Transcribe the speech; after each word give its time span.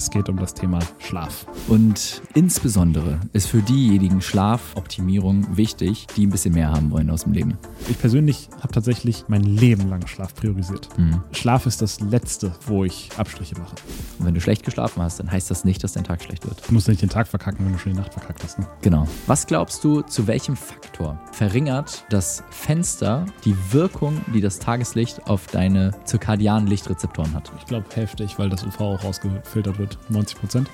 Es 0.00 0.08
geht 0.08 0.30
um 0.30 0.38
das 0.38 0.54
Thema 0.54 0.78
Schlaf. 0.98 1.44
Und 1.68 2.22
insbesondere 2.32 3.20
ist 3.34 3.48
für 3.48 3.60
diejenigen 3.60 4.22
Schlafoptimierung 4.22 5.58
wichtig, 5.58 6.06
die 6.16 6.26
ein 6.26 6.30
bisschen 6.30 6.54
mehr 6.54 6.70
haben 6.70 6.90
wollen 6.90 7.10
aus 7.10 7.24
dem 7.24 7.34
Leben. 7.34 7.58
Ich 7.86 7.98
persönlich 7.98 8.48
habe 8.62 8.72
tatsächlich 8.72 9.26
mein 9.28 9.42
Leben 9.42 9.90
lang 9.90 10.06
Schlaf 10.06 10.34
priorisiert. 10.34 10.88
Mhm. 10.96 11.20
Schlaf 11.32 11.66
ist 11.66 11.82
das 11.82 12.00
Letzte, 12.00 12.54
wo 12.66 12.82
ich 12.86 13.10
Abstriche 13.18 13.58
mache. 13.58 13.74
Und 14.18 14.24
wenn 14.24 14.32
du 14.32 14.40
schlecht 14.40 14.64
geschlafen 14.64 15.02
hast, 15.02 15.20
dann 15.20 15.30
heißt 15.30 15.50
das 15.50 15.66
nicht, 15.66 15.84
dass 15.84 15.92
dein 15.92 16.04
Tag 16.04 16.22
schlecht 16.22 16.46
wird. 16.46 16.66
Du 16.66 16.72
musst 16.72 16.88
nicht 16.88 17.02
den 17.02 17.10
Tag 17.10 17.28
verkacken, 17.28 17.66
wenn 17.66 17.74
du 17.74 17.78
schon 17.78 17.92
die 17.92 17.98
Nacht 17.98 18.14
verkackt 18.14 18.42
hast. 18.42 18.58
Ne? 18.58 18.66
Genau. 18.80 19.06
Was 19.26 19.46
glaubst 19.46 19.84
du, 19.84 20.00
zu 20.00 20.26
welchem 20.26 20.56
Faktor 20.56 21.20
verringert 21.32 22.06
das 22.08 22.42
Fenster 22.48 23.26
die 23.44 23.54
Wirkung, 23.70 24.18
die 24.32 24.40
das 24.40 24.60
Tageslicht 24.60 25.26
auf 25.26 25.46
deine 25.48 25.90
zirkadianen 26.04 26.68
Lichtrezeptoren 26.68 27.34
hat? 27.34 27.52
Ich 27.58 27.66
glaube 27.66 27.84
heftig, 27.94 28.38
weil 28.38 28.48
das 28.48 28.64
UV 28.64 28.80
auch 28.80 29.04
rausgefiltert 29.04 29.78
wird. 29.78 29.89
90 30.08 30.38
Prozent. 30.38 30.70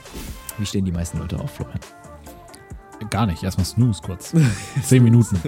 Wie 0.59 0.67
stehen 0.67 0.85
die 0.85 0.93
meisten 0.93 1.19
Leute 1.19 1.39
auf, 1.39 1.51
Florian? 1.51 1.81
Gar 3.11 3.27
nicht, 3.27 3.43
erstmal 3.43 3.67
Snooze 3.67 4.03
kurz. 4.03 4.35
Zehn 4.83 5.05
Minuten. 5.05 5.39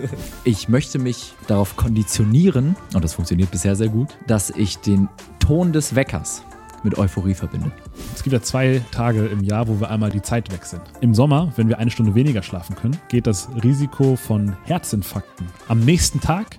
Ich 0.45 0.69
möchte 0.69 0.99
mich 0.99 1.35
darauf 1.47 1.77
konditionieren, 1.77 2.77
und 2.95 3.03
das 3.03 3.15
funktioniert 3.15 3.51
bisher 3.51 3.75
sehr 3.75 3.89
gut, 3.89 4.17
dass 4.27 4.51
ich 4.51 4.79
den 4.79 5.09
Ton 5.39 5.73
des 5.73 5.95
Weckers 5.95 6.43
mit 6.83 6.99
Euphorie 6.99 7.35
verbinde. 7.35 7.73
Es 8.15 8.23
gibt 8.23 8.35
ja 8.35 8.43
zwei 8.43 8.83
Tage 8.91 9.27
im 9.27 9.43
Jahr, 9.43 9.67
wo 9.67 9.81
wir 9.81 9.91
einmal 9.91 10.11
die 10.11 10.23
Zeit 10.23 10.53
weg 10.53 10.65
sind. 10.65 10.83
Im 11.01 11.15
Sommer, 11.15 11.53
wenn 11.57 11.69
wir 11.69 11.79
eine 11.79 11.91
Stunde 11.91 12.15
weniger 12.15 12.43
schlafen 12.43 12.77
können, 12.77 12.99
geht 13.09 13.27
das 13.27 13.49
Risiko 13.65 14.17
von 14.17 14.57
Herzinfarkten 14.65 15.47
am 15.69 15.81
nächsten 15.81 16.21
Tag 16.21 16.59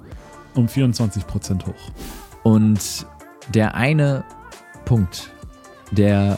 um 0.55 0.67
24 0.67 1.25
Prozent 1.27 1.65
hoch. 1.67 1.91
Und 2.43 3.05
der 3.53 3.75
eine 3.75 4.23
Punkt, 4.85 5.31
der 5.91 6.37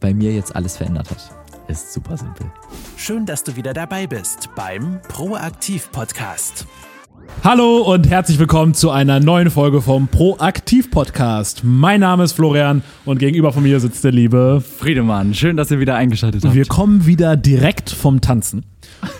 bei 0.00 0.14
mir 0.14 0.32
jetzt 0.32 0.56
alles 0.56 0.78
verändert 0.78 1.10
hat, 1.10 1.30
ist 1.68 1.92
super 1.92 2.16
simpel. 2.16 2.46
Schön, 2.96 3.26
dass 3.26 3.44
du 3.44 3.54
wieder 3.54 3.74
dabei 3.74 4.06
bist 4.06 4.48
beim 4.56 5.00
Proaktiv 5.08 5.92
Podcast. 5.92 6.66
Hallo 7.44 7.82
und 7.82 8.08
herzlich 8.08 8.38
willkommen 8.38 8.74
zu 8.74 8.90
einer 8.90 9.20
neuen 9.20 9.50
Folge 9.50 9.82
vom 9.82 10.08
Proaktiv 10.08 10.90
Podcast. 10.90 11.62
Mein 11.64 12.00
Name 12.00 12.24
ist 12.24 12.32
Florian 12.32 12.82
und 13.04 13.18
gegenüber 13.18 13.52
von 13.52 13.62
mir 13.62 13.78
sitzt 13.78 14.02
der 14.02 14.12
liebe 14.12 14.62
Friedemann. 14.78 15.34
Schön, 15.34 15.56
dass 15.56 15.70
ihr 15.70 15.80
wieder 15.80 15.96
eingeschaltet 15.96 16.44
habt. 16.44 16.54
Wir 16.54 16.64
kommen 16.64 17.06
wieder 17.06 17.36
direkt 17.36 17.90
vom 17.90 18.20
Tanzen 18.22 18.64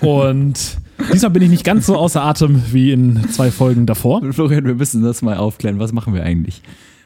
und 0.00 0.78
diesmal 1.12 1.30
bin 1.30 1.42
ich 1.42 1.50
nicht 1.50 1.64
ganz 1.64 1.86
so 1.86 1.96
außer 1.96 2.22
Atem 2.22 2.62
wie 2.72 2.90
in 2.90 3.28
zwei 3.30 3.50
Folgen 3.50 3.84
davor. 3.84 4.22
Florian, 4.32 4.64
wir 4.64 4.74
müssen 4.74 5.02
das 5.02 5.20
mal 5.20 5.36
aufklären. 5.36 5.78
Was 5.78 5.92
machen 5.92 6.14
wir 6.14 6.24
eigentlich? 6.24 6.62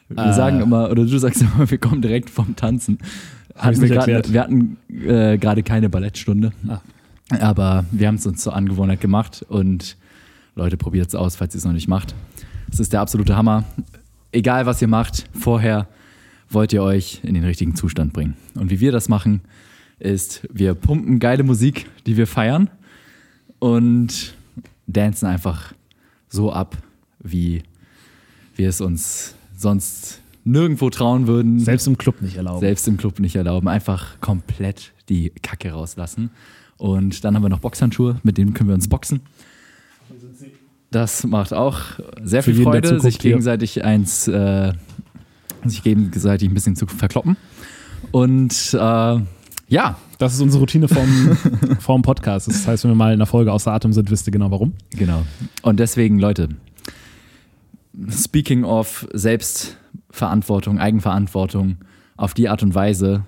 Wir 0.08 0.26
äh, 0.26 0.32
sagen 0.32 0.60
immer, 0.60 0.90
oder 0.90 1.04
du 1.04 1.18
sagst 1.18 1.42
immer, 1.42 1.68
wir 1.68 1.78
kommen 1.78 2.02
direkt 2.02 2.30
vom 2.30 2.56
Tanzen. 2.56 2.98
Hatten 3.56 3.80
wir, 3.80 3.88
grad, 3.88 4.32
wir, 4.32 4.40
hatten 4.40 4.76
äh, 4.90 5.38
gerade 5.38 5.62
keine 5.62 5.88
Ballettstunde. 5.88 6.52
Ah. 6.68 6.80
Aber 7.40 7.84
wir 7.90 8.08
haben 8.08 8.16
es 8.16 8.26
uns 8.26 8.42
zur 8.42 8.54
Angewohnheit 8.54 9.00
gemacht 9.00 9.44
und 9.48 9.96
Leute, 10.56 10.76
probiert 10.76 11.08
es 11.08 11.14
aus, 11.14 11.36
falls 11.36 11.54
ihr 11.54 11.58
es 11.58 11.64
noch 11.64 11.72
nicht 11.72 11.88
macht. 11.88 12.14
Es 12.70 12.80
ist 12.80 12.92
der 12.92 13.00
absolute 13.00 13.36
Hammer. 13.36 13.64
Egal, 14.32 14.66
was 14.66 14.82
ihr 14.82 14.88
macht, 14.88 15.28
vorher 15.32 15.88
wollt 16.48 16.72
ihr 16.72 16.82
euch 16.82 17.20
in 17.22 17.34
den 17.34 17.44
richtigen 17.44 17.74
Zustand 17.74 18.12
bringen. 18.12 18.36
Und 18.54 18.70
wie 18.70 18.80
wir 18.80 18.92
das 18.92 19.08
machen, 19.08 19.40
ist, 19.98 20.46
wir 20.52 20.74
pumpen 20.74 21.18
geile 21.18 21.42
Musik, 21.42 21.86
die 22.06 22.16
wir 22.16 22.26
feiern 22.26 22.70
und 23.58 24.34
dancen 24.86 25.26
einfach 25.26 25.72
so 26.28 26.52
ab, 26.52 26.76
wie 27.20 27.62
wir 28.56 28.68
es 28.68 28.80
uns 28.80 29.34
sonst 29.56 30.20
nirgendwo 30.44 30.90
trauen 30.90 31.26
würden. 31.26 31.58
Selbst 31.58 31.86
im 31.86 31.98
Club 31.98 32.22
nicht 32.22 32.36
erlauben. 32.36 32.60
Selbst 32.60 32.86
im 32.86 32.96
Club 32.96 33.18
nicht 33.18 33.36
erlauben. 33.36 33.68
Einfach 33.68 34.20
komplett 34.20 34.92
die 35.08 35.30
Kacke 35.42 35.72
rauslassen. 35.72 36.30
Und 36.76 37.24
dann 37.24 37.34
haben 37.34 37.42
wir 37.42 37.48
noch 37.48 37.60
Boxhandschuhe, 37.60 38.20
mit 38.22 38.38
denen 38.38 38.54
können 38.54 38.68
wir 38.68 38.74
uns 38.74 38.88
boxen. 38.88 39.20
Das 40.90 41.24
macht 41.24 41.52
auch 41.52 41.80
sehr 42.22 42.42
Für 42.42 42.54
viel 42.54 42.64
Freude, 42.64 43.00
sich 43.00 43.18
gegenseitig 43.18 43.84
eins, 43.84 44.28
äh, 44.28 44.72
sich 45.64 45.82
gegenseitig 45.82 46.48
ein 46.48 46.54
bisschen 46.54 46.76
zu 46.76 46.86
verkloppen. 46.86 47.36
Und 48.12 48.74
äh, 48.74 49.20
ja. 49.68 49.98
Das 50.18 50.34
ist 50.34 50.40
unsere 50.40 50.60
Routine 50.60 50.86
vom, 50.88 51.36
vom 51.80 52.02
Podcast. 52.02 52.46
Das 52.46 52.66
heißt, 52.66 52.84
wenn 52.84 52.92
wir 52.92 52.96
mal 52.96 53.12
in 53.12 53.18
der 53.18 53.26
Folge 53.26 53.52
außer 53.52 53.72
Atem 53.72 53.92
sind, 53.92 54.10
wisst 54.10 54.28
ihr 54.28 54.30
genau 54.30 54.50
warum. 54.50 54.74
Genau. 54.90 55.24
Und 55.62 55.80
deswegen, 55.80 56.18
Leute, 56.18 56.50
speaking 58.10 58.64
of 58.64 59.08
Selbstverantwortung, 60.14 60.78
Eigenverantwortung, 60.78 61.78
auf 62.16 62.34
die 62.34 62.48
Art 62.48 62.62
und 62.62 62.72
Weise 62.72 63.24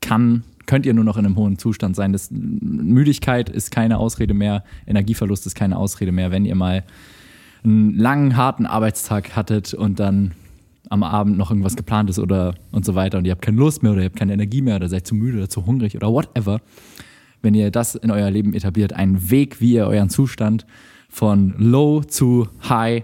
kann, 0.00 0.44
könnt 0.66 0.86
ihr 0.86 0.94
nur 0.94 1.02
noch 1.02 1.16
in 1.16 1.26
einem 1.26 1.34
hohen 1.34 1.58
Zustand 1.58 1.96
sein. 1.96 2.12
Das, 2.12 2.30
Müdigkeit 2.30 3.48
ist 3.48 3.72
keine 3.72 3.98
Ausrede 3.98 4.32
mehr, 4.32 4.62
Energieverlust 4.86 5.44
ist 5.46 5.56
keine 5.56 5.76
Ausrede 5.76 6.12
mehr, 6.12 6.30
wenn 6.30 6.44
ihr 6.44 6.54
mal 6.54 6.84
einen 7.64 7.96
langen, 7.96 8.36
harten 8.36 8.64
Arbeitstag 8.64 9.34
hattet 9.34 9.74
und 9.74 9.98
dann 9.98 10.30
am 10.88 11.02
Abend 11.02 11.36
noch 11.36 11.50
irgendwas 11.50 11.74
geplant 11.74 12.08
ist 12.08 12.20
oder 12.20 12.54
und 12.70 12.84
so 12.84 12.94
weiter 12.94 13.18
und 13.18 13.24
ihr 13.24 13.32
habt 13.32 13.42
keine 13.42 13.58
Lust 13.58 13.82
mehr 13.82 13.90
oder 13.90 14.02
ihr 14.02 14.06
habt 14.06 14.16
keine 14.16 14.32
Energie 14.32 14.62
mehr 14.62 14.76
oder 14.76 14.88
seid 14.88 15.08
zu 15.08 15.16
müde 15.16 15.38
oder 15.38 15.48
zu 15.48 15.66
hungrig 15.66 15.96
oder 15.96 16.12
whatever. 16.12 16.60
Wenn 17.42 17.54
ihr 17.54 17.72
das 17.72 17.96
in 17.96 18.12
euer 18.12 18.30
Leben 18.30 18.54
etabliert, 18.54 18.92
einen 18.92 19.30
Weg, 19.30 19.60
wie 19.60 19.74
ihr 19.74 19.88
euren 19.88 20.10
Zustand 20.10 20.64
von 21.08 21.54
low 21.58 22.02
zu 22.02 22.48
high 22.68 23.02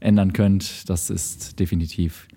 ändern 0.00 0.34
könnt, 0.34 0.90
das 0.90 1.08
ist 1.08 1.58
definitiv 1.58 2.28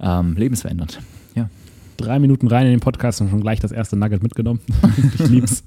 ähm, 0.00 0.34
lebensverändernd. 0.36 1.00
Ja. 1.34 1.50
Drei 1.96 2.18
Minuten 2.18 2.46
rein 2.46 2.66
in 2.66 2.72
den 2.72 2.80
Podcast 2.80 3.20
und 3.20 3.30
schon 3.30 3.40
gleich 3.40 3.60
das 3.60 3.72
erste 3.72 3.96
Nugget 3.96 4.22
mitgenommen. 4.22 4.60
ich 5.18 5.28
lieb's. 5.28 5.64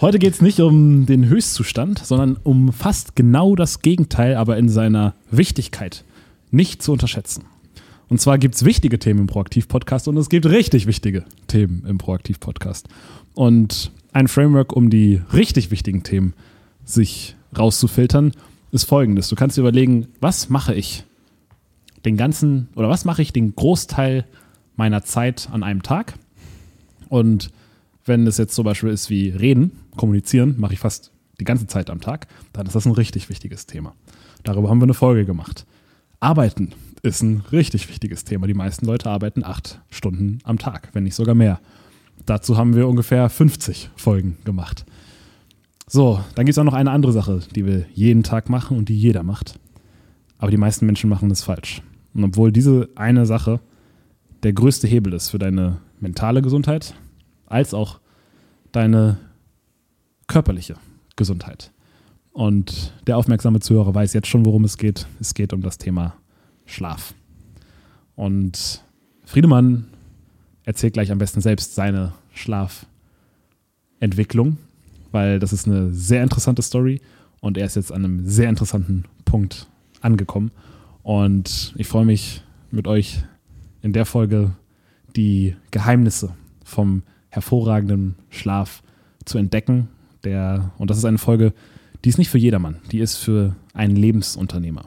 Heute 0.00 0.18
geht 0.18 0.34
es 0.34 0.42
nicht 0.42 0.60
um 0.60 1.06
den 1.06 1.28
Höchstzustand, 1.28 2.00
sondern 2.04 2.36
um 2.42 2.72
fast 2.72 3.16
genau 3.16 3.54
das 3.54 3.80
Gegenteil, 3.80 4.36
aber 4.36 4.58
in 4.58 4.68
seiner 4.68 5.14
Wichtigkeit 5.30 6.04
nicht 6.50 6.82
zu 6.82 6.92
unterschätzen. 6.92 7.44
Und 8.08 8.20
zwar 8.20 8.38
gibt 8.38 8.54
es 8.54 8.64
wichtige 8.64 8.98
Themen 8.98 9.20
im 9.20 9.26
Proaktiv-Podcast 9.26 10.08
und 10.08 10.16
es 10.16 10.28
gibt 10.28 10.46
richtig 10.46 10.86
wichtige 10.86 11.24
Themen 11.46 11.84
im 11.86 11.98
Proaktiv-Podcast. 11.98 12.88
Und 13.34 13.92
ein 14.12 14.28
Framework, 14.28 14.74
um 14.74 14.90
die 14.90 15.20
richtig 15.32 15.70
wichtigen 15.70 16.02
Themen 16.02 16.34
sich 16.84 17.36
rauszufiltern, 17.56 18.32
ist 18.72 18.84
folgendes. 18.84 19.28
Du 19.28 19.36
kannst 19.36 19.56
dir 19.56 19.62
überlegen, 19.62 20.08
was 20.20 20.50
mache 20.50 20.74
ich 20.74 21.04
den 22.04 22.16
ganzen 22.16 22.68
oder 22.74 22.88
was 22.88 23.04
mache 23.04 23.22
ich 23.22 23.32
den 23.32 23.54
Großteil 23.54 24.26
meiner 24.76 25.02
Zeit 25.02 25.48
an 25.52 25.62
einem 25.62 25.82
Tag? 25.82 26.14
Und 27.08 27.50
wenn 28.04 28.26
es 28.26 28.38
jetzt 28.38 28.54
zum 28.54 28.64
Beispiel 28.64 28.90
ist 28.90 29.10
wie 29.10 29.30
Reden, 29.30 29.72
Kommunizieren, 29.96 30.56
mache 30.58 30.74
ich 30.74 30.80
fast 30.80 31.12
die 31.40 31.44
ganze 31.44 31.66
Zeit 31.66 31.90
am 31.90 32.00
Tag, 32.00 32.26
dann 32.52 32.66
ist 32.66 32.74
das 32.74 32.86
ein 32.86 32.92
richtig 32.92 33.28
wichtiges 33.28 33.66
Thema. 33.66 33.94
Darüber 34.42 34.68
haben 34.68 34.80
wir 34.80 34.84
eine 34.84 34.94
Folge 34.94 35.24
gemacht. 35.24 35.66
Arbeiten 36.20 36.72
ist 37.02 37.22
ein 37.22 37.42
richtig 37.52 37.88
wichtiges 37.88 38.24
Thema. 38.24 38.46
Die 38.46 38.54
meisten 38.54 38.86
Leute 38.86 39.10
arbeiten 39.10 39.44
acht 39.44 39.80
Stunden 39.90 40.38
am 40.44 40.58
Tag, 40.58 40.90
wenn 40.92 41.04
nicht 41.04 41.14
sogar 41.14 41.34
mehr. 41.34 41.60
Dazu 42.26 42.56
haben 42.56 42.74
wir 42.74 42.88
ungefähr 42.88 43.28
50 43.28 43.90
Folgen 43.96 44.38
gemacht. 44.44 44.84
So, 45.86 46.20
dann 46.34 46.46
gibt 46.46 46.54
es 46.54 46.58
auch 46.58 46.64
noch 46.64 46.74
eine 46.74 46.90
andere 46.90 47.12
Sache, 47.12 47.40
die 47.54 47.66
wir 47.66 47.86
jeden 47.92 48.22
Tag 48.22 48.48
machen 48.48 48.78
und 48.78 48.88
die 48.88 48.98
jeder 48.98 49.22
macht. 49.22 49.58
Aber 50.38 50.50
die 50.50 50.56
meisten 50.56 50.86
Menschen 50.86 51.10
machen 51.10 51.28
das 51.28 51.42
falsch. 51.42 51.82
Und 52.14 52.24
obwohl 52.24 52.52
diese 52.52 52.88
eine 52.94 53.26
Sache 53.26 53.60
der 54.42 54.52
größte 54.52 54.86
Hebel 54.86 55.14
ist 55.14 55.30
für 55.30 55.38
deine 55.38 55.78
mentale 56.00 56.42
Gesundheit, 56.42 56.94
als 57.46 57.74
auch 57.74 58.00
deine 58.72 59.18
körperliche 60.26 60.76
Gesundheit. 61.16 61.72
Und 62.32 62.92
der 63.06 63.16
aufmerksame 63.16 63.60
Zuhörer 63.60 63.94
weiß 63.94 64.12
jetzt 64.12 64.28
schon, 64.28 64.44
worum 64.44 64.64
es 64.64 64.76
geht. 64.76 65.06
Es 65.20 65.34
geht 65.34 65.52
um 65.52 65.62
das 65.62 65.78
Thema 65.78 66.14
Schlaf. 66.66 67.14
Und 68.16 68.82
Friedemann 69.24 69.86
erzählt 70.64 70.94
gleich 70.94 71.12
am 71.12 71.18
besten 71.18 71.40
selbst 71.40 71.74
seine 71.74 72.12
Schlafentwicklung, 72.32 74.58
weil 75.12 75.38
das 75.38 75.52
ist 75.52 75.66
eine 75.66 75.92
sehr 75.92 76.22
interessante 76.22 76.62
Story 76.62 77.00
und 77.40 77.56
er 77.56 77.66
ist 77.66 77.76
jetzt 77.76 77.92
an 77.92 78.04
einem 78.04 78.26
sehr 78.26 78.48
interessanten 78.48 79.04
Punkt 79.24 79.68
angekommen. 80.00 80.50
Und 81.04 81.74
ich 81.76 81.86
freue 81.86 82.06
mich 82.06 82.42
mit 82.70 82.88
euch 82.88 83.22
in 83.82 83.92
der 83.92 84.06
Folge 84.06 84.56
die 85.14 85.54
Geheimnisse 85.70 86.34
vom 86.64 87.02
hervorragenden 87.28 88.16
Schlaf 88.30 88.82
zu 89.26 89.36
entdecken. 89.36 89.88
Der, 90.24 90.72
und 90.78 90.88
das 90.88 90.96
ist 90.96 91.04
eine 91.04 91.18
Folge, 91.18 91.52
die 92.04 92.08
ist 92.08 92.16
nicht 92.16 92.30
für 92.30 92.38
jedermann, 92.38 92.78
die 92.90 93.00
ist 93.00 93.16
für 93.16 93.54
einen 93.74 93.96
Lebensunternehmer. 93.96 94.86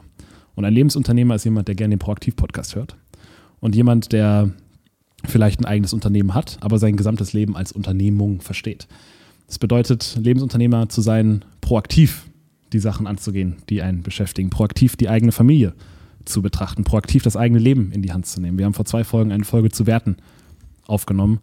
Und 0.56 0.64
ein 0.64 0.74
Lebensunternehmer 0.74 1.36
ist 1.36 1.44
jemand, 1.44 1.68
der 1.68 1.76
gerne 1.76 1.94
den 1.94 2.00
Proaktiv-Podcast 2.00 2.74
hört. 2.74 2.96
Und 3.60 3.76
jemand, 3.76 4.12
der 4.12 4.50
vielleicht 5.24 5.60
ein 5.60 5.66
eigenes 5.66 5.92
Unternehmen 5.92 6.34
hat, 6.34 6.58
aber 6.60 6.80
sein 6.80 6.96
gesamtes 6.96 7.32
Leben 7.32 7.56
als 7.56 7.70
Unternehmung 7.70 8.40
versteht. 8.40 8.88
Das 9.46 9.60
bedeutet, 9.60 10.18
Lebensunternehmer 10.20 10.88
zu 10.88 11.00
sein, 11.00 11.44
proaktiv 11.60 12.28
die 12.72 12.80
Sachen 12.80 13.06
anzugehen, 13.06 13.58
die 13.68 13.82
einen 13.82 14.02
beschäftigen, 14.02 14.50
proaktiv 14.50 14.96
die 14.96 15.08
eigene 15.08 15.30
Familie 15.30 15.74
zu 16.28 16.42
betrachten, 16.42 16.84
proaktiv 16.84 17.22
das 17.22 17.36
eigene 17.36 17.60
Leben 17.60 17.92
in 17.92 18.02
die 18.02 18.12
Hand 18.12 18.26
zu 18.26 18.40
nehmen. 18.40 18.58
Wir 18.58 18.66
haben 18.66 18.74
vor 18.74 18.84
zwei 18.84 19.04
Folgen 19.04 19.32
eine 19.32 19.44
Folge 19.44 19.70
zu 19.70 19.86
Werten 19.86 20.16
aufgenommen. 20.86 21.40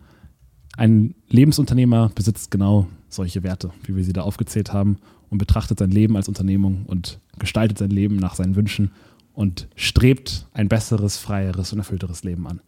Ein 0.78 1.16
Lebensunternehmer 1.30 2.12
besitzt 2.14 2.52
genau 2.52 2.88
solche 3.10 3.44
Werte, 3.44 3.72
wie 3.84 3.96
wir 3.96 4.04
sie 4.04 4.14
da 4.14 4.22
aufgezählt 4.22 4.74
haben, 4.74 4.98
und 5.30 5.38
betrachtet 5.40 5.80
sein 5.80 5.92
Leben 5.92 6.16
als 6.16 6.28
Unternehmung 6.28 6.86
und 6.86 7.20
gestaltet 7.40 7.78
sein 7.78 7.90
Leben 7.90 8.18
nach 8.18 8.36
seinen 8.36 8.56
Wünschen 8.56 8.92
und 9.34 9.68
strebt 9.76 10.48
ein 10.54 10.70
besseres, 10.70 11.18
freieres 11.18 11.74
und 11.74 11.80
erfüllteres 11.80 12.24
Leben 12.24 12.48
an. 12.48 12.62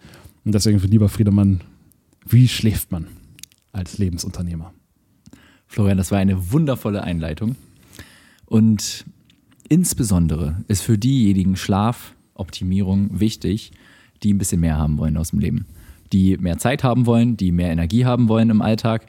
Und 0.43 0.53
deswegen, 0.53 0.79
lieber 0.79 1.09
Friedemann, 1.09 1.61
wie 2.25 2.47
schläft 2.47 2.91
man 2.91 3.07
als 3.71 3.97
Lebensunternehmer? 3.97 4.73
Florian, 5.67 5.97
das 5.97 6.11
war 6.11 6.19
eine 6.19 6.51
wundervolle 6.51 7.03
Einleitung. 7.03 7.55
Und 8.45 9.05
insbesondere 9.69 10.63
ist 10.67 10.81
für 10.81 10.97
diejenigen 10.97 11.55
Schlafoptimierung 11.55 13.19
wichtig, 13.19 13.71
die 14.23 14.33
ein 14.33 14.37
bisschen 14.37 14.61
mehr 14.61 14.77
haben 14.77 14.97
wollen 14.97 15.17
aus 15.17 15.31
dem 15.31 15.39
Leben. 15.39 15.65
Die 16.11 16.37
mehr 16.37 16.57
Zeit 16.57 16.83
haben 16.83 17.05
wollen, 17.05 17.37
die 17.37 17.51
mehr 17.51 17.71
Energie 17.71 18.05
haben 18.05 18.29
wollen 18.29 18.49
im 18.49 18.61
Alltag, 18.61 19.07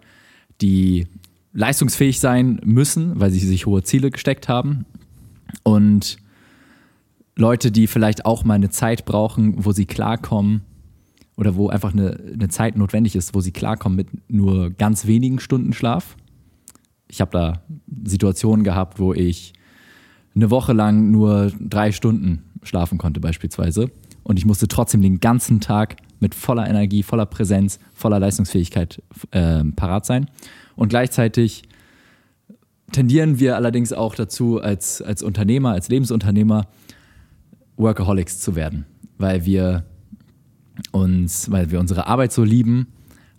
die 0.60 1.06
leistungsfähig 1.52 2.20
sein 2.20 2.60
müssen, 2.64 3.18
weil 3.20 3.30
sie 3.30 3.38
sich 3.40 3.66
hohe 3.66 3.82
Ziele 3.82 4.10
gesteckt 4.10 4.48
haben. 4.48 4.84
Und 5.62 6.18
Leute, 7.36 7.70
die 7.70 7.86
vielleicht 7.86 8.26
auch 8.26 8.44
mal 8.44 8.54
eine 8.54 8.70
Zeit 8.70 9.04
brauchen, 9.04 9.64
wo 9.64 9.72
sie 9.72 9.86
klarkommen 9.86 10.62
oder 11.36 11.54
wo 11.54 11.68
einfach 11.68 11.92
eine, 11.92 12.18
eine 12.32 12.48
Zeit 12.48 12.76
notwendig 12.76 13.14
ist, 13.14 13.34
wo 13.34 13.40
sie 13.40 13.52
klarkommen 13.52 13.96
mit 13.96 14.08
nur 14.28 14.70
ganz 14.70 15.06
wenigen 15.06 15.38
Stunden 15.38 15.72
Schlaf. 15.72 16.16
Ich 17.06 17.20
habe 17.20 17.30
da 17.30 17.62
Situationen 18.04 18.64
gehabt, 18.64 18.98
wo 18.98 19.14
ich 19.14 19.52
eine 20.34 20.50
Woche 20.50 20.72
lang 20.72 21.10
nur 21.10 21.52
drei 21.60 21.92
Stunden 21.92 22.44
schlafen 22.62 22.98
konnte 22.98 23.20
beispielsweise. 23.20 23.90
Und 24.22 24.38
ich 24.38 24.44
musste 24.44 24.68
trotzdem 24.68 25.00
den 25.00 25.20
ganzen 25.20 25.60
Tag 25.60 25.96
mit 26.20 26.34
voller 26.34 26.68
Energie, 26.68 27.02
voller 27.02 27.26
Präsenz, 27.26 27.78
voller 27.94 28.20
Leistungsfähigkeit 28.20 29.02
äh, 29.30 29.64
parat 29.64 30.06
sein. 30.06 30.26
Und 30.76 30.88
gleichzeitig 30.88 31.62
tendieren 32.92 33.38
wir 33.38 33.56
allerdings 33.56 33.92
auch 33.92 34.14
dazu, 34.14 34.60
als, 34.60 35.02
als 35.02 35.22
Unternehmer, 35.22 35.72
als 35.72 35.88
Lebensunternehmer, 35.88 36.66
Workaholics 37.76 38.40
zu 38.40 38.56
werden, 38.56 38.86
weil 39.18 39.44
wir 39.44 39.84
uns, 40.92 41.50
weil 41.50 41.70
wir 41.70 41.80
unsere 41.80 42.06
Arbeit 42.06 42.32
so 42.32 42.44
lieben, 42.44 42.88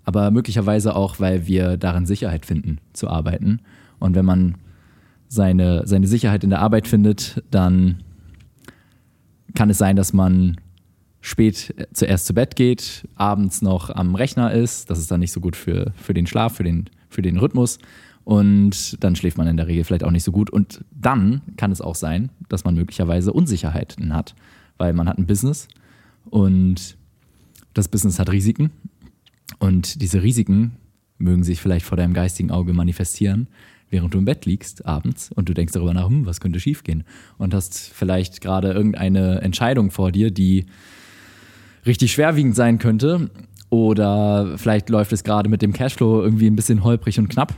aber 0.03 0.31
möglicherweise 0.31 0.95
auch, 0.95 1.19
weil 1.19 1.45
wir 1.45 1.77
darin 1.77 2.05
Sicherheit 2.05 2.45
finden, 2.45 2.79
zu 2.93 3.09
arbeiten. 3.09 3.59
Und 3.99 4.15
wenn 4.15 4.25
man 4.25 4.55
seine, 5.29 5.87
seine 5.87 6.07
Sicherheit 6.07 6.43
in 6.43 6.49
der 6.49 6.59
Arbeit 6.59 6.87
findet, 6.87 7.41
dann 7.51 8.03
kann 9.55 9.69
es 9.69 9.77
sein, 9.77 9.95
dass 9.95 10.11
man 10.11 10.57
spät 11.21 11.73
zuerst 11.93 12.25
zu 12.25 12.33
Bett 12.33 12.55
geht, 12.55 13.07
abends 13.15 13.61
noch 13.61 13.89
am 13.89 14.15
Rechner 14.15 14.51
ist. 14.51 14.89
Das 14.89 14.99
ist 14.99 15.11
dann 15.11 15.19
nicht 15.19 15.31
so 15.31 15.39
gut 15.39 15.55
für, 15.55 15.93
für 15.95 16.13
den 16.13 16.27
Schlaf, 16.27 16.55
für 16.55 16.63
den, 16.63 16.89
für 17.09 17.21
den 17.21 17.37
Rhythmus. 17.37 17.79
Und 18.23 19.01
dann 19.03 19.15
schläft 19.15 19.37
man 19.37 19.47
in 19.47 19.57
der 19.57 19.67
Regel 19.67 19.83
vielleicht 19.83 20.03
auch 20.03 20.11
nicht 20.11 20.23
so 20.23 20.31
gut. 20.31 20.49
Und 20.49 20.83
dann 20.91 21.41
kann 21.57 21.71
es 21.71 21.81
auch 21.81 21.95
sein, 21.95 22.29
dass 22.47 22.63
man 22.63 22.75
möglicherweise 22.75 23.31
Unsicherheiten 23.31 24.13
hat, 24.13 24.35
weil 24.77 24.93
man 24.93 25.07
hat 25.07 25.17
ein 25.17 25.27
Business 25.27 25.67
und 26.25 26.97
das 27.73 27.87
Business 27.87 28.19
hat 28.19 28.31
Risiken. 28.31 28.71
Und 29.59 30.01
diese 30.01 30.21
Risiken 30.23 30.73
mögen 31.17 31.43
sich 31.43 31.59
vielleicht 31.59 31.85
vor 31.85 31.97
deinem 31.97 32.13
geistigen 32.13 32.51
Auge 32.51 32.73
manifestieren, 32.73 33.47
während 33.89 34.13
du 34.13 34.19
im 34.19 34.25
Bett 34.25 34.45
liegst 34.45 34.85
abends 34.85 35.31
und 35.33 35.49
du 35.49 35.53
denkst 35.53 35.73
darüber 35.73 35.93
nach, 35.93 36.07
hm, 36.07 36.25
was 36.25 36.39
könnte 36.39 36.59
schiefgehen? 36.59 37.03
Und 37.37 37.53
hast 37.53 37.91
vielleicht 37.93 38.41
gerade 38.41 38.71
irgendeine 38.71 39.41
Entscheidung 39.41 39.91
vor 39.91 40.11
dir, 40.11 40.31
die 40.31 40.65
richtig 41.85 42.11
schwerwiegend 42.11 42.55
sein 42.55 42.79
könnte. 42.79 43.29
Oder 43.69 44.57
vielleicht 44.57 44.89
läuft 44.89 45.13
es 45.13 45.23
gerade 45.23 45.49
mit 45.49 45.61
dem 45.61 45.73
Cashflow 45.73 46.21
irgendwie 46.21 46.47
ein 46.47 46.55
bisschen 46.55 46.83
holprig 46.83 47.19
und 47.19 47.29
knapp 47.29 47.53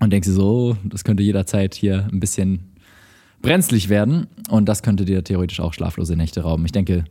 und 0.00 0.12
denkst 0.12 0.26
dir 0.26 0.34
so, 0.34 0.70
oh, 0.72 0.76
das 0.84 1.04
könnte 1.04 1.22
jederzeit 1.22 1.74
hier 1.74 2.08
ein 2.12 2.20
bisschen 2.20 2.74
brenzlig 3.42 3.88
werden 3.88 4.26
und 4.48 4.68
das 4.68 4.82
könnte 4.82 5.04
dir 5.04 5.22
theoretisch 5.22 5.60
auch 5.60 5.72
schlaflose 5.72 6.16
Nächte 6.16 6.40
rauben. 6.40 6.64
Ich 6.64 6.72
denke, 6.72 7.04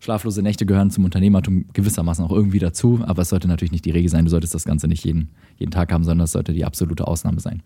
schlaflose 0.00 0.42
Nächte 0.42 0.64
gehören 0.64 0.90
zum 0.90 1.04
Unternehmertum 1.04 1.66
gewissermaßen 1.72 2.24
auch 2.24 2.32
irgendwie 2.32 2.58
dazu, 2.58 3.00
aber 3.04 3.22
es 3.22 3.28
sollte 3.28 3.48
natürlich 3.48 3.72
nicht 3.72 3.84
die 3.84 3.90
Regel 3.90 4.10
sein. 4.10 4.24
Du 4.24 4.30
solltest 4.30 4.54
das 4.54 4.64
Ganze 4.64 4.88
nicht 4.88 5.04
jeden, 5.04 5.30
jeden 5.58 5.72
Tag 5.72 5.92
haben, 5.92 6.04
sondern 6.04 6.24
es 6.24 6.32
sollte 6.32 6.52
die 6.52 6.64
absolute 6.64 7.06
Ausnahme 7.06 7.40
sein. 7.40 7.62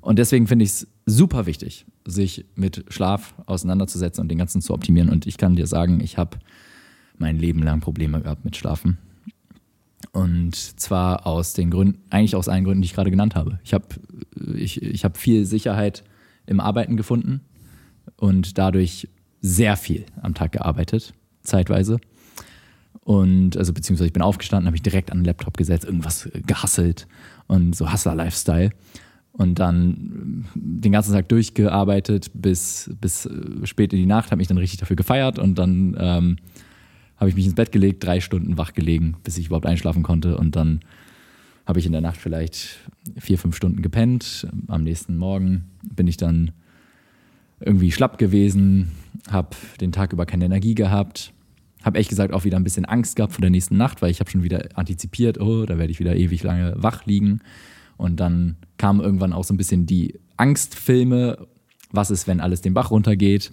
Und 0.00 0.18
deswegen 0.18 0.46
finde 0.46 0.64
ich 0.64 0.70
es 0.70 0.86
super 1.04 1.46
wichtig, 1.46 1.84
sich 2.06 2.44
mit 2.54 2.84
Schlaf 2.88 3.34
auseinanderzusetzen 3.46 4.22
und 4.22 4.28
den 4.28 4.38
ganzen 4.38 4.62
zu 4.62 4.72
optimieren. 4.72 5.10
Und 5.10 5.26
ich 5.26 5.36
kann 5.36 5.56
dir 5.56 5.66
sagen, 5.66 6.00
ich 6.00 6.16
habe 6.16 6.38
mein 7.18 7.38
Leben 7.38 7.62
lang 7.62 7.80
Probleme 7.80 8.20
gehabt 8.20 8.44
mit 8.44 8.56
Schlafen. 8.56 8.98
Und 10.12 10.54
zwar 10.54 11.26
aus 11.26 11.54
den 11.54 11.70
Gründen, 11.70 12.00
eigentlich 12.10 12.36
aus 12.36 12.48
allen 12.48 12.64
Gründen, 12.64 12.82
die 12.82 12.86
ich 12.86 12.94
gerade 12.94 13.10
genannt 13.10 13.34
habe. 13.34 13.58
Ich 13.64 13.74
habe 13.74 13.86
ich, 14.54 14.80
ich 14.80 15.04
hab 15.04 15.16
viel 15.16 15.44
Sicherheit 15.44 16.04
im 16.46 16.60
Arbeiten 16.60 16.96
gefunden 16.96 17.40
und 18.16 18.58
dadurch 18.58 19.08
sehr 19.40 19.76
viel 19.76 20.06
am 20.22 20.34
Tag 20.34 20.52
gearbeitet, 20.52 21.14
zeitweise. 21.42 21.98
Und 23.06 23.56
also 23.56 23.72
beziehungsweise 23.72 24.08
ich 24.08 24.12
bin 24.12 24.22
aufgestanden, 24.22 24.66
habe 24.66 24.72
mich 24.72 24.82
direkt 24.82 25.12
an 25.12 25.18
den 25.18 25.26
Laptop 25.26 25.56
gesetzt, 25.56 25.84
irgendwas 25.84 26.28
gehasselt 26.44 27.06
und 27.46 27.76
so 27.76 27.92
Hustler-Lifestyle. 27.92 28.70
Und 29.30 29.60
dann 29.60 30.44
den 30.56 30.90
ganzen 30.90 31.12
Tag 31.12 31.28
durchgearbeitet 31.28 32.32
bis, 32.34 32.90
bis 33.00 33.30
spät 33.62 33.92
in 33.92 34.00
die 34.00 34.06
Nacht, 34.06 34.32
habe 34.32 34.38
mich 34.38 34.48
dann 34.48 34.58
richtig 34.58 34.80
dafür 34.80 34.96
gefeiert 34.96 35.38
und 35.38 35.56
dann 35.56 35.96
ähm, 36.00 36.36
habe 37.16 37.30
ich 37.30 37.36
mich 37.36 37.46
ins 37.46 37.54
Bett 37.54 37.70
gelegt, 37.70 38.02
drei 38.02 38.18
Stunden 38.18 38.58
wach 38.58 38.72
gelegen, 38.72 39.14
bis 39.22 39.38
ich 39.38 39.46
überhaupt 39.46 39.66
einschlafen 39.66 40.02
konnte. 40.02 40.36
Und 40.36 40.56
dann 40.56 40.80
habe 41.64 41.78
ich 41.78 41.86
in 41.86 41.92
der 41.92 42.00
Nacht 42.00 42.16
vielleicht 42.16 42.80
vier, 43.16 43.38
fünf 43.38 43.54
Stunden 43.54 43.82
gepennt. 43.82 44.48
Am 44.66 44.82
nächsten 44.82 45.16
Morgen 45.16 45.66
bin 45.84 46.08
ich 46.08 46.16
dann 46.16 46.50
irgendwie 47.60 47.92
schlapp 47.92 48.18
gewesen, 48.18 48.90
habe 49.30 49.50
den 49.80 49.92
Tag 49.92 50.12
über 50.12 50.26
keine 50.26 50.46
Energie 50.46 50.74
gehabt, 50.74 51.32
habe 51.86 51.98
echt 51.98 52.10
gesagt 52.10 52.32
auch 52.32 52.44
wieder 52.44 52.56
ein 52.56 52.64
bisschen 52.64 52.84
Angst 52.84 53.16
gehabt 53.16 53.32
vor 53.32 53.40
der 53.40 53.50
nächsten 53.50 53.76
Nacht, 53.76 54.02
weil 54.02 54.10
ich 54.10 54.18
habe 54.20 54.28
schon 54.28 54.42
wieder 54.42 54.68
antizipiert, 54.74 55.40
oh, 55.40 55.64
da 55.64 55.78
werde 55.78 55.92
ich 55.92 56.00
wieder 56.00 56.16
ewig 56.16 56.42
lange 56.42 56.74
wach 56.76 57.06
liegen. 57.06 57.40
Und 57.96 58.18
dann 58.18 58.56
kamen 58.76 59.00
irgendwann 59.00 59.32
auch 59.32 59.44
so 59.44 59.54
ein 59.54 59.56
bisschen 59.56 59.86
die 59.86 60.18
Angstfilme. 60.36 61.46
Was 61.92 62.10
ist, 62.10 62.26
wenn 62.26 62.40
alles 62.40 62.60
den 62.60 62.74
Bach 62.74 62.90
runtergeht? 62.90 63.52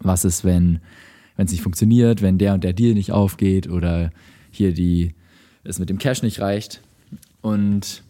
Was 0.00 0.24
ist, 0.24 0.44
wenn 0.44 0.80
es 1.36 1.52
nicht 1.52 1.62
funktioniert, 1.62 2.22
wenn 2.22 2.38
der 2.38 2.54
und 2.54 2.64
der 2.64 2.72
Deal 2.72 2.94
nicht 2.94 3.12
aufgeht 3.12 3.68
oder 3.68 4.10
hier 4.50 4.72
die, 4.72 5.14
es 5.62 5.78
mit 5.78 5.90
dem 5.90 5.98
Cash 5.98 6.22
nicht 6.22 6.40
reicht. 6.40 6.82
Und 7.42 8.02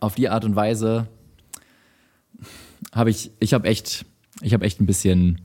auf 0.00 0.14
die 0.14 0.28
Art 0.28 0.44
und 0.44 0.54
Weise 0.54 1.08
habe 2.92 3.10
ich, 3.10 3.30
ich 3.40 3.54
habe 3.54 3.68
echt, 3.68 4.04
ich 4.42 4.52
habe 4.52 4.64
echt 4.64 4.80
ein 4.80 4.86
bisschen, 4.86 5.40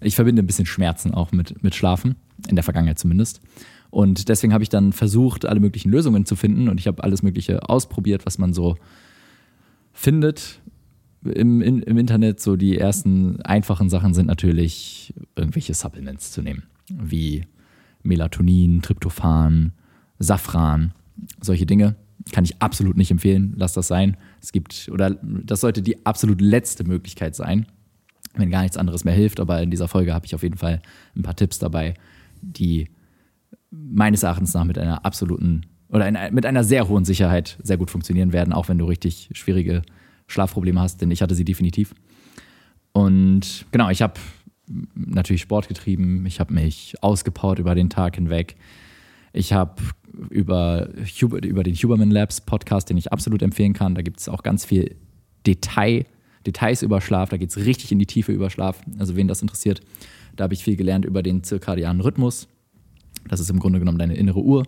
ich 0.00 0.14
verbinde 0.14 0.42
ein 0.42 0.46
bisschen 0.46 0.66
Schmerzen 0.66 1.14
auch 1.14 1.32
mit, 1.32 1.62
mit 1.62 1.74
Schlafen, 1.74 2.16
in 2.48 2.56
der 2.56 2.64
Vergangenheit 2.64 2.98
zumindest. 2.98 3.40
Und 3.90 4.28
deswegen 4.28 4.52
habe 4.52 4.62
ich 4.62 4.68
dann 4.68 4.92
versucht, 4.92 5.46
alle 5.46 5.60
möglichen 5.60 5.90
Lösungen 5.90 6.26
zu 6.26 6.36
finden 6.36 6.68
und 6.68 6.80
ich 6.80 6.86
habe 6.86 7.02
alles 7.02 7.22
Mögliche 7.22 7.68
ausprobiert, 7.68 8.26
was 8.26 8.38
man 8.38 8.52
so 8.52 8.76
findet, 9.92 10.60
im, 11.34 11.60
in, 11.62 11.82
im 11.82 11.98
Internet 11.98 12.40
so 12.40 12.56
die 12.56 12.78
ersten 12.78 13.40
einfachen 13.42 13.88
Sachen 13.88 14.14
sind 14.14 14.26
natürlich 14.26 15.14
irgendwelche 15.34 15.74
Supplements 15.74 16.32
zu 16.32 16.42
nehmen, 16.42 16.64
wie 16.90 17.44
Melatonin, 18.02 18.82
Tryptophan, 18.82 19.72
Safran, 20.18 20.92
solche 21.40 21.66
Dinge. 21.66 21.96
Kann 22.32 22.44
ich 22.44 22.60
absolut 22.60 22.96
nicht 22.96 23.10
empfehlen, 23.10 23.54
lass 23.56 23.72
das 23.72 23.88
sein. 23.88 24.16
Es 24.42 24.52
gibt, 24.52 24.88
oder 24.92 25.16
das 25.22 25.60
sollte 25.60 25.82
die 25.82 26.04
absolut 26.04 26.40
letzte 26.40 26.84
Möglichkeit 26.84 27.36
sein, 27.36 27.66
wenn 28.38 28.50
gar 28.50 28.62
nichts 28.62 28.76
anderes 28.76 29.04
mehr 29.04 29.14
hilft. 29.14 29.40
Aber 29.40 29.62
in 29.62 29.70
dieser 29.70 29.88
Folge 29.88 30.14
habe 30.14 30.26
ich 30.26 30.34
auf 30.34 30.42
jeden 30.42 30.58
Fall 30.58 30.80
ein 31.16 31.22
paar 31.22 31.36
Tipps 31.36 31.58
dabei, 31.58 31.94
die 32.42 32.88
meines 33.70 34.22
Erachtens 34.22 34.54
nach 34.54 34.64
mit 34.64 34.78
einer 34.78 35.04
absoluten 35.04 35.66
oder 35.88 36.08
in, 36.08 36.16
mit 36.32 36.46
einer 36.46 36.64
sehr 36.64 36.88
hohen 36.88 37.04
Sicherheit 37.04 37.58
sehr 37.62 37.76
gut 37.76 37.90
funktionieren 37.90 38.32
werden, 38.32 38.52
auch 38.52 38.68
wenn 38.68 38.78
du 38.78 38.86
richtig 38.86 39.30
schwierige 39.32 39.82
Schlafprobleme 40.26 40.80
hast, 40.80 41.00
denn 41.00 41.10
ich 41.10 41.22
hatte 41.22 41.34
sie 41.34 41.44
definitiv. 41.44 41.94
Und 42.92 43.66
genau, 43.70 43.90
ich 43.90 44.02
habe 44.02 44.14
natürlich 44.94 45.42
Sport 45.42 45.68
getrieben, 45.68 46.26
ich 46.26 46.40
habe 46.40 46.52
mich 46.52 46.94
ausgepowert 47.02 47.58
über 47.58 47.74
den 47.74 47.90
Tag 47.90 48.16
hinweg. 48.16 48.56
Ich 49.32 49.52
habe 49.52 49.82
über, 50.30 50.88
über 51.22 51.62
den 51.62 51.74
Huberman 51.74 52.10
Labs 52.10 52.40
Podcast, 52.40 52.90
den 52.90 52.96
ich 52.96 53.12
absolut 53.12 53.42
empfehlen 53.42 53.74
kann, 53.74 53.94
da 53.94 54.02
gibt 54.02 54.18
es 54.18 54.28
auch 54.28 54.42
ganz 54.42 54.64
viel 54.64 54.96
Detail, 55.46 56.06
Details 56.46 56.82
über 56.82 57.00
Schlaf, 57.00 57.28
da 57.28 57.36
geht 57.36 57.50
es 57.50 57.56
richtig 57.56 57.92
in 57.92 57.98
die 57.98 58.06
Tiefe 58.06 58.32
über 58.32 58.50
Schlaf, 58.50 58.80
also 58.98 59.16
wen 59.16 59.28
das 59.28 59.42
interessiert. 59.42 59.80
Da 60.36 60.44
habe 60.44 60.54
ich 60.54 60.62
viel 60.62 60.76
gelernt 60.76 61.04
über 61.04 61.22
den 61.22 61.42
zirkadianen 61.42 62.00
Rhythmus. 62.00 62.48
Das 63.28 63.40
ist 63.40 63.50
im 63.50 63.58
Grunde 63.58 63.78
genommen 63.78 63.98
deine 63.98 64.14
innere 64.14 64.40
Uhr, 64.40 64.64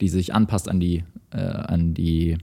die 0.00 0.08
sich 0.08 0.34
anpasst 0.34 0.68
an, 0.68 0.80
die, 0.80 1.04
äh, 1.32 1.38
an, 1.38 1.94
die, 1.94 2.38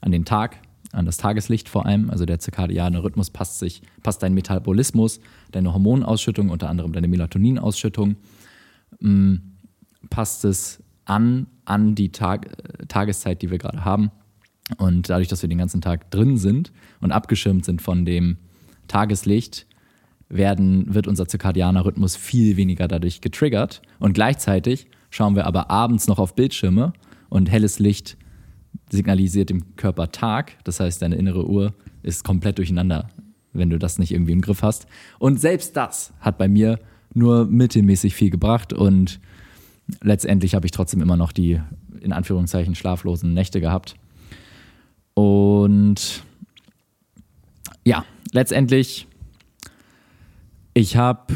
an 0.00 0.12
den 0.12 0.24
Tag 0.24 0.58
an 0.92 1.06
das 1.06 1.18
Tageslicht 1.18 1.68
vor 1.68 1.86
allem. 1.86 2.10
Also 2.10 2.26
der 2.26 2.38
zirkadiane 2.38 3.02
Rhythmus 3.02 3.30
passt 3.30 3.58
sich, 3.58 3.82
passt 4.02 4.22
dein 4.22 4.34
Metabolismus, 4.34 5.20
deine 5.52 5.72
Hormonausschüttung, 5.72 6.50
unter 6.50 6.68
anderem 6.68 6.92
deine 6.92 7.08
Melatoninausschüttung, 7.08 8.16
ähm, 9.02 9.52
passt 10.08 10.44
es 10.44 10.82
an, 11.04 11.46
an 11.64 11.94
die 11.94 12.10
Tag, 12.10 12.88
Tageszeit, 12.88 13.42
die 13.42 13.50
wir 13.50 13.58
gerade 13.58 13.84
haben. 13.84 14.10
Und 14.78 15.10
dadurch, 15.10 15.28
dass 15.28 15.42
wir 15.42 15.48
den 15.48 15.58
ganzen 15.58 15.80
Tag 15.80 16.10
drin 16.10 16.36
sind 16.36 16.72
und 17.00 17.12
abgeschirmt 17.12 17.64
sind 17.64 17.82
von 17.82 18.04
dem 18.04 18.36
Tageslicht, 18.88 19.66
werden, 20.28 20.94
wird 20.94 21.08
unser 21.08 21.26
zirkadianer 21.26 21.84
Rhythmus 21.84 22.16
viel 22.16 22.56
weniger 22.56 22.88
dadurch 22.88 23.20
getriggert. 23.20 23.82
Und 23.98 24.12
gleichzeitig 24.12 24.86
schauen 25.10 25.34
wir 25.34 25.46
aber 25.46 25.70
abends 25.70 26.06
noch 26.06 26.18
auf 26.18 26.34
Bildschirme 26.34 26.92
und 27.28 27.50
helles 27.50 27.78
Licht 27.78 28.16
signalisiert 28.90 29.50
dem 29.50 29.76
Körper 29.76 30.12
Tag. 30.12 30.56
Das 30.64 30.80
heißt, 30.80 31.02
deine 31.02 31.16
innere 31.16 31.48
Uhr 31.48 31.74
ist 32.02 32.24
komplett 32.24 32.58
durcheinander, 32.58 33.10
wenn 33.52 33.70
du 33.70 33.78
das 33.78 33.98
nicht 33.98 34.12
irgendwie 34.12 34.32
im 34.32 34.40
Griff 34.40 34.62
hast. 34.62 34.86
Und 35.18 35.40
selbst 35.40 35.76
das 35.76 36.12
hat 36.20 36.38
bei 36.38 36.48
mir 36.48 36.78
nur 37.12 37.46
mittelmäßig 37.46 38.14
viel 38.14 38.30
gebracht 38.30 38.72
und 38.72 39.20
letztendlich 40.00 40.54
habe 40.54 40.66
ich 40.66 40.72
trotzdem 40.72 41.02
immer 41.02 41.16
noch 41.16 41.32
die 41.32 41.60
in 42.00 42.12
Anführungszeichen 42.12 42.76
schlaflosen 42.76 43.34
Nächte 43.34 43.60
gehabt. 43.60 43.96
Und 45.20 46.24
ja, 47.84 48.06
letztendlich, 48.32 49.06
ich 50.72 50.96
habe 50.96 51.34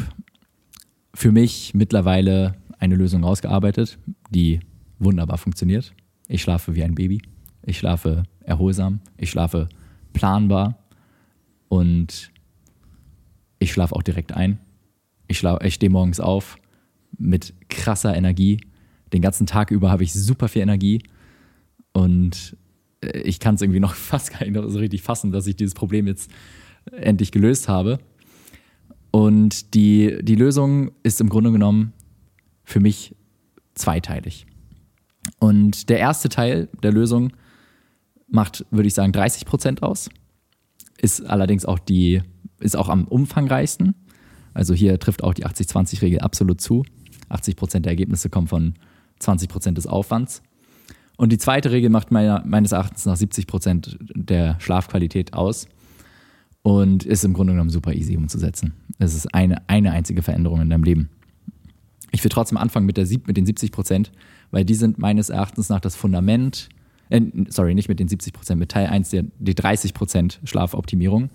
für 1.13 1.31
mich 1.31 1.75
mittlerweile 1.75 2.55
eine 2.79 2.95
Lösung 2.95 3.23
rausgearbeitet, 3.23 3.99
die 4.31 4.59
wunderbar 4.97 5.37
funktioniert. 5.37 5.93
Ich 6.27 6.41
schlafe 6.41 6.73
wie 6.73 6.83
ein 6.83 6.95
Baby. 6.95 7.21
Ich 7.61 7.77
schlafe 7.77 8.23
erholsam. 8.41 9.01
Ich 9.17 9.29
schlafe 9.29 9.69
planbar. 10.13 10.79
Und 11.67 12.31
ich 13.59 13.71
schlafe 13.71 13.95
auch 13.95 14.03
direkt 14.03 14.31
ein. 14.31 14.57
Ich, 15.27 15.43
ich 15.43 15.73
stehe 15.75 15.91
morgens 15.91 16.19
auf 16.19 16.57
mit 17.19 17.53
krasser 17.69 18.15
Energie. 18.15 18.61
Den 19.13 19.21
ganzen 19.21 19.45
Tag 19.45 19.69
über 19.69 19.91
habe 19.91 20.03
ich 20.03 20.11
super 20.11 20.47
viel 20.47 20.63
Energie. 20.63 21.03
Und 21.93 22.57
ich 23.13 23.39
kann 23.39 23.55
es 23.55 23.61
irgendwie 23.61 23.79
noch 23.79 23.93
fast 23.95 24.31
gar 24.31 24.45
nicht 24.45 24.55
so 24.55 24.79
richtig 24.79 25.01
fassen, 25.01 25.31
dass 25.31 25.47
ich 25.47 25.55
dieses 25.55 25.73
Problem 25.73 26.07
jetzt 26.07 26.31
endlich 26.91 27.31
gelöst 27.31 27.67
habe. 27.67 27.99
Und 29.11 29.73
die, 29.73 30.17
die 30.21 30.35
Lösung 30.35 30.91
ist 31.03 31.21
im 31.21 31.29
Grunde 31.29 31.51
genommen 31.51 31.93
für 32.63 32.79
mich 32.79 33.15
zweiteilig. 33.73 34.45
Und 35.39 35.89
der 35.89 35.99
erste 35.99 36.29
Teil 36.29 36.67
der 36.83 36.91
Lösung 36.91 37.31
macht, 38.27 38.65
würde 38.71 38.87
ich 38.87 38.93
sagen, 38.93 39.11
30 39.11 39.45
Prozent 39.45 39.83
aus. 39.83 40.09
Ist 40.97 41.25
allerdings 41.25 41.65
auch 41.65 41.79
die, 41.79 42.21
ist 42.59 42.75
auch 42.75 42.89
am 42.89 43.05
umfangreichsten. 43.07 43.95
Also 44.53 44.73
hier 44.73 44.99
trifft 44.99 45.23
auch 45.23 45.33
die 45.33 45.45
80-20-Regel 45.45 46.19
absolut 46.19 46.61
zu. 46.61 46.83
80 47.29 47.55
Prozent 47.55 47.85
der 47.85 47.91
Ergebnisse 47.91 48.29
kommen 48.29 48.47
von 48.47 48.75
20 49.19 49.49
Prozent 49.49 49.77
des 49.77 49.87
Aufwands. 49.87 50.41
Und 51.17 51.31
die 51.31 51.37
zweite 51.37 51.71
Regel 51.71 51.89
macht 51.89 52.11
meiner, 52.11 52.43
meines 52.45 52.71
Erachtens 52.71 53.05
nach 53.05 53.15
70 53.15 53.47
Prozent 53.47 53.97
der 54.13 54.59
Schlafqualität 54.59 55.33
aus 55.33 55.67
und 56.61 57.05
ist 57.05 57.23
im 57.23 57.33
Grunde 57.33 57.53
genommen 57.53 57.69
super 57.69 57.93
easy 57.93 58.17
umzusetzen. 58.17 58.73
Es 58.99 59.13
ist 59.13 59.33
eine, 59.33 59.67
eine 59.69 59.91
einzige 59.91 60.21
Veränderung 60.21 60.61
in 60.61 60.69
deinem 60.69 60.83
Leben. 60.83 61.09
Ich 62.11 62.23
will 62.23 62.29
trotzdem 62.29 62.57
anfangen 62.57 62.85
mit, 62.85 62.97
der, 62.97 63.07
mit 63.27 63.37
den 63.37 63.45
70 63.45 63.71
Prozent, 63.71 64.11
weil 64.51 64.65
die 64.65 64.73
sind 64.73 64.97
meines 64.97 65.29
Erachtens 65.29 65.69
nach 65.69 65.79
das 65.79 65.95
Fundament, 65.95 66.69
äh, 67.09 67.21
sorry, 67.49 67.75
nicht 67.75 67.89
mit 67.89 67.99
den 67.99 68.07
70 68.07 68.33
Prozent, 68.33 68.59
mit 68.59 68.71
Teil 68.71 68.87
1 68.87 69.09
der, 69.09 69.25
die 69.39 69.55
30 69.55 69.93
Prozent 69.93 70.39
Schlafoptimierung. 70.43 71.29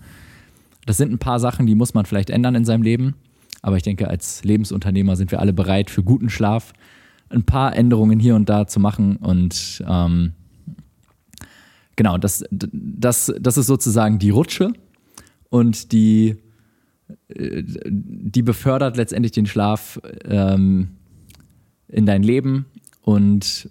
Das 0.85 0.97
sind 0.97 1.11
ein 1.11 1.19
paar 1.19 1.39
Sachen, 1.39 1.65
die 1.65 1.75
muss 1.75 1.93
man 1.93 2.05
vielleicht 2.05 2.29
ändern 2.29 2.55
in 2.55 2.65
seinem 2.65 2.81
Leben. 2.81 3.15
Aber 3.61 3.77
ich 3.77 3.83
denke, 3.83 4.07
als 4.07 4.43
Lebensunternehmer 4.43 5.15
sind 5.15 5.31
wir 5.31 5.39
alle 5.39 5.53
bereit 5.53 5.89
für 5.89 6.03
guten 6.03 6.29
Schlaf, 6.29 6.73
ein 7.31 7.43
paar 7.43 7.75
Änderungen 7.75 8.19
hier 8.19 8.35
und 8.35 8.49
da 8.49 8.67
zu 8.67 8.79
machen. 8.79 9.17
Und 9.17 9.83
ähm, 9.87 10.33
genau, 11.95 12.17
das, 12.17 12.43
das, 12.51 13.33
das 13.39 13.57
ist 13.57 13.67
sozusagen 13.67 14.19
die 14.19 14.29
Rutsche 14.29 14.73
und 15.49 15.91
die, 15.91 16.37
äh, 17.29 17.63
die 17.65 18.41
befördert 18.41 18.97
letztendlich 18.97 19.31
den 19.31 19.45
Schlaf 19.45 19.99
ähm, 20.25 20.97
in 21.87 22.05
dein 22.05 22.23
Leben 22.23 22.65
und 23.01 23.69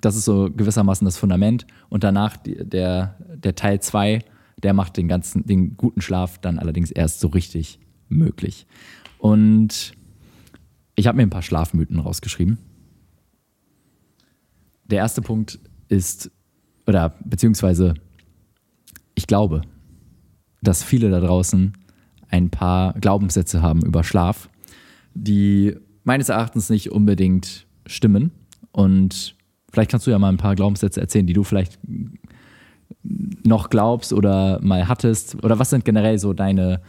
das 0.00 0.16
ist 0.16 0.24
so 0.24 0.50
gewissermaßen 0.50 1.04
das 1.04 1.16
Fundament. 1.16 1.66
Und 1.88 2.04
danach 2.04 2.36
der, 2.36 3.16
der 3.34 3.54
Teil 3.54 3.80
2, 3.80 4.20
der 4.62 4.74
macht 4.74 4.96
den 4.96 5.08
ganzen, 5.08 5.44
den 5.44 5.76
guten 5.76 6.00
Schlaf 6.00 6.38
dann 6.38 6.58
allerdings 6.58 6.90
erst 6.90 7.20
so 7.20 7.28
richtig 7.28 7.80
möglich. 8.08 8.66
Und 9.18 9.92
ich 10.94 11.06
habe 11.06 11.16
mir 11.16 11.22
ein 11.22 11.30
paar 11.30 11.42
Schlafmythen 11.42 11.98
rausgeschrieben. 11.98 12.58
Der 14.90 14.98
erste 14.98 15.22
Punkt 15.22 15.58
ist, 15.88 16.30
oder 16.86 17.14
beziehungsweise 17.24 17.94
ich 19.14 19.26
glaube, 19.26 19.62
dass 20.62 20.82
viele 20.82 21.10
da 21.10 21.20
draußen 21.20 21.72
ein 22.30 22.50
paar 22.50 22.94
Glaubenssätze 22.94 23.62
haben 23.62 23.84
über 23.84 24.04
Schlaf, 24.04 24.48
die 25.14 25.76
meines 26.04 26.28
Erachtens 26.28 26.70
nicht 26.70 26.90
unbedingt 26.90 27.66
stimmen. 27.86 28.30
Und 28.72 29.34
vielleicht 29.72 29.90
kannst 29.90 30.06
du 30.06 30.10
ja 30.10 30.18
mal 30.18 30.28
ein 30.28 30.36
paar 30.36 30.54
Glaubenssätze 30.54 31.00
erzählen, 31.00 31.26
die 31.26 31.32
du 31.32 31.44
vielleicht 31.44 31.78
noch 33.02 33.70
glaubst 33.70 34.12
oder 34.12 34.60
mal 34.62 34.88
hattest. 34.88 35.42
Oder 35.42 35.58
was 35.58 35.70
sind 35.70 35.84
generell 35.84 36.18
so 36.18 36.32
deine, 36.32 36.80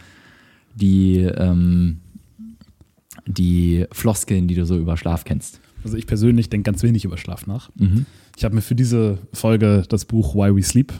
die, 0.75 1.17
ähm, 1.19 1.99
die 3.25 3.85
Floskeln, 3.91 4.47
die 4.47 4.55
du 4.55 4.65
so 4.65 4.77
über 4.77 4.97
Schlaf 4.97 5.23
kennst? 5.23 5.59
Also 5.83 5.97
ich 5.97 6.07
persönlich 6.07 6.49
denke 6.49 6.69
ganz 6.69 6.83
wenig 6.83 7.05
über 7.05 7.17
Schlaf 7.17 7.47
nach. 7.47 7.69
Mhm. 7.75 8.05
Ich 8.37 8.43
habe 8.43 8.55
mir 8.55 8.61
für 8.61 8.75
diese 8.75 9.19
Folge 9.33 9.83
das 9.87 10.05
Buch 10.05 10.35
Why 10.35 10.55
We 10.55 10.63
Sleep 10.63 10.93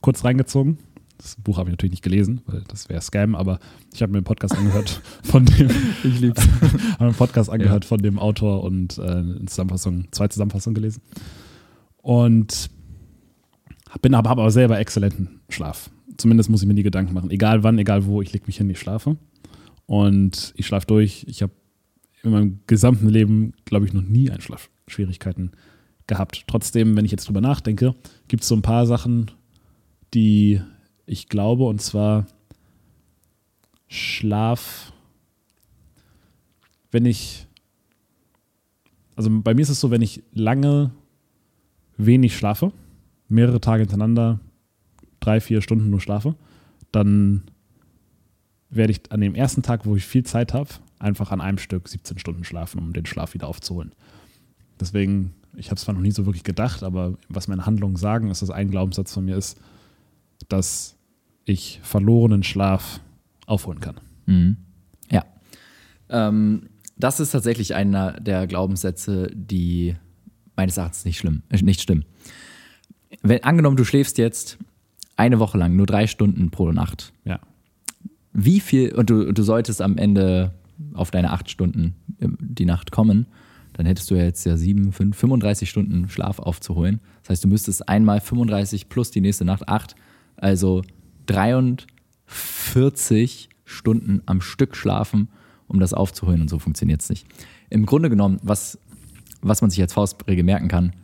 kurz 0.00 0.24
reingezogen. 0.24 0.78
Das 1.18 1.34
Buch 1.34 1.58
habe 1.58 1.68
ich 1.68 1.72
natürlich 1.72 1.92
nicht 1.92 2.04
gelesen, 2.04 2.42
weil 2.46 2.62
das 2.68 2.88
wäre 2.88 3.00
Scam, 3.00 3.34
aber 3.34 3.58
ich 3.92 4.02
habe 4.02 4.12
mir 4.12 4.18
einen 4.18 4.24
Podcast 4.24 4.56
angehört 4.56 5.02
von 5.24 5.44
dem. 5.44 5.68
ich 6.04 6.20
lieb's. 6.20 6.46
habe 6.92 7.06
einen 7.06 7.14
Podcast 7.14 7.50
angehört 7.50 7.84
ja. 7.84 7.88
von 7.88 7.98
dem 7.98 8.20
Autor 8.20 8.62
und 8.62 8.98
äh, 8.98 9.02
eine 9.02 9.44
Zusammenfassung, 9.46 10.06
zwei 10.12 10.28
Zusammenfassungen 10.28 10.76
gelesen. 10.76 11.02
Und 12.02 12.70
bin 14.00 14.14
aber, 14.14 14.30
habe 14.30 14.42
aber 14.42 14.50
selber 14.50 14.78
exzellenten 14.78 15.40
Schlaf. 15.48 15.90
Zumindest 16.16 16.50
muss 16.50 16.62
ich 16.62 16.68
mir 16.68 16.74
nie 16.74 16.82
Gedanken 16.82 17.14
machen. 17.14 17.30
Egal 17.30 17.62
wann, 17.62 17.78
egal 17.78 18.06
wo, 18.06 18.22
ich 18.22 18.32
lege 18.32 18.46
mich 18.46 18.56
hin, 18.56 18.70
ich 18.70 18.78
schlafe. 18.78 19.16
Und 19.86 20.52
ich 20.56 20.66
schlafe 20.66 20.86
durch. 20.86 21.24
Ich 21.28 21.42
habe 21.42 21.52
in 22.28 22.32
meinem 22.34 22.60
gesamten 22.66 23.08
Leben, 23.08 23.52
glaube 23.64 23.86
ich, 23.86 23.92
noch 23.92 24.02
nie 24.02 24.30
Einschlafschwierigkeiten 24.30 25.52
gehabt. 26.06 26.44
Trotzdem, 26.46 26.96
wenn 26.96 27.04
ich 27.04 27.10
jetzt 27.10 27.28
drüber 27.28 27.40
nachdenke, 27.40 27.94
gibt 28.28 28.42
es 28.42 28.48
so 28.48 28.54
ein 28.54 28.62
paar 28.62 28.86
Sachen, 28.86 29.30
die 30.14 30.60
ich 31.06 31.28
glaube, 31.28 31.64
und 31.64 31.80
zwar 31.80 32.26
Schlaf, 33.88 34.92
wenn 36.90 37.06
ich, 37.06 37.46
also 39.16 39.30
bei 39.30 39.54
mir 39.54 39.62
ist 39.62 39.70
es 39.70 39.80
so, 39.80 39.90
wenn 39.90 40.02
ich 40.02 40.22
lange 40.32 40.90
wenig 41.96 42.36
schlafe, 42.36 42.72
mehrere 43.28 43.60
Tage 43.60 43.82
hintereinander, 43.82 44.40
drei, 45.20 45.40
vier 45.40 45.62
Stunden 45.62 45.90
nur 45.90 46.00
schlafe, 46.00 46.34
dann 46.92 47.42
werde 48.70 48.92
ich 48.92 49.10
an 49.10 49.20
dem 49.20 49.34
ersten 49.34 49.62
Tag, 49.62 49.86
wo 49.86 49.96
ich 49.96 50.04
viel 50.04 50.24
Zeit 50.24 50.52
habe, 50.54 50.70
einfach 50.98 51.30
an 51.30 51.40
einem 51.40 51.58
Stück 51.58 51.88
17 51.88 52.18
Stunden 52.18 52.44
schlafen, 52.44 52.78
um 52.78 52.92
den 52.92 53.06
Schlaf 53.06 53.34
wieder 53.34 53.48
aufzuholen. 53.48 53.92
Deswegen, 54.80 55.34
ich 55.56 55.66
habe 55.66 55.76
es 55.76 55.82
zwar 55.82 55.94
noch 55.94 56.00
nie 56.00 56.10
so 56.10 56.26
wirklich 56.26 56.44
gedacht, 56.44 56.82
aber 56.82 57.14
was 57.28 57.48
meine 57.48 57.66
Handlungen 57.66 57.96
sagen, 57.96 58.30
ist, 58.30 58.42
dass 58.42 58.50
ein 58.50 58.70
Glaubenssatz 58.70 59.12
von 59.12 59.24
mir 59.24 59.36
ist, 59.36 59.60
dass 60.48 60.96
ich 61.44 61.80
verlorenen 61.82 62.42
Schlaf 62.42 63.00
aufholen 63.46 63.80
kann. 63.80 64.00
Mhm. 64.26 64.56
Ja. 65.10 65.24
Ähm, 66.08 66.68
das 66.96 67.20
ist 67.20 67.30
tatsächlich 67.30 67.74
einer 67.74 68.20
der 68.20 68.46
Glaubenssätze, 68.46 69.30
die 69.32 69.96
meines 70.56 70.76
Erachtens 70.76 71.04
nicht, 71.04 71.18
schlimm, 71.18 71.42
äh, 71.48 71.62
nicht 71.62 71.80
stimmen. 71.80 72.04
Wenn, 73.22 73.42
angenommen, 73.44 73.76
du 73.76 73.84
schläfst 73.84 74.18
jetzt 74.18 74.58
eine 75.16 75.38
Woche 75.38 75.58
lang 75.58 75.74
nur 75.76 75.86
drei 75.86 76.06
Stunden 76.06 76.50
pro 76.50 76.70
Nacht. 76.72 77.12
Ja. 77.24 77.40
Wie 78.32 78.60
viel, 78.60 78.94
und 78.94 79.10
du, 79.10 79.32
du 79.32 79.42
solltest 79.42 79.80
am 79.80 79.96
Ende 79.96 80.52
auf 80.94 81.10
deine 81.10 81.32
acht 81.32 81.50
Stunden 81.50 81.96
die 82.18 82.64
Nacht 82.64 82.92
kommen, 82.92 83.26
dann 83.72 83.86
hättest 83.86 84.10
du 84.10 84.16
ja 84.16 84.24
jetzt 84.24 84.44
ja 84.44 84.56
sieben, 84.56 84.92
fünf, 84.92 85.16
35 85.16 85.70
Stunden 85.70 86.08
Schlaf 86.08 86.38
aufzuholen. 86.38 87.00
Das 87.22 87.30
heißt, 87.30 87.42
du 87.44 87.48
müsstest 87.48 87.88
einmal 87.88 88.20
35 88.20 88.88
plus 88.88 89.10
die 89.10 89.20
nächste 89.20 89.44
Nacht 89.44 89.68
acht, 89.68 89.96
also 90.36 90.82
43 91.26 93.48
Stunden 93.64 94.22
am 94.26 94.40
Stück 94.40 94.76
schlafen, 94.76 95.28
um 95.66 95.80
das 95.80 95.94
aufzuholen 95.94 96.40
und 96.40 96.48
so 96.48 96.58
funktioniert 96.58 97.02
es 97.02 97.10
nicht. 97.10 97.26
Im 97.70 97.86
Grunde 97.86 98.10
genommen, 98.10 98.38
was, 98.42 98.78
was 99.42 99.60
man 99.60 99.70
sich 99.70 99.80
als 99.80 99.92
Faustregel 99.92 100.44
merken 100.44 100.68
kann, 100.68 100.94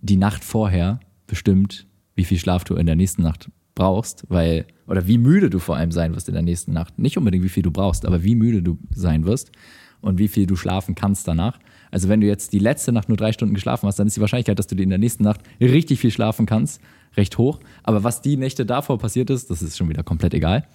die 0.00 0.16
Nacht 0.16 0.44
vorher 0.44 1.00
bestimmt, 1.26 1.86
wie 2.14 2.24
viel 2.24 2.38
Schlaf 2.38 2.64
du 2.64 2.76
in 2.76 2.86
der 2.86 2.96
nächsten 2.96 3.22
Nacht 3.22 3.50
brauchst, 3.76 4.24
weil, 4.28 4.66
oder 4.88 5.06
wie 5.06 5.18
müde 5.18 5.48
du 5.48 5.60
vor 5.60 5.76
allem 5.76 5.92
sein 5.92 6.16
wirst 6.16 6.26
in 6.26 6.34
der 6.34 6.42
nächsten 6.42 6.72
Nacht. 6.72 6.98
Nicht 6.98 7.16
unbedingt, 7.16 7.44
wie 7.44 7.48
viel 7.48 7.62
du 7.62 7.70
brauchst, 7.70 8.04
aber 8.04 8.24
wie 8.24 8.34
müde 8.34 8.62
du 8.62 8.78
sein 8.90 9.24
wirst 9.24 9.52
und 10.00 10.18
wie 10.18 10.26
viel 10.26 10.46
du 10.46 10.56
schlafen 10.56 10.96
kannst 10.96 11.28
danach. 11.28 11.60
Also 11.92 12.08
wenn 12.08 12.20
du 12.20 12.26
jetzt 12.26 12.52
die 12.52 12.58
letzte 12.58 12.90
Nacht 12.90 13.08
nur 13.08 13.16
drei 13.16 13.32
Stunden 13.32 13.54
geschlafen 13.54 13.86
hast, 13.86 13.98
dann 13.98 14.08
ist 14.08 14.16
die 14.16 14.20
Wahrscheinlichkeit, 14.20 14.58
dass 14.58 14.66
du 14.66 14.74
in 14.74 14.88
der 14.88 14.98
nächsten 14.98 15.22
Nacht 15.22 15.40
richtig 15.60 16.00
viel 16.00 16.10
schlafen 16.10 16.46
kannst, 16.46 16.80
recht 17.16 17.38
hoch. 17.38 17.60
Aber 17.84 18.02
was 18.02 18.22
die 18.22 18.36
Nächte 18.36 18.66
davor 18.66 18.98
passiert 18.98 19.30
ist, 19.30 19.50
das 19.50 19.62
ist 19.62 19.76
schon 19.76 19.88
wieder 19.88 20.02
komplett 20.02 20.34
egal. 20.34 20.66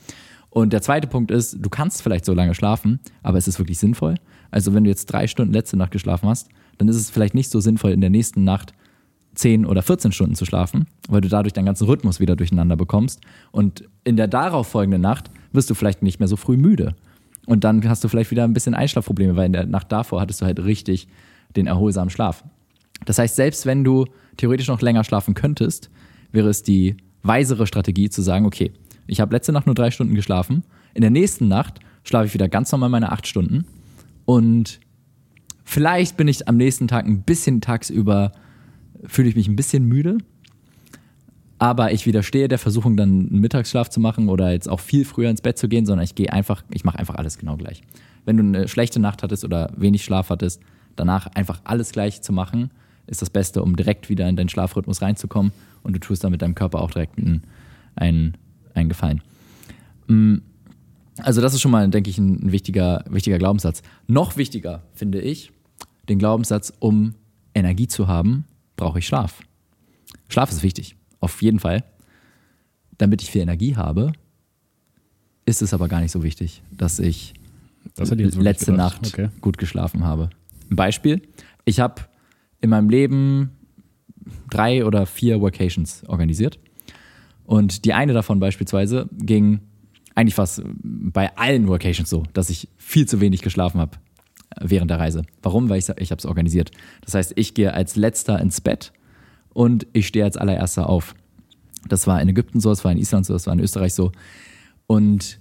Und 0.49 0.73
der 0.73 0.81
zweite 0.81 1.07
Punkt 1.07 1.31
ist, 1.31 1.57
du 1.59 1.69
kannst 1.69 2.01
vielleicht 2.01 2.25
so 2.25 2.33
lange 2.33 2.53
schlafen, 2.53 2.99
aber 3.23 3.37
ist 3.37 3.47
es 3.47 3.57
wirklich 3.57 3.79
sinnvoll? 3.79 4.15
Also 4.51 4.73
wenn 4.73 4.83
du 4.83 4.89
jetzt 4.89 5.05
drei 5.05 5.27
Stunden 5.27 5.53
letzte 5.53 5.77
Nacht 5.77 5.91
geschlafen 5.91 6.27
hast, 6.27 6.49
dann 6.77 6.87
ist 6.87 6.97
es 6.97 7.09
vielleicht 7.09 7.35
nicht 7.35 7.49
so 7.49 7.61
sinnvoll, 7.61 7.91
in 7.91 8.01
der 8.01 8.09
nächsten 8.09 8.43
Nacht 8.43 8.73
10 9.35 9.65
oder 9.65 9.81
14 9.81 10.11
Stunden 10.11 10.35
zu 10.35 10.45
schlafen, 10.45 10.87
weil 11.07 11.21
du 11.21 11.29
dadurch 11.29 11.53
deinen 11.53 11.65
ganzen 11.65 11.87
Rhythmus 11.87 12.19
wieder 12.19 12.35
durcheinander 12.35 12.75
bekommst. 12.75 13.21
Und 13.51 13.85
in 14.03 14.17
der 14.17 14.27
darauffolgenden 14.27 15.01
Nacht 15.01 15.31
wirst 15.53 15.69
du 15.69 15.73
vielleicht 15.73 16.01
nicht 16.01 16.19
mehr 16.19 16.27
so 16.27 16.35
früh 16.35 16.57
müde. 16.57 16.95
Und 17.45 17.63
dann 17.63 17.87
hast 17.87 18.03
du 18.03 18.07
vielleicht 18.07 18.31
wieder 18.31 18.43
ein 18.43 18.53
bisschen 18.53 18.73
Einschlafprobleme, 18.73 19.35
weil 19.35 19.47
in 19.47 19.53
der 19.53 19.65
Nacht 19.65 19.91
davor 19.91 20.21
hattest 20.21 20.41
du 20.41 20.45
halt 20.45 20.63
richtig 20.63 21.07
den 21.55 21.67
erholsamen 21.67 22.09
Schlaf. 22.09 22.43
Das 23.05 23.17
heißt, 23.17 23.35
selbst 23.35 23.65
wenn 23.65 23.83
du 23.83 24.05
theoretisch 24.37 24.67
noch 24.67 24.81
länger 24.81 25.03
schlafen 25.03 25.33
könntest, 25.33 25.89
wäre 26.31 26.49
es 26.49 26.63
die 26.63 26.97
weisere 27.23 27.67
Strategie 27.67 28.09
zu 28.09 28.21
sagen, 28.21 28.45
okay, 28.45 28.71
ich 29.07 29.19
habe 29.19 29.33
letzte 29.33 29.51
Nacht 29.51 29.65
nur 29.65 29.75
drei 29.75 29.91
Stunden 29.91 30.15
geschlafen, 30.15 30.63
in 30.93 31.01
der 31.01 31.09
nächsten 31.09 31.47
Nacht 31.47 31.79
schlafe 32.03 32.27
ich 32.27 32.33
wieder 32.33 32.49
ganz 32.49 32.71
normal 32.71 32.89
meine 32.89 33.11
acht 33.11 33.27
Stunden 33.27 33.65
und 34.25 34.79
vielleicht 35.63 36.17
bin 36.17 36.27
ich 36.27 36.47
am 36.47 36.57
nächsten 36.57 36.87
Tag 36.87 37.05
ein 37.05 37.23
bisschen 37.23 37.61
tagsüber, 37.61 38.31
fühle 39.05 39.29
ich 39.29 39.35
mich 39.35 39.47
ein 39.47 39.55
bisschen 39.55 39.85
müde, 39.85 40.17
aber 41.59 41.91
ich 41.91 42.05
widerstehe 42.05 42.47
der 42.47 42.57
Versuchung, 42.57 42.97
dann 42.97 43.29
einen 43.29 43.39
Mittagsschlaf 43.39 43.89
zu 43.89 43.99
machen 43.99 44.29
oder 44.29 44.51
jetzt 44.51 44.67
auch 44.67 44.79
viel 44.79 45.05
früher 45.05 45.29
ins 45.29 45.41
Bett 45.41 45.57
zu 45.57 45.67
gehen, 45.67 45.85
sondern 45.85 46.03
ich 46.03 46.15
gehe 46.15 46.33
einfach, 46.33 46.63
ich 46.71 46.83
mache 46.83 46.97
einfach 46.97 47.15
alles 47.15 47.37
genau 47.37 47.55
gleich. 47.55 47.83
Wenn 48.25 48.37
du 48.37 48.43
eine 48.43 48.67
schlechte 48.67 48.99
Nacht 48.99 49.21
hattest 49.23 49.45
oder 49.45 49.71
wenig 49.77 50.03
Schlaf 50.03 50.29
hattest, 50.29 50.61
danach 50.95 51.27
einfach 51.27 51.61
alles 51.63 51.91
gleich 51.91 52.21
zu 52.21 52.33
machen, 52.33 52.71
ist 53.07 53.21
das 53.21 53.29
Beste, 53.29 53.61
um 53.61 53.75
direkt 53.75 54.09
wieder 54.09 54.27
in 54.27 54.35
deinen 54.35 54.49
Schlafrhythmus 54.49 55.01
reinzukommen 55.01 55.51
und 55.83 55.93
du 55.93 55.99
tust 55.99 56.23
damit 56.23 56.41
deinem 56.41 56.55
Körper 56.55 56.81
auch 56.81 56.91
direkt 56.91 57.17
einen, 57.17 57.43
einen, 57.95 58.37
einen 58.73 58.89
Gefallen. 58.89 59.21
Mm, 60.07 60.37
also 61.17 61.41
das 61.41 61.53
ist 61.53 61.61
schon 61.61 61.71
mal, 61.71 61.87
denke 61.89 62.09
ich, 62.09 62.17
ein 62.17 62.51
wichtiger, 62.51 63.03
wichtiger 63.09 63.37
Glaubenssatz. 63.37 63.83
Noch 64.07 64.37
wichtiger 64.37 64.81
finde 64.93 65.21
ich 65.21 65.51
den 66.09 66.19
Glaubenssatz, 66.19 66.73
um 66.79 67.15
Energie 67.53 67.87
zu 67.87 68.07
haben, 68.07 68.45
brauche 68.81 68.97
ich 68.97 69.05
Schlaf. 69.05 69.43
Schlaf 70.27 70.49
ist 70.49 70.63
wichtig 70.63 70.95
auf 71.19 71.43
jeden 71.43 71.59
Fall. 71.59 71.83
Damit 72.97 73.21
ich 73.21 73.29
viel 73.29 73.41
Energie 73.41 73.75
habe, 73.75 74.11
ist 75.45 75.61
es 75.61 75.71
aber 75.73 75.87
gar 75.87 76.01
nicht 76.01 76.11
so 76.11 76.23
wichtig, 76.23 76.63
dass 76.71 76.97
ich 76.97 77.35
das 77.95 78.09
letzte 78.09 78.71
Nacht 78.71 79.05
okay. 79.07 79.29
gut 79.39 79.59
geschlafen 79.59 80.03
habe. 80.03 80.31
Ein 80.71 80.75
Beispiel: 80.75 81.21
Ich 81.63 81.79
habe 81.79 82.01
in 82.59 82.71
meinem 82.71 82.89
Leben 82.89 83.51
drei 84.49 84.83
oder 84.83 85.05
vier 85.05 85.41
Workations 85.41 86.03
organisiert. 86.07 86.57
Und 87.45 87.85
die 87.85 87.93
eine 87.93 88.13
davon 88.13 88.39
beispielsweise 88.39 89.09
ging 89.13 89.59
eigentlich 90.15 90.35
fast 90.35 90.63
bei 90.65 91.35
allen 91.37 91.67
Workations 91.67 92.09
so, 92.09 92.23
dass 92.33 92.49
ich 92.49 92.67
viel 92.77 93.07
zu 93.07 93.21
wenig 93.21 93.43
geschlafen 93.43 93.79
habe 93.79 93.97
während 94.59 94.91
der 94.91 94.99
Reise. 94.99 95.23
Warum? 95.41 95.69
Weil 95.69 95.79
ich, 95.79 95.89
ich 95.97 96.11
habe 96.11 96.19
es 96.19 96.25
organisiert. 96.25 96.71
Das 97.01 97.13
heißt, 97.13 97.33
ich 97.35 97.53
gehe 97.53 97.73
als 97.73 97.95
letzter 97.95 98.39
ins 98.39 98.61
Bett 98.61 98.91
und 99.53 99.87
ich 99.93 100.07
stehe 100.07 100.25
als 100.25 100.37
allererster 100.37 100.89
auf. 100.89 101.15
Das 101.87 102.07
war 102.07 102.21
in 102.21 102.29
Ägypten 102.29 102.59
so, 102.59 102.69
das 102.69 102.83
war 102.83 102.91
in 102.91 102.97
Island 102.97 103.25
so, 103.25 103.33
das 103.33 103.47
war 103.47 103.53
in 103.53 103.59
Österreich 103.59 103.93
so. 103.93 104.11
Und 104.87 105.39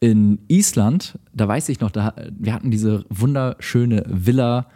in 0.00 0.38
Island, 0.48 1.18
da 1.32 1.46
weiß 1.46 1.68
ich 1.68 1.80
noch, 1.80 1.90
da, 1.90 2.14
wir 2.38 2.54
hatten 2.54 2.70
diese 2.70 3.04
wunderschöne 3.10 4.04
Villa 4.06 4.66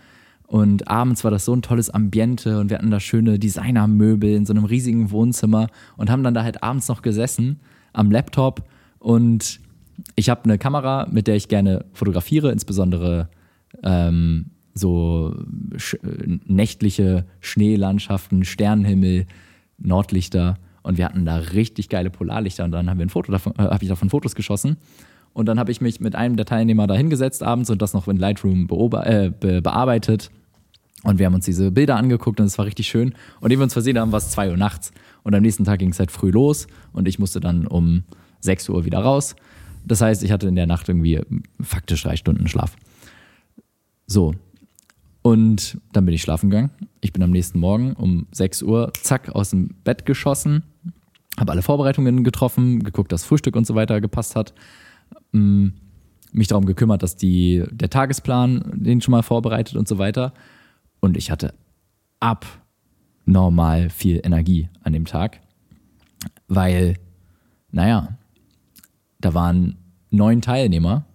und 0.46 0.88
abends 0.88 1.24
war 1.24 1.30
das 1.30 1.46
so 1.46 1.54
ein 1.54 1.62
tolles 1.62 1.90
Ambiente 1.90 2.60
und 2.60 2.70
wir 2.70 2.78
hatten 2.78 2.90
da 2.90 3.00
schöne 3.00 3.38
Designermöbel 3.38 4.30
in 4.30 4.46
so 4.46 4.52
einem 4.52 4.66
riesigen 4.66 5.10
Wohnzimmer 5.10 5.68
und 5.96 6.10
haben 6.10 6.22
dann 6.22 6.34
da 6.34 6.42
halt 6.42 6.62
abends 6.62 6.88
noch 6.88 7.00
gesessen 7.00 7.60
am 7.94 8.10
Laptop 8.10 8.68
und 8.98 9.60
ich 10.16 10.28
habe 10.28 10.44
eine 10.44 10.58
Kamera, 10.58 11.06
mit 11.10 11.26
der 11.26 11.36
ich 11.36 11.48
gerne 11.48 11.84
fotografiere, 11.92 12.52
insbesondere 12.52 13.28
ähm, 13.82 14.46
so 14.74 15.34
sch 15.76 15.96
nächtliche 16.46 17.24
Schneelandschaften, 17.40 18.44
Sternenhimmel, 18.44 19.26
Nordlichter. 19.78 20.58
Und 20.82 20.98
wir 20.98 21.06
hatten 21.06 21.24
da 21.24 21.36
richtig 21.36 21.88
geile 21.88 22.10
Polarlichter. 22.10 22.64
Und 22.64 22.72
dann 22.72 22.90
haben 22.90 22.98
wir 22.98 23.06
ein 23.06 23.10
Foto 23.10 23.32
davon, 23.32 23.54
äh, 23.56 23.62
habe 23.62 23.82
ich 23.82 23.88
davon 23.88 24.10
Fotos 24.10 24.34
geschossen. 24.34 24.76
Und 25.32 25.46
dann 25.46 25.58
habe 25.58 25.72
ich 25.72 25.80
mich 25.80 26.00
mit 26.00 26.14
einem 26.14 26.36
der 26.36 26.46
Teilnehmer 26.46 26.86
da 26.86 26.94
hingesetzt 26.94 27.42
abends 27.42 27.68
und 27.68 27.82
das 27.82 27.92
noch 27.92 28.06
in 28.06 28.16
Lightroom 28.16 28.68
äh, 29.04 29.30
be 29.30 29.62
bearbeitet. 29.62 30.30
Und 31.02 31.18
wir 31.18 31.26
haben 31.26 31.34
uns 31.34 31.44
diese 31.44 31.70
Bilder 31.70 31.96
angeguckt 31.96 32.40
und 32.40 32.46
es 32.46 32.56
war 32.56 32.64
richtig 32.64 32.88
schön. 32.88 33.14
Und 33.40 33.50
ehe 33.50 33.58
wir 33.58 33.64
uns 33.64 33.74
versehen 33.74 33.98
haben, 33.98 34.12
war 34.12 34.18
es 34.18 34.30
zwei 34.30 34.50
Uhr 34.50 34.56
nachts. 34.56 34.92
Und 35.22 35.34
am 35.34 35.42
nächsten 35.42 35.64
Tag 35.64 35.80
ging 35.80 35.90
es 35.90 35.98
halt 35.98 36.10
früh 36.10 36.30
los 36.30 36.66
und 36.92 37.08
ich 37.08 37.18
musste 37.18 37.40
dann 37.40 37.66
um 37.66 38.04
6 38.40 38.68
Uhr 38.70 38.84
wieder 38.84 39.00
raus. 39.00 39.36
Das 39.84 40.00
heißt, 40.00 40.22
ich 40.22 40.32
hatte 40.32 40.48
in 40.48 40.54
der 40.54 40.66
Nacht 40.66 40.88
irgendwie 40.88 41.20
faktisch 41.60 42.02
drei 42.02 42.16
Stunden 42.16 42.48
Schlaf. 42.48 42.76
So, 44.06 44.34
und 45.22 45.78
dann 45.92 46.04
bin 46.04 46.14
ich 46.14 46.20
schlafen 46.20 46.50
gegangen. 46.50 46.70
Ich 47.00 47.14
bin 47.14 47.22
am 47.22 47.30
nächsten 47.30 47.58
Morgen 47.58 47.94
um 47.94 48.26
6 48.32 48.62
Uhr, 48.62 48.92
zack, 48.92 49.30
aus 49.30 49.50
dem 49.50 49.68
Bett 49.82 50.04
geschossen, 50.04 50.64
habe 51.38 51.50
alle 51.50 51.62
Vorbereitungen 51.62 52.24
getroffen, 52.24 52.82
geguckt, 52.82 53.10
dass 53.10 53.24
Frühstück 53.24 53.56
und 53.56 53.66
so 53.66 53.74
weiter 53.74 54.02
gepasst 54.02 54.36
hat, 54.36 54.52
mm, 55.32 55.68
mich 56.32 56.48
darum 56.48 56.66
gekümmert, 56.66 57.02
dass 57.02 57.16
die, 57.16 57.64
der 57.70 57.88
Tagesplan 57.88 58.70
den 58.74 59.00
schon 59.00 59.12
mal 59.12 59.22
vorbereitet 59.22 59.76
und 59.76 59.88
so 59.88 59.96
weiter. 59.96 60.34
Und 61.00 61.16
ich 61.16 61.30
hatte 61.30 61.54
abnormal 62.20 63.88
viel 63.88 64.20
Energie 64.22 64.68
an 64.82 64.92
dem 64.92 65.06
Tag, 65.06 65.40
weil, 66.48 66.96
naja, 67.70 68.18
da 69.20 69.32
waren 69.32 69.76
neun 70.10 70.42
Teilnehmer, 70.42 71.06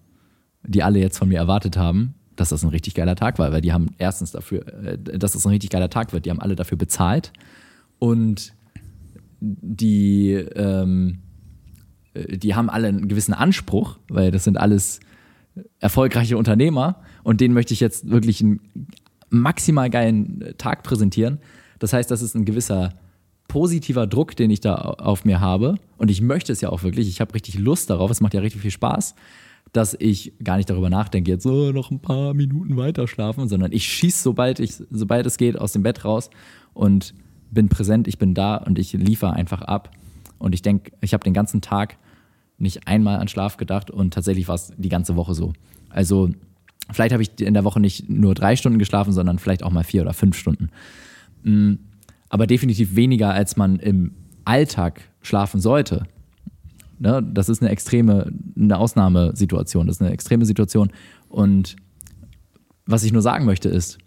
die 0.64 0.82
alle 0.82 1.00
jetzt 1.00 1.20
von 1.20 1.30
mir 1.30 1.38
erwartet 1.38 1.78
haben, 1.78 2.16
dass 2.40 2.50
das 2.50 2.64
ein 2.64 2.70
richtig 2.70 2.94
geiler 2.94 3.16
Tag 3.16 3.38
war, 3.38 3.52
weil 3.52 3.62
die 3.62 3.74
haben 3.74 3.88
erstens 3.98 4.32
dafür, 4.32 4.66
äh, 4.84 4.98
dass 4.98 5.34
das 5.34 5.46
ein 5.46 5.50
richtig 5.50 5.70
geiler 5.70 5.90
Tag 5.90 6.14
wird, 6.14 6.26
die 6.26 6.30
haben 6.30 6.40
alle 6.40 6.56
dafür 6.56 6.78
bezahlt 6.78 7.34
und 8.00 8.54
die, 9.42 10.32
ähm, 10.32 11.20
äh, 12.14 12.38
die 12.38 12.56
haben 12.56 12.70
alle 12.70 12.88
einen 12.88 13.08
gewissen 13.08 13.34
Anspruch, 13.34 14.00
weil 14.08 14.32
das 14.32 14.46
sind 14.46 14.58
alles 14.58 15.02
erfolgreiche 15.80 16.38
Unternehmer 16.38 17.02
und 17.24 17.42
denen 17.42 17.54
möchte 17.54 17.74
ich 17.74 17.82
jetzt 17.82 18.10
wirklich 18.10 18.42
einen 18.42 18.62
maximal 19.30 19.90
geilen 19.90 20.54
Tag 20.58 20.84
präsentieren. 20.84 21.40
Das 21.80 21.92
heißt, 21.92 22.10
das 22.10 22.22
ist 22.22 22.36
ein 22.36 22.46
gewisser 22.46 22.94
positiver 23.50 24.08
Druck, 24.08 24.36
den 24.36 24.50
ich 24.50 24.62
da 24.62 24.76
auf 24.76 25.26
mir 25.26 25.42
habe 25.42 25.76
und 25.98 26.10
ich 26.10 26.22
möchte 26.22 26.54
es 26.54 26.62
ja 26.62 26.70
auch 26.70 26.84
wirklich. 26.84 27.10
Ich 27.10 27.20
habe 27.20 27.34
richtig 27.34 27.60
Lust 27.60 27.90
darauf, 27.90 28.10
es 28.12 28.22
macht 28.22 28.34
ja 28.34 28.40
richtig 28.40 28.62
viel 28.62 28.72
Spaß 28.72 29.16
dass 29.72 29.96
ich 30.00 30.34
gar 30.44 30.58
nicht 30.58 30.70
darüber 30.70 30.90
nachdenke, 30.90 31.32
jetzt 31.32 31.44
so 31.44 31.72
noch 31.72 31.92
ein 31.92 32.00
paar 32.00 32.34
Minuten 32.34 32.78
weiter 32.78 33.08
schlafen, 33.08 33.48
sondern 33.48 33.72
ich 33.72 33.86
schieße, 33.86 34.24
sobald, 34.24 34.60
ich, 34.60 34.74
sobald 34.90 35.26
es 35.26 35.38
geht, 35.38 35.60
aus 35.60 35.74
dem 35.74 35.84
Bett 35.84 36.04
raus 36.06 36.30
und 36.74 37.14
bin 37.52 37.70
präsent, 37.70 38.08
ich 38.08 38.18
bin 38.18 38.34
da 38.34 38.58
und 38.58 38.80
ich 38.80 38.94
liefere 38.94 39.34
einfach 39.34 39.62
ab. 39.62 39.92
Und 40.38 40.54
ich 40.56 40.62
denke, 40.62 40.92
ich 41.02 41.14
habe 41.14 41.24
den 41.24 41.34
ganzen 41.34 41.62
Tag 41.62 41.98
nicht 42.58 42.88
einmal 42.88 43.20
an 43.20 43.28
Schlaf 43.28 43.58
gedacht 43.58 43.92
und 43.92 44.14
tatsächlich 44.14 44.48
war 44.48 44.56
es 44.56 44.74
die 44.78 44.90
ganze 44.90 45.16
Woche 45.16 45.34
so. 45.34 45.54
Also 45.90 46.30
vielleicht 46.92 47.14
habe 47.14 47.24
ich 47.24 47.40
in 47.40 47.54
der 47.54 47.64
Woche 47.64 47.80
nicht 47.80 48.10
nur 48.10 48.36
drei 48.36 48.56
Stunden 48.56 48.80
geschlafen, 48.80 49.14
sondern 49.14 49.40
vielleicht 49.40 49.64
auch 49.64 49.72
mal 49.72 49.84
vier 49.84 50.02
oder 50.02 50.14
fünf 50.14 50.38
Stunden. 50.38 50.70
Mm, 51.44 51.76
aber 52.30 52.48
definitiv 52.48 52.96
weniger, 52.96 53.34
als 53.34 53.58
man 53.58 53.78
im 53.78 54.12
Alltag 54.46 55.02
schlafen 55.22 55.60
sollte. 55.60 56.06
Ne? 57.00 57.24
Das 57.34 57.50
ist 57.50 57.62
eine 57.62 57.72
extreme, 57.72 58.32
eine 58.56 58.78
Ausnahmesituation, 58.78 59.88
das 59.88 59.98
ist 59.98 60.02
eine 60.02 60.12
extreme 60.12 60.46
Situation. 60.46 60.92
Und 61.30 61.76
was 62.86 63.04
ich 63.04 63.14
nur 63.14 63.22
sagen 63.22 63.46
möchte 63.46 63.70
ist, 63.70 63.98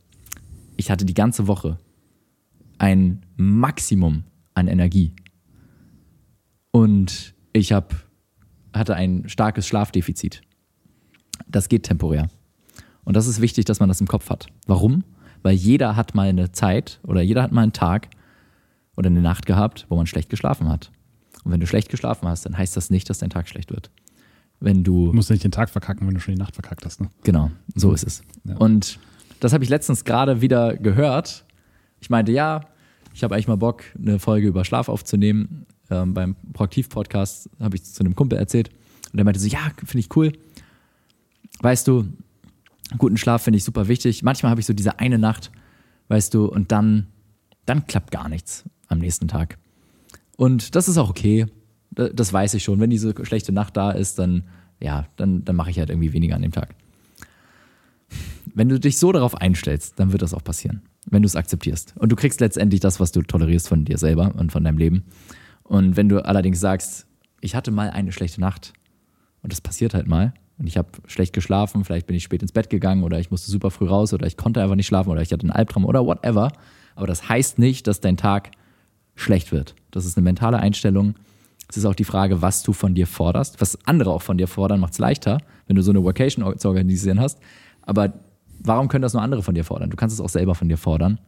ich 0.76 0.90
hatte 0.90 1.04
die 1.04 1.14
ganze 1.14 1.46
Woche 1.46 1.78
ein 2.78 3.22
Maximum 3.36 4.24
an 4.54 4.68
Energie. 4.68 5.14
Und 6.70 7.34
ich 7.52 7.72
hab, 7.72 7.94
hatte 8.74 8.94
ein 8.94 9.28
starkes 9.28 9.66
Schlafdefizit. 9.66 10.42
Das 11.46 11.68
geht 11.68 11.84
temporär. 11.84 12.28
Und 13.04 13.16
das 13.16 13.26
ist 13.26 13.40
wichtig, 13.40 13.64
dass 13.64 13.80
man 13.80 13.88
das 13.88 14.00
im 14.00 14.06
Kopf 14.06 14.30
hat. 14.30 14.46
Warum? 14.66 15.04
Weil 15.42 15.54
jeder 15.54 15.96
hat 15.96 16.14
mal 16.14 16.28
eine 16.28 16.52
Zeit 16.52 17.00
oder 17.02 17.20
jeder 17.20 17.42
hat 17.42 17.52
mal 17.52 17.62
einen 17.62 17.72
Tag 17.72 18.08
oder 18.96 19.08
eine 19.08 19.20
Nacht 19.20 19.46
gehabt, 19.46 19.86
wo 19.88 19.96
man 19.96 20.06
schlecht 20.06 20.30
geschlafen 20.30 20.68
hat. 20.68 20.90
Und 21.44 21.52
wenn 21.52 21.60
du 21.60 21.66
schlecht 21.66 21.88
geschlafen 21.88 22.28
hast, 22.28 22.46
dann 22.46 22.56
heißt 22.56 22.76
das 22.76 22.90
nicht, 22.90 23.10
dass 23.10 23.18
dein 23.18 23.30
Tag 23.30 23.48
schlecht 23.48 23.70
wird. 23.70 23.90
Wenn 24.60 24.84
du, 24.84 25.06
du 25.06 25.12
musst 25.12 25.30
nicht 25.30 25.42
den 25.42 25.50
Tag 25.50 25.70
verkacken, 25.70 26.06
wenn 26.06 26.14
du 26.14 26.20
schon 26.20 26.34
die 26.34 26.40
Nacht 26.40 26.54
verkackt 26.54 26.84
hast. 26.84 27.00
Ne? 27.00 27.10
Genau, 27.24 27.50
so 27.74 27.92
ist 27.92 28.04
es. 28.04 28.22
Ja. 28.44 28.56
Und 28.56 28.98
das 29.40 29.52
habe 29.52 29.64
ich 29.64 29.70
letztens 29.70 30.04
gerade 30.04 30.40
wieder 30.40 30.76
gehört. 30.76 31.44
Ich 32.00 32.10
meinte, 32.10 32.30
ja, 32.30 32.60
ich 33.12 33.24
habe 33.24 33.34
eigentlich 33.34 33.48
mal 33.48 33.56
Bock, 33.56 33.82
eine 33.98 34.18
Folge 34.18 34.46
über 34.46 34.64
Schlaf 34.64 34.88
aufzunehmen. 34.88 35.66
Ähm, 35.90 36.14
beim 36.14 36.36
Proaktiv-Podcast 36.52 37.50
habe 37.60 37.76
ich 37.76 37.84
zu 37.84 38.04
einem 38.04 38.14
Kumpel 38.14 38.38
erzählt. 38.38 38.70
Und 39.10 39.16
der 39.16 39.24
meinte 39.24 39.40
so, 39.40 39.48
ja, 39.48 39.72
finde 39.84 39.98
ich 39.98 40.16
cool. 40.16 40.32
Weißt 41.60 41.86
du, 41.88 42.06
guten 42.98 43.16
Schlaf 43.16 43.42
finde 43.42 43.58
ich 43.58 43.64
super 43.64 43.88
wichtig. 43.88 44.22
Manchmal 44.22 44.50
habe 44.50 44.60
ich 44.60 44.66
so 44.66 44.72
diese 44.72 44.98
eine 44.98 45.18
Nacht, 45.18 45.50
weißt 46.08 46.32
du, 46.34 46.46
und 46.46 46.72
dann, 46.72 47.08
dann 47.66 47.86
klappt 47.86 48.10
gar 48.10 48.28
nichts 48.28 48.64
am 48.88 48.98
nächsten 48.98 49.28
Tag. 49.28 49.58
Und 50.36 50.74
das 50.74 50.88
ist 50.88 50.98
auch 50.98 51.10
okay. 51.10 51.46
Das 51.90 52.32
weiß 52.32 52.54
ich 52.54 52.64
schon. 52.64 52.80
Wenn 52.80 52.90
diese 52.90 53.14
schlechte 53.24 53.52
Nacht 53.52 53.76
da 53.76 53.90
ist, 53.90 54.18
dann, 54.18 54.44
ja, 54.80 55.06
dann, 55.16 55.44
dann 55.44 55.56
mache 55.56 55.70
ich 55.70 55.78
halt 55.78 55.90
irgendwie 55.90 56.12
weniger 56.12 56.36
an 56.36 56.42
dem 56.42 56.52
Tag. 56.52 56.74
Wenn 58.54 58.68
du 58.68 58.78
dich 58.78 58.98
so 58.98 59.12
darauf 59.12 59.34
einstellst, 59.34 59.98
dann 59.98 60.12
wird 60.12 60.22
das 60.22 60.34
auch 60.34 60.44
passieren. 60.44 60.82
Wenn 61.06 61.22
du 61.22 61.26
es 61.26 61.36
akzeptierst. 61.36 61.94
Und 61.98 62.12
du 62.12 62.16
kriegst 62.16 62.40
letztendlich 62.40 62.80
das, 62.80 63.00
was 63.00 63.12
du 63.12 63.22
tolerierst 63.22 63.68
von 63.68 63.84
dir 63.84 63.98
selber 63.98 64.34
und 64.36 64.52
von 64.52 64.64
deinem 64.64 64.78
Leben. 64.78 65.04
Und 65.62 65.96
wenn 65.96 66.08
du 66.08 66.24
allerdings 66.24 66.60
sagst, 66.60 67.06
ich 67.40 67.54
hatte 67.54 67.70
mal 67.70 67.90
eine 67.90 68.12
schlechte 68.12 68.40
Nacht 68.40 68.72
und 69.42 69.52
das 69.52 69.60
passiert 69.60 69.94
halt 69.94 70.06
mal 70.06 70.32
und 70.58 70.66
ich 70.66 70.76
habe 70.76 70.88
schlecht 71.06 71.32
geschlafen, 71.32 71.84
vielleicht 71.84 72.06
bin 72.06 72.16
ich 72.16 72.22
spät 72.22 72.42
ins 72.42 72.52
Bett 72.52 72.70
gegangen 72.70 73.04
oder 73.04 73.18
ich 73.18 73.30
musste 73.30 73.50
super 73.50 73.70
früh 73.70 73.86
raus 73.86 74.12
oder 74.12 74.26
ich 74.26 74.36
konnte 74.36 74.62
einfach 74.62 74.76
nicht 74.76 74.86
schlafen 74.86 75.10
oder 75.10 75.22
ich 75.22 75.32
hatte 75.32 75.42
einen 75.42 75.50
Albtraum 75.50 75.84
oder 75.84 76.04
whatever. 76.06 76.52
Aber 76.94 77.06
das 77.06 77.28
heißt 77.28 77.58
nicht, 77.58 77.86
dass 77.86 78.00
dein 78.00 78.16
Tag 78.16 78.50
schlecht 79.14 79.50
wird. 79.50 79.74
Das 79.92 80.04
ist 80.04 80.16
eine 80.16 80.24
mentale 80.24 80.58
Einstellung. 80.58 81.14
Es 81.68 81.76
ist 81.76 81.84
auch 81.84 81.94
die 81.94 82.04
Frage, 82.04 82.42
was 82.42 82.64
du 82.64 82.72
von 82.72 82.94
dir 82.94 83.06
forderst. 83.06 83.60
Was 83.60 83.78
andere 83.86 84.10
auch 84.10 84.22
von 84.22 84.36
dir 84.36 84.48
fordern, 84.48 84.80
macht 84.80 84.94
es 84.94 84.98
leichter, 84.98 85.38
wenn 85.66 85.76
du 85.76 85.82
so 85.82 85.92
eine 85.92 86.04
Vacation 86.04 86.58
zu 86.58 86.68
organisieren 86.68 87.20
hast. 87.20 87.38
Aber 87.82 88.14
warum 88.58 88.88
können 88.88 89.02
das 89.02 89.12
nur 89.12 89.22
andere 89.22 89.42
von 89.42 89.54
dir 89.54 89.64
fordern? 89.64 89.90
Du 89.90 89.96
kannst 89.96 90.14
es 90.14 90.20
auch 90.20 90.28
selber 90.28 90.54
von 90.54 90.68
dir 90.68 90.76
fordern, 90.76 91.20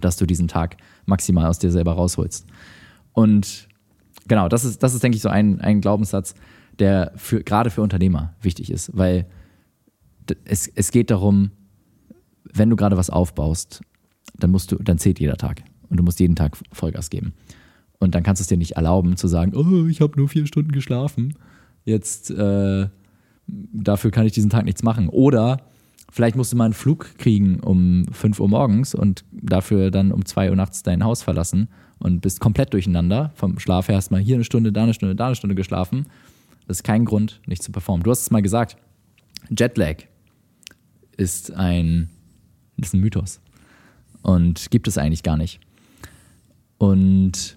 dass 0.00 0.16
du 0.16 0.26
diesen 0.26 0.48
Tag 0.48 0.76
maximal 1.06 1.46
aus 1.46 1.58
dir 1.58 1.70
selber 1.70 1.92
rausholst. 1.92 2.46
Und 3.12 3.68
genau, 4.26 4.48
das 4.48 4.64
ist, 4.64 4.82
das 4.82 4.94
ist 4.94 5.02
denke 5.02 5.16
ich, 5.16 5.22
so 5.22 5.28
ein, 5.28 5.60
ein 5.60 5.80
Glaubenssatz, 5.80 6.34
der 6.78 7.12
für, 7.16 7.42
gerade 7.42 7.70
für 7.70 7.82
Unternehmer 7.82 8.34
wichtig 8.40 8.70
ist, 8.70 8.96
weil 8.96 9.26
es, 10.44 10.68
es 10.68 10.90
geht 10.90 11.10
darum, 11.10 11.50
wenn 12.52 12.70
du 12.70 12.76
gerade 12.76 12.96
was 12.96 13.10
aufbaust, 13.10 13.80
dann 14.38 14.50
musst 14.50 14.72
du, 14.72 14.76
dann 14.76 14.98
zählt 14.98 15.18
jeder 15.18 15.36
Tag 15.36 15.62
und 15.88 15.96
du 15.96 16.02
musst 16.02 16.20
jeden 16.20 16.36
Tag 16.36 16.56
Vollgas 16.72 17.10
geben. 17.10 17.32
Und 17.98 18.14
dann 18.14 18.22
kannst 18.22 18.40
du 18.40 18.42
es 18.42 18.48
dir 18.48 18.56
nicht 18.56 18.72
erlauben 18.72 19.16
zu 19.16 19.28
sagen, 19.28 19.54
oh, 19.54 19.86
ich 19.86 20.00
habe 20.00 20.16
nur 20.16 20.28
vier 20.28 20.46
Stunden 20.46 20.72
geschlafen. 20.72 21.34
Jetzt 21.84 22.30
äh, 22.30 22.88
dafür 23.48 24.10
kann 24.10 24.26
ich 24.26 24.32
diesen 24.32 24.50
Tag 24.50 24.64
nichts 24.64 24.82
machen. 24.82 25.08
Oder 25.08 25.58
vielleicht 26.10 26.36
musst 26.36 26.52
du 26.52 26.56
mal 26.56 26.66
einen 26.66 26.74
Flug 26.74 27.16
kriegen 27.18 27.60
um 27.60 28.06
5 28.12 28.40
Uhr 28.40 28.48
morgens 28.48 28.94
und 28.94 29.24
dafür 29.32 29.90
dann 29.90 30.12
um 30.12 30.24
2 30.24 30.50
Uhr 30.50 30.56
nachts 30.56 30.82
dein 30.82 31.04
Haus 31.04 31.22
verlassen 31.22 31.68
und 31.98 32.20
bist 32.20 32.40
komplett 32.40 32.72
durcheinander. 32.72 33.32
Vom 33.34 33.58
Schlaf 33.58 33.88
her 33.88 33.96
hast 33.96 34.10
mal 34.10 34.20
hier 34.20 34.36
eine 34.36 34.44
Stunde, 34.44 34.72
da 34.72 34.84
eine 34.84 34.94
Stunde, 34.94 35.16
da 35.16 35.26
eine 35.26 35.34
Stunde 35.34 35.54
geschlafen. 35.54 36.06
Das 36.66 36.78
ist 36.78 36.82
kein 36.84 37.04
Grund, 37.04 37.40
nicht 37.46 37.62
zu 37.62 37.72
performen. 37.72 38.04
Du 38.04 38.10
hast 38.10 38.22
es 38.22 38.30
mal 38.30 38.42
gesagt, 38.42 38.76
Jetlag 39.50 40.04
ist 41.16 41.52
ein, 41.52 42.10
ist 42.76 42.94
ein 42.94 43.00
Mythos 43.00 43.40
und 44.22 44.70
gibt 44.70 44.86
es 44.86 44.98
eigentlich 44.98 45.22
gar 45.22 45.36
nicht. 45.36 45.60
Und 46.76 47.56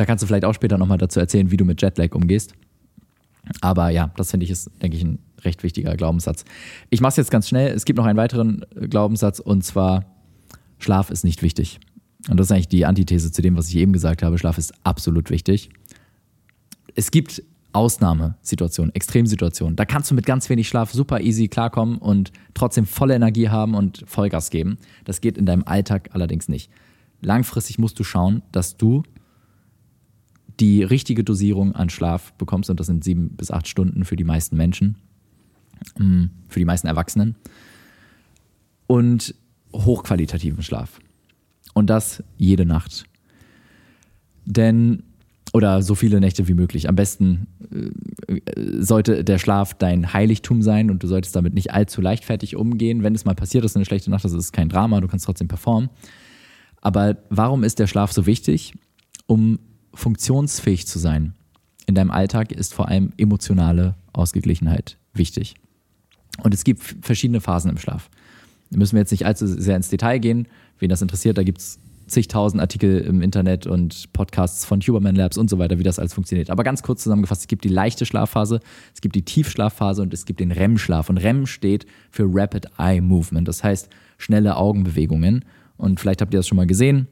da 0.00 0.06
kannst 0.06 0.22
du 0.22 0.26
vielleicht 0.26 0.46
auch 0.46 0.54
später 0.54 0.78
nochmal 0.78 0.96
dazu 0.96 1.20
erzählen, 1.20 1.50
wie 1.50 1.58
du 1.58 1.66
mit 1.66 1.82
Jetlag 1.82 2.14
umgehst. 2.14 2.54
Aber 3.60 3.90
ja, 3.90 4.10
das 4.16 4.30
finde 4.30 4.44
ich 4.44 4.50
ist, 4.50 4.70
denke 4.80 4.96
ich, 4.96 5.04
ein 5.04 5.18
recht 5.42 5.62
wichtiger 5.62 5.94
Glaubenssatz. 5.94 6.46
Ich 6.88 7.02
mache 7.02 7.10
es 7.10 7.16
jetzt 7.16 7.30
ganz 7.30 7.46
schnell. 7.46 7.70
Es 7.74 7.84
gibt 7.84 7.98
noch 7.98 8.06
einen 8.06 8.16
weiteren 8.16 8.64
äh, 8.74 8.88
Glaubenssatz 8.88 9.40
und 9.40 9.62
zwar, 9.62 10.06
Schlaf 10.78 11.10
ist 11.10 11.22
nicht 11.22 11.42
wichtig. 11.42 11.80
Und 12.30 12.40
das 12.40 12.46
ist 12.46 12.52
eigentlich 12.52 12.68
die 12.68 12.86
Antithese 12.86 13.30
zu 13.30 13.42
dem, 13.42 13.58
was 13.58 13.68
ich 13.68 13.76
eben 13.76 13.92
gesagt 13.92 14.22
habe. 14.22 14.38
Schlaf 14.38 14.56
ist 14.56 14.72
absolut 14.84 15.28
wichtig. 15.28 15.68
Es 16.94 17.10
gibt 17.10 17.42
Ausnahmesituationen, 17.74 18.94
Extremsituationen. 18.94 19.76
Da 19.76 19.84
kannst 19.84 20.10
du 20.10 20.14
mit 20.14 20.24
ganz 20.24 20.48
wenig 20.48 20.66
Schlaf 20.66 20.92
super 20.92 21.20
easy 21.20 21.48
klarkommen 21.48 21.98
und 21.98 22.32
trotzdem 22.54 22.86
volle 22.86 23.14
Energie 23.14 23.50
haben 23.50 23.74
und 23.74 24.02
Vollgas 24.06 24.48
geben. 24.48 24.78
Das 25.04 25.20
geht 25.20 25.36
in 25.36 25.44
deinem 25.44 25.64
Alltag 25.64 26.08
allerdings 26.14 26.48
nicht. 26.48 26.70
Langfristig 27.20 27.78
musst 27.78 27.98
du 27.98 28.02
schauen, 28.02 28.40
dass 28.50 28.78
du 28.78 29.02
die 30.60 30.82
richtige 30.82 31.24
Dosierung 31.24 31.74
an 31.74 31.90
Schlaf 31.90 32.32
bekommst 32.34 32.70
und 32.70 32.78
das 32.78 32.86
sind 32.86 33.02
sieben 33.02 33.30
bis 33.30 33.50
acht 33.50 33.66
Stunden 33.66 34.04
für 34.04 34.16
die 34.16 34.24
meisten 34.24 34.56
Menschen, 34.56 34.96
mm, 35.98 36.24
für 36.48 36.58
die 36.58 36.64
meisten 36.64 36.86
Erwachsenen 36.86 37.36
und 38.86 39.34
hochqualitativen 39.72 40.62
Schlaf. 40.62 41.00
Und 41.74 41.88
das 41.88 42.22
jede 42.36 42.66
Nacht. 42.66 43.04
Denn 44.44 45.04
oder 45.52 45.82
so 45.82 45.94
viele 45.94 46.20
Nächte 46.20 46.46
wie 46.46 46.54
möglich. 46.54 46.88
Am 46.88 46.94
besten 46.94 47.48
äh, 47.72 48.80
sollte 48.80 49.24
der 49.24 49.38
Schlaf 49.38 49.74
dein 49.74 50.12
Heiligtum 50.12 50.62
sein 50.62 50.90
und 50.90 51.02
du 51.02 51.08
solltest 51.08 51.34
damit 51.34 51.54
nicht 51.54 51.72
allzu 51.72 52.00
leichtfertig 52.00 52.54
umgehen. 52.54 53.02
Wenn 53.02 53.14
es 53.14 53.24
mal 53.24 53.34
passiert 53.34 53.64
ist, 53.64 53.74
eine 53.74 53.84
schlechte 53.84 54.10
Nacht, 54.10 54.24
das 54.24 54.32
ist 54.32 54.52
kein 54.52 54.68
Drama, 54.68 55.00
du 55.00 55.08
kannst 55.08 55.24
trotzdem 55.24 55.48
performen. 55.48 55.90
Aber 56.80 57.16
warum 57.30 57.64
ist 57.64 57.78
der 57.78 57.88
Schlaf 57.88 58.12
so 58.12 58.26
wichtig? 58.26 58.74
Um 59.26 59.58
funktionsfähig 59.94 60.86
zu 60.86 60.98
sein. 60.98 61.34
In 61.86 61.94
deinem 61.94 62.10
Alltag 62.10 62.52
ist 62.52 62.74
vor 62.74 62.88
allem 62.88 63.12
emotionale 63.16 63.96
Ausgeglichenheit 64.12 64.96
wichtig. 65.12 65.54
Und 66.42 66.54
es 66.54 66.64
gibt 66.64 66.82
verschiedene 67.02 67.40
Phasen 67.40 67.70
im 67.70 67.78
Schlaf. 67.78 68.08
Da 68.70 68.78
müssen 68.78 68.94
wir 68.94 69.00
jetzt 69.00 69.10
nicht 69.10 69.26
allzu 69.26 69.46
sehr 69.46 69.76
ins 69.76 69.88
Detail 69.88 70.18
gehen. 70.18 70.46
Wen 70.78 70.88
das 70.88 71.02
interessiert, 71.02 71.36
da 71.36 71.42
gibt 71.42 71.58
es 71.58 71.78
zigtausend 72.06 72.60
Artikel 72.60 72.98
im 73.00 73.22
Internet 73.22 73.66
und 73.66 74.12
Podcasts 74.12 74.64
von 74.64 74.80
Huberman 74.80 75.14
Labs 75.14 75.38
und 75.38 75.48
so 75.48 75.58
weiter, 75.58 75.78
wie 75.78 75.82
das 75.82 75.98
alles 75.98 76.12
funktioniert. 76.12 76.50
Aber 76.50 76.64
ganz 76.64 76.82
kurz 76.82 77.02
zusammengefasst, 77.02 77.42
es 77.42 77.48
gibt 77.48 77.64
die 77.64 77.68
leichte 77.68 78.04
Schlafphase, 78.04 78.60
es 78.94 79.00
gibt 79.00 79.14
die 79.14 79.22
Tiefschlafphase 79.22 80.02
und 80.02 80.12
es 80.12 80.24
gibt 80.24 80.40
den 80.40 80.52
REM-Schlaf. 80.52 81.08
Und 81.08 81.18
REM 81.18 81.46
steht 81.46 81.86
für 82.10 82.26
Rapid 82.28 82.66
Eye 82.78 83.00
Movement, 83.00 83.46
das 83.46 83.64
heißt 83.64 83.88
schnelle 84.18 84.56
Augenbewegungen. 84.56 85.44
Und 85.76 85.98
vielleicht 85.98 86.20
habt 86.20 86.34
ihr 86.34 86.38
das 86.38 86.48
schon 86.48 86.56
mal 86.56 86.66
gesehen. 86.66 87.08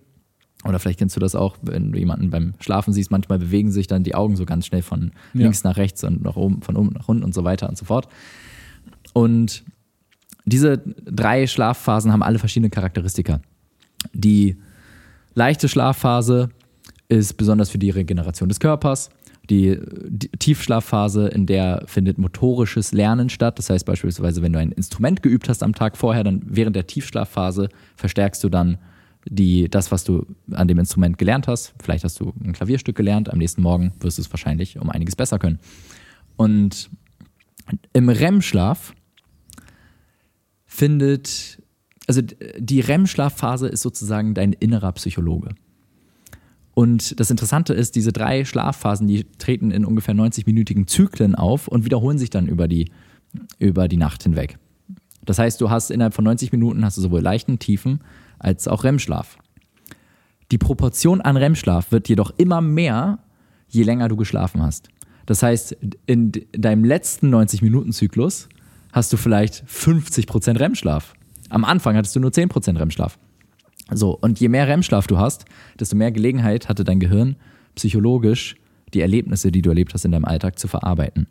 Oder 0.65 0.79
vielleicht 0.79 0.99
kennst 0.99 1.15
du 1.15 1.21
das 1.21 1.35
auch, 1.35 1.57
wenn 1.63 1.93
du 1.93 1.99
jemanden 1.99 2.31
beim 2.31 2.55
Schlafen 2.59 2.93
siehst, 2.93 3.11
manchmal 3.11 3.39
bewegen 3.39 3.71
sich 3.71 3.87
dann 3.87 4.03
die 4.03 4.15
Augen 4.15 4.37
so 4.37 4.45
ganz 4.45 4.67
schnell 4.67 4.83
von 4.83 5.13
ja. 5.33 5.43
links 5.43 5.63
nach 5.63 5.77
rechts 5.77 6.03
und 6.03 6.23
nach 6.23 6.37
oben, 6.37 6.63
von 6.63 6.77
oben 6.77 6.91
nach 6.95 7.09
unten 7.09 7.23
und 7.23 7.33
so 7.33 7.45
weiter 7.45 7.69
und 7.69 7.79
so 7.79 7.85
fort. 7.85 8.09
Und 9.13 9.65
diese 10.45 10.79
drei 10.79 11.47
Schlafphasen 11.47 12.13
haben 12.13 12.23
alle 12.23 12.39
verschiedene 12.39 12.71
Charakteristika. 12.71 13.41
Die 14.13 14.57
Leichte 15.35 15.69
Schlafphase 15.69 16.51
ist 17.09 17.35
besonders 17.35 17.71
für 17.71 17.79
die 17.79 17.91
Regeneration 17.91 18.49
des 18.49 18.59
Körpers. 18.59 19.11
Die, 19.51 19.79
die, 20.09 20.29
Tiefschlafphase, 20.29 21.29
in 21.29 21.47
der 21.47 21.85
findet 21.87 22.19
motorisches 22.19 22.93
Lernen 22.93 23.31
statt. 23.31 23.59
Das 23.59 23.71
heißt 23.71 23.87
beispielsweise, 23.87 24.43
wenn 24.43 24.53
du 24.53 24.59
ein 24.59 24.73
Instrument 24.73 25.23
geübt 25.23 25.49
hast 25.49 25.63
am 25.63 25.75
Tag 25.75 25.97
vorher, 25.97 26.25
dann 26.25 26.43
während 26.45 26.77
der 26.77 26.87
Tiefschlafphase 26.87 27.69
verstärkst 27.97 28.43
du 28.45 28.49
dann 28.49 28.79
die, 29.27 29.69
das, 29.69 29.91
was 29.91 30.05
du 30.05 30.27
an 30.53 30.69
dem 30.69 30.79
Instrument 30.79 31.19
gelernt 31.19 31.49
hast. 31.49 31.75
Vielleicht 31.83 32.05
hast 32.05 32.19
du 32.21 32.33
ein 32.43 32.53
Klavierstück 32.53 32.97
gelernt, 32.97 33.31
am 33.31 33.39
nächsten 33.39 33.63
Morgen 33.63 33.93
wirst 34.01 34.19
du 34.19 34.23
es 34.23 34.31
wahrscheinlich 34.33 34.79
um 34.79 34.91
einiges 34.91 35.17
besser 35.17 35.39
können. 35.39 35.59
Und 36.37 36.91
im 37.93 38.09
REM-Schlaf 38.09 38.95
findet 40.65 41.59
also 42.09 42.23
die 42.23 42.81
REM-Schlafphase 42.81 43.69
ist 43.69 43.83
sozusagen 43.83 44.35
dein 44.35 44.55
innerer 44.55 44.93
Psychologe. 44.93 45.51
Und 46.73 47.21
das 47.21 47.31
Interessante 47.31 47.75
ist, 47.75 47.97
diese 47.97 48.13
drei 48.13 48.45
Schlafphasen, 48.45 49.07
die 49.07 49.25
treten 49.37 49.71
in 49.71 49.85
ungefähr 49.85 50.15
90-minütigen 50.15 50.87
Zyklen 50.87 51.35
auf 51.35 51.69
und 51.69 51.85
wiederholen 51.85 52.19
sich 52.19 52.31
dann 52.31 52.47
über 52.47 52.67
die, 52.67 52.91
über 53.59 53.89
die 53.89 53.97
Nacht 53.99 54.23
hinweg. 54.23 54.59
Das 55.25 55.39
heißt, 55.39 55.61
du 55.61 55.69
hast 55.69 55.91
innerhalb 55.91 56.15
von 56.15 56.25
90 56.25 56.51
Minuten 56.53 56.85
hast 56.85 56.97
du 56.97 57.03
sowohl 57.03 57.21
leichten, 57.21 57.59
tiefen 57.59 58.01
als 58.39 58.69
auch 58.69 58.85
REM-Schlaf. 58.85 59.39
Die 60.51 60.59
Proportion 60.59 61.21
an 61.21 61.37
REM-Schlaf 61.37 61.93
wird 61.93 62.09
jedoch 62.09 62.33
immer 62.39 62.61
mehr, 62.61 63.19
je 63.69 63.83
länger 63.83 64.09
du 64.09 64.17
geschlafen 64.17 64.63
hast. 64.63 64.89
Das 65.27 65.43
heißt, 65.43 65.77
in 66.07 66.33
deinem 66.53 66.85
letzten 66.85 67.35
90-Minuten-Zyklus 67.35 68.49
hast 68.93 69.13
du 69.13 69.19
vielleicht 69.19 69.65
50% 69.67 70.59
REM-Schlaf. 70.59 71.13
Am 71.51 71.65
Anfang 71.65 71.97
hattest 71.97 72.17
du 72.17 72.21
nur 72.21 72.31
10% 72.31 72.79
REM-Schlaf. 72.79 73.19
So, 73.91 74.17
und 74.19 74.41
je 74.41 74.49
mehr 74.49 74.67
REM-Schlaf 74.69 75.07
du 75.07 75.19
hast, 75.19 75.45
desto 75.79 75.97
mehr 75.97 76.13
Gelegenheit 76.13 76.69
hatte 76.69 76.85
dein 76.85 77.01
Gehirn 77.01 77.37
psychologisch 77.75 78.57
die 78.95 79.01
Erlebnisse, 79.01 79.53
die 79.53 79.63
du 79.63 79.69
erlebt 79.69 79.93
hast 79.95 80.05
in 80.05 80.13
deinem 80.13 80.25
Alltag, 80.25 80.59
zu 80.59 80.69
verarbeiten. 80.69 81.27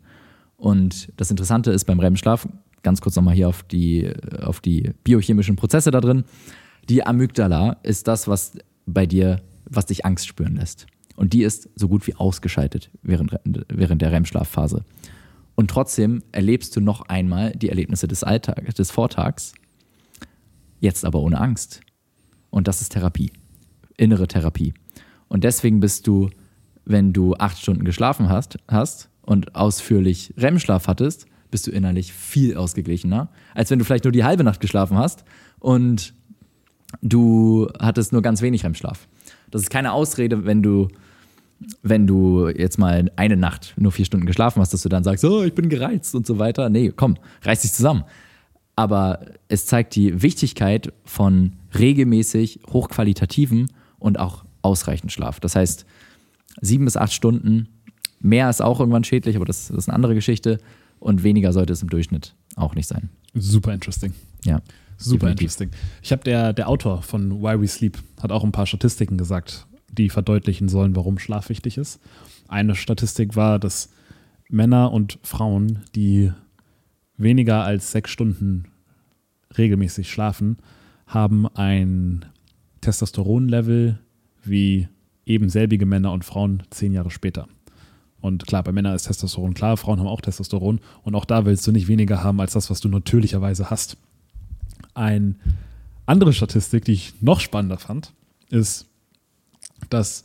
Und 0.56 1.12
das 1.16 1.30
Interessante 1.30 1.70
ist 1.70 1.84
beim 1.84 2.00
REM-Schlaf, 2.00 2.48
ganz 2.82 3.00
kurz 3.00 3.16
nochmal 3.16 3.34
hier 3.34 3.48
auf 3.48 3.62
die, 3.64 4.12
auf 4.40 4.60
die 4.60 4.92
biochemischen 5.04 5.56
Prozesse 5.56 5.90
da 5.90 6.00
drin, 6.00 6.24
die 6.88 7.06
Amygdala 7.06 7.78
ist 7.82 8.08
das, 8.08 8.28
was 8.28 8.52
bei 8.86 9.06
dir, 9.06 9.42
was 9.68 9.86
dich 9.86 10.04
Angst 10.04 10.26
spüren 10.26 10.56
lässt. 10.56 10.86
Und 11.16 11.32
die 11.32 11.42
ist 11.42 11.68
so 11.74 11.88
gut 11.88 12.06
wie 12.06 12.14
ausgeschaltet 12.14 12.90
während, 13.02 13.36
während 13.44 14.02
der 14.02 14.12
REM-Schlafphase. 14.12 14.84
Und 15.54 15.68
trotzdem 15.70 16.22
erlebst 16.30 16.76
du 16.76 16.80
noch 16.80 17.02
einmal 17.02 17.52
die 17.52 17.68
Erlebnisse 17.68 18.06
des 18.06 18.22
Alltags, 18.22 18.74
des 18.74 18.90
Vortags 18.90 19.52
jetzt 20.80 21.04
aber 21.04 21.20
ohne 21.20 21.40
Angst. 21.40 21.80
Und 22.50 22.68
das 22.68 22.80
ist 22.80 22.92
Therapie, 22.92 23.32
innere 23.96 24.28
Therapie. 24.28 24.74
Und 25.26 25.44
deswegen 25.44 25.80
bist 25.80 26.06
du, 26.06 26.30
wenn 26.84 27.12
du 27.12 27.34
acht 27.34 27.58
Stunden 27.58 27.84
geschlafen 27.84 28.28
hast, 28.28 28.58
hast 28.68 29.10
und 29.22 29.56
ausführlich 29.56 30.32
REM-Schlaf 30.36 30.86
hattest, 30.86 31.26
bist 31.50 31.66
du 31.66 31.70
innerlich 31.70 32.12
viel 32.12 32.56
ausgeglichener, 32.56 33.30
als 33.54 33.70
wenn 33.70 33.78
du 33.78 33.84
vielleicht 33.84 34.04
nur 34.04 34.12
die 34.12 34.24
halbe 34.24 34.44
Nacht 34.44 34.60
geschlafen 34.60 34.96
hast 34.96 35.24
und 35.58 36.14
du 37.02 37.68
hattest 37.78 38.12
nur 38.12 38.22
ganz 38.22 38.42
wenig 38.42 38.64
REM-Schlaf. 38.64 39.08
Das 39.50 39.62
ist 39.62 39.70
keine 39.70 39.92
Ausrede, 39.92 40.44
wenn 40.44 40.62
du, 40.62 40.88
wenn 41.82 42.06
du 42.06 42.48
jetzt 42.48 42.78
mal 42.78 43.10
eine 43.16 43.36
Nacht 43.36 43.74
nur 43.76 43.92
vier 43.92 44.04
Stunden 44.04 44.26
geschlafen 44.26 44.60
hast, 44.60 44.72
dass 44.72 44.82
du 44.82 44.88
dann 44.88 45.04
sagst, 45.04 45.24
oh, 45.24 45.42
ich 45.42 45.54
bin 45.54 45.68
gereizt 45.68 46.14
und 46.14 46.26
so 46.26 46.38
weiter. 46.38 46.68
Nee, 46.68 46.92
komm, 46.94 47.16
reiß 47.42 47.62
dich 47.62 47.72
zusammen. 47.72 48.04
Aber 48.76 49.20
es 49.48 49.66
zeigt 49.66 49.96
die 49.96 50.22
Wichtigkeit 50.22 50.92
von 51.04 51.54
regelmäßig 51.76 52.60
hochqualitativen 52.70 53.72
und 53.98 54.18
auch 54.18 54.44
ausreichend 54.62 55.12
Schlaf. 55.12 55.40
Das 55.40 55.56
heißt, 55.56 55.84
sieben 56.60 56.84
bis 56.84 56.96
acht 56.96 57.12
Stunden, 57.12 57.68
mehr 58.20 58.48
ist 58.48 58.62
auch 58.62 58.80
irgendwann 58.80 59.04
schädlich, 59.04 59.36
aber 59.36 59.44
das, 59.44 59.68
das 59.68 59.76
ist 59.76 59.88
eine 59.88 59.96
andere 59.96 60.14
Geschichte. 60.14 60.58
Und 61.00 61.22
weniger 61.22 61.52
sollte 61.52 61.72
es 61.72 61.82
im 61.82 61.90
Durchschnitt 61.90 62.34
auch 62.56 62.74
nicht 62.74 62.88
sein. 62.88 63.08
Super 63.34 63.72
interesting. 63.72 64.12
Ja. 64.44 64.60
Super 64.98 65.26
definitiv. 65.26 65.60
interesting. 65.60 65.70
Ich 66.02 66.12
habe 66.12 66.24
der, 66.24 66.52
der 66.52 66.68
Autor 66.68 67.02
von 67.02 67.40
Why 67.40 67.60
We 67.60 67.68
Sleep 67.68 67.98
hat 68.20 68.32
auch 68.32 68.44
ein 68.44 68.52
paar 68.52 68.66
Statistiken 68.66 69.16
gesagt, 69.16 69.66
die 69.90 70.10
verdeutlichen 70.10 70.68
sollen, 70.68 70.96
warum 70.96 71.18
Schlaf 71.18 71.48
wichtig 71.48 71.78
ist. 71.78 72.00
Eine 72.48 72.74
Statistik 72.74 73.36
war, 73.36 73.58
dass 73.58 73.90
Männer 74.48 74.92
und 74.92 75.18
Frauen, 75.22 75.84
die 75.94 76.32
weniger 77.16 77.62
als 77.62 77.92
sechs 77.92 78.10
Stunden 78.10 78.66
regelmäßig 79.56 80.10
schlafen, 80.10 80.58
haben 81.06 81.46
ein 81.46 82.24
Testosteronlevel 82.80 83.98
wie 84.42 84.88
eben 85.26 85.48
selbige 85.48 85.86
Männer 85.86 86.12
und 86.12 86.24
Frauen 86.24 86.62
zehn 86.70 86.92
Jahre 86.92 87.10
später. 87.10 87.48
Und 88.20 88.46
klar, 88.46 88.64
bei 88.64 88.72
Männern 88.72 88.94
ist 88.94 89.04
Testosteron 89.04 89.54
klar, 89.54 89.76
Frauen 89.76 90.00
haben 90.00 90.08
auch 90.08 90.20
Testosteron 90.20 90.80
und 91.02 91.14
auch 91.14 91.24
da 91.24 91.44
willst 91.44 91.66
du 91.66 91.72
nicht 91.72 91.86
weniger 91.88 92.24
haben 92.24 92.40
als 92.40 92.54
das, 92.54 92.68
was 92.70 92.80
du 92.80 92.88
natürlicherweise 92.88 93.70
hast. 93.70 93.96
Eine 94.98 95.36
andere 96.06 96.32
Statistik, 96.32 96.84
die 96.84 96.92
ich 96.92 97.14
noch 97.22 97.38
spannender 97.38 97.78
fand, 97.78 98.12
ist, 98.50 98.86
dass 99.90 100.24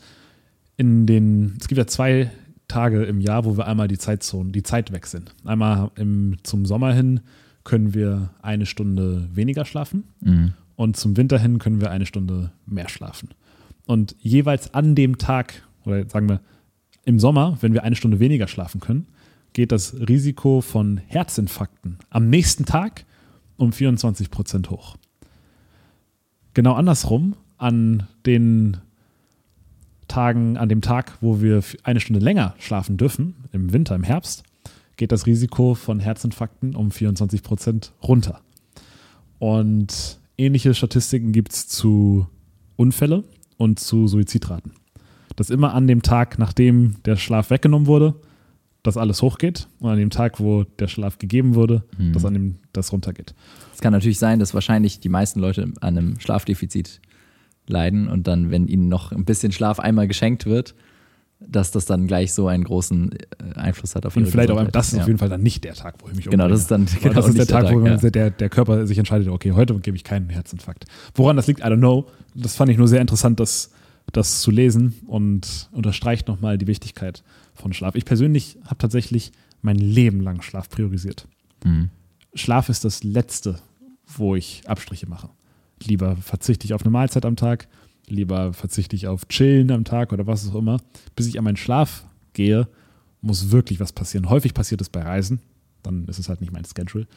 in 0.78 1.06
den, 1.06 1.58
es 1.60 1.68
gibt 1.68 1.78
ja 1.78 1.86
zwei 1.86 2.32
Tage 2.68 3.04
im 3.04 3.22
Jahr, 3.22 3.46
wo 3.46 3.56
wir 3.56 3.68
einmal 3.68 3.88
die 3.88 4.00
Zeitzonen, 4.00 4.52
die 4.52 4.64
Zeit 4.64 4.92
wechseln. 4.92 5.30
Einmal 5.46 5.92
im, 5.96 6.38
zum 6.42 6.66
Sommer 6.66 6.92
hin 6.92 7.20
können 7.64 7.94
wir 7.94 8.32
eine 8.42 8.66
Stunde 8.66 9.30
weniger 9.32 9.64
schlafen 9.66 10.06
mhm. 10.22 10.54
und 10.76 10.98
zum 10.98 11.16
Winter 11.18 11.38
hin 11.38 11.60
können 11.60 11.80
wir 11.80 11.92
eine 11.92 12.08
Stunde 12.08 12.52
mehr 12.66 12.90
schlafen. 12.90 13.30
Und 13.86 14.16
jeweils 14.22 14.74
an 14.74 14.96
dem 14.96 15.20
Tag, 15.20 15.62
oder 15.86 16.10
sagen 16.10 16.30
wir 16.30 16.42
im 17.06 17.20
Sommer, 17.20 17.58
wenn 17.62 17.74
wir 17.74 17.84
eine 17.84 17.96
Stunde 17.96 18.20
weniger 18.20 18.48
schlafen 18.48 18.82
können, 18.82 19.06
geht 19.54 19.72
das 19.72 19.94
Risiko 19.94 20.62
von 20.62 20.98
Herzinfarkten 21.06 22.00
am 22.10 22.30
nächsten 22.30 22.66
Tag 22.66 23.06
um 23.58 23.72
24 23.72 24.30
Prozent 24.30 24.70
hoch. 24.70 24.96
Genau 26.54 26.74
andersrum, 26.74 27.36
an 27.58 28.08
den 28.26 28.78
Tagen, 30.08 30.58
an 30.58 30.70
dem 30.70 30.82
Tag, 30.82 31.18
wo 31.22 31.42
wir 31.42 31.64
eine 31.84 32.00
Stunde 32.00 32.20
länger 32.20 32.56
schlafen 32.60 32.98
dürfen, 32.98 33.36
im 33.52 33.74
Winter, 33.74 33.96
im 33.96 34.04
Herbst, 34.04 34.44
geht 34.98 35.12
das 35.12 35.26
Risiko 35.26 35.74
von 35.74 36.00
Herzinfarkten 36.00 36.76
um 36.76 36.92
24 36.92 37.42
Prozent 37.42 37.94
runter. 38.04 38.42
Und 39.40 40.20
ähnliche 40.38 40.74
Statistiken 40.74 41.32
gibt 41.32 41.54
es 41.54 41.68
zu 41.68 42.28
Unfälle 42.76 43.24
und 43.58 43.80
zu 43.80 44.08
Suizidraten. 44.08 44.74
Dass 45.36 45.50
immer 45.50 45.74
an 45.74 45.88
dem 45.88 46.04
Tag, 46.04 46.38
nachdem 46.38 47.02
der 47.06 47.16
Schlaf 47.16 47.50
weggenommen 47.50 47.88
wurde, 47.88 48.14
das 48.84 48.98
alles 48.98 49.22
hochgeht 49.22 49.68
und 49.80 49.90
an 49.90 49.98
dem 49.98 50.10
Tag, 50.10 50.40
wo 50.40 50.64
der 50.64 50.88
Schlaf 50.88 51.18
gegeben 51.18 51.56
wurde, 51.56 51.84
mhm. 51.98 52.14
dass 52.14 52.26
an 52.26 52.34
dem 52.34 52.56
das 52.74 52.92
runtergeht. 52.92 53.34
Es 53.74 53.80
kann 53.80 53.94
natürlich 53.94 54.20
sein, 54.20 54.40
dass 54.40 54.54
wahrscheinlich 54.54 55.00
die 55.00 55.10
meisten 55.10 55.40
Leute 55.40 55.64
an 55.82 55.98
einem 55.98 56.20
Schlafdefizit 56.20 57.02
leiden 57.68 58.10
und 58.10 58.28
dann, 58.28 58.52
wenn 58.52 58.68
ihnen 58.68 58.90
noch 58.90 59.14
ein 59.14 59.24
bisschen 59.24 59.54
Schlaf 59.54 59.80
einmal 59.80 60.08
geschenkt 60.08 60.46
wird, 60.46 60.76
dass 61.40 61.72
das 61.72 61.86
dann 61.86 62.08
gleich 62.08 62.34
so 62.34 62.48
einen 62.48 62.64
großen 62.64 63.12
äh, 63.12 63.60
Einfluss 63.60 63.96
hat 63.96 64.06
auf 64.06 64.16
ihre 64.16 64.26
Und 64.26 64.32
vielleicht 64.32 64.50
Gesundheit. 64.50 64.68
auch, 64.68 64.72
das 64.72 64.88
ist 64.88 64.94
ja. 64.94 65.02
auf 65.02 65.08
jeden 65.08 65.20
Fall 65.20 65.30
dann 65.30 65.42
nicht 65.42 65.64
der 65.64 65.74
Tag, 65.74 65.96
wo 66.00 66.08
ich 66.08 66.16
mich 66.16 66.30
Genau, 66.30 66.48
das 66.48 66.62
ist 66.62 66.72
dann 66.72 66.86
genau 67.02 67.16
das 67.16 67.28
ist 67.28 67.38
der, 67.38 67.48
Tag, 67.48 67.66
Tag, 67.66 67.76
wo 67.76 67.86
ja. 67.86 67.98
der, 67.98 68.32
der 68.32 68.50
Körper 68.50 68.86
sich 68.88 68.98
entscheidet, 68.98 69.28
okay, 69.28 69.52
heute 69.54 69.78
gebe 69.80 69.96
ich 69.96 70.04
keinen 70.04 70.30
Herzinfarkt. 70.30 70.86
Woran 71.16 71.36
das 71.36 71.48
liegt, 71.48 71.62
I 71.62 71.64
don't 71.64 71.78
know. 71.78 72.06
Das 72.36 72.56
fand 72.56 72.72
ich 72.72 72.78
nur 72.78 72.88
sehr 72.88 73.02
interessant, 73.02 73.40
das, 73.40 73.72
das 74.12 74.42
zu 74.42 74.52
lesen 74.52 74.96
und 75.08 75.70
unterstreicht 75.72 76.28
nochmal 76.28 76.58
die 76.58 76.68
Wichtigkeit 76.68 77.24
von 77.54 77.74
Schlaf. 77.74 77.96
Ich 77.96 78.06
persönlich 78.06 78.58
habe 78.66 78.78
tatsächlich 78.78 79.32
mein 79.62 79.78
Leben 79.78 80.22
lang 80.22 80.42
Schlaf 80.42 80.70
priorisiert. 80.70 81.28
Mhm. 81.64 81.90
Schlaf 82.34 82.70
ist 82.70 82.84
das 82.84 83.04
Letzte, 83.04 83.60
wo 84.06 84.36
ich 84.36 84.68
Abstriche 84.68 85.08
mache. 85.08 85.30
Lieber 85.82 86.16
verzichte 86.16 86.66
ich 86.66 86.74
auf 86.74 86.82
eine 86.82 86.92
Mahlzeit 86.92 87.26
am 87.26 87.36
Tag, 87.36 87.68
lieber 88.08 88.54
verzichte 88.54 88.96
ich 88.96 89.08
auf 89.08 89.28
Chillen 89.28 89.72
am 89.72 89.86
Tag 89.86 90.14
oder 90.14 90.28
was 90.28 90.50
auch 90.50 90.56
immer. 90.56 90.82
Bis 91.16 91.28
ich 91.28 91.38
an 91.38 91.46
meinen 91.46 91.58
Schlaf 91.58 92.06
gehe, 92.34 92.68
muss 93.22 93.52
wirklich 93.52 93.80
was 93.80 93.94
passieren. 93.94 94.30
Häufig 94.30 94.54
passiert 94.54 94.82
es 94.82 94.90
bei 94.90 95.02
Reisen, 95.02 95.42
dann 95.82 96.06
ist 96.08 96.20
es 96.20 96.30
halt 96.30 96.42
nicht 96.42 96.52
mein 96.52 96.66
Schedule. 96.66 97.08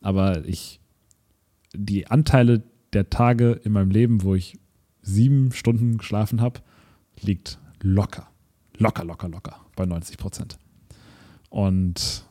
Aber 0.00 0.44
ich, 0.44 0.80
die 1.74 2.06
Anteile 2.06 2.62
der 2.92 3.10
Tage 3.10 3.52
in 3.52 3.72
meinem 3.72 3.90
Leben, 3.90 4.22
wo 4.22 4.34
ich 4.34 4.58
sieben 5.02 5.52
Stunden 5.52 5.98
geschlafen 5.98 6.40
habe, 6.40 6.60
liegt 7.20 7.58
locker, 7.82 8.28
locker, 8.78 9.04
locker, 9.04 9.28
locker 9.28 9.65
bei 9.76 9.86
90 9.86 10.18
Prozent. 10.18 10.58
Und 11.50 12.24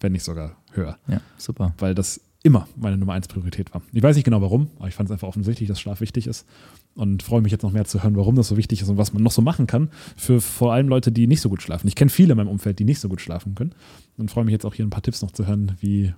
wenn 0.00 0.12
nicht 0.12 0.24
sogar 0.24 0.56
höher. 0.72 0.98
Ja, 1.08 1.20
super. 1.36 1.74
Weil 1.78 1.94
das 1.94 2.20
immer 2.42 2.68
meine 2.76 2.96
Nummer 2.96 3.14
eins 3.14 3.26
Priorität 3.26 3.74
war. 3.74 3.82
Ich 3.92 4.02
weiß 4.02 4.14
nicht 4.14 4.24
genau 4.24 4.40
warum, 4.40 4.68
aber 4.78 4.88
ich 4.88 4.94
fand 4.94 5.08
es 5.08 5.12
einfach 5.12 5.26
offensichtlich, 5.26 5.68
dass 5.68 5.80
Schlaf 5.80 6.00
wichtig 6.00 6.28
ist 6.28 6.46
und 6.94 7.24
freue 7.24 7.42
mich 7.42 7.50
jetzt 7.50 7.62
noch 7.62 7.72
mehr 7.72 7.84
zu 7.84 8.02
hören, 8.02 8.16
warum 8.16 8.36
das 8.36 8.48
so 8.48 8.56
wichtig 8.56 8.82
ist 8.82 8.88
und 8.88 8.98
was 8.98 9.12
man 9.12 9.22
noch 9.22 9.32
so 9.32 9.42
machen 9.42 9.66
kann 9.66 9.90
für 10.16 10.40
vor 10.40 10.72
allem 10.72 10.88
Leute, 10.88 11.10
die 11.10 11.26
nicht 11.26 11.40
so 11.40 11.48
gut 11.48 11.60
schlafen. 11.60 11.88
Ich 11.88 11.96
kenne 11.96 12.08
viele 12.08 12.32
in 12.32 12.36
meinem 12.36 12.48
Umfeld, 12.48 12.78
die 12.78 12.84
nicht 12.84 13.00
so 13.00 13.08
gut 13.08 13.20
schlafen 13.20 13.56
können 13.56 13.74
und 14.16 14.30
freue 14.30 14.44
mich 14.44 14.52
jetzt 14.52 14.64
auch 14.64 14.74
hier 14.74 14.86
ein 14.86 14.90
paar 14.90 15.02
Tipps 15.02 15.22
noch 15.22 15.32
zu 15.32 15.46
hören, 15.46 15.76
wie, 15.80 16.14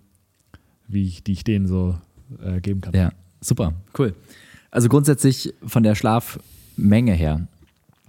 wie 0.87 1.05
ich, 1.05 1.25
die 1.25 1.33
ich 1.33 1.45
denen 1.45 1.67
so 1.67 1.97
äh, 2.43 2.61
geben 2.61 2.83
kann. 2.83 2.93
Ja, 2.95 3.11
super, 3.41 3.73
cool. 3.99 4.15
Also 4.71 4.91
grundsätzlich 4.91 5.55
von 5.67 5.83
der 5.83 5.95
Schlafmenge 5.95 7.15
her 7.15 7.49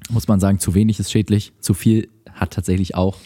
muss 0.10 0.28
man 0.28 0.40
sagen, 0.40 0.60
zu 0.60 0.74
wenig 0.74 1.00
ist 1.00 1.12
schädlich, 1.12 1.54
zu 1.60 1.74
viel 1.74 2.10
hat 2.32 2.52
tatsächlich 2.52 2.96
auch 2.96 3.18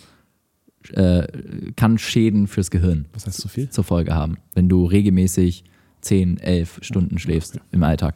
äh, 0.91 1.27
kann 1.75 1.97
Schäden 1.97 2.47
fürs 2.47 2.71
Gehirn 2.71 3.05
Was 3.13 3.25
heißt 3.25 3.39
zu 3.39 3.47
viel? 3.47 3.69
zur 3.69 3.83
Folge 3.83 4.13
haben, 4.13 4.37
wenn 4.53 4.69
du 4.69 4.85
regelmäßig 4.85 5.63
10, 6.01 6.39
11 6.39 6.79
Stunden 6.81 7.19
schläfst 7.19 7.55
okay. 7.55 7.65
im 7.71 7.83
Alltag. 7.83 8.15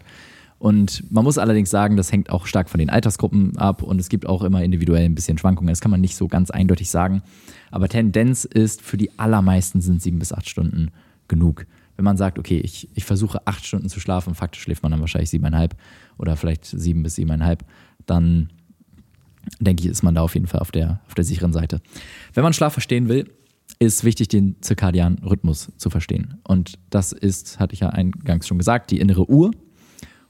Und 0.60 1.04
man 1.12 1.24
muss 1.24 1.38
allerdings 1.38 1.70
sagen, 1.70 1.98
das 1.98 2.12
hängt 2.12 2.32
auch 2.32 2.48
stark 2.48 2.70
von 2.70 2.80
den 2.80 2.90
Altersgruppen 2.90 3.58
ab 3.58 3.84
und 3.84 4.00
es 4.00 4.10
gibt 4.10 4.26
auch 4.26 4.44
immer 4.44 4.64
individuell 4.64 5.06
ein 5.06 5.14
bisschen 5.14 5.38
Schwankungen. 5.38 5.70
Das 5.70 5.82
kann 5.82 5.92
man 5.92 6.02
nicht 6.02 6.16
so 6.16 6.28
ganz 6.28 6.50
eindeutig 6.50 6.90
sagen. 6.90 7.22
Aber 7.70 7.88
Tendenz 7.88 8.44
ist, 8.44 8.82
für 8.82 8.98
die 8.98 9.18
allermeisten 9.20 9.82
sind 9.82 10.02
sieben 10.02 10.18
bis 10.18 10.34
acht 10.34 10.50
Stunden 10.50 10.90
genug. 11.28 11.68
Wenn 11.96 12.06
man 12.06 12.18
sagt, 12.18 12.40
okay, 12.40 12.60
ich, 12.60 12.90
ich 12.96 13.06
versuche 13.06 13.46
acht 13.46 13.66
Stunden 13.66 13.90
zu 13.90 14.00
schlafen, 14.00 14.36
faktisch 14.36 14.64
schläft 14.64 14.84
man 14.84 14.92
dann 14.92 15.02
wahrscheinlich 15.02 15.30
siebeneinhalb 15.30 15.76
oder 16.18 16.36
vielleicht 16.36 16.66
sieben 16.66 17.04
bis 17.04 17.16
siebeneinhalb, 17.16 17.64
dann 18.08 18.50
denke 19.60 19.84
ich, 19.84 19.90
ist 19.90 20.04
man 20.04 20.16
da 20.16 20.22
auf 20.22 20.34
jeden 20.34 20.48
Fall 20.48 20.60
auf 20.60 20.72
der, 20.72 21.00
auf 21.08 21.16
der 21.16 21.24
sicheren 21.24 21.54
Seite. 21.54 21.82
Wenn 22.34 22.44
man 22.44 22.54
Schlaf 22.54 22.74
verstehen 22.74 23.08
will, 23.08 23.30
ist 23.80 24.04
wichtig, 24.04 24.28
den 24.28 24.56
zirkadianen 24.62 25.20
Rhythmus 25.20 25.72
zu 25.78 25.90
verstehen. 25.90 26.40
Und 26.44 26.80
das 26.90 27.12
ist, 27.12 27.60
hatte 27.60 27.74
ich 27.74 27.82
ja 27.82 27.90
eingangs 27.90 28.48
schon 28.48 28.58
gesagt, 28.58 28.92
die 28.92 29.00
innere 29.00 29.30
Uhr. 29.30 29.52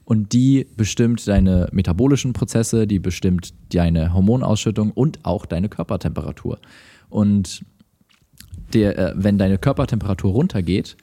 Und 0.04 0.32
die 0.32 0.66
bestimmt 0.76 1.26
deine 1.28 1.68
metabolischen 1.70 2.32
Prozesse, 2.32 2.86
die 2.86 2.98
bestimmt 2.98 3.52
deine 3.74 4.14
Hormonausschüttung 4.14 4.90
und 4.90 5.24
auch 5.24 5.44
deine 5.44 5.68
Körpertemperatur. 5.68 6.58
Und 7.10 7.64
der, 8.72 8.98
äh, 8.98 9.14
wenn 9.16 9.36
deine 9.36 9.58
Körpertemperatur 9.58 10.32
runtergeht, 10.32 10.96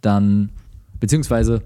dann, 0.00 0.50
beziehungsweise 0.98 1.62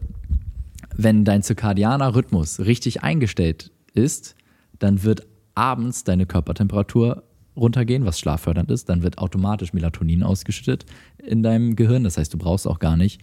wenn 0.97 1.25
dein 1.25 1.43
zirkadianer 1.43 2.15
Rhythmus 2.15 2.61
richtig 2.61 3.03
eingestellt 3.03 3.71
ist, 3.95 4.35
dann 4.83 5.03
wird 5.03 5.27
abends 5.55 6.05
deine 6.05 6.27
Körpertemperatur 6.27 7.23
runtergehen, 7.57 8.05
was 8.05 8.19
schlaffördernd 8.19 8.71
ist, 8.71 8.89
dann 8.89 9.03
wird 9.03 9.19
automatisch 9.19 9.73
Melatonin 9.73 10.23
ausgeschüttet 10.23 10.87
in 11.19 11.43
deinem 11.43 11.77
Gehirn. 11.77 12.05
Das 12.05 12.17
heißt, 12.17 12.33
du 12.33 12.39
brauchst 12.39 12.67
auch 12.67 12.79
gar 12.79 12.97
nicht 12.97 13.21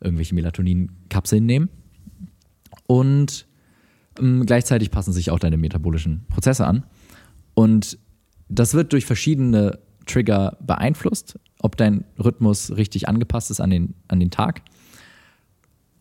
irgendwelche 0.00 0.34
Melatonin-Kapseln 0.34 1.46
nehmen. 1.46 1.68
Und 2.86 3.46
ähm, 4.18 4.44
gleichzeitig 4.44 4.90
passen 4.90 5.12
sich 5.12 5.30
auch 5.30 5.38
deine 5.38 5.56
metabolischen 5.56 6.26
Prozesse 6.28 6.66
an. 6.66 6.84
Und 7.54 7.98
das 8.48 8.74
wird 8.74 8.92
durch 8.92 9.06
verschiedene 9.06 9.78
Trigger 10.06 10.58
beeinflusst, 10.60 11.38
ob 11.60 11.76
dein 11.76 12.04
Rhythmus 12.22 12.76
richtig 12.76 13.08
angepasst 13.08 13.50
ist 13.50 13.60
an 13.60 13.70
den, 13.70 13.94
an 14.08 14.20
den 14.20 14.30
Tag. 14.30 14.62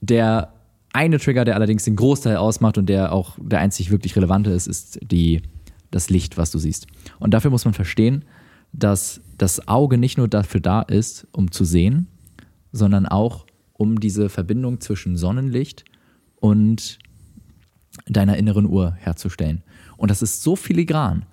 Der 0.02 0.53
eine 0.94 1.20
Trigger, 1.20 1.44
der 1.44 1.56
allerdings 1.56 1.84
den 1.84 1.96
Großteil 1.96 2.38
ausmacht 2.38 2.78
und 2.78 2.88
der 2.88 3.12
auch 3.12 3.38
der 3.42 3.60
einzig 3.60 3.92
wirklich 3.92 4.16
relevante 4.16 4.52
ist, 4.52 4.68
ist 4.68 5.00
die, 5.02 5.42
das 5.92 6.10
Licht, 6.10 6.38
was 6.38 6.52
du 6.52 6.60
siehst. 6.60 6.88
Und 7.20 7.34
dafür 7.34 7.52
muss 7.52 7.66
man 7.66 7.74
verstehen, 7.74 8.26
dass 8.72 9.22
das 9.38 9.68
Auge 9.68 9.98
nicht 9.98 10.18
nur 10.18 10.28
dafür 10.28 10.62
da 10.62 10.82
ist, 10.82 11.28
um 11.32 11.52
zu 11.52 11.66
sehen, 11.66 12.08
sondern 12.72 13.06
auch 13.08 13.46
um 13.74 14.00
diese 14.00 14.30
Verbindung 14.30 14.80
zwischen 14.82 15.18
Sonnenlicht 15.18 15.84
und 16.36 17.00
deiner 18.08 18.38
inneren 18.38 18.66
Uhr 18.66 18.94
herzustellen. 19.00 19.64
Und 19.98 20.12
das 20.12 20.22
ist 20.22 20.44
so 20.44 20.56
filigran, 20.56 21.26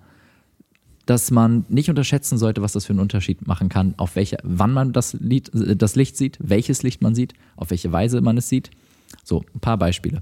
dass 1.05 1.31
man 1.31 1.65
nicht 1.69 1.89
unterschätzen 1.89 2.37
sollte, 2.37 2.61
was 2.61 2.73
das 2.73 2.85
für 2.85 2.93
einen 2.93 2.99
Unterschied 2.99 3.47
machen 3.47 3.69
kann, 3.69 3.95
auf 3.97 4.15
welche, 4.15 4.37
wann 4.43 4.71
man 4.71 4.93
das, 4.93 5.13
Lied, 5.13 5.51
das 5.53 5.95
Licht 5.95 6.15
sieht, 6.15 6.37
welches 6.41 6.83
Licht 6.83 7.01
man 7.01 7.15
sieht, 7.15 7.33
auf 7.55 7.71
welche 7.71 7.91
Weise 7.91 8.21
man 8.21 8.37
es 8.37 8.49
sieht. 8.49 8.71
So, 9.23 9.43
ein 9.53 9.59
paar 9.59 9.77
Beispiele. 9.77 10.21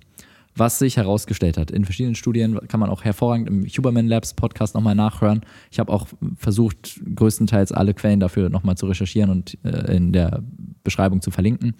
Was 0.56 0.80
sich 0.80 0.98
herausgestellt 0.98 1.58
hat, 1.58 1.72
in 1.72 1.86
verschiedenen 1.86 2.16
Studien 2.16 2.60
kann 2.68 2.80
man 2.80 2.90
auch 2.90 3.04
hervorragend 3.04 3.48
im 3.48 3.66
Huberman 3.66 4.08
Labs 4.08 4.34
Podcast 4.34 4.76
nochmal 4.76 4.96
nachhören. 4.96 5.42
Ich 5.72 5.80
habe 5.80 5.92
auch 5.94 6.08
versucht, 6.36 7.00
größtenteils 7.16 7.72
alle 7.72 7.94
Quellen 7.94 8.20
dafür 8.20 8.50
nochmal 8.50 8.76
zu 8.76 8.88
recherchieren 8.88 9.30
und 9.30 9.58
äh, 9.64 9.96
in 9.96 10.12
der 10.12 10.44
Beschreibung 10.84 11.22
zu 11.22 11.32
verlinken, 11.32 11.76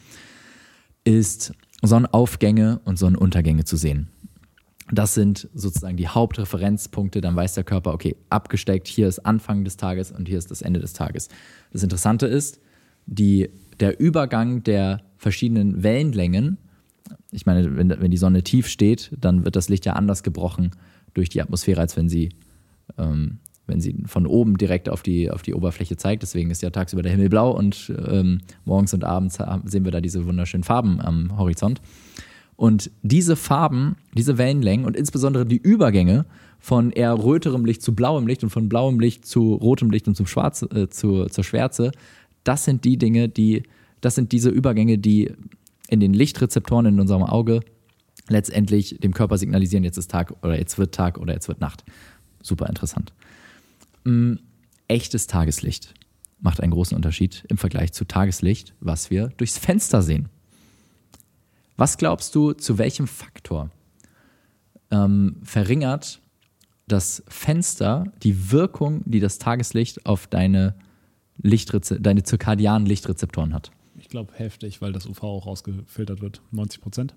ist 1.04 1.54
Sonnenaufgänge 1.82 2.80
und 2.86 2.98
Sonnenuntergänge 2.98 3.66
zu 3.66 3.76
sehen. 3.76 4.10
Das 4.92 5.14
sind 5.14 5.50
sozusagen 5.54 5.98
die 5.98 6.08
Hauptreferenzpunkte. 6.08 7.22
Dann 7.22 7.36
weiß 7.36 7.54
der 7.56 7.64
Körper, 7.64 7.94
okay, 7.94 8.16
abgesteckt, 8.30 8.88
hier 8.88 9.08
ist 9.08 9.20
Anfang 9.20 9.64
des 9.64 9.78
Tages 9.78 10.12
und 10.12 10.28
hier 10.28 10.38
ist 10.38 10.52
das 10.52 10.62
Ende 10.62 10.80
des 10.80 10.94
Tages. 10.94 11.30
Das 11.72 11.84
Interessante 11.84 12.26
ist, 12.26 12.60
die, 13.06 13.50
der 13.80 14.00
Übergang 14.00 14.64
der 14.64 15.02
verschiedenen 15.18 15.84
Wellenlängen, 15.84 16.58
ich 17.32 17.46
meine, 17.46 17.78
wenn, 17.78 17.90
wenn 17.90 18.12
die 18.12 18.18
Sonne 18.18 18.44
tief 18.44 18.68
steht, 18.68 19.12
dann 19.20 19.46
wird 19.46 19.56
das 19.56 19.70
Licht 19.70 19.86
ja 19.86 19.94
anders 19.94 20.24
gebrochen 20.24 20.72
durch 21.14 21.30
die 21.30 21.42
Atmosphäre, 21.42 21.82
als 21.82 21.96
wenn 21.96 22.10
sie, 22.10 22.30
ähm, 22.98 23.38
wenn 23.68 23.82
sie 23.82 24.04
von 24.06 24.26
oben 24.26 24.58
direkt 24.58 24.90
auf 24.90 25.04
die, 25.04 25.30
auf 25.30 25.42
die 25.42 25.54
Oberfläche 25.54 25.96
zeigt. 25.96 26.24
Deswegen 26.24 26.50
ist 26.50 26.62
ja 26.62 26.70
tagsüber 26.72 27.04
der 27.04 27.12
Himmel 27.12 27.30
blau 27.30 27.52
und 27.52 27.94
ähm, 28.08 28.40
morgens 28.66 28.94
und 28.94 29.04
abends 29.04 29.38
sehen 29.66 29.86
wir 29.86 29.92
da 29.92 30.02
diese 30.02 30.26
wunderschönen 30.26 30.64
Farben 30.64 31.00
am 31.02 31.38
Horizont. 31.38 31.82
Und 32.56 32.92
diese 33.04 33.36
Farben, 33.36 33.96
diese 34.18 34.38
Wellenlängen 34.38 34.86
und 34.86 34.98
insbesondere 34.98 35.46
die 35.46 35.58
Übergänge 35.58 36.26
von 36.60 36.92
eher 36.92 37.18
röterem 37.18 37.64
Licht 37.64 37.82
zu 37.82 37.96
blauem 37.96 38.28
Licht 38.28 38.44
und 38.44 38.50
von 38.50 38.68
blauem 38.68 39.00
Licht 39.00 39.26
zu 39.26 39.54
rotem 39.54 39.92
Licht 39.92 40.10
und 40.10 40.16
zum 40.16 40.28
Schwarz, 40.28 40.64
äh, 40.64 40.90
zu, 40.90 41.28
zur 41.28 41.44
Schwärze, 41.44 41.92
das 42.44 42.66
sind 42.66 42.84
die 42.84 42.98
Dinge, 42.98 43.30
die, 43.30 43.64
das 44.02 44.16
sind 44.16 44.34
diese 44.34 44.50
Übergänge, 44.50 44.98
die 44.98 45.32
in 45.90 46.00
den 46.00 46.14
Lichtrezeptoren 46.14 46.86
in 46.86 47.00
unserem 47.00 47.24
Auge 47.24 47.62
letztendlich 48.28 48.98
dem 49.00 49.14
Körper 49.14 49.38
signalisieren, 49.38 49.84
jetzt 49.84 49.98
ist 49.98 50.12
Tag 50.12 50.34
oder 50.44 50.58
jetzt 50.58 50.78
wird 50.78 50.94
Tag 50.94 51.18
oder 51.18 51.34
jetzt 51.34 51.48
wird 51.48 51.60
Nacht. 51.60 51.84
Super 52.42 52.68
interessant. 52.68 53.12
Ähm, 54.06 54.40
echtes 54.88 55.28
Tageslicht 55.28 55.94
macht 56.40 56.62
einen 56.62 56.72
großen 56.72 56.96
Unterschied 56.96 57.44
im 57.50 57.58
Vergleich 57.58 57.92
zu 57.92 58.06
Tageslicht, 58.06 58.74
was 58.80 59.10
wir 59.10 59.30
durchs 59.38 59.58
Fenster 59.58 60.02
sehen. 60.02 60.30
Was 61.76 61.98
glaubst 61.98 62.36
du, 62.36 62.54
zu 62.54 62.78
welchem 62.78 63.08
Faktor 63.08 63.72
ähm, 64.92 65.38
verringert 65.44 66.22
das 66.88 67.24
Fenster 67.28 68.06
die 68.24 68.52
Wirkung, 68.52 69.02
die 69.06 69.20
das 69.20 69.38
Tageslicht 69.38 70.06
auf 70.06 70.28
deine, 70.28 70.76
deine 71.38 72.24
zirkadianen 72.24 72.88
Lichtrezeptoren 72.88 73.54
hat? 73.54 73.72
Ich 74.10 74.12
glaube 74.12 74.34
heftig, 74.34 74.82
weil 74.82 74.92
das 74.92 75.06
UV 75.06 75.22
auch 75.22 75.46
rausgefiltert 75.46 76.20
wird. 76.20 76.42
90 76.50 76.82
Prozent? 76.82 77.14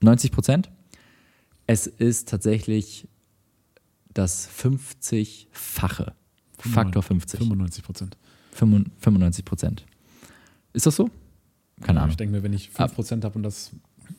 90 0.00 0.30
Prozent? 0.30 0.70
Es 1.66 1.88
ist 1.88 2.28
tatsächlich 2.28 3.08
das 4.14 4.48
50-fache. 4.48 6.12
Faktor 6.56 7.02
50. 7.02 7.40
95 7.40 7.82
Prozent. 7.82 8.16
95 8.52 9.44
Prozent. 9.44 9.86
Ist 10.72 10.86
das 10.86 10.94
so? 10.94 11.10
Keine 11.80 11.98
Ahnung. 11.98 12.10
Ich 12.12 12.16
denke 12.16 12.36
mir, 12.36 12.44
wenn 12.44 12.52
ich 12.52 12.70
5 12.70 12.94
Prozent 12.94 13.24
habe 13.24 13.34
und 13.34 13.42
das 13.42 13.72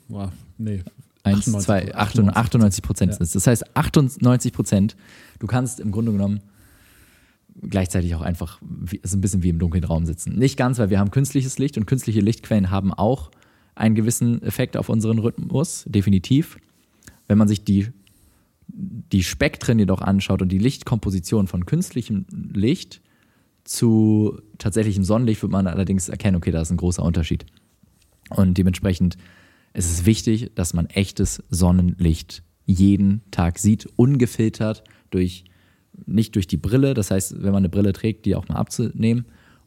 Boah, 0.10 0.34
nee. 0.58 0.84
1, 1.24 1.46
2, 1.46 1.96
98 1.96 2.84
Prozent 2.84 3.18
ist. 3.22 3.36
Das 3.36 3.48
heißt, 3.48 3.74
98 3.74 4.52
Prozent, 4.52 4.98
du 5.40 5.48
kannst 5.48 5.80
im 5.80 5.94
Grunde 5.94 6.12
genommen 6.12 6.42
gleichzeitig 7.62 8.16
auch 8.16 8.22
einfach 8.22 8.62
ist 9.02 9.14
ein 9.14 9.22
bisschen 9.22 9.44
wie 9.44 9.50
im 9.50 9.60
dunklen 9.60 9.84
Raum 9.84 10.06
sitzen. 10.06 10.38
Nicht 10.38 10.58
ganz, 10.58 10.80
weil 10.80 10.90
wir 10.90 11.00
haben 11.00 11.12
künstliches 11.12 11.58
Licht 11.58 11.78
und 11.78 11.86
künstliche 11.86 12.20
Lichtquellen 12.20 12.70
haben 12.70 12.94
auch 12.94 13.32
einen 13.76 13.96
gewissen 13.96 14.42
Effekt 14.44 14.78
auf 14.78 14.90
unseren 14.90 15.20
Rhythmus, 15.20 15.86
definitiv. 15.88 16.58
Wenn 17.28 17.38
man 17.38 17.48
sich 17.48 17.64
die, 17.64 17.88
die 18.68 19.24
Spektren 19.24 19.80
jedoch 19.80 20.02
anschaut 20.02 20.42
und 20.42 20.50
die 20.50 20.58
Lichtkomposition 20.58 21.48
von 21.48 21.66
künstlichem 21.66 22.26
Licht 22.54 23.02
zu 23.64 24.40
tatsächlichem 24.58 25.04
Sonnenlicht, 25.04 25.42
wird 25.42 25.52
man 25.52 25.68
allerdings 25.68 26.10
erkennen, 26.10 26.38
okay, 26.38 26.52
da 26.52 26.62
ist 26.62 26.72
ein 26.72 26.78
großer 26.78 27.04
Unterschied. 27.04 27.46
Und 28.30 28.58
dementsprechend 28.58 29.18
es 29.78 29.92
ist 29.92 30.08
wichtig, 30.08 30.52
dass 30.56 30.74
man 30.74 30.88
echtes 30.88 31.44
Sonnenlicht 31.52 32.42
jeden 32.66 33.22
Tag 33.30 33.60
sieht, 33.60 33.88
ungefiltert 33.96 34.84
durch 35.12 35.44
nicht 36.06 36.36
durch 36.36 36.48
die 36.48 36.58
Brille, 36.58 36.94
das 36.94 37.12
heißt, 37.12 37.42
wenn 37.42 37.52
man 37.52 37.58
eine 37.58 37.70
Brille 37.70 37.94
trägt, 37.94 38.26
die 38.26 38.36
auch 38.36 38.48
mal 38.48 38.56
abzunehmen 38.56 39.26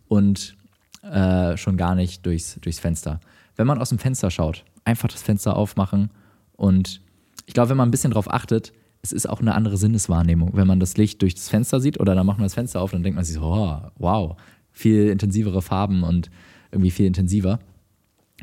und 0.08 0.56
äh, 1.02 1.56
schon 1.56 1.76
gar 1.76 1.94
nicht 1.94 2.24
durchs, 2.26 2.58
durchs 2.60 2.78
Fenster. 2.78 3.20
Wenn 3.56 3.66
man 3.66 3.78
aus 3.78 3.88
dem 3.88 3.98
Fenster 3.98 4.30
schaut, 4.30 4.64
einfach 4.84 5.08
das 5.08 5.22
Fenster 5.22 5.56
aufmachen 5.56 6.10
und 6.56 7.00
ich 7.46 7.54
glaube, 7.54 7.70
wenn 7.70 7.76
man 7.76 7.88
ein 7.88 7.90
bisschen 7.90 8.12
darauf 8.12 8.30
achtet, 8.30 8.72
es 9.02 9.12
ist 9.12 9.28
auch 9.28 9.40
eine 9.40 9.54
andere 9.54 9.76
Sinneswahrnehmung. 9.76 10.50
Wenn 10.54 10.66
man 10.66 10.78
das 10.78 10.96
Licht 10.96 11.22
durch 11.22 11.34
das 11.34 11.48
Fenster 11.48 11.80
sieht 11.80 11.98
oder 11.98 12.14
dann 12.14 12.26
macht 12.26 12.38
man 12.38 12.44
das 12.44 12.54
Fenster 12.54 12.80
auf, 12.80 12.90
dann 12.90 13.02
denkt 13.02 13.16
man 13.16 13.24
sich 13.24 13.34
so, 13.34 13.42
oh, 13.42 13.80
wow, 13.96 14.36
viel 14.72 15.08
intensivere 15.08 15.62
Farben 15.62 16.02
und 16.02 16.30
irgendwie 16.70 16.90
viel 16.90 17.06
intensiver. 17.06 17.58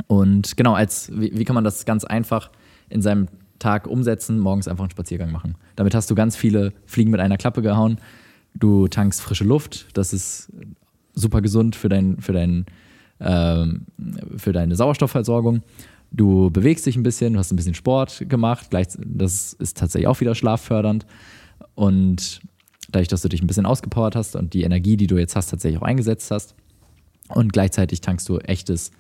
Und 0.08 0.58
genau, 0.58 0.73
als 0.73 1.12
wie, 1.13 1.32
wie 1.38 1.43
kann 1.43 1.54
man 1.54 1.63
das 1.63 1.86
ganz 1.86 2.04
einfach 2.04 2.52
in 2.89 3.02
seinem 3.02 3.28
Tag 3.60 3.88
umsetzen, 3.88 4.39
morgens 4.39 4.67
einfach 4.67 4.84
einen 4.84 4.91
Spaziergang 4.91 5.32
machen. 5.32 5.56
Damit 5.76 5.96
hast 5.96 6.10
du 6.10 6.15
ganz 6.15 6.36
viele 6.36 6.74
Fliegen 6.86 7.12
mit 7.12 7.20
einer 7.20 7.38
Klappe 7.38 7.62
gehauen. 7.62 8.00
Du 8.54 8.88
tankst 8.88 9.22
frische 9.22 9.43
Luft, 9.43 9.88
das 9.93 10.13
ist 10.13 10.52
super 11.13 11.41
gesund 11.41 11.76
für, 11.76 11.89
dein, 11.89 12.20
für, 12.20 12.34
dein, 12.34 12.65
ähm, 13.20 13.86
für 14.38 14.54
deine 14.54 14.76
Sauerstoffversorgung. 14.76 15.62
Du 16.12 16.50
bewegst 16.52 16.86
dich 16.86 16.96
ein 16.96 17.04
bisschen, 17.04 17.34
du 17.34 17.39
hast 17.39 17.52
ein 17.52 17.58
bisschen 17.58 17.74
Sport 17.74 18.30
gemacht, 18.30 18.67
das 18.72 19.54
ist 19.54 19.78
tatsächlich 19.78 20.08
auch 20.08 20.20
wieder 20.22 20.36
schlaffördernd. 20.36 21.06
Und 21.76 22.41
dadurch, 22.89 23.08
dass 23.08 23.22
du 23.22 23.30
dich 23.30 23.41
ein 23.41 23.48
bisschen 23.48 23.65
ausgepowert 23.65 24.15
hast 24.15 24.36
und 24.36 24.54
die 24.54 24.63
Energie, 24.63 24.98
die 24.98 25.08
du 25.08 25.17
jetzt 25.17 25.36
hast, 25.36 25.50
tatsächlich 25.50 25.82
auch 25.82 25.86
eingesetzt 25.86 26.32
hast. 26.32 26.56
Und 27.30 27.52
gleichzeitig 27.52 28.02
tankst 28.02 28.30
du 28.30 28.38
echtes 28.39 28.91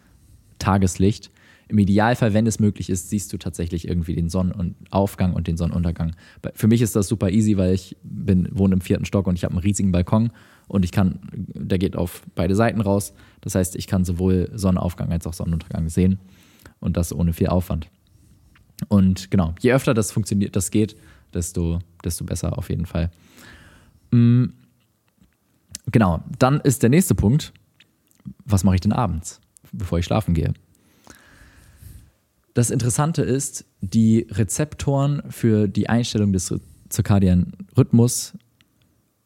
Tageslicht. 0.59 1.31
Im 1.69 1.77
Idealfall, 1.77 2.33
wenn 2.33 2.47
es 2.47 2.59
möglich 2.59 2.89
ist, 2.89 3.09
siehst 3.09 3.31
du 3.33 3.37
tatsächlich 3.37 3.87
irgendwie 3.87 4.15
den 4.15 4.29
Sonnenaufgang 4.29 5.33
und 5.33 5.47
den 5.47 5.57
Sonnenuntergang. 5.57 6.15
Für 6.53 6.67
mich 6.67 6.81
ist 6.81 6.95
das 6.95 7.07
super 7.07 7.29
easy, 7.29 7.57
weil 7.57 7.73
ich 7.73 7.97
bin, 8.03 8.47
wohne 8.51 8.75
im 8.75 8.81
vierten 8.81 9.05
Stock 9.05 9.27
und 9.27 9.35
ich 9.35 9.43
habe 9.43 9.53
einen 9.53 9.63
riesigen 9.63 9.91
Balkon 9.91 10.31
und 10.67 10.85
ich 10.85 10.91
kann, 10.91 11.19
der 11.33 11.77
geht 11.77 11.95
auf 11.95 12.23
beide 12.35 12.55
Seiten 12.55 12.81
raus. 12.81 13.13
Das 13.41 13.55
heißt, 13.55 13.75
ich 13.75 13.87
kann 13.87 14.05
sowohl 14.05 14.49
Sonnenaufgang 14.53 15.11
als 15.11 15.27
auch 15.27 15.33
Sonnenuntergang 15.33 15.89
sehen 15.89 16.19
und 16.79 16.97
das 16.97 17.13
ohne 17.13 17.33
viel 17.33 17.47
Aufwand. 17.47 17.89
Und 18.87 19.31
genau, 19.31 19.55
je 19.59 19.73
öfter 19.73 19.93
das 19.93 20.11
funktioniert, 20.11 20.55
das 20.55 20.71
geht, 20.71 20.95
desto, 21.33 21.79
desto 22.03 22.23
besser 22.23 22.57
auf 22.57 22.69
jeden 22.69 22.85
Fall. 22.85 23.11
Mhm. 24.11 24.53
Genau, 25.91 26.21
dann 26.37 26.59
ist 26.61 26.83
der 26.83 26.89
nächste 26.89 27.15
Punkt, 27.15 27.53
was 28.45 28.63
mache 28.63 28.75
ich 28.75 28.81
denn 28.81 28.91
abends? 28.91 29.39
bevor 29.71 29.99
ich 29.99 30.05
schlafen 30.05 30.33
gehe. 30.33 30.53
Das 32.57 32.71
Interessante 32.71 33.21
ist, 33.21 33.65
die 33.81 34.25
Rezeptoren 34.31 35.21
für 35.29 35.67
die 35.67 35.89
Einstellung 35.89 36.33
des 36.33 36.51
zirkadianen 36.89 37.51
Rhythmus, 37.77 38.33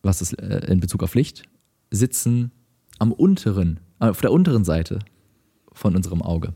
was 0.02 0.22
ist 0.22 0.34
äh, 0.34 0.70
in 0.70 0.82
Bezug 0.82 1.02
auf 1.02 1.15
Licht, 1.15 1.44
sitzen 1.91 2.52
am 3.00 3.13
unteren, 3.13 3.80
äh, 4.02 4.08
auf 4.08 4.20
der 4.20 4.34
unteren 4.34 4.65
Seite 4.65 5.00
von 5.72 5.96
unserem 5.96 6.21
Auge. 6.21 6.54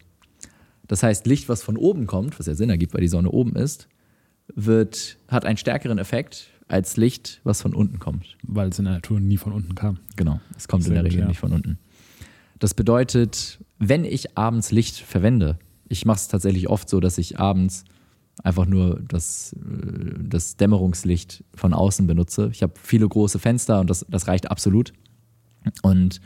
Das 0.85 1.01
heißt, 1.01 1.25
Licht, 1.27 1.47
was 1.47 1.63
von 1.63 1.77
oben 1.77 2.07
kommt, 2.07 2.37
was 2.39 2.45
ja 2.45 2.55
Sinn 2.55 2.69
ergibt, 2.69 2.93
weil 2.93 2.99
die 2.99 3.07
Sonne 3.07 3.31
oben 3.31 3.55
ist, 3.55 3.87
wird, 4.53 5.17
hat 5.29 5.45
einen 5.45 5.55
stärkeren 5.55 5.97
Effekt 5.97 6.49
als 6.67 6.97
Licht, 6.97 7.39
was 7.45 7.61
von 7.61 7.73
unten 7.73 7.99
kommt. 7.99 8.35
Weil 8.43 8.67
es 8.67 8.79
in 8.79 8.83
der 8.83 8.95
Natur 8.95 9.21
nie 9.21 9.37
von 9.37 9.53
unten 9.53 9.75
kam. 9.75 9.99
Genau, 10.17 10.41
es 10.57 10.67
kommt 10.67 10.83
Sehr 10.83 10.91
in 10.91 10.95
der 10.95 11.05
Regel 11.05 11.21
ja. 11.21 11.27
nicht 11.29 11.39
von 11.39 11.53
unten. 11.53 11.79
Das 12.59 12.73
bedeutet, 12.73 13.59
wenn 13.79 14.03
ich 14.03 14.37
abends 14.37 14.71
Licht 14.71 14.97
verwende, 14.97 15.57
ich 15.87 16.05
mache 16.05 16.17
es 16.17 16.27
tatsächlich 16.27 16.69
oft 16.69 16.89
so, 16.89 16.99
dass 16.99 17.17
ich 17.17 17.39
abends 17.39 17.85
einfach 18.43 18.65
nur 18.65 19.01
das, 19.07 19.53
äh, 19.53 20.13
das 20.19 20.57
Dämmerungslicht 20.57 21.43
von 21.55 21.73
außen 21.73 22.07
benutze. 22.07 22.49
Ich 22.51 22.63
habe 22.63 22.73
viele 22.81 23.07
große 23.07 23.39
Fenster 23.39 23.79
und 23.79 23.89
das, 23.89 24.05
das 24.09 24.27
reicht 24.27 24.51
absolut. 24.51 24.93
Und 25.81 26.21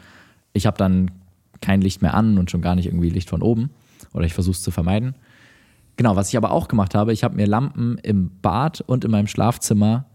ich 0.53 0.65
habe 0.65 0.77
dann 0.77 1.11
kein 1.61 1.81
Licht 1.81 2.01
mehr 2.01 2.13
an 2.13 2.37
und 2.37 2.51
schon 2.51 2.61
gar 2.61 2.75
nicht 2.75 2.87
irgendwie 2.87 3.09
Licht 3.09 3.29
von 3.29 3.41
oben. 3.41 3.69
Oder 4.13 4.25
ich 4.25 4.33
versuche 4.33 4.55
es 4.55 4.61
zu 4.61 4.71
vermeiden. 4.71 5.15
Genau, 5.97 6.15
was 6.15 6.29
ich 6.29 6.37
aber 6.37 6.51
auch 6.51 6.67
gemacht 6.67 6.95
habe, 6.95 7.11
ich 7.11 7.23
habe 7.23 7.35
mir 7.35 7.45
Lampen 7.45 7.97
im 7.97 8.31
Bad 8.41 8.81
und 8.81 9.03
in 9.03 9.11
meinem 9.11 9.27
Schlafzimmer 9.27 10.05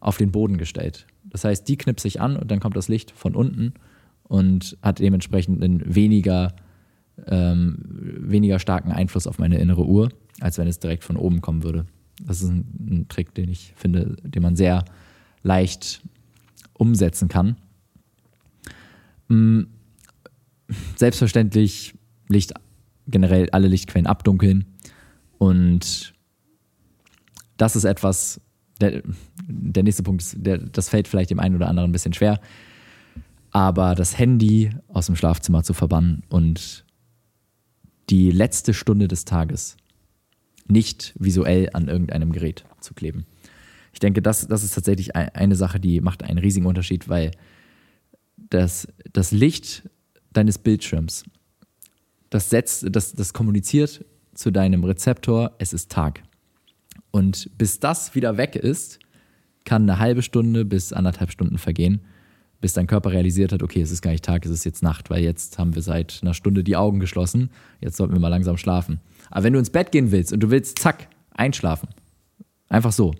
auf 0.00 0.16
den 0.16 0.32
Boden 0.32 0.56
gestellt. 0.56 1.06
Das 1.24 1.44
heißt, 1.44 1.68
die 1.68 1.76
knipse 1.76 2.08
ich 2.08 2.20
an 2.20 2.36
und 2.36 2.50
dann 2.50 2.60
kommt 2.60 2.76
das 2.76 2.88
Licht 2.88 3.10
von 3.10 3.34
unten 3.34 3.74
und 4.22 4.78
hat 4.82 5.00
dementsprechend 5.00 5.62
einen 5.62 5.94
weniger, 5.94 6.54
ähm, 7.26 7.78
weniger 7.82 8.58
starken 8.58 8.92
Einfluss 8.92 9.26
auf 9.26 9.38
meine 9.38 9.58
innere 9.58 9.84
Uhr, 9.84 10.10
als 10.40 10.58
wenn 10.58 10.66
es 10.66 10.78
direkt 10.78 11.04
von 11.04 11.16
oben 11.16 11.40
kommen 11.40 11.62
würde. 11.62 11.86
Das 12.22 12.42
ist 12.42 12.48
ein, 12.48 12.64
ein 12.90 13.08
Trick, 13.08 13.34
den 13.34 13.48
ich 13.48 13.72
finde, 13.76 14.16
den 14.22 14.42
man 14.42 14.56
sehr 14.56 14.84
leicht 15.42 16.02
umsetzen 16.74 17.28
kann. 17.28 17.56
Mm, 19.28 19.62
selbstverständlich 20.96 21.94
Licht 22.28 22.52
generell 23.06 23.50
alle 23.50 23.68
Lichtquellen 23.68 24.06
abdunkeln 24.06 24.64
und 25.38 26.14
das 27.56 27.76
ist 27.76 27.84
etwas, 27.84 28.40
der, 28.80 29.02
der 29.46 29.82
nächste 29.82 30.02
Punkt 30.02 30.22
ist, 30.22 30.36
der, 30.38 30.58
das 30.58 30.88
fällt 30.88 31.06
vielleicht 31.06 31.30
dem 31.30 31.38
einen 31.38 31.54
oder 31.54 31.68
anderen 31.68 31.90
ein 31.90 31.92
bisschen 31.92 32.12
schwer, 32.12 32.40
aber 33.50 33.94
das 33.94 34.18
Handy 34.18 34.70
aus 34.88 35.06
dem 35.06 35.16
Schlafzimmer 35.16 35.62
zu 35.62 35.74
verbannen 35.74 36.22
und 36.28 36.83
die 38.10 38.30
letzte 38.30 38.74
Stunde 38.74 39.08
des 39.08 39.24
Tages 39.24 39.76
nicht 40.66 41.14
visuell 41.18 41.70
an 41.72 41.88
irgendeinem 41.88 42.32
Gerät 42.32 42.64
zu 42.80 42.94
kleben. 42.94 43.26
Ich 43.92 44.00
denke, 44.00 44.22
das, 44.22 44.46
das 44.48 44.64
ist 44.64 44.74
tatsächlich 44.74 45.14
eine 45.14 45.56
Sache, 45.56 45.78
die 45.78 46.00
macht 46.00 46.22
einen 46.24 46.38
riesigen 46.38 46.66
Unterschied, 46.66 47.08
weil 47.08 47.30
das, 48.36 48.88
das 49.12 49.30
Licht 49.30 49.88
deines 50.32 50.58
Bildschirms, 50.58 51.24
das 52.30 52.50
setzt, 52.50 52.86
das, 52.90 53.12
das 53.12 53.32
kommuniziert 53.32 54.04
zu 54.34 54.50
deinem 54.50 54.82
Rezeptor, 54.82 55.54
es 55.58 55.72
ist 55.72 55.92
Tag. 55.92 56.22
Und 57.12 57.50
bis 57.56 57.78
das 57.78 58.16
wieder 58.16 58.36
weg 58.36 58.56
ist, 58.56 58.98
kann 59.64 59.88
eine 59.88 60.00
halbe 60.00 60.22
Stunde 60.22 60.64
bis 60.64 60.92
anderthalb 60.92 61.30
Stunden 61.30 61.58
vergehen, 61.58 62.00
bis 62.64 62.72
dein 62.72 62.86
Körper 62.86 63.12
realisiert 63.12 63.52
hat, 63.52 63.62
okay, 63.62 63.82
es 63.82 63.90
ist 63.90 64.00
gar 64.00 64.10
nicht 64.10 64.24
Tag, 64.24 64.46
es 64.46 64.50
ist 64.50 64.64
jetzt 64.64 64.82
Nacht, 64.82 65.10
weil 65.10 65.22
jetzt 65.22 65.58
haben 65.58 65.74
wir 65.74 65.82
seit 65.82 66.20
einer 66.22 66.32
Stunde 66.32 66.64
die 66.64 66.76
Augen 66.76 66.98
geschlossen, 66.98 67.50
jetzt 67.82 67.98
sollten 67.98 68.14
wir 68.14 68.20
mal 68.20 68.28
langsam 68.28 68.56
schlafen. 68.56 69.00
Aber 69.30 69.44
wenn 69.44 69.52
du 69.52 69.58
ins 69.58 69.68
Bett 69.68 69.92
gehen 69.92 70.12
willst 70.12 70.32
und 70.32 70.40
du 70.40 70.50
willst, 70.50 70.78
zack, 70.78 71.08
einschlafen, 71.34 71.90
einfach 72.70 72.92
so, 72.92 73.14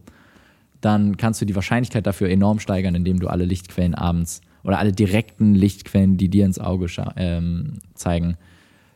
dann 0.81 1.19
kannst 1.19 1.43
du 1.43 1.45
die 1.45 1.55
Wahrscheinlichkeit 1.55 2.07
dafür 2.07 2.31
enorm 2.31 2.59
steigern, 2.59 2.95
indem 2.95 3.21
du 3.21 3.29
alle 3.29 3.45
Lichtquellen 3.45 3.95
abends 3.95 4.41
oder 4.63 4.79
alle 4.79 4.93
direkten 4.93 5.55
Lichtquellen, 5.55 6.17
die 6.17 6.31
dir 6.31 6.47
ins 6.47 6.59
Auge 6.59 6.87
ähm, 7.17 7.81
zeigen, 7.93 8.39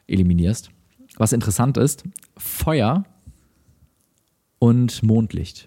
eliminierst. 0.06 0.70
Was 1.18 1.34
interessant 1.34 1.76
ist, 1.76 2.04
Feuer 2.38 3.04
und 4.58 5.02
Mondlicht 5.02 5.66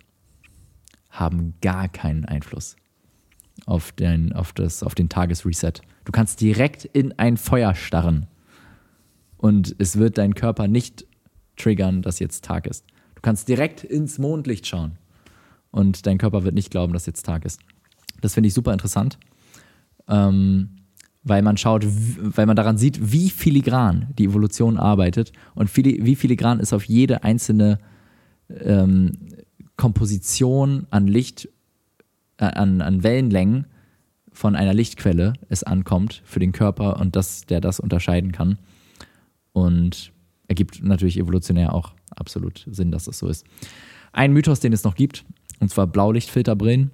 haben 1.12 1.54
gar 1.62 1.88
keinen 1.88 2.26
Einfluss 2.26 2.78
auf 3.72 3.94
den, 3.94 4.34
auf 4.34 4.52
das, 4.52 4.84
auf 4.84 4.96
den 4.96 5.08
Tagesreset. 5.08 5.82
Du 6.04 6.12
kannst 6.12 6.42
direkt 6.42 6.84
in 6.84 7.18
ein 7.18 7.38
Feuer 7.38 7.74
starren 7.74 8.28
und 9.38 9.74
es 9.80 9.98
wird 9.98 10.18
dein 10.18 10.36
Körper 10.36 10.68
nicht 10.68 11.06
triggern, 11.56 12.02
dass 12.02 12.20
jetzt 12.20 12.44
Tag 12.44 12.68
ist. 12.68 12.86
Du 13.16 13.22
kannst 13.22 13.48
direkt 13.48 13.86
ins 13.86 14.20
Mondlicht 14.20 14.68
schauen 14.68 14.98
und 15.72 16.06
dein 16.06 16.18
Körper 16.18 16.44
wird 16.44 16.54
nicht 16.54 16.70
glauben, 16.70 16.92
dass 16.92 17.06
jetzt 17.06 17.26
Tag 17.26 17.46
ist. 17.46 17.62
Das 18.20 18.34
finde 18.34 18.50
ich 18.50 18.54
super 18.54 18.74
interessant, 18.74 19.18
ähm, 20.10 20.72
weil 21.24 21.42
man 21.42 21.56
schaut, 21.56 21.86
weil 21.86 22.48
man 22.48 22.58
daran 22.58 22.78
sieht, 22.78 23.14
wie 23.14 23.30
filigran 23.30 24.08
die 24.18 24.26
Evolution 24.26 24.78
arbeitet 24.78 25.32
und 25.56 25.74
wie 25.78 26.16
filigran 26.16 26.60
ist 26.60 26.74
auf 26.74 26.84
jede 26.84 27.24
einzelne 27.24 27.80
ähm, 28.50 29.12
Komposition 29.78 30.88
an 30.90 31.08
Licht, 31.08 31.48
an, 32.42 32.82
an 32.82 33.04
Wellenlängen 33.04 33.68
von 34.32 34.56
einer 34.56 34.74
Lichtquelle 34.74 35.34
es 35.50 35.64
ankommt 35.64 36.22
für 36.26 36.40
den 36.40 36.52
Körper 36.52 37.00
und 37.00 37.16
dass 37.16 37.46
der 37.46 37.62
das 37.62 37.80
unterscheiden 37.80 38.32
kann. 38.32 38.58
Und 39.54 40.14
ergibt 40.48 40.84
natürlich 40.84 41.18
evolutionär 41.18 41.74
auch 41.74 41.94
absolut 42.16 42.66
Sinn, 42.70 42.92
dass 42.92 43.06
das 43.06 43.20
so 43.20 43.28
ist. 43.28 43.46
Ein 44.14 44.34
Mythos, 44.34 44.60
den 44.60 44.74
es 44.74 44.84
noch 44.84 44.96
gibt, 44.96 45.26
und 45.60 45.70
zwar 45.70 45.88
Blaulichtfilterbrillen. 45.88 46.92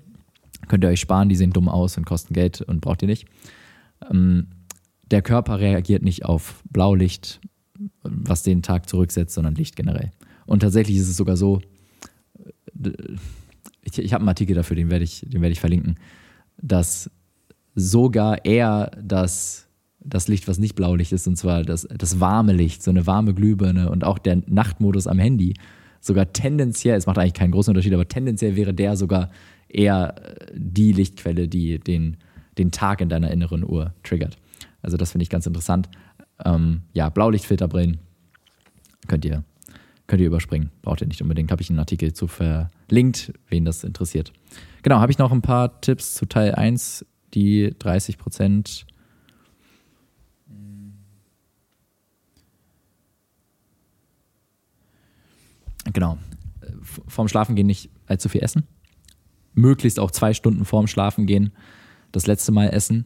Könnt 0.68 0.84
ihr 0.84 0.89
euch 0.89 1.00
sparen, 1.00 1.30
die 1.30 1.36
sehen 1.36 1.54
dumm 1.54 1.70
aus 1.70 1.98
und 1.98 2.06
kosten 2.06 2.34
Geld 2.34 2.62
und 2.62 2.82
braucht 2.82 3.02
ihr 3.02 3.08
nicht. 3.08 3.28
Ähm, 4.10 4.48
der 5.10 5.22
Körper 5.22 5.60
reagiert 5.60 6.04
nicht 6.04 6.26
auf 6.26 6.62
Blaulicht, 6.70 7.39
was 8.04 8.43
den 8.43 8.62
Tag 8.62 8.89
zurücksetzt, 8.89 9.36
sondern 9.36 9.56
Licht 9.56 9.76
generell. 9.76 10.12
Und 10.45 10.60
tatsächlich 10.62 10.98
ist 10.98 11.10
es 11.10 11.18
sogar 11.18 11.38
so, 11.38 11.62
ich, 13.88 13.99
ich 13.99 14.13
habe 14.13 14.21
einen 14.21 14.29
Artikel 14.29 14.55
dafür, 14.55 14.75
den 14.75 14.89
werde 14.89 15.05
ich, 15.05 15.25
den 15.27 15.43
ich 15.43 15.59
verlinken, 15.59 15.95
dass 16.61 17.09
sogar 17.75 18.43
eher 18.45 18.91
das, 19.01 19.67
das 19.99 20.27
Licht, 20.27 20.47
was 20.47 20.57
nicht 20.57 20.75
Blaulicht 20.75 21.11
ist, 21.11 21.27
und 21.27 21.38
zwar 21.38 21.63
das, 21.63 21.88
das 21.95 22.19
warme 22.19 22.53
Licht, 22.53 22.83
so 22.83 22.91
eine 22.91 23.07
warme 23.07 23.33
Glühbirne 23.33 23.89
und 23.89 24.03
auch 24.03 24.17
der 24.17 24.41
Nachtmodus 24.47 25.07
am 25.07 25.19
Handy, 25.19 25.53
sogar 26.01 26.31
tendenziell, 26.33 26.97
es 26.97 27.05
macht 27.05 27.17
eigentlich 27.17 27.33
keinen 27.33 27.51
großen 27.51 27.71
Unterschied, 27.71 27.93
aber 27.93 28.07
tendenziell 28.07 28.55
wäre 28.55 28.73
der 28.73 28.97
sogar 28.97 29.29
eher 29.69 30.15
die 30.53 30.91
Lichtquelle, 30.91 31.47
die 31.47 31.79
den, 31.79 32.17
den 32.57 32.71
Tag 32.71 33.01
in 33.01 33.09
deiner 33.09 33.31
inneren 33.31 33.63
Uhr 33.63 33.93
triggert. 34.03 34.38
Also 34.81 34.97
das 34.97 35.11
finde 35.11 35.23
ich 35.23 35.29
ganz 35.29 35.45
interessant. 35.45 35.89
Ähm, 36.45 36.81
ja, 36.93 37.09
Blaulichtfilterbrillen 37.09 37.97
könnt 39.07 39.25
ihr 39.25 39.43
könnt 40.08 40.22
ihr 40.22 40.28
überspringen. 40.28 40.72
Braucht 40.82 41.01
ihr 41.01 41.08
nicht 41.08 41.22
unbedingt. 41.22 41.51
Habe 41.51 41.62
ich 41.62 41.70
einen 41.70 41.80
Artikel 41.80 42.14
zu 42.14 42.28
verlinkt, 42.28 43.34
wen 43.49 43.66
das 43.66 43.84
interessiert. 43.84 44.34
Genau, 44.82 44.99
habe 44.99 45.12
ich 45.12 45.18
noch 45.18 45.32
ein 45.32 45.41
paar 45.41 45.80
Tipps 45.82 46.16
zu 46.16 46.26
Teil 46.26 46.55
1, 46.55 47.05
die 47.34 47.76
30 47.78 48.18
Prozent. 48.18 48.86
Genau. 55.93 56.18
Vorm 56.82 57.28
Schlafengehen 57.28 57.68
nicht 57.68 57.89
allzu 58.08 58.30
viel 58.30 58.43
essen. 58.43 58.64
Möglichst 59.53 59.99
auch 59.99 60.12
zwei 60.12 60.34
Stunden 60.34 60.66
vorm 60.66 60.88
Schlafengehen 60.88 61.51
das 62.12 62.28
letzte 62.28 62.51
Mal 62.51 62.70
essen. 62.70 63.05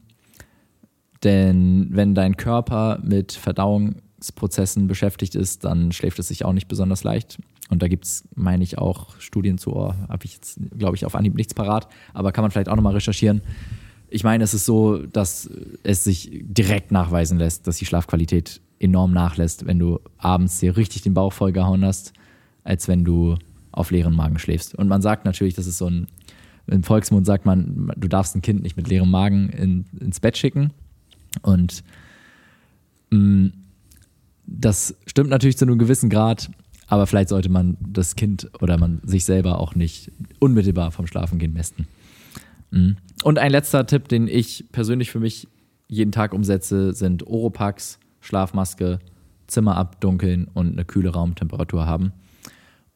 Denn 1.24 1.89
wenn 1.91 2.16
dein 2.16 2.38
Körper 2.38 2.99
mit 3.04 3.32
Verdauung 3.34 4.02
Prozessen 4.30 4.88
beschäftigt 4.88 5.36
ist, 5.36 5.63
dann 5.63 5.91
schläft 5.91 6.19
es 6.19 6.28
sich 6.28 6.45
auch 6.45 6.53
nicht 6.53 6.67
besonders 6.67 7.03
leicht. 7.03 7.39
Und 7.69 7.82
da 7.82 7.88
gibt 7.88 8.05
es, 8.05 8.28
meine 8.36 8.63
ich, 8.63 8.78
auch 8.78 9.17
Studien 9.19 9.57
zu, 9.57 9.74
oh, 9.74 9.93
habe 10.09 10.26
ich 10.26 10.34
jetzt, 10.34 10.59
glaube 10.78 10.97
ich, 10.97 11.05
auf 11.05 11.15
Anhieb 11.15 11.36
nichts 11.36 11.53
parat, 11.53 11.88
aber 12.13 12.34
kann 12.34 12.43
man 12.43 12.51
vielleicht 12.51 12.67
auch 12.67 12.76
nochmal 12.76 12.93
recherchieren. 12.93 13.41
Ich 14.09 14.26
meine, 14.26 14.43
es 14.43 14.53
ist 14.53 14.65
so, 14.65 14.97
dass 14.97 15.49
es 15.84 16.03
sich 16.03 16.30
direkt 16.43 16.91
nachweisen 16.91 17.39
lässt, 17.39 17.67
dass 17.67 17.78
die 17.78 17.86
Schlafqualität 17.86 18.59
enorm 18.78 19.13
nachlässt, 19.13 19.65
wenn 19.65 19.80
du 19.80 20.01
abends 20.17 20.59
dir 20.59 20.76
richtig 20.76 21.03
den 21.03 21.13
Bauch 21.13 21.32
vollgehauen 21.32 21.86
hast, 21.86 22.11
als 22.65 22.89
wenn 22.89 23.05
du 23.05 23.38
auf 23.72 23.91
leeren 23.91 24.15
Magen 24.15 24.38
schläfst. 24.38 24.76
Und 24.76 24.89
man 24.89 25.01
sagt 25.01 25.24
natürlich, 25.24 25.53
das 25.53 25.65
ist 25.65 25.78
so 25.78 25.89
ein, 25.89 26.07
im 26.67 26.84
Volksmund 26.84 27.26
sagt 27.26 27.45
man, 27.45 27.93
du 27.95 28.07
darfst 28.09 28.36
ein 28.36 28.41
Kind 28.41 28.63
nicht 28.63 28.76
mit 28.76 28.89
leerem 28.89 29.09
Magen 29.09 29.49
in, 29.49 29.86
ins 29.97 30.19
Bett 30.19 30.38
schicken. 30.38 30.74
Und 31.41 31.84
mh, 33.11 33.17
mm, 33.17 33.53
das 34.60 34.95
stimmt 35.06 35.30
natürlich 35.30 35.58
zu 35.58 35.66
einem 35.66 35.80
gewissen 35.80 36.10
Grad, 36.10 36.52
aber 36.88 37.08
vielleicht 37.08 37.30
sollte 37.30 37.49
man 37.49 37.78
das 37.80 38.16
Kind 38.16 38.49
oder 38.62 38.78
man 38.78 39.02
sich 39.04 39.24
selber 39.24 39.60
auch 39.60 39.76
nicht 39.76 40.12
unmittelbar 40.39 40.91
vom 40.91 41.08
Schlafengehen 41.08 41.54
mästen. 41.54 41.88
Mhm. 42.72 42.97
Und 43.24 43.39
ein 43.39 43.52
letzter 43.52 43.86
Tipp, 43.86 44.08
den 44.08 44.28
ich 44.28 44.66
persönlich 44.72 45.12
für 45.12 45.20
mich 45.20 45.47
jeden 45.88 46.12
Tag 46.12 46.34
umsetze, 46.34 46.93
sind 46.93 47.26
Oropax, 47.28 47.99
Schlafmaske, 48.20 48.99
Zimmer 49.47 49.78
abdunkeln 49.78 50.47
und 50.54 50.74
eine 50.74 50.86
kühle 50.86 51.10
Raumtemperatur 51.10 51.86
haben. 51.86 52.14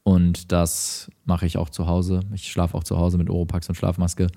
Und 0.04 0.52
das 0.52 1.10
mache 1.26 1.46
ich 1.46 1.58
auch 1.58 1.70
zu 1.70 1.88
Hause. 1.88 2.22
Ich 2.34 2.52
schlafe 2.52 2.78
auch 2.78 2.84
zu 2.84 2.98
Hause 2.98 3.18
mit 3.18 3.30
Oropax 3.30 3.68
und 3.70 3.76
Schlafmaske. 3.76 4.28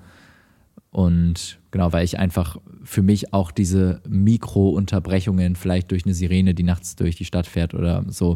Und 0.91 1.59
genau, 1.71 1.93
weil 1.93 2.03
ich 2.03 2.17
einfach 2.17 2.57
für 2.83 3.03
mich 3.03 3.33
auch 3.33 3.51
diese 3.51 4.01
Mikrounterbrechungen, 4.07 5.55
vielleicht 5.55 5.91
durch 5.91 6.05
eine 6.05 6.15
Sirene, 6.15 6.55
die 6.55 6.63
nachts 6.63 6.95
durch 6.95 7.15
die 7.15 7.25
Stadt 7.25 7.45
fährt 7.45 7.73
oder 7.73 8.05
so, 8.07 8.35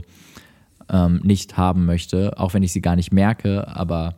ähm, 0.89 1.21
nicht 1.23 1.57
haben 1.57 1.85
möchte, 1.85 2.37
auch 2.37 2.53
wenn 2.53 2.63
ich 2.63 2.71
sie 2.71 2.81
gar 2.81 2.95
nicht 2.95 3.11
merke, 3.11 3.67
aber 3.67 4.15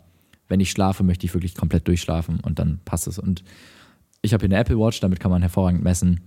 wenn 0.48 0.60
ich 0.60 0.72
schlafe, 0.72 1.04
möchte 1.04 1.26
ich 1.26 1.34
wirklich 1.34 1.56
komplett 1.56 1.88
durchschlafen 1.88 2.40
und 2.40 2.60
dann 2.60 2.80
passt 2.86 3.08
es. 3.08 3.20
Und 3.20 3.44
ich 4.22 4.34
habe 4.34 4.42
hier 4.42 4.50
eine 4.50 4.60
Apple 4.60 4.78
Watch, 4.78 5.00
damit 5.00 5.20
kann 5.20 5.32
man 5.32 5.42
hervorragend 5.42 5.84
messen, 5.84 6.22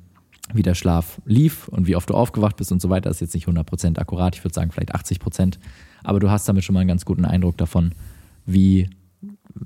wie 0.54 0.62
der 0.62 0.74
Schlaf 0.74 1.20
lief 1.26 1.68
und 1.68 1.86
wie 1.86 1.96
oft 1.96 2.08
du 2.08 2.14
aufgewacht 2.14 2.56
bist 2.56 2.72
und 2.72 2.80
so 2.80 2.88
weiter. 2.88 3.10
Das 3.10 3.18
ist 3.18 3.20
jetzt 3.20 3.34
nicht 3.34 3.48
100% 3.48 3.98
akkurat, 3.98 4.34
ich 4.34 4.44
würde 4.44 4.54
sagen 4.54 4.70
vielleicht 4.70 4.94
80%, 4.94 5.58
aber 6.04 6.20
du 6.20 6.30
hast 6.30 6.48
damit 6.48 6.64
schon 6.64 6.74
mal 6.74 6.80
einen 6.80 6.88
ganz 6.88 7.04
guten 7.04 7.24
Eindruck 7.24 7.58
davon, 7.58 7.92
wie 8.46 8.88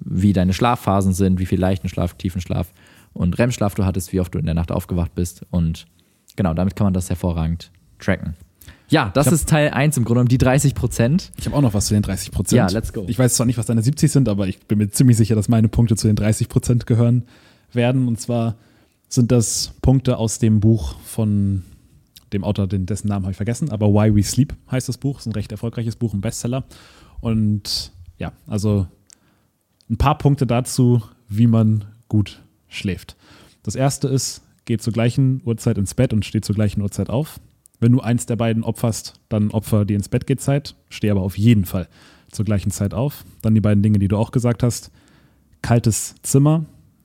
wie 0.01 0.33
deine 0.33 0.53
Schlafphasen 0.53 1.13
sind, 1.13 1.39
wie 1.39 1.47
viel 1.47 1.61
leichten 1.61 1.89
Schlaf, 1.89 2.15
tiefen 2.15 2.41
Schlaf 2.41 2.73
und 3.13 3.39
REM-Schlaf 3.39 3.75
du 3.75 3.85
hattest, 3.85 4.13
wie 4.13 4.21
oft 4.21 4.35
du 4.35 4.39
in 4.39 4.47
der 4.47 4.55
Nacht 4.55 4.73
aufgewacht 4.73 5.15
bist. 5.15 5.45
Und 5.51 5.87
genau, 6.37 6.55
damit 6.55 6.77
kann 6.77 6.87
man 6.87 6.95
das 6.95 7.09
hervorragend 7.11 7.71
tracken. 7.99 8.35
Ja, 8.89 9.11
das 9.15 9.27
hab, 9.27 9.33
ist 9.33 9.49
Teil 9.49 9.71
1 9.71 9.97
im 9.97 10.05
Grunde 10.05 10.19
genommen, 10.19 10.29
die 10.29 10.39
30 10.39 10.75
Prozent. 10.75 11.33
Ich 11.39 11.47
habe 11.47 11.57
auch 11.57 11.63
noch 11.63 11.73
was 11.73 11.87
zu 11.87 11.95
den 11.95 12.03
30 12.03 12.31
Prozent. 12.31 12.59
Ja, 12.59 12.69
let's 12.69 12.93
go. 12.93 13.05
Ich 13.09 13.19
weiß 13.19 13.35
zwar 13.35 13.47
nicht, 13.47 13.57
was 13.57 13.67
deine 13.67 13.83
70 13.83 14.13
sind, 14.13 14.29
aber 14.29 14.49
ich 14.49 14.61
bin 14.67 14.79
mir 14.79 14.89
ziemlich 14.91 15.17
sicher, 15.17 15.35
dass 15.35 15.49
meine 15.49 15.69
Punkte 15.69 15.97
zu 15.97 16.07
den 16.07 16.17
30 16.17 16.49
Prozent 16.49 16.87
gehören. 16.87 17.25
werden. 17.73 18.07
Und 18.07 18.21
zwar 18.21 18.57
sind 19.09 19.33
das 19.33 19.73
Punkte 19.83 20.19
aus 20.19 20.39
dem 20.39 20.61
Buch 20.61 20.99
von 21.01 21.63
dem 22.33 22.45
Autor, 22.45 22.67
dessen 22.67 23.09
Namen 23.09 23.25
habe 23.25 23.33
ich 23.33 23.37
vergessen, 23.37 23.71
aber 23.71 23.89
Why 23.89 24.15
We 24.15 24.23
Sleep 24.23 24.55
heißt 24.71 24.89
das 24.89 24.99
Buch. 24.99 25.19
Ist 25.19 25.27
ein 25.27 25.33
recht 25.33 25.53
erfolgreiches 25.53 25.97
Buch, 25.97 26.15
ein 26.15 26.21
Bestseller. 26.21 26.65
Und 27.21 27.93
ja, 28.19 28.33
also 28.47 28.87
ein 29.93 29.99
paar 29.99 30.17
Punkte 30.17 30.47
dazu, 30.47 31.03
wie 31.29 31.47
man 31.47 31.85
gut 32.09 32.43
schläft. 32.69 33.17
Das 33.63 33.75
erste 33.75 34.09
ist, 34.09 34.43
geh 34.65 34.79
zur 34.79 34.93
gleichen 34.93 35.43
Uhrzeit 35.45 35.77
ins 35.77 35.95
Bett 35.95 36.15
und 36.15 36.25
steh 36.25 36.41
zur 36.41 36.55
gleichen 36.55 36.81
Uhrzeit 36.81 37.11
auf. 37.11 37.39
Wenn 37.79 37.93
du 37.93 38.01
eins 38.01 38.25
der 38.25 38.37
beiden 38.37 38.65
opferst, 38.65 39.21
dann 39.29 39.51
opfer 39.51 39.85
die 39.85 39.95
ins 39.95 40.09
Bett 40.09 40.27
geht 40.27 40.41
Zeit, 40.41 40.77
steh 40.89 41.11
aber 41.11 41.21
auf 41.21 41.37
jeden 41.37 41.67
Fall 41.67 41.89
zur 42.31 42.47
gleichen 42.47 42.71
Zeit 42.71 42.95
auf. 42.95 43.25
Dann 43.43 43.55
die 43.55 43.61
beiden 43.61 43.83
Dinge, 43.83 43.99
die 43.99 44.09
du 44.09 44.17
auch 44.17 44.31
gesagt 44.31 44.63
hast. 44.63 44.91
Kaltes 45.61 46.15
Zimmer, 46.23 46.65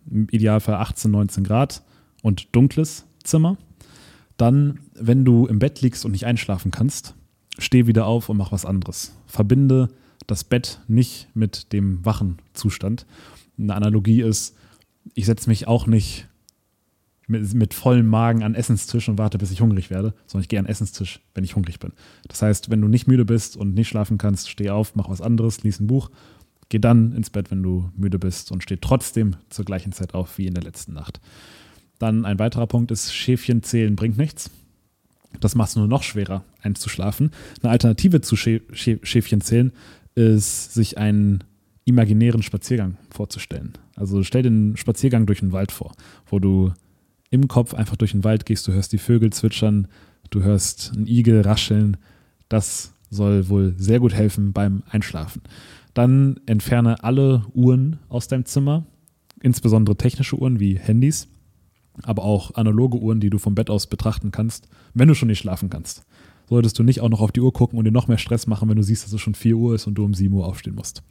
im 0.09 0.27
Idealfall 0.31 0.75
18, 0.75 1.11
19 1.11 1.43
Grad 1.43 1.83
und 2.23 2.55
dunkles 2.55 3.05
Zimmer. 3.21 3.57
Dann, 4.38 4.79
wenn 4.93 5.25
du 5.25 5.45
im 5.45 5.59
Bett 5.59 5.81
liegst 5.81 6.05
und 6.05 6.11
nicht 6.11 6.25
einschlafen 6.25 6.71
kannst, 6.71 7.15
steh 7.59 7.85
wieder 7.85 8.05
auf 8.05 8.29
und 8.29 8.38
mach 8.38 8.53
was 8.53 8.65
anderes. 8.65 9.13
Verbinde 9.25 9.89
das 10.28 10.43
Bett 10.43 10.82
nicht 10.88 11.30
mit 11.34 11.73
dem 11.73 12.05
wachen 12.05 12.38
Zustand. 12.53 13.05
Eine 13.57 13.75
Analogie 13.75 14.21
ist, 14.21 14.55
ich 15.13 15.25
setze 15.25 15.49
mich 15.49 15.67
auch 15.67 15.88
nicht 15.88 16.28
mit, 17.28 17.53
mit 17.53 17.73
vollem 17.73 18.07
Magen 18.07 18.43
an 18.43 18.55
Essenstisch 18.55 19.09
und 19.09 19.17
warte, 19.17 19.38
bis 19.38 19.51
ich 19.51 19.61
hungrig 19.61 19.89
werde, 19.89 20.13
sondern 20.25 20.43
ich 20.43 20.49
gehe 20.49 20.59
an 20.59 20.65
Essenstisch, 20.65 21.21
wenn 21.34 21.43
ich 21.43 21.55
hungrig 21.55 21.80
bin. 21.80 21.93
Das 22.28 22.41
heißt, 22.41 22.69
wenn 22.69 22.82
du 22.82 22.88
nicht 22.88 23.07
müde 23.07 23.25
bist 23.25 23.57
und 23.57 23.73
nicht 23.73 23.88
schlafen 23.88 24.17
kannst, 24.17 24.49
steh 24.49 24.69
auf, 24.69 24.95
mach 24.95 25.09
was 25.09 25.21
anderes, 25.21 25.63
lies 25.63 25.80
ein 25.80 25.88
Buch, 25.88 26.09
geh 26.69 26.80
dann 26.80 27.13
ins 27.13 27.30
Bett, 27.30 27.51
wenn 27.51 27.63
du 27.63 27.89
müde 27.95 28.19
bist 28.19 28.51
und 28.51 28.63
steh 28.63 28.78
trotzdem 28.78 29.38
zur 29.49 29.65
gleichen 29.65 29.91
Zeit 29.91 30.13
auf 30.13 30.38
wie 30.38 30.47
in 30.47 30.53
der 30.53 30.63
letzten 30.63 30.93
Nacht. 30.93 31.19
Dann 31.99 32.25
ein 32.25 32.39
weiterer 32.39 32.67
Punkt 32.67 32.91
ist, 32.91 33.13
Schäfchen 33.13 33.63
zählen 33.63 33.95
bringt 33.95 34.17
nichts. 34.17 34.51
Das 35.39 35.55
macht 35.55 35.69
es 35.69 35.75
nur 35.75 35.88
noch 35.88 36.03
schwerer, 36.03 36.43
einzuschlafen. 36.61 37.32
Eine 37.61 37.71
Alternative 37.71 38.21
zu 38.21 38.36
Schäfchen 38.36 39.41
zählen 39.41 39.71
ist, 40.18 40.74
sich 40.74 40.97
einen 40.97 41.43
imaginären 41.86 42.43
Spaziergang 42.43 42.97
vorzustellen. 43.09 43.74
Also 43.95 44.24
stell 44.24 44.41
dir 44.41 44.49
einen 44.49 44.76
Spaziergang 44.76 45.26
durch 45.26 45.39
den 45.39 45.51
Wald 45.51 45.72
vor, 45.72 45.93
wo 46.26 46.39
du 46.39 46.74
im 47.30 47.47
Kopf 47.47 47.74
einfach 47.74 47.95
durch 47.95 48.11
den 48.11 48.24
Wald 48.24 48.45
gehst, 48.45 48.68
du 48.68 48.74
hörst 48.74 48.91
die 48.91 48.97
Vögel 48.97 49.32
zwitschern, 49.32 49.88
du 50.30 50.41
hörst 50.41 50.93
einen 50.95 51.07
Igel 51.07 51.41
rascheln. 51.41 51.97
Das 52.49 52.93
soll 53.09 53.47
wohl 53.49 53.76
sehr 53.78 53.99
gut 53.99 54.13
helfen 54.13 54.53
beim 54.53 54.84
Einschlafen. 54.89 55.41
Dann 55.93 56.39
entferne 56.45 57.03
alle 57.03 57.45
Uhren 57.53 57.99
aus 58.09 58.28
deinem 58.28 58.45
Zimmer, 58.45 58.86
insbesondere 59.41 59.95
technische 59.95 60.38
Uhren 60.38 60.59
wie 60.59 60.78
Handys, 60.78 61.28
aber 62.03 62.24
auch 62.24 62.55
analoge 62.55 62.97
Uhren, 62.97 63.20
die 63.20 63.30
du 63.30 63.38
vom 63.38 63.55
Bett 63.55 63.70
aus 63.70 63.88
betrachten 63.88 64.32
kannst, 64.32 64.68
wenn 64.93 65.07
du 65.07 65.15
schon 65.15 65.28
nicht 65.30 65.39
schlafen 65.39 65.70
kannst. 65.70 66.03
Solltest 66.49 66.79
du 66.79 66.83
nicht 66.83 67.01
auch 67.01 67.09
noch 67.09 67.21
auf 67.21 67.31
die 67.31 67.41
Uhr 67.41 67.53
gucken 67.53 67.77
und 67.77 67.85
dir 67.85 67.91
noch 67.91 68.07
mehr 68.07 68.17
Stress 68.17 68.47
machen, 68.47 68.69
wenn 68.69 68.77
du 68.77 68.83
siehst, 68.83 69.03
dass 69.03 69.13
es 69.13 69.21
schon 69.21 69.35
4 69.35 69.55
Uhr 69.55 69.75
ist 69.75 69.87
und 69.87 69.95
du 69.95 70.05
um 70.05 70.13
7 70.13 70.33
Uhr 70.33 70.45
aufstehen 70.45 70.75
musst. 70.75 71.03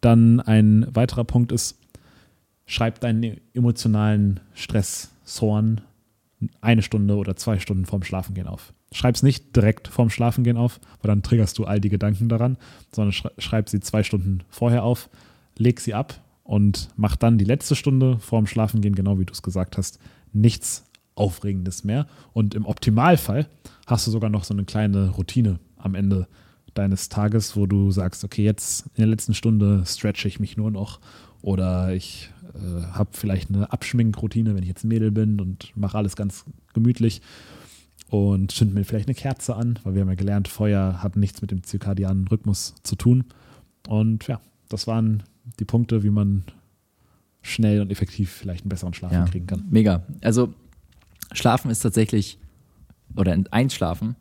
Dann 0.00 0.40
ein 0.40 0.86
weiterer 0.92 1.24
Punkt 1.24 1.52
ist, 1.52 1.78
schreib 2.66 3.00
deinen 3.00 3.40
emotionalen 3.52 4.40
Stress 4.54 5.10
Zorn 5.24 5.82
eine 6.60 6.82
Stunde 6.82 7.16
oder 7.16 7.36
zwei 7.36 7.58
Stunden 7.58 7.84
vorm 7.84 8.02
Schlafengehen 8.02 8.46
auf. 8.46 8.72
Schreib 8.92 9.14
es 9.14 9.22
nicht 9.22 9.54
direkt 9.54 9.88
vorm 9.88 10.10
Schlafengehen 10.10 10.56
auf, 10.56 10.80
weil 11.02 11.10
dann 11.10 11.22
triggerst 11.22 11.58
du 11.58 11.64
all 11.64 11.80
die 11.80 11.90
Gedanken 11.90 12.28
daran, 12.28 12.56
sondern 12.92 13.12
schreib 13.38 13.68
sie 13.68 13.80
zwei 13.80 14.02
Stunden 14.02 14.42
vorher 14.48 14.82
auf, 14.82 15.10
leg 15.56 15.80
sie 15.80 15.94
ab 15.94 16.20
und 16.42 16.88
mach 16.96 17.16
dann 17.16 17.38
die 17.38 17.44
letzte 17.44 17.76
Stunde 17.76 18.18
vorm 18.18 18.46
Schlafengehen, 18.46 18.94
genau 18.94 19.18
wie 19.18 19.26
du 19.26 19.32
es 19.32 19.42
gesagt 19.42 19.76
hast, 19.76 20.00
nichts 20.32 20.89
Aufregendes 21.20 21.84
mehr. 21.84 22.06
Und 22.32 22.54
im 22.54 22.66
Optimalfall 22.66 23.46
hast 23.86 24.06
du 24.06 24.10
sogar 24.10 24.30
noch 24.30 24.44
so 24.44 24.54
eine 24.54 24.64
kleine 24.64 25.10
Routine 25.10 25.60
am 25.76 25.94
Ende 25.94 26.26
deines 26.74 27.08
Tages, 27.08 27.56
wo 27.56 27.66
du 27.66 27.90
sagst, 27.90 28.24
okay, 28.24 28.44
jetzt 28.44 28.86
in 28.94 29.02
der 29.02 29.06
letzten 29.06 29.34
Stunde 29.34 29.84
stretche 29.86 30.28
ich 30.28 30.40
mich 30.40 30.56
nur 30.56 30.70
noch 30.70 31.00
oder 31.42 31.92
ich 31.94 32.30
äh, 32.54 32.82
habe 32.92 33.10
vielleicht 33.12 33.50
eine 33.50 33.72
Abschminkroutine, 33.72 34.54
wenn 34.54 34.62
ich 34.62 34.68
jetzt 34.68 34.84
ein 34.84 34.88
Mädel 34.88 35.10
bin 35.10 35.40
und 35.40 35.76
mache 35.76 35.98
alles 35.98 36.16
ganz 36.16 36.44
gemütlich 36.72 37.20
und 38.08 38.50
zünde 38.50 38.74
mir 38.74 38.84
vielleicht 38.84 39.08
eine 39.08 39.14
Kerze 39.14 39.56
an, 39.56 39.78
weil 39.84 39.94
wir 39.94 40.02
haben 40.02 40.08
ja 40.08 40.14
gelernt, 40.14 40.48
Feuer 40.48 41.02
hat 41.02 41.16
nichts 41.16 41.42
mit 41.42 41.50
dem 41.50 41.62
zirkadianen 41.62 42.26
Rhythmus 42.28 42.74
zu 42.82 42.96
tun. 42.96 43.24
Und 43.88 44.26
ja, 44.26 44.40
das 44.68 44.86
waren 44.86 45.22
die 45.58 45.64
Punkte, 45.64 46.02
wie 46.02 46.10
man 46.10 46.44
schnell 47.42 47.80
und 47.80 47.90
effektiv 47.90 48.30
vielleicht 48.30 48.64
einen 48.64 48.68
besseren 48.70 48.94
Schlaf 48.94 49.12
ja, 49.12 49.24
kriegen 49.24 49.46
kann. 49.46 49.64
Mega. 49.70 50.02
Also 50.22 50.52
Schlafen 51.32 51.70
ist 51.70 51.80
tatsächlich, 51.80 52.38
oder 53.16 53.36
Einschlafen 53.50 54.16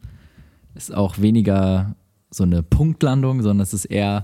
ist 0.75 0.93
auch 0.93 1.19
weniger 1.19 1.95
so 2.31 2.43
eine 2.43 2.63
Punktlandung, 2.63 3.41
sondern 3.41 3.61
es 3.61 3.73
ist 3.73 3.85
eher 3.85 4.23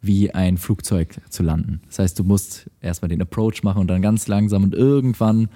wie 0.00 0.32
ein 0.32 0.56
Flugzeug 0.58 1.20
zu 1.28 1.42
landen. 1.42 1.80
Das 1.86 1.98
heißt, 1.98 2.18
du 2.18 2.24
musst 2.24 2.70
erstmal 2.80 3.08
den 3.08 3.20
Approach 3.22 3.62
machen 3.62 3.80
und 3.80 3.88
dann 3.88 4.02
ganz 4.02 4.28
langsam 4.28 4.64
und 4.64 4.74
irgendwann 4.74 5.48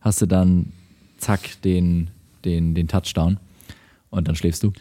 hast 0.00 0.20
du 0.20 0.26
dann 0.26 0.72
zack 1.18 1.62
den, 1.62 2.10
den, 2.44 2.74
den 2.74 2.88
Touchdown 2.88 3.38
und 4.10 4.28
dann 4.28 4.34
schläfst 4.34 4.62
du. 4.62 4.72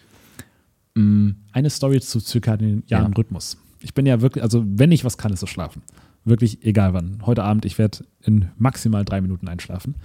Mm, 0.96 1.32
eine 1.52 1.70
Story 1.70 2.02
zu 2.02 2.20
zirkadianen 2.20 2.84
ja. 2.88 3.06
Rhythmus. 3.06 3.58
Ich 3.80 3.94
bin 3.94 4.06
ja 4.06 4.22
wirklich, 4.22 4.44
also 4.44 4.64
wenn 4.66 4.92
ich 4.92 5.06
was 5.06 5.18
kann, 5.18 5.34
ist 5.34 5.44
es 5.44 5.50
schlafen. 5.50 5.82
Wirklich 6.26 6.64
egal 6.64 6.94
wann. 6.94 7.20
Heute 7.26 7.44
Abend, 7.44 7.66
ich 7.66 7.78
werde 7.78 8.06
in 8.22 8.50
maximal 8.58 9.04
drei 9.04 9.22
Minuten 9.22 9.48
einschlafen. 9.48 9.96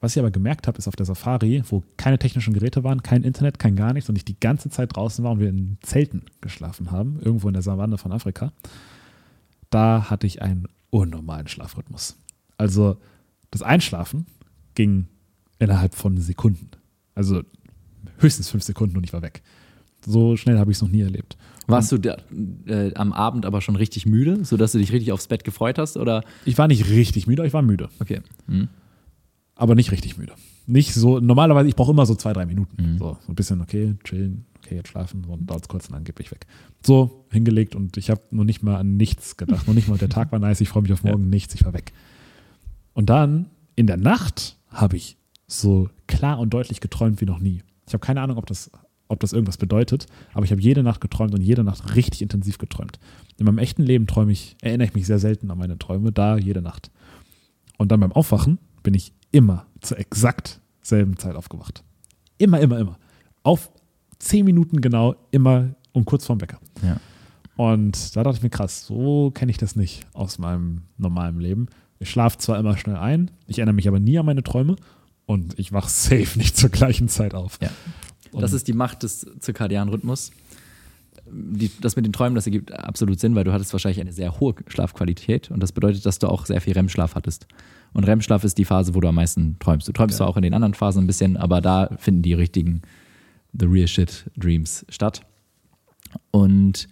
Was 0.00 0.14
ich 0.14 0.20
aber 0.20 0.30
gemerkt 0.30 0.66
habe, 0.66 0.78
ist 0.78 0.86
auf 0.86 0.96
der 0.96 1.06
Safari, 1.06 1.62
wo 1.68 1.82
keine 1.96 2.18
technischen 2.18 2.54
Geräte 2.54 2.84
waren, 2.84 3.02
kein 3.02 3.24
Internet, 3.24 3.58
kein 3.58 3.74
gar 3.74 3.92
nichts 3.92 4.08
und 4.08 4.16
ich 4.16 4.24
die 4.24 4.38
ganze 4.38 4.70
Zeit 4.70 4.94
draußen 4.94 5.24
war 5.24 5.32
und 5.32 5.40
wir 5.40 5.48
in 5.48 5.78
Zelten 5.82 6.22
geschlafen 6.40 6.90
haben, 6.90 7.18
irgendwo 7.20 7.48
in 7.48 7.54
der 7.54 7.62
Savanne 7.62 7.98
von 7.98 8.12
Afrika, 8.12 8.52
da 9.70 10.08
hatte 10.08 10.26
ich 10.26 10.40
einen 10.40 10.68
unnormalen 10.90 11.48
Schlafrhythmus. 11.48 12.16
Also 12.56 12.96
das 13.50 13.62
Einschlafen 13.62 14.26
ging 14.74 15.08
innerhalb 15.58 15.94
von 15.94 16.18
Sekunden. 16.18 16.70
Also 17.14 17.42
höchstens 18.18 18.50
fünf 18.50 18.62
Sekunden 18.62 18.96
und 18.96 19.04
ich 19.04 19.12
war 19.12 19.22
weg. 19.22 19.42
So 20.06 20.36
schnell 20.36 20.58
habe 20.58 20.70
ich 20.70 20.76
es 20.78 20.82
noch 20.82 20.88
nie 20.88 21.00
erlebt. 21.00 21.36
Warst 21.66 21.90
du 21.92 21.98
da, 21.98 22.16
äh, 22.66 22.94
am 22.94 23.12
Abend 23.12 23.44
aber 23.44 23.60
schon 23.60 23.76
richtig 23.76 24.06
müde, 24.06 24.44
sodass 24.44 24.72
du 24.72 24.78
dich 24.78 24.92
richtig 24.92 25.12
aufs 25.12 25.26
Bett 25.26 25.44
gefreut 25.44 25.76
hast? 25.76 25.96
Oder? 25.96 26.22
Ich 26.44 26.56
war 26.56 26.68
nicht 26.68 26.88
richtig 26.88 27.26
müde, 27.26 27.44
ich 27.46 27.52
war 27.52 27.62
müde. 27.62 27.90
Okay. 27.98 28.22
Hm 28.46 28.68
aber 29.58 29.74
nicht 29.74 29.90
richtig 29.90 30.16
müde. 30.16 30.32
Nicht 30.66 30.94
so, 30.94 31.18
normalerweise, 31.18 31.68
ich 31.68 31.76
brauche 31.76 31.90
immer 31.90 32.06
so 32.06 32.14
zwei, 32.14 32.32
drei 32.32 32.46
Minuten. 32.46 32.92
Mhm. 32.92 32.98
So, 32.98 33.18
so 33.26 33.32
ein 33.32 33.34
bisschen, 33.34 33.60
okay, 33.60 33.96
chillen, 34.04 34.46
okay, 34.58 34.76
jetzt 34.76 34.88
schlafen, 34.88 35.24
so, 35.26 35.32
und 35.32 35.50
dauert 35.50 35.62
es 35.62 35.68
kurz 35.68 35.88
und 35.88 35.94
dann 35.94 36.04
gebe 36.04 36.22
ich 36.22 36.30
weg. 36.30 36.46
So, 36.86 37.24
hingelegt 37.30 37.74
und 37.74 37.96
ich 37.96 38.08
habe 38.08 38.22
noch 38.30 38.44
nicht 38.44 38.62
mal 38.62 38.76
an 38.76 38.96
nichts 38.96 39.36
gedacht. 39.36 39.66
noch 39.66 39.74
nicht 39.74 39.88
mal, 39.88 39.98
der 39.98 40.08
Tag 40.08 40.30
war 40.30 40.38
nice, 40.38 40.60
ich 40.60 40.68
freue 40.68 40.84
mich 40.84 40.92
auf 40.92 41.02
morgen, 41.04 41.24
ja. 41.24 41.28
nichts, 41.28 41.54
ich 41.54 41.64
war 41.64 41.74
weg. 41.74 41.92
Und 42.94 43.10
dann, 43.10 43.46
in 43.74 43.88
der 43.88 43.96
Nacht, 43.96 44.56
habe 44.70 44.96
ich 44.96 45.16
so 45.48 45.90
klar 46.06 46.38
und 46.38 46.54
deutlich 46.54 46.80
geträumt 46.80 47.20
wie 47.20 47.24
noch 47.24 47.40
nie. 47.40 47.62
Ich 47.86 47.94
habe 47.94 48.04
keine 48.04 48.20
Ahnung, 48.20 48.36
ob 48.36 48.46
das, 48.46 48.70
ob 49.08 49.18
das 49.18 49.32
irgendwas 49.32 49.56
bedeutet, 49.56 50.06
aber 50.34 50.44
ich 50.44 50.52
habe 50.52 50.60
jede 50.60 50.84
Nacht 50.84 51.00
geträumt 51.00 51.34
und 51.34 51.40
jede 51.40 51.64
Nacht 51.64 51.96
richtig 51.96 52.22
intensiv 52.22 52.58
geträumt. 52.58 53.00
In 53.38 53.46
meinem 53.46 53.58
echten 53.58 53.82
Leben 53.82 54.06
träume 54.06 54.30
ich, 54.30 54.56
erinnere 54.60 54.86
ich 54.86 54.94
mich 54.94 55.06
sehr 55.06 55.18
selten 55.18 55.50
an 55.50 55.58
meine 55.58 55.78
Träume, 55.78 56.12
da 56.12 56.36
jede 56.36 56.62
Nacht. 56.62 56.92
Und 57.76 57.90
dann 57.90 57.98
beim 57.98 58.12
Aufwachen 58.12 58.58
bin 58.84 58.94
ich 58.94 59.12
immer 59.30 59.66
zur 59.80 59.98
exakt 59.98 60.60
selben 60.82 61.16
Zeit 61.16 61.36
aufgewacht. 61.36 61.84
Immer, 62.38 62.60
immer, 62.60 62.78
immer. 62.78 62.98
Auf 63.42 63.70
zehn 64.18 64.44
Minuten 64.44 64.80
genau, 64.80 65.14
immer 65.30 65.74
um 65.92 66.04
kurz 66.04 66.26
vorm 66.26 66.40
Wecker. 66.40 66.58
Ja. 66.82 66.98
Und 67.56 68.14
da 68.14 68.22
dachte 68.22 68.36
ich 68.36 68.42
mir, 68.42 68.50
krass, 68.50 68.86
so 68.86 69.32
kenne 69.32 69.50
ich 69.50 69.58
das 69.58 69.74
nicht 69.74 70.06
aus 70.12 70.38
meinem 70.38 70.82
normalen 70.96 71.40
Leben. 71.40 71.66
Ich 71.98 72.10
schlafe 72.10 72.38
zwar 72.38 72.58
immer 72.58 72.76
schnell 72.76 72.96
ein, 72.96 73.30
ich 73.46 73.58
erinnere 73.58 73.74
mich 73.74 73.88
aber 73.88 73.98
nie 73.98 74.18
an 74.18 74.26
meine 74.26 74.44
Träume 74.44 74.76
und 75.26 75.58
ich 75.58 75.72
wache 75.72 75.90
safe 75.90 76.38
nicht 76.38 76.56
zur 76.56 76.70
gleichen 76.70 77.08
Zeit 77.08 77.34
auf. 77.34 77.58
Ja. 77.60 77.70
Das 78.32 78.52
ist 78.52 78.68
die 78.68 78.74
Macht 78.74 79.02
des 79.02 79.26
zirkadianen 79.40 79.92
Rhythmus. 79.92 80.30
Die, 81.30 81.70
das 81.80 81.96
mit 81.96 82.04
den 82.04 82.12
Träumen, 82.12 82.34
das 82.34 82.46
ergibt 82.46 82.72
absolut 82.72 83.20
Sinn, 83.20 83.34
weil 83.34 83.44
du 83.44 83.52
hattest 83.52 83.72
wahrscheinlich 83.72 84.00
eine 84.00 84.12
sehr 84.12 84.40
hohe 84.40 84.54
Schlafqualität 84.66 85.50
und 85.50 85.62
das 85.62 85.72
bedeutet, 85.72 86.04
dass 86.06 86.18
du 86.18 86.28
auch 86.28 86.46
sehr 86.46 86.60
viel 86.60 86.72
REM-Schlaf 86.72 87.14
hattest. 87.14 87.46
Und 87.92 88.04
REM-Schlaf 88.04 88.44
ist 88.44 88.58
die 88.58 88.64
Phase, 88.64 88.94
wo 88.94 89.00
du 89.00 89.08
am 89.08 89.14
meisten 89.14 89.58
träumst. 89.58 89.88
Du 89.88 89.92
träumst 89.92 90.14
okay. 90.14 90.18
zwar 90.18 90.28
auch 90.28 90.36
in 90.36 90.42
den 90.42 90.54
anderen 90.54 90.74
Phasen 90.74 91.04
ein 91.04 91.06
bisschen, 91.06 91.36
aber 91.36 91.60
da 91.60 91.90
finden 91.98 92.22
die 92.22 92.34
richtigen 92.34 92.82
The 93.58 93.66
Real 93.66 93.88
Shit 93.88 94.30
Dreams 94.36 94.84
statt. 94.88 95.22
Und 96.30 96.88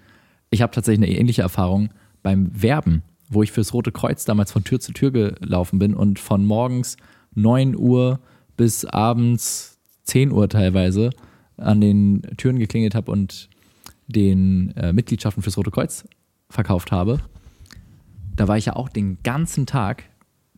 ich 0.50 0.62
habe 0.62 0.72
tatsächlich 0.72 1.06
eine 1.06 1.18
ähnliche 1.18 1.42
Erfahrung 1.42 1.90
beim 2.22 2.50
Werben, 2.60 3.02
wo 3.28 3.42
ich 3.42 3.52
fürs 3.52 3.74
Rote 3.74 3.92
Kreuz 3.92 4.24
damals 4.24 4.52
von 4.52 4.64
Tür 4.64 4.80
zu 4.80 4.92
Tür 4.92 5.10
gelaufen 5.10 5.78
bin 5.78 5.94
und 5.94 6.18
von 6.18 6.44
morgens 6.44 6.96
9 7.34 7.76
Uhr 7.76 8.20
bis 8.56 8.84
abends 8.84 9.78
10 10.04 10.32
Uhr 10.32 10.48
teilweise 10.48 11.10
an 11.56 11.80
den 11.80 12.22
Türen 12.36 12.58
geklingelt 12.58 12.94
habe 12.94 13.10
und 13.10 13.48
den 14.06 14.74
äh, 14.76 14.92
Mitgliedschaften 14.92 15.42
fürs 15.42 15.56
Rote 15.56 15.70
Kreuz 15.70 16.04
verkauft 16.48 16.92
habe. 16.92 17.20
Da 18.34 18.48
war 18.48 18.58
ich 18.58 18.66
ja 18.66 18.76
auch 18.76 18.88
den 18.88 19.18
ganzen 19.22 19.66
Tag 19.66 20.04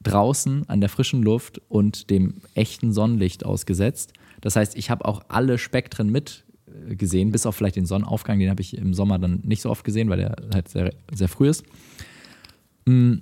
draußen 0.03 0.69
an 0.69 0.81
der 0.81 0.89
frischen 0.89 1.23
Luft 1.23 1.61
und 1.69 2.11
dem 2.11 2.41
echten 2.55 2.93
Sonnenlicht 2.93 3.45
ausgesetzt. 3.45 4.13
Das 4.41 4.57
heißt, 4.57 4.77
ich 4.77 4.91
habe 4.91 5.05
auch 5.05 5.23
alle 5.29 5.59
Spektren 5.59 6.11
mit 6.11 6.45
äh, 6.89 7.25
bis 7.27 7.47
auf 7.47 7.57
vielleicht 7.57 7.77
den 7.77 7.87
Sonnenaufgang, 7.87 8.39
den 8.39 8.51
habe 8.51 8.63
ich 8.63 8.77
im 8.77 8.95
Sommer 8.95 9.19
dann 9.19 9.41
nicht 9.45 9.63
so 9.63 9.71
oft 9.71 9.85
gesehen, 9.85 10.09
weil 10.09 10.19
der 10.19 10.37
halt 10.53 10.69
sehr, 10.69 10.93
sehr 11.13 11.29
früh 11.29 11.49
ist. 11.49 11.65
Mm, 12.87 13.17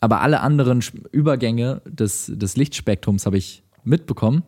aber 0.00 0.20
alle 0.20 0.40
anderen 0.40 0.84
Übergänge 1.12 1.82
des, 1.86 2.30
des 2.34 2.56
Lichtspektrums 2.56 3.26
habe 3.26 3.38
ich 3.38 3.62
mitbekommen 3.84 4.42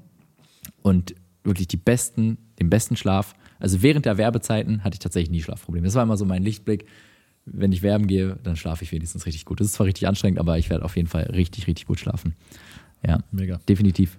und 0.83 1.15
wirklich 1.45 1.69
die 1.69 1.77
besten, 1.77 2.39
den 2.61 2.69
besten 2.69 2.97
Schlaf. 2.97 3.35
Also 3.59 3.83
während 3.83 4.07
der 4.07 4.19
Werbezeiten 4.19 4.85
hatte 4.85 4.95
ich 4.95 5.01
tatsächlich 5.01 5.31
nie 5.31 5.43
Schlafprobleme. 5.43 5.87
Das 5.87 5.95
war 5.95 6.03
immer 6.03 6.17
so 6.17 6.25
mein 6.25 6.43
Lichtblick. 6.43 6.87
Wenn 7.45 7.73
ich 7.73 7.83
werben 7.83 8.07
gehe, 8.07 8.39
dann 8.43 8.57
schlafe 8.57 8.85
ich 8.85 8.93
wenigstens 8.93 9.27
richtig 9.27 9.45
gut. 9.45 9.61
Das 9.61 9.69
ist 9.69 9.73
zwar 9.75 9.87
richtig 9.87 10.07
anstrengend, 10.07 10.39
aber 10.39 10.59
ich 10.59 10.71
werde 10.71 10.85
auf 10.85 10.97
jeden 10.97 11.09
Fall 11.09 11.25
richtig, 11.25 11.67
richtig 11.67 11.87
gut 11.87 11.99
schlafen. 11.99 12.35
Ja, 13.07 13.21
mega. 13.33 13.61
Definitiv. 13.69 14.19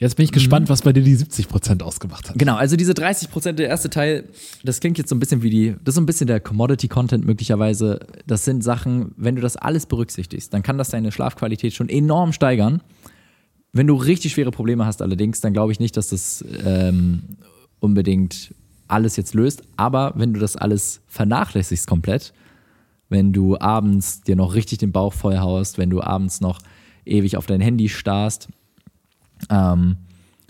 Jetzt 0.00 0.16
bin 0.16 0.24
ich 0.24 0.32
gespannt, 0.32 0.70
was 0.70 0.80
bei 0.80 0.94
dir 0.94 1.02
die 1.02 1.14
70% 1.14 1.82
ausgemacht 1.82 2.30
hat. 2.30 2.38
Genau, 2.38 2.56
also 2.56 2.74
diese 2.74 2.92
30% 2.92 3.52
der 3.52 3.68
erste 3.68 3.90
Teil, 3.90 4.24
das 4.64 4.80
klingt 4.80 4.96
jetzt 4.96 5.10
so 5.10 5.14
ein 5.14 5.20
bisschen 5.20 5.42
wie 5.42 5.50
die, 5.50 5.76
das 5.84 5.92
ist 5.92 5.94
so 5.96 6.00
ein 6.00 6.06
bisschen 6.06 6.26
der 6.26 6.40
Commodity-Content 6.40 7.26
möglicherweise. 7.26 8.00
Das 8.26 8.46
sind 8.46 8.64
Sachen, 8.64 9.12
wenn 9.18 9.36
du 9.36 9.42
das 9.42 9.56
alles 9.56 9.84
berücksichtigst, 9.84 10.54
dann 10.54 10.62
kann 10.62 10.78
das 10.78 10.88
deine 10.88 11.12
Schlafqualität 11.12 11.74
schon 11.74 11.90
enorm 11.90 12.32
steigern. 12.32 12.80
Wenn 13.74 13.86
du 13.86 13.94
richtig 13.94 14.32
schwere 14.32 14.50
Probleme 14.50 14.86
hast 14.86 15.02
allerdings, 15.02 15.42
dann 15.42 15.52
glaube 15.52 15.72
ich 15.72 15.80
nicht, 15.80 15.98
dass 15.98 16.08
das 16.08 16.42
ähm, 16.64 17.36
unbedingt 17.80 18.54
alles 18.88 19.16
jetzt 19.16 19.34
löst. 19.34 19.62
Aber 19.76 20.12
wenn 20.16 20.32
du 20.32 20.40
das 20.40 20.56
alles 20.56 21.00
vernachlässigst 21.06 21.86
komplett, 21.86 22.32
wenn 23.08 23.32
du 23.32 23.58
abends 23.58 24.22
dir 24.22 24.36
noch 24.36 24.54
richtig 24.54 24.78
den 24.78 24.92
Bauch 24.92 25.12
voll 25.12 25.38
haust, 25.38 25.78
wenn 25.78 25.90
du 25.90 26.00
abends 26.00 26.40
noch 26.40 26.60
ewig 27.04 27.36
auf 27.36 27.46
dein 27.46 27.60
Handy 27.60 27.88
starrst, 27.88 28.48
ähm, 29.48 29.96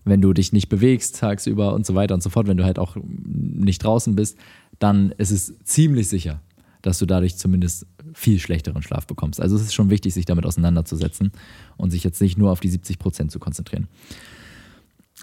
wenn 0.05 0.21
du 0.21 0.33
dich 0.33 0.53
nicht 0.53 0.69
bewegst 0.69 1.19
tagsüber 1.19 1.75
und 1.75 1.87
so 1.87 1.95
weiter 1.95 2.15
und 2.15 2.23
so 2.23 2.31
fort, 2.31 2.47
wenn 2.47 2.57
du 2.57 2.65
halt 2.65 2.79
auch 2.79 2.97
nicht 3.03 3.85
draußen 3.85 4.15
bist, 4.15 4.39
dann 4.79 5.11
ist 5.13 5.31
es 5.31 5.55
ziemlich 5.65 6.09
sicher, 6.09 6.41
dass 6.83 6.99
du 6.99 7.07
dadurch 7.07 7.37
zumindest 7.37 7.87
viel 8.15 8.39
schlechteren 8.39 8.83
Schlaf 8.83 9.07
bekommst. 9.07 9.41
Also 9.41 9.57
es 9.57 9.63
ist 9.63 9.75
schon 9.75 9.91
wichtig, 9.91 10.15
sich 10.15 10.25
damit 10.25 10.47
auseinanderzusetzen 10.47 11.33
und 11.77 11.91
sich 11.91 12.03
jetzt 12.03 12.21
nicht 12.21 12.39
nur 12.39 12.51
auf 12.51 12.61
die 12.61 12.69
70 12.69 12.99
Prozent 12.99 13.31
zu 13.31 13.39
konzentrieren. 13.39 13.89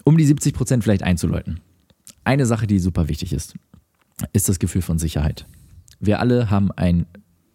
Um 0.04 0.16
die 0.16 0.24
70 0.24 0.54
Prozent 0.54 0.84
vielleicht 0.84 1.02
einzuläuten. 1.02 1.60
Eine 2.28 2.44
Sache, 2.44 2.66
die 2.66 2.78
super 2.78 3.08
wichtig 3.08 3.32
ist, 3.32 3.54
ist 4.34 4.50
das 4.50 4.58
Gefühl 4.58 4.82
von 4.82 4.98
Sicherheit. 4.98 5.46
Wir 5.98 6.20
alle 6.20 6.50
haben 6.50 6.70
ein 6.72 7.06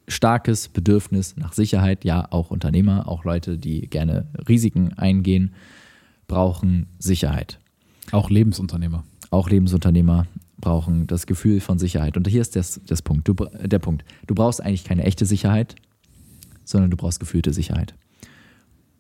starkes 0.07 0.67
Bedürfnis 0.67 1.37
nach 1.37 1.53
Sicherheit, 1.53 2.03
ja, 2.03 2.27
auch 2.31 2.49
Unternehmer, 2.49 3.07
auch 3.07 3.23
Leute, 3.23 3.59
die 3.59 3.81
gerne 3.81 4.31
Risiken 4.49 4.93
eingehen 4.93 5.53
brauchen 6.25 6.87
Sicherheit. 6.97 7.59
Auch 8.11 8.31
Lebensunternehmer. 8.31 9.03
Auch 9.29 9.47
Lebensunternehmer 9.47 10.25
brauchen 10.57 11.05
das 11.05 11.27
Gefühl 11.27 11.59
von 11.59 11.77
Sicherheit. 11.77 12.17
Und 12.17 12.27
hier 12.27 12.41
ist 12.41 12.55
das, 12.55 12.81
das 12.87 13.03
Punkt, 13.03 13.27
du, 13.27 13.35
der 13.35 13.77
Punkt. 13.77 14.03
Du 14.25 14.33
brauchst 14.33 14.59
eigentlich 14.59 14.85
keine 14.85 15.03
echte 15.03 15.27
Sicherheit, 15.27 15.75
sondern 16.63 16.89
du 16.89 16.97
brauchst 16.97 17.19
gefühlte 17.19 17.53
Sicherheit. 17.53 17.93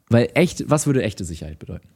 Weil 0.07 0.29
echt, 0.35 0.69
was 0.69 0.85
würde 0.85 1.01
echte 1.01 1.25
Sicherheit 1.25 1.57
bedeuten? 1.57 1.87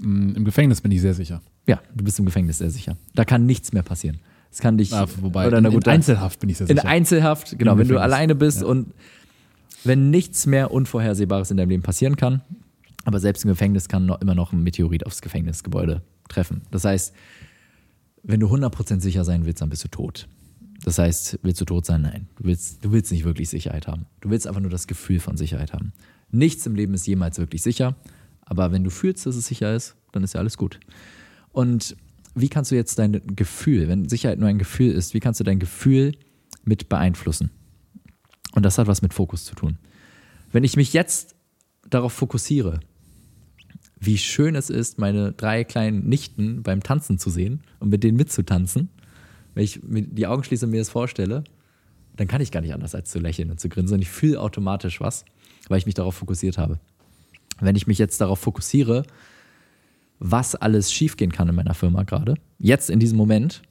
Mm, 0.00 0.34
Im 0.36 0.44
Gefängnis 0.44 0.80
bin 0.80 0.92
ich 0.92 1.00
sehr 1.00 1.14
sicher. 1.14 1.42
Ja, 1.66 1.80
du 1.94 2.04
bist 2.04 2.18
im 2.18 2.24
Gefängnis 2.24 2.58
sehr 2.58 2.70
sicher. 2.70 2.96
Da 3.14 3.24
kann 3.24 3.46
nichts 3.46 3.72
mehr 3.72 3.82
passieren. 3.82 4.20
Es 4.50 4.60
kann 4.60 4.78
dich. 4.78 4.92
Ah, 4.92 5.06
wobei, 5.20 5.46
oder, 5.46 5.60
gut, 5.62 5.86
in 5.86 5.92
Einzelhaft 5.92 6.40
bin 6.40 6.50
ich 6.50 6.58
sehr 6.58 6.66
sicher. 6.66 6.82
In 6.82 6.88
Einzelhaft, 6.88 7.58
genau. 7.58 7.76
wenn 7.76 7.88
du 7.88 7.98
alleine 7.98 8.34
bist 8.34 8.62
ja. 8.62 8.66
und 8.66 8.94
wenn 9.84 10.10
nichts 10.10 10.46
mehr 10.46 10.70
Unvorhersehbares 10.70 11.50
in 11.50 11.56
deinem 11.56 11.70
Leben 11.70 11.82
passieren 11.82 12.16
kann, 12.16 12.42
aber 13.04 13.20
selbst 13.20 13.44
im 13.44 13.50
Gefängnis 13.50 13.88
kann 13.88 14.06
noch, 14.06 14.20
immer 14.20 14.34
noch 14.34 14.52
ein 14.52 14.62
Meteorit 14.62 15.06
aufs 15.06 15.22
Gefängnisgebäude 15.22 16.02
treffen. 16.28 16.62
Das 16.70 16.84
heißt, 16.84 17.14
wenn 18.22 18.40
du 18.40 18.48
100% 18.48 19.00
sicher 19.00 19.24
sein 19.24 19.46
willst, 19.46 19.62
dann 19.62 19.70
bist 19.70 19.84
du 19.84 19.88
tot. 19.88 20.28
Das 20.84 20.98
heißt, 20.98 21.40
willst 21.42 21.60
du 21.60 21.64
tot 21.64 21.86
sein? 21.86 22.02
Nein. 22.02 22.28
Du 22.36 22.44
willst, 22.44 22.84
du 22.84 22.92
willst 22.92 23.10
nicht 23.12 23.24
wirklich 23.24 23.48
Sicherheit 23.48 23.86
haben. 23.86 24.06
Du 24.20 24.30
willst 24.30 24.46
einfach 24.46 24.60
nur 24.60 24.70
das 24.70 24.86
Gefühl 24.86 25.20
von 25.20 25.36
Sicherheit 25.36 25.72
haben. 25.72 25.92
Nichts 26.30 26.66
im 26.66 26.74
Leben 26.74 26.94
ist 26.94 27.06
jemals 27.06 27.38
wirklich 27.38 27.62
sicher, 27.62 27.96
aber 28.48 28.72
wenn 28.72 28.84
du 28.84 28.90
fühlst, 28.90 29.26
dass 29.26 29.36
es 29.36 29.46
sicher 29.46 29.74
ist, 29.74 29.96
dann 30.12 30.24
ist 30.24 30.34
ja 30.34 30.40
alles 30.40 30.56
gut. 30.56 30.80
Und 31.52 31.96
wie 32.34 32.48
kannst 32.48 32.70
du 32.70 32.76
jetzt 32.76 32.98
dein 32.98 33.20
Gefühl, 33.36 33.88
wenn 33.88 34.08
Sicherheit 34.08 34.38
nur 34.38 34.48
ein 34.48 34.58
Gefühl 34.58 34.92
ist, 34.92 35.14
wie 35.14 35.20
kannst 35.20 35.40
du 35.40 35.44
dein 35.44 35.58
Gefühl 35.58 36.12
mit 36.64 36.88
beeinflussen? 36.88 37.50
Und 38.52 38.64
das 38.64 38.78
hat 38.78 38.86
was 38.86 39.02
mit 39.02 39.12
Fokus 39.12 39.44
zu 39.44 39.54
tun. 39.54 39.78
Wenn 40.50 40.64
ich 40.64 40.76
mich 40.76 40.92
jetzt 40.92 41.34
darauf 41.88 42.12
fokussiere, 42.12 42.80
wie 44.00 44.18
schön 44.18 44.54
es 44.54 44.70
ist, 44.70 44.98
meine 44.98 45.32
drei 45.32 45.64
kleinen 45.64 46.08
Nichten 46.08 46.62
beim 46.62 46.82
Tanzen 46.82 47.18
zu 47.18 47.30
sehen 47.30 47.62
und 47.80 47.90
mit 47.90 48.04
denen 48.04 48.16
mitzutanzen. 48.16 48.88
Wenn 49.54 49.64
ich 49.64 49.80
die 49.82 50.26
Augen 50.26 50.44
schließe 50.44 50.66
und 50.66 50.70
mir 50.70 50.80
das 50.80 50.90
vorstelle, 50.90 51.44
dann 52.16 52.28
kann 52.28 52.40
ich 52.40 52.52
gar 52.52 52.60
nicht 52.60 52.74
anders 52.74 52.94
als 52.94 53.10
zu 53.10 53.18
lächeln 53.18 53.50
und 53.50 53.60
zu 53.60 53.68
grinsen. 53.68 53.94
Und 53.94 54.02
ich 54.02 54.08
fühle 54.08 54.40
automatisch 54.40 55.00
was, 55.00 55.24
weil 55.68 55.78
ich 55.78 55.86
mich 55.86 55.96
darauf 55.96 56.14
fokussiert 56.14 56.58
habe. 56.58 56.78
Wenn 57.60 57.76
ich 57.76 57.86
mich 57.86 57.98
jetzt 57.98 58.20
darauf 58.20 58.38
fokussiere, 58.38 59.04
was 60.18 60.54
alles 60.54 60.92
schiefgehen 60.92 61.32
kann 61.32 61.48
in 61.48 61.54
meiner 61.54 61.74
Firma 61.74 62.02
gerade, 62.02 62.34
jetzt 62.58 62.90
in 62.90 62.98
diesem 62.98 63.16
Moment, 63.16 63.62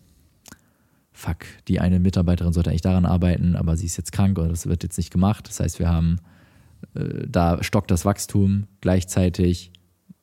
fuck, 1.11 1.45
die 1.67 1.79
eine 1.79 1.99
Mitarbeiterin 1.99 2.53
sollte 2.53 2.69
eigentlich 2.69 2.81
daran 2.81 3.05
arbeiten, 3.05 3.55
aber 3.55 3.75
sie 3.75 3.85
ist 3.85 3.97
jetzt 3.97 4.11
krank 4.11 4.37
oder 4.37 4.49
das 4.49 4.67
wird 4.67 4.83
jetzt 4.83 4.97
nicht 4.97 5.11
gemacht. 5.11 5.47
Das 5.47 5.59
heißt, 5.59 5.79
wir 5.79 5.89
haben, 5.89 6.17
äh, 6.95 7.27
da 7.27 7.63
stockt 7.63 7.91
das 7.91 8.05
Wachstum 8.05 8.67
gleichzeitig 8.81 9.71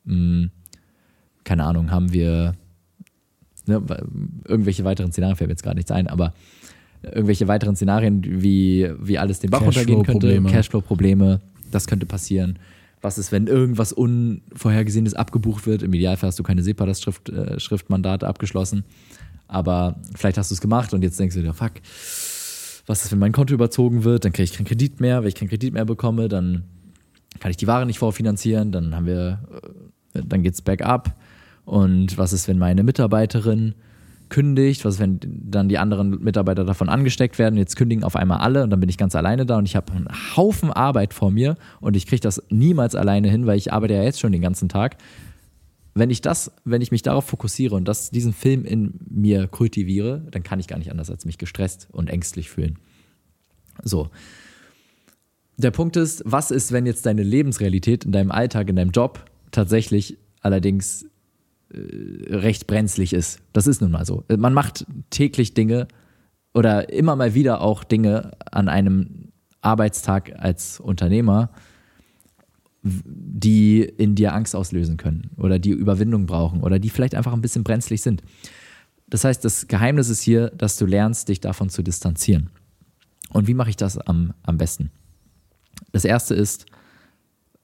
mh, 0.04 0.14
hm, 0.14 0.50
keine 1.44 1.64
Ahnung, 1.64 1.90
haben 1.90 2.12
wir 2.12 2.54
ne, 3.66 3.82
irgendwelche 4.46 4.84
weiteren 4.84 5.12
Szenarien, 5.12 5.36
fällt 5.36 5.48
mir 5.48 5.52
jetzt 5.52 5.62
gerade 5.62 5.76
nichts 5.76 5.90
ein, 5.90 6.08
aber 6.08 6.32
irgendwelche 7.02 7.48
weiteren 7.48 7.76
Szenarien, 7.76 8.22
wie, 8.42 8.90
wie 8.98 9.18
alles 9.18 9.40
den 9.40 9.50
Bach 9.50 9.60
runtergehen 9.60 10.02
könnte, 10.02 10.42
Cashflow-Probleme, 10.42 11.40
das 11.70 11.86
könnte 11.86 12.06
passieren. 12.06 12.58
Was 13.04 13.18
ist, 13.18 13.32
wenn 13.32 13.46
irgendwas 13.46 13.92
Unvorhergesehenes 13.92 15.12
abgebucht 15.12 15.66
wird? 15.66 15.82
Im 15.82 15.92
Idealfall 15.92 16.28
hast 16.28 16.38
du 16.38 16.42
keine 16.42 16.62
SEPA-Schriftmandate 16.62 18.24
äh, 18.24 18.28
abgeschlossen, 18.28 18.84
aber 19.46 20.00
vielleicht 20.16 20.38
hast 20.38 20.50
du 20.50 20.54
es 20.54 20.62
gemacht 20.62 20.94
und 20.94 21.02
jetzt 21.02 21.20
denkst 21.20 21.36
du 21.36 21.42
dir, 21.42 21.52
fuck, 21.52 21.72
was 22.86 23.04
ist, 23.04 23.12
wenn 23.12 23.18
mein 23.18 23.32
Konto 23.32 23.52
überzogen 23.52 24.04
wird? 24.04 24.24
Dann 24.24 24.32
kriege 24.32 24.44
ich 24.44 24.56
keinen 24.56 24.66
Kredit 24.66 25.00
mehr. 25.00 25.20
Wenn 25.20 25.28
ich 25.28 25.34
keinen 25.34 25.48
Kredit 25.50 25.74
mehr 25.74 25.84
bekomme, 25.84 26.28
dann 26.28 26.64
kann 27.40 27.50
ich 27.50 27.58
die 27.58 27.66
Ware 27.66 27.84
nicht 27.84 27.98
vorfinanzieren. 27.98 28.72
Dann 28.72 28.94
haben 28.94 29.06
wir 29.06 29.40
äh, 29.62 30.22
dann 30.22 30.42
geht 30.42 30.54
es 30.54 30.62
bergab. 30.62 31.14
Und 31.64 32.16
was 32.16 32.32
ist, 32.32 32.48
wenn 32.48 32.58
meine 32.58 32.82
Mitarbeiterin 32.82 33.74
kündigt? 34.28 34.84
Was 34.84 34.98
wenn 34.98 35.20
dann 35.22 35.68
die 35.68 35.78
anderen 35.78 36.22
Mitarbeiter 36.22 36.64
davon 36.64 36.88
angesteckt 36.88 37.38
werden? 37.38 37.56
Jetzt 37.56 37.76
kündigen 37.76 38.04
auf 38.04 38.16
einmal 38.16 38.38
alle 38.38 38.62
und 38.62 38.70
dann 38.70 38.80
bin 38.80 38.88
ich 38.88 38.98
ganz 38.98 39.14
alleine 39.14 39.46
da 39.46 39.58
und 39.58 39.66
ich 39.66 39.76
habe 39.76 39.92
einen 39.92 40.08
Haufen 40.36 40.72
Arbeit 40.72 41.14
vor 41.14 41.30
mir 41.30 41.56
und 41.80 41.96
ich 41.96 42.06
kriege 42.06 42.20
das 42.20 42.42
niemals 42.50 42.94
alleine 42.94 43.30
hin, 43.30 43.46
weil 43.46 43.58
ich 43.58 43.72
arbeite 43.72 43.94
ja 43.94 44.02
jetzt 44.02 44.20
schon 44.20 44.32
den 44.32 44.42
ganzen 44.42 44.68
Tag. 44.68 44.96
Wenn 45.94 46.10
ich 46.10 46.20
das, 46.20 46.50
wenn 46.64 46.82
ich 46.82 46.90
mich 46.90 47.02
darauf 47.02 47.24
fokussiere 47.24 47.76
und 47.76 47.86
das, 47.86 48.10
diesen 48.10 48.32
Film 48.32 48.64
in 48.64 48.94
mir 49.08 49.46
kultiviere, 49.46 50.26
dann 50.30 50.42
kann 50.42 50.58
ich 50.58 50.66
gar 50.66 50.78
nicht 50.78 50.90
anders 50.90 51.10
als 51.10 51.24
mich 51.24 51.38
gestresst 51.38 51.88
und 51.92 52.10
ängstlich 52.10 52.50
fühlen. 52.50 52.78
So. 53.82 54.10
Der 55.56 55.70
Punkt 55.70 55.96
ist, 55.96 56.22
was 56.26 56.50
ist, 56.50 56.72
wenn 56.72 56.84
jetzt 56.84 57.06
deine 57.06 57.22
Lebensrealität 57.22 58.04
in 58.04 58.10
deinem 58.10 58.32
Alltag, 58.32 58.68
in 58.68 58.76
deinem 58.76 58.90
Job 58.90 59.24
tatsächlich 59.52 60.18
allerdings 60.40 61.06
recht 61.70 62.66
brenzlig 62.66 63.12
ist. 63.12 63.40
Das 63.52 63.66
ist 63.66 63.80
nun 63.80 63.90
mal 63.90 64.04
so. 64.04 64.24
Man 64.28 64.54
macht 64.54 64.86
täglich 65.10 65.54
Dinge 65.54 65.88
oder 66.52 66.92
immer 66.92 67.16
mal 67.16 67.34
wieder 67.34 67.60
auch 67.60 67.84
Dinge 67.84 68.32
an 68.50 68.68
einem 68.68 69.32
Arbeitstag 69.60 70.32
als 70.38 70.78
Unternehmer, 70.78 71.50
die 72.82 73.80
in 73.82 74.14
dir 74.14 74.34
Angst 74.34 74.54
auslösen 74.54 74.98
können 74.98 75.30
oder 75.36 75.58
die 75.58 75.70
Überwindung 75.70 76.26
brauchen 76.26 76.62
oder 76.62 76.78
die 76.78 76.90
vielleicht 76.90 77.14
einfach 77.14 77.32
ein 77.32 77.40
bisschen 77.40 77.64
brenzlig 77.64 78.02
sind. 78.02 78.22
Das 79.08 79.24
heißt, 79.24 79.44
das 79.44 79.68
Geheimnis 79.68 80.10
ist 80.10 80.22
hier, 80.22 80.50
dass 80.50 80.76
du 80.76 80.86
lernst, 80.86 81.28
dich 81.28 81.40
davon 81.40 81.70
zu 81.70 81.82
distanzieren. 81.82 82.50
Und 83.30 83.48
wie 83.48 83.54
mache 83.54 83.70
ich 83.70 83.76
das 83.76 83.98
am, 83.98 84.34
am 84.42 84.58
besten? 84.58 84.90
Das 85.92 86.04
erste 86.04 86.34
ist, 86.34 86.66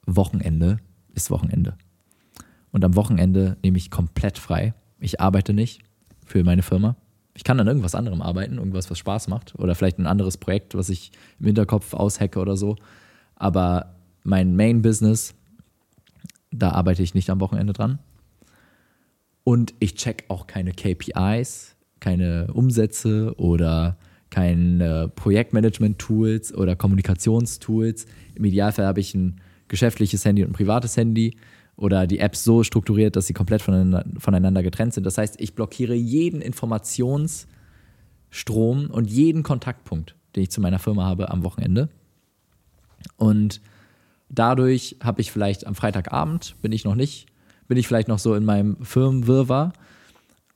Wochenende 0.05 0.79
ist 1.13 1.29
Wochenende. 1.29 1.77
Und 2.71 2.85
am 2.85 2.95
Wochenende 2.95 3.57
nehme 3.63 3.77
ich 3.77 3.91
komplett 3.91 4.37
frei. 4.37 4.73
Ich 4.99 5.19
arbeite 5.19 5.53
nicht 5.53 5.81
für 6.25 6.43
meine 6.43 6.63
Firma. 6.63 6.95
Ich 7.33 7.43
kann 7.43 7.59
an 7.59 7.67
irgendwas 7.67 7.95
anderem 7.95 8.21
arbeiten, 8.21 8.57
irgendwas, 8.57 8.89
was 8.89 8.99
Spaß 8.99 9.27
macht. 9.27 9.55
Oder 9.55 9.75
vielleicht 9.75 9.99
ein 9.99 10.07
anderes 10.07 10.37
Projekt, 10.37 10.75
was 10.75 10.89
ich 10.89 11.11
im 11.39 11.47
Hinterkopf 11.47 11.93
aushecke 11.93 12.39
oder 12.39 12.57
so. 12.57 12.75
Aber 13.35 13.95
mein 14.23 14.55
Main-Business, 14.55 15.33
da 16.51 16.71
arbeite 16.71 17.03
ich 17.03 17.13
nicht 17.13 17.29
am 17.29 17.39
Wochenende 17.39 17.73
dran. 17.73 17.99
Und 19.43 19.73
ich 19.79 19.95
check 19.95 20.25
auch 20.27 20.47
keine 20.47 20.73
KPIs, 20.73 21.75
keine 21.99 22.47
Umsätze 22.53 23.33
oder 23.37 23.97
keine 24.29 25.09
Projektmanagement-Tools 25.15 26.53
oder 26.53 26.75
Kommunikationstools. 26.75 28.05
Im 28.35 28.45
Idealfall 28.45 28.85
habe 28.85 28.99
ich 28.99 29.13
ein 29.15 29.41
geschäftliches 29.67 30.25
Handy 30.25 30.43
und 30.43 30.51
ein 30.51 30.53
privates 30.53 30.95
Handy 30.97 31.37
oder 31.81 32.05
die 32.05 32.19
Apps 32.19 32.43
so 32.43 32.63
strukturiert, 32.63 33.15
dass 33.15 33.25
sie 33.25 33.33
komplett 33.33 33.63
voneinander 33.63 34.61
getrennt 34.61 34.93
sind. 34.93 35.03
Das 35.03 35.17
heißt, 35.17 35.41
ich 35.41 35.55
blockiere 35.55 35.95
jeden 35.95 36.39
Informationsstrom 36.39 37.47
und 38.91 39.09
jeden 39.09 39.41
Kontaktpunkt, 39.41 40.15
den 40.35 40.43
ich 40.43 40.51
zu 40.51 40.61
meiner 40.61 40.77
Firma 40.77 41.05
habe 41.05 41.31
am 41.31 41.43
Wochenende. 41.43 41.89
Und 43.17 43.61
dadurch 44.29 44.97
habe 45.01 45.21
ich 45.21 45.31
vielleicht 45.31 45.65
am 45.65 45.73
Freitagabend, 45.73 46.55
bin 46.61 46.71
ich 46.71 46.85
noch 46.85 46.93
nicht, 46.93 47.25
bin 47.67 47.79
ich 47.79 47.87
vielleicht 47.87 48.09
noch 48.09 48.19
so 48.19 48.35
in 48.35 48.45
meinem 48.45 48.77
Firmenwirrwarr. 48.85 49.73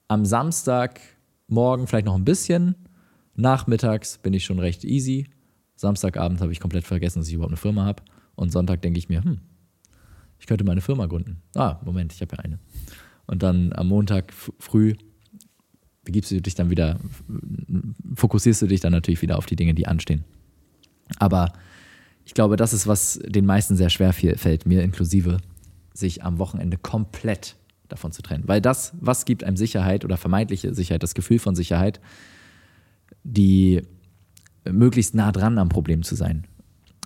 Am 0.07 0.25
Samstagmorgen 0.25 1.87
vielleicht 1.87 2.05
noch 2.05 2.13
ein 2.13 2.25
bisschen. 2.25 2.75
Nachmittags 3.33 4.19
bin 4.19 4.35
ich 4.35 4.45
schon 4.45 4.59
recht 4.59 4.83
easy. 4.83 5.27
Samstagabend 5.75 6.39
habe 6.39 6.51
ich 6.51 6.59
komplett 6.59 6.85
vergessen, 6.85 7.17
dass 7.17 7.29
ich 7.29 7.33
überhaupt 7.33 7.49
eine 7.49 7.57
Firma 7.57 7.83
habe. 7.83 8.03
Und 8.35 8.51
Sonntag 8.51 8.83
denke 8.83 8.99
ich 8.99 9.09
mir, 9.09 9.23
hm, 9.23 9.39
ich 10.45 10.47
könnte 10.47 10.63
meine 10.63 10.81
Firma 10.81 11.07
gründen. 11.07 11.41
Ah, 11.55 11.79
Moment, 11.83 12.13
ich 12.13 12.21
habe 12.21 12.35
ja 12.35 12.43
eine. 12.43 12.59
Und 13.25 13.41
dann 13.41 13.73
am 13.73 13.87
Montag 13.87 14.31
früh 14.31 14.93
begibst 16.03 16.29
du 16.29 16.39
dich 16.39 16.53
dann 16.53 16.69
wieder, 16.69 16.99
fokussierst 18.13 18.61
du 18.61 18.67
dich 18.67 18.79
dann 18.79 18.91
natürlich 18.91 19.23
wieder 19.23 19.39
auf 19.39 19.47
die 19.47 19.55
Dinge, 19.55 19.73
die 19.73 19.87
anstehen. 19.87 20.23
Aber 21.17 21.51
ich 22.25 22.35
glaube, 22.35 22.57
das 22.57 22.73
ist, 22.73 22.85
was 22.85 23.19
den 23.25 23.47
meisten 23.47 23.75
sehr 23.75 23.89
schwer 23.89 24.13
fällt, 24.13 24.67
mir 24.67 24.83
inklusive, 24.83 25.37
sich 25.95 26.23
am 26.23 26.37
Wochenende 26.37 26.77
komplett 26.77 27.55
davon 27.87 28.11
zu 28.11 28.21
trennen. 28.21 28.43
Weil 28.45 28.61
das, 28.61 28.93
was 29.01 29.25
gibt 29.25 29.43
einem 29.43 29.57
Sicherheit 29.57 30.05
oder 30.05 30.15
vermeintliche 30.15 30.75
Sicherheit, 30.75 31.01
das 31.01 31.15
Gefühl 31.15 31.39
von 31.39 31.55
Sicherheit, 31.55 31.99
die 33.23 33.81
möglichst 34.63 35.15
nah 35.15 35.31
dran 35.31 35.57
am 35.57 35.69
Problem 35.69 36.03
zu 36.03 36.13
sein 36.13 36.45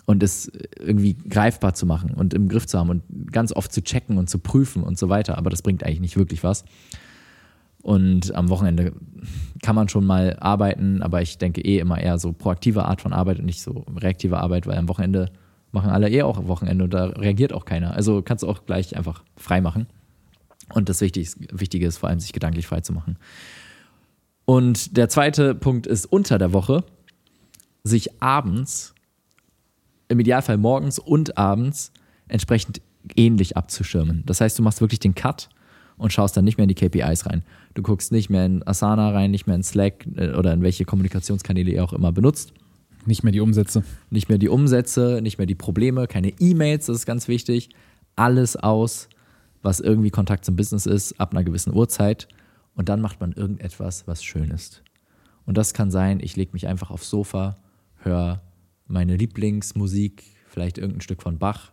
und 0.10 0.24
es 0.24 0.52
irgendwie 0.80 1.14
greifbar 1.14 1.76
zu 1.76 1.86
machen 1.86 2.16
und 2.16 2.34
im 2.34 2.50
Griff 2.50 2.66
zu 2.66 2.80
haben 2.80 2.90
und 2.90 3.04
ganz 3.32 3.52
oft 3.52 3.72
zu 3.72 3.84
checken 3.84 4.18
und 4.18 4.28
zu 4.28 4.40
prüfen 4.40 4.82
und 4.82 4.98
so 4.98 5.08
weiter. 5.08 5.38
Aber 5.38 5.52
das 5.52 5.62
bringt 5.62 5.84
eigentlich 5.84 6.00
nicht 6.00 6.18
wirklich 6.18 6.44
was. 6.44 6.66
Und 7.84 8.34
am 8.34 8.50
Wochenende 8.50 8.94
kann 9.62 9.76
man 9.76 9.88
schon 9.88 10.08
mal 10.08 10.36
arbeiten, 10.40 11.04
aber 11.04 11.22
ich 11.22 11.38
denke 11.38 11.62
eh 11.62 11.78
immer 11.78 12.02
eher 12.02 12.18
so 12.18 12.34
proaktive 12.34 12.86
Art 12.86 13.02
von 13.02 13.14
Arbeit 13.14 13.38
und 13.38 13.46
nicht 13.46 13.62
so 13.62 13.86
reaktive 13.98 14.40
Arbeit, 14.40 14.66
weil 14.66 14.80
am 14.80 14.90
Wochenende 14.90 15.30
machen 15.72 15.92
alle 15.92 16.10
eh 16.10 16.24
auch 16.24 16.48
Wochenende 16.48 16.86
und 16.86 16.94
da 16.96 17.06
reagiert 17.10 17.54
auch 17.54 17.66
keiner. 17.66 17.94
Also 17.94 18.24
kannst 18.24 18.42
du 18.42 18.48
auch 18.48 18.66
gleich 18.66 18.98
einfach 18.98 19.24
frei 19.38 19.62
machen. 19.62 19.86
Und 20.74 20.90
das 20.90 21.02
Wichtige 21.02 21.86
ist 21.86 21.98
vor 22.00 22.10
allem, 22.10 22.20
sich 22.20 22.34
gedanklich 22.34 22.66
frei 22.66 22.82
zu 22.82 22.94
machen. 22.94 23.20
Und 24.46 24.98
der 24.98 25.08
zweite 25.08 25.54
Punkt 25.54 25.86
ist 25.86 26.08
unter 26.08 26.40
der 26.40 26.52
Woche, 26.52 26.84
sich 27.84 28.24
abends, 28.24 28.96
im 30.10 30.20
Idealfall 30.20 30.58
morgens 30.58 31.00
und 31.00 31.38
abends, 31.38 31.94
entsprechend 32.28 32.82
ähnlich 33.16 33.56
abzuschirmen. 33.56 34.24
Das 34.26 34.42
heißt, 34.42 34.60
du 34.60 34.64
machst 34.64 34.82
wirklich 34.82 35.00
den 35.00 35.16
Cut 35.16 35.50
und 35.98 36.12
schaust 36.12 36.36
dann 36.36 36.46
nicht 36.46 36.58
mehr 36.58 36.64
in 36.64 36.70
die 36.70 36.76
KPIs 36.76 37.26
rein. 37.26 37.44
Du 37.76 37.82
guckst 37.82 38.12
nicht 38.12 38.30
mehr 38.30 38.46
in 38.46 38.66
Asana 38.68 39.12
rein, 39.12 39.32
nicht 39.32 39.48
mehr 39.48 39.56
in 39.56 39.64
Slack 39.64 40.06
äh, 40.16 40.34
oder 40.34 40.54
in 40.54 40.62
welche 40.62 40.86
Kommunikationskanäle 40.86 41.72
ihr 41.72 41.84
auch 41.84 41.94
immer 41.94 42.12
benutzt. 42.12 42.54
Nicht 43.06 43.24
mehr 43.24 43.32
die 43.32 43.40
Umsätze. 43.40 43.84
Nicht 44.10 44.30
mehr 44.30 44.38
die 44.38 44.50
Umsätze, 44.50 45.20
nicht 45.22 45.38
mehr 45.38 45.48
die 45.48 45.56
Probleme, 45.56 46.08
keine 46.08 46.30
E-Mails, 46.40 46.88
das 46.88 46.98
ist 46.98 47.06
ganz 47.06 47.28
wichtig. 47.28 47.70
Alles 48.16 48.56
aus, 48.56 49.08
was 49.62 49.80
irgendwie 49.80 50.10
Kontakt 50.10 50.46
zum 50.46 50.56
Business 50.56 50.86
ist, 50.86 51.20
ab 51.20 51.32
einer 51.32 51.44
gewissen 51.44 51.74
Uhrzeit. 51.74 52.28
Und 52.76 52.90
dann 52.90 53.02
macht 53.02 53.20
man 53.20 53.34
irgendetwas, 53.34 54.08
was 54.08 54.24
schön 54.24 54.52
ist. 54.52 54.84
Und 55.46 55.58
das 55.58 55.74
kann 55.74 55.92
sein, 55.92 56.20
ich 56.22 56.36
lege 56.36 56.52
mich 56.54 56.68
einfach 56.68 56.92
aufs 56.92 57.10
Sofa, 57.10 57.58
höre 57.98 58.42
meine 58.90 59.16
Lieblingsmusik, 59.16 60.24
vielleicht 60.50 60.78
irgendein 60.78 61.02
Stück 61.02 61.22
von 61.22 61.38
Bach, 61.38 61.72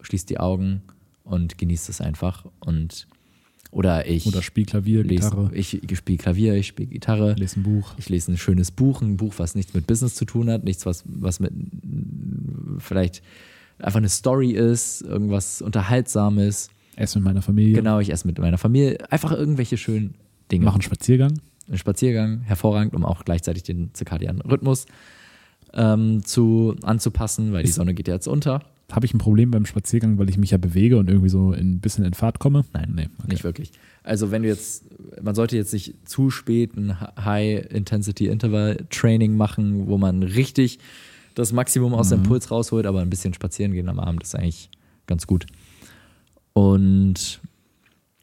schließe 0.00 0.26
die 0.26 0.40
Augen 0.40 0.82
und 1.22 1.58
genieße 1.58 1.90
es 1.92 2.00
einfach. 2.00 2.46
Und 2.60 3.06
oder 3.70 4.06
ich. 4.08 4.26
Oder 4.26 4.42
spiel 4.42 4.64
Klavier, 4.64 5.04
lese, 5.04 5.30
Gitarre. 5.30 5.50
Ich, 5.52 5.82
ich 5.82 5.98
spiele 5.98 6.18
Klavier, 6.18 6.54
ich 6.54 6.68
spiele 6.68 6.88
Gitarre. 6.88 7.34
Lese 7.34 7.60
ein 7.60 7.62
Buch. 7.62 7.94
Ich 7.98 8.08
lese 8.08 8.32
ein 8.32 8.38
schönes 8.38 8.70
Buch, 8.70 9.02
ein 9.02 9.16
Buch, 9.18 9.34
was 9.36 9.54
nichts 9.54 9.74
mit 9.74 9.86
Business 9.86 10.14
zu 10.14 10.24
tun 10.24 10.50
hat, 10.50 10.64
nichts, 10.64 10.86
was, 10.86 11.04
was 11.06 11.38
mit 11.38 11.52
vielleicht 12.78 13.22
einfach 13.78 13.98
eine 13.98 14.08
Story 14.08 14.52
ist, 14.52 15.02
irgendwas 15.02 15.60
Unterhaltsames. 15.60 16.70
Esse 16.96 17.18
mit 17.18 17.26
meiner 17.26 17.42
Familie. 17.42 17.74
Genau, 17.74 18.00
ich 18.00 18.10
esse 18.10 18.26
mit 18.26 18.38
meiner 18.38 18.58
Familie. 18.58 18.98
Einfach 19.10 19.32
irgendwelche 19.32 19.76
schönen 19.76 20.14
Dinge. 20.50 20.64
Machen 20.64 20.82
Spaziergang. 20.82 21.38
Ein 21.70 21.78
Spaziergang, 21.78 22.40
hervorragend, 22.40 22.94
um 22.94 23.04
auch 23.04 23.24
gleichzeitig 23.24 23.62
den 23.62 23.90
zirkadianen 23.92 24.40
Rhythmus 24.40 24.86
ähm, 25.74 26.24
zu, 26.24 26.76
anzupassen, 26.82 27.52
weil 27.52 27.64
ist, 27.64 27.70
die 27.70 27.74
Sonne 27.74 27.94
geht 27.94 28.06
ja 28.08 28.14
jetzt 28.14 28.28
unter. 28.28 28.62
Habe 28.90 29.04
ich 29.04 29.12
ein 29.12 29.18
Problem 29.18 29.50
beim 29.50 29.66
Spaziergang, 29.66 30.16
weil 30.18 30.30
ich 30.30 30.38
mich 30.38 30.52
ja 30.52 30.58
bewege 30.58 30.96
und 30.96 31.08
irgendwie 31.08 31.28
so 31.28 31.50
ein 31.52 31.80
bisschen 31.80 32.04
in 32.04 32.14
Fahrt 32.14 32.38
komme? 32.38 32.64
Nein, 32.72 32.92
nee, 32.94 33.08
okay. 33.18 33.32
nicht 33.32 33.42
wirklich. 33.44 33.72
Also 34.02 34.30
wenn 34.30 34.42
du 34.42 34.48
jetzt, 34.48 34.86
man 35.20 35.34
sollte 35.34 35.56
jetzt 35.56 35.74
nicht 35.74 36.08
zu 36.08 36.30
spät 36.30 36.74
ein 36.76 36.98
High-Intensity-Interval-Training 37.00 39.36
machen, 39.36 39.88
wo 39.88 39.98
man 39.98 40.22
richtig 40.22 40.78
das 41.34 41.52
Maximum 41.52 41.92
aus 41.92 42.08
mhm. 42.10 42.14
dem 42.14 42.22
Puls 42.24 42.50
rausholt, 42.50 42.86
aber 42.86 43.00
ein 43.00 43.10
bisschen 43.10 43.34
spazieren 43.34 43.72
gehen 43.72 43.90
am 43.90 44.00
Abend 44.00 44.22
ist 44.22 44.34
eigentlich 44.34 44.70
ganz 45.06 45.26
gut. 45.26 45.44
Und 46.54 47.40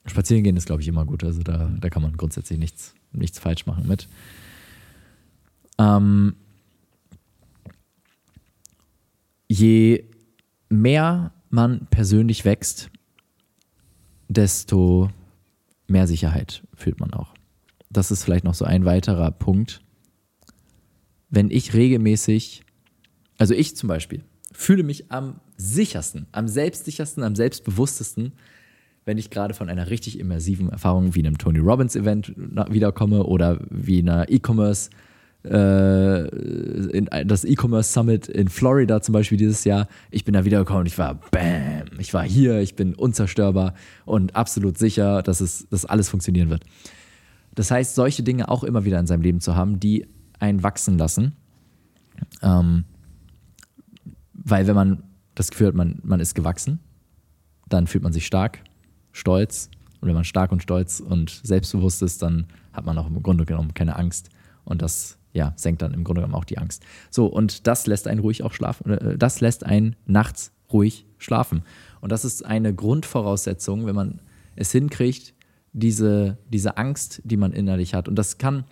spazieren 0.06 0.43
gehen 0.43 0.58
ist, 0.58 0.66
glaube 0.66 0.82
ich, 0.82 0.88
immer 0.88 1.06
gut. 1.06 1.24
Also 1.24 1.43
da, 1.43 1.72
da 1.80 1.89
kann 1.89 2.02
man 2.02 2.18
grundsätzlich 2.18 2.58
nichts, 2.60 2.93
nichts 3.12 3.39
falsch 3.39 3.66
machen 3.66 3.88
mit. 3.88 4.08
Ähm, 5.78 6.36
je 9.48 10.06
mehr 10.70 11.34
man 11.50 11.88
persönlich 11.89 12.46
wächst, 12.46 12.89
desto 14.28 15.10
mehr 15.88 16.08
Sicherheit 16.08 16.64
fühlt 16.74 17.00
man 17.00 17.14
auch. 17.14 17.34
Das 17.89 18.12
ist 18.12 18.24
vielleicht 18.24 18.43
noch 18.43 18.56
so 18.56 18.66
ein 18.66 18.86
weiterer 18.86 19.32
Punkt. 19.32 19.82
Wenn 21.30 21.50
ich 21.50 21.74
regelmäßig, 21.74 22.64
also 23.38 23.54
ich 23.54 23.76
zum 23.76 23.88
Beispiel, 23.88 24.24
fühle 24.52 24.84
mich 24.84 25.12
am 25.12 25.39
sichersten, 25.58 26.28
am 26.32 26.48
selbstsichersten, 26.48 27.24
am 27.24 27.36
selbstbewusstesten, 27.36 28.34
wenn 29.06 29.18
ich 29.18 29.30
gerade 29.30 29.54
von 29.54 29.70
einer 29.70 29.89
richtig 29.89 30.20
immersiven 30.20 30.70
Erfahrung 30.70 31.14
wie 31.14 31.20
einem 31.20 31.38
Tony 31.38 31.60
Robbins 31.60 31.96
Event 31.96 32.34
wiederkomme 32.36 33.24
oder 33.24 33.60
wie 33.70 34.00
einer 34.00 34.30
E-Commerce 34.30 34.89
äh, 35.46 36.28
in 36.28 37.10
das 37.26 37.43
E-Commerce 37.43 37.91
Summit 37.91 38.28
in 38.28 38.50
Florida 38.50 39.02
zum 39.02 39.14
Beispiel 39.14 39.38
dieses 39.38 39.64
Jahr. 39.64 39.88
Ich 40.12 40.26
bin 40.26 40.34
da 40.34 40.46
wiedergekommen 40.46 40.82
und 40.82 40.88
ich 40.88 40.98
war 40.98 41.16
bam, 41.32 42.00
ich 42.00 42.14
war 42.14 42.24
hier, 42.24 42.60
ich 42.60 42.76
bin 42.76 42.96
unzerstörbar 42.96 43.74
und 44.06 44.36
absolut 44.36 44.78
sicher, 44.78 45.22
dass 45.22 45.41
es, 45.41 45.68
dass 45.70 45.86
alles 45.86 46.10
funktionieren 46.10 46.50
wird. 46.50 46.64
Das 47.54 47.72
heißt, 47.72 47.96
solche 47.96 48.24
Dinge 48.24 48.50
auch 48.50 48.64
immer 48.64 48.86
wieder 48.86 49.00
in 49.00 49.08
seinem 49.08 49.22
Leben 49.22 49.39
zu 49.39 49.56
haben, 49.56 49.80
die 49.80 50.08
einen 50.39 50.64
wachsen 50.64 50.98
lassen. 50.98 51.36
Ähm, 52.41 52.86
weil 54.34 54.68
wenn 54.68 54.76
man 54.76 55.04
das 55.34 55.52
Gefühl 55.52 55.68
hat, 55.68 55.76
man, 55.76 56.00
man 56.04 56.20
ist 56.20 56.36
gewachsen, 56.36 56.80
dann 57.68 57.88
fühlt 57.88 58.04
man 58.04 58.14
sich 58.14 58.26
stark, 58.26 58.60
stolz. 59.12 59.70
Und 60.02 60.10
wenn 60.10 60.16
man 60.16 60.24
stark 60.24 60.52
und 60.52 60.62
stolz 60.62 61.00
und 61.00 61.41
selbstbewusst 61.43 62.02
ist, 62.02 62.22
dann 62.22 62.48
hat 62.74 62.86
man 62.86 62.98
auch 62.98 63.08
im 63.08 63.24
Grunde 63.24 63.46
genommen 63.46 63.74
keine 63.74 63.96
Angst. 63.96 64.30
Und 64.64 64.82
das 64.82 65.18
ja, 65.36 65.54
senkt 65.58 65.82
dann 65.82 65.94
im 65.94 66.04
Grunde 66.04 66.22
genommen 66.22 66.36
auch 66.36 66.46
die 66.46 66.58
Angst. 66.58 66.84
So, 67.12 67.28
und 67.28 67.68
das 67.68 67.88
lässt 67.88 68.08
einen 68.08 68.22
ruhig 68.22 68.44
auch 68.44 68.54
schlafen, 68.54 68.92
äh, 68.92 69.18
das 69.18 69.42
lässt 69.42 69.66
einen 69.66 69.96
nachts 70.06 70.52
ruhig 70.72 71.06
schlafen. 71.18 71.64
Und 72.02 72.12
das 72.12 72.26
ist 72.26 72.46
eine 72.46 72.74
Grundvoraussetzung, 72.74 73.86
wenn 73.86 73.96
man 73.96 74.22
es 74.56 74.72
hinkriegt, 74.72 75.34
diese, 75.74 76.38
diese 76.50 76.78
Angst, 76.78 77.22
die 77.26 77.38
man 77.38 77.52
innerlich 77.52 77.94
hat. 77.94 78.08
Und 78.08 78.16
das 78.16 78.38
kann, 78.38 78.64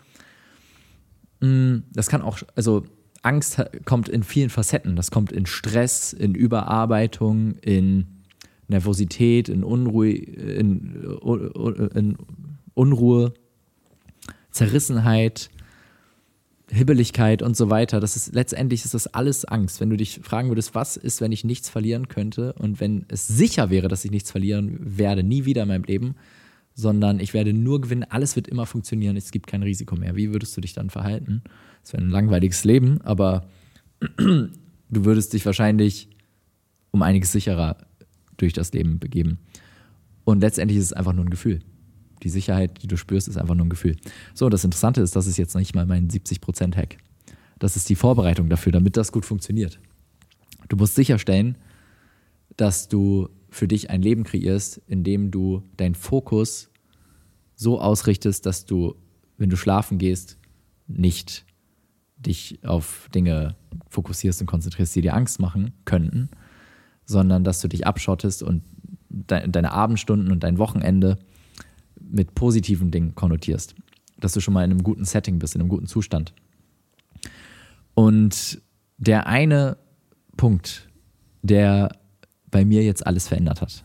mm, 1.42 1.80
das 1.92 2.08
kann 2.08 2.22
auch, 2.22 2.40
also 2.56 2.86
Angst 3.22 3.62
kommt 3.86 4.08
in 4.08 4.24
vielen 4.24 4.50
Facetten. 4.50 4.96
Das 4.96 5.12
kommt 5.12 5.32
in 5.32 5.46
Stress, 5.46 6.14
in 6.14 6.34
Überarbeitung, 6.34 7.56
in 7.60 8.08
Nervosität, 8.70 9.50
in 9.50 9.64
Unruhe, 9.64 10.12
in, 10.12 11.18
in 11.94 12.18
Unruhe, 12.74 13.34
Zerrissenheit, 14.52 15.50
Hibbeligkeit 16.74 17.42
und 17.42 17.56
so 17.56 17.70
weiter. 17.70 18.00
Das 18.00 18.16
ist 18.16 18.34
letztendlich 18.34 18.84
ist 18.84 18.94
das 18.94 19.08
alles 19.08 19.46
Angst. 19.46 19.80
Wenn 19.80 19.90
du 19.90 19.98
dich 19.98 20.20
fragen 20.24 20.50
würdest, 20.50 20.76
was 20.76 20.98
ist, 20.98 21.22
wenn 21.22 21.32
ich 21.32 21.44
nichts 21.44 21.70
verlieren 21.70 22.08
könnte 22.08 22.54
und 22.54 22.80
wenn 22.80 23.06
es 23.10 23.28
sicher 23.28 23.70
wäre, 23.70 23.88
dass 23.88 24.04
ich 24.06 24.12
nichts 24.12 24.32
verlieren 24.32 24.78
werde, 24.80 25.24
nie 25.24 25.46
wieder 25.46 25.64
in 25.64 25.68
meinem 25.70 25.84
Leben, 25.84 26.16
sondern 26.74 27.20
ich 27.20 27.34
werde 27.34 27.54
nur 27.54 27.82
gewinnen, 27.82 28.06
alles 28.10 28.36
wird 28.36 28.48
immer 28.48 28.66
funktionieren, 28.66 29.16
es 29.16 29.32
gibt 29.32 29.48
kein 29.48 29.64
Risiko 29.64 29.96
mehr. 29.96 30.16
Wie 30.16 30.34
würdest 30.34 30.58
du 30.58 30.62
dich 30.62 30.74
dann 30.74 30.90
verhalten? 30.90 31.44
Das 31.84 31.94
wäre 31.94 32.04
ein 32.04 32.10
langweiliges 32.10 32.64
Leben, 32.64 33.00
aber 33.02 33.48
du 34.18 34.50
würdest 34.90 35.34
dich 35.34 35.46
wahrscheinlich 35.46 36.10
um 36.92 37.02
einiges 37.04 37.32
sicherer 37.32 37.78
durch 38.38 38.54
das 38.54 38.74
Leben 38.74 39.00
begeben. 39.00 39.38
Und 40.24 40.42
letztendlich 40.42 40.80
ist 40.80 40.86
es 40.86 40.94
einfach 40.94 41.14
nur 41.14 41.26
ein 41.26 41.30
Gefühl. 41.30 41.60
Die 42.24 42.30
Sicherheit, 42.30 42.82
die 42.82 42.88
du 42.88 42.98
spürst, 42.98 43.28
ist 43.28 43.38
einfach 43.38 43.56
nur 43.56 43.66
ein 43.66 43.70
Gefühl. 43.70 43.98
So, 44.34 44.50
das 44.50 44.64
Interessante 44.64 45.02
ist, 45.02 45.16
das 45.16 45.28
ist 45.28 45.38
jetzt 45.38 45.56
nicht 45.56 45.76
mal 45.76 45.86
mein 45.86 46.10
70%-Hack. 46.10 46.98
Das 47.60 47.76
ist 47.76 47.90
die 47.90 47.96
Vorbereitung 47.96 48.50
dafür, 48.50 48.72
damit 48.72 48.98
das 48.98 49.12
gut 49.12 49.26
funktioniert. 49.26 49.80
Du 50.70 50.78
musst 50.78 50.96
sicherstellen, 50.96 51.58
dass 52.58 52.88
du 52.88 53.30
für 53.50 53.68
dich 53.68 53.90
ein 53.90 54.02
Leben 54.02 54.24
kreierst, 54.24 54.82
in 54.88 55.04
dem 55.04 55.32
du 55.32 55.64
deinen 55.78 55.96
Fokus 55.96 56.70
so 57.56 57.80
ausrichtest, 57.80 58.46
dass 58.46 58.66
du, 58.66 58.96
wenn 59.38 59.50
du 59.50 59.58
schlafen 59.58 59.98
gehst, 59.98 60.38
nicht 60.88 61.46
dich 62.18 62.60
auf 62.64 63.10
Dinge 63.14 63.56
fokussierst 63.90 64.42
und 64.42 64.48
konzentrierst, 64.48 64.96
die 64.96 65.02
dir 65.02 65.14
Angst 65.14 65.40
machen 65.40 65.74
könnten, 65.86 66.30
sondern 67.06 67.44
dass 67.44 67.62
du 67.62 67.68
dich 67.68 67.86
abschottest 67.86 68.44
und 68.44 68.64
de 69.10 69.48
deine 69.48 69.72
Abendstunden 69.72 70.32
und 70.32 70.44
dein 70.44 70.58
Wochenende 70.58 71.20
mit 72.10 72.36
positiven 72.36 72.92
Dingen 72.92 73.16
konnotierst. 73.16 73.76
Dass 74.18 74.34
du 74.34 74.40
schon 74.40 74.54
mal 74.54 74.64
in 74.64 74.72
einem 74.72 74.84
guten 74.84 75.06
Setting 75.06 75.40
bist, 75.40 75.56
in 75.56 75.62
einem 75.62 75.70
guten 75.70 75.88
Zustand. 75.88 76.34
Und 77.94 78.62
der 78.98 79.28
eine 79.28 79.78
Punkt, 80.38 80.90
der 81.42 81.96
bei 82.50 82.66
mir 82.66 82.84
jetzt 82.84 83.06
alles 83.06 83.28
verändert 83.28 83.62
hat, 83.62 83.84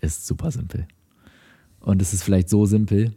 ist 0.00 0.26
super 0.26 0.50
simpel. 0.50 0.86
Und 1.80 2.02
es 2.02 2.12
ist 2.12 2.22
vielleicht 2.22 2.48
so 2.48 2.66
simpel, 2.66 3.16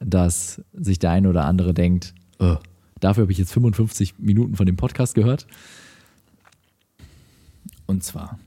dass 0.00 0.62
sich 0.72 0.98
der 0.98 1.10
eine 1.10 1.28
oder 1.28 1.44
andere 1.44 1.74
denkt, 1.74 2.14
oh, 2.38 2.56
dafür 3.00 3.22
habe 3.22 3.32
ich 3.32 3.38
jetzt 3.38 3.52
55 3.52 4.18
Minuten 4.18 4.56
von 4.56 4.66
dem 4.66 4.76
Podcast 4.76 5.14
gehört. 5.14 5.46
Und 7.86 8.04
zwar, 8.04 8.38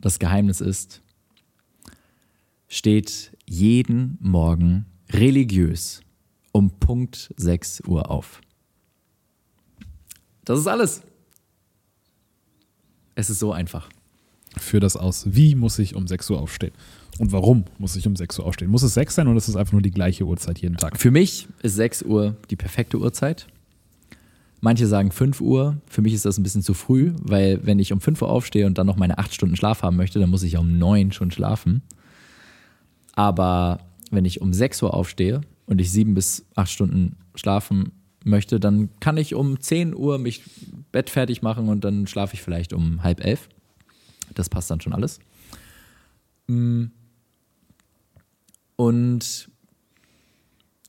das 0.00 0.18
Geheimnis 0.18 0.60
ist, 0.60 1.00
steht 2.68 3.36
jeden 3.48 4.18
Morgen 4.20 4.86
religiös 5.10 6.02
um 6.52 6.70
Punkt 6.70 7.32
6 7.36 7.82
Uhr 7.86 8.10
auf. 8.10 8.40
Das 10.44 10.58
ist 10.58 10.66
alles. 10.66 11.02
Es 13.14 13.30
ist 13.30 13.38
so 13.38 13.52
einfach. 13.52 13.88
Führ 14.58 14.80
das 14.80 14.96
aus. 14.96 15.24
Wie 15.26 15.54
muss 15.54 15.78
ich 15.78 15.94
um 15.94 16.06
6 16.06 16.30
Uhr 16.30 16.40
aufstehen? 16.40 16.72
Und 17.18 17.32
warum 17.32 17.64
muss 17.78 17.96
ich 17.96 18.06
um 18.06 18.16
6 18.16 18.38
Uhr 18.38 18.46
aufstehen? 18.46 18.70
Muss 18.70 18.82
es 18.82 18.94
6 18.94 19.14
sein 19.14 19.28
oder 19.28 19.36
ist 19.36 19.48
es 19.48 19.56
einfach 19.56 19.72
nur 19.72 19.82
die 19.82 19.90
gleiche 19.90 20.24
Uhrzeit 20.24 20.58
jeden 20.58 20.76
Tag? 20.76 20.98
Für 20.98 21.10
mich 21.10 21.48
ist 21.62 21.76
6 21.76 22.02
Uhr 22.02 22.36
die 22.50 22.56
perfekte 22.56 22.98
Uhrzeit. 22.98 23.46
Manche 24.60 24.86
sagen 24.86 25.10
5 25.10 25.40
Uhr. 25.40 25.78
Für 25.86 26.02
mich 26.02 26.14
ist 26.14 26.24
das 26.24 26.38
ein 26.38 26.42
bisschen 26.42 26.62
zu 26.62 26.74
früh, 26.74 27.12
weil 27.20 27.64
wenn 27.64 27.78
ich 27.78 27.92
um 27.92 28.00
5 28.00 28.22
Uhr 28.22 28.28
aufstehe 28.30 28.66
und 28.66 28.78
dann 28.78 28.86
noch 28.86 28.96
meine 28.96 29.18
8 29.18 29.34
Stunden 29.34 29.56
Schlaf 29.56 29.82
haben 29.82 29.96
möchte, 29.96 30.20
dann 30.20 30.30
muss 30.30 30.42
ich 30.42 30.52
ja 30.52 30.60
um 30.60 30.78
9 30.78 31.12
schon 31.12 31.30
schlafen. 31.30 31.82
Aber 33.12 33.80
wenn 34.10 34.24
ich 34.24 34.40
um 34.40 34.52
6 34.52 34.82
Uhr 34.82 34.94
aufstehe 34.94 35.42
und 35.66 35.80
ich 35.80 35.90
7 35.90 36.14
bis 36.14 36.44
8 36.54 36.70
Stunden 36.70 37.16
schlafen 37.34 37.92
möchte, 38.24 38.60
dann 38.60 38.90
kann 39.00 39.16
ich 39.16 39.34
um 39.34 39.60
10 39.60 39.94
Uhr 39.94 40.18
mich 40.18 40.42
Bett 40.92 41.10
fertig 41.10 41.42
machen 41.42 41.68
und 41.68 41.84
dann 41.84 42.06
schlafe 42.06 42.34
ich 42.34 42.42
vielleicht 42.42 42.72
um 42.72 43.02
halb 43.02 43.24
elf. 43.24 43.48
Das 44.34 44.48
passt 44.48 44.70
dann 44.70 44.80
schon 44.80 44.92
alles. 44.92 45.20
Mm. 46.46 46.86
Und 48.76 49.48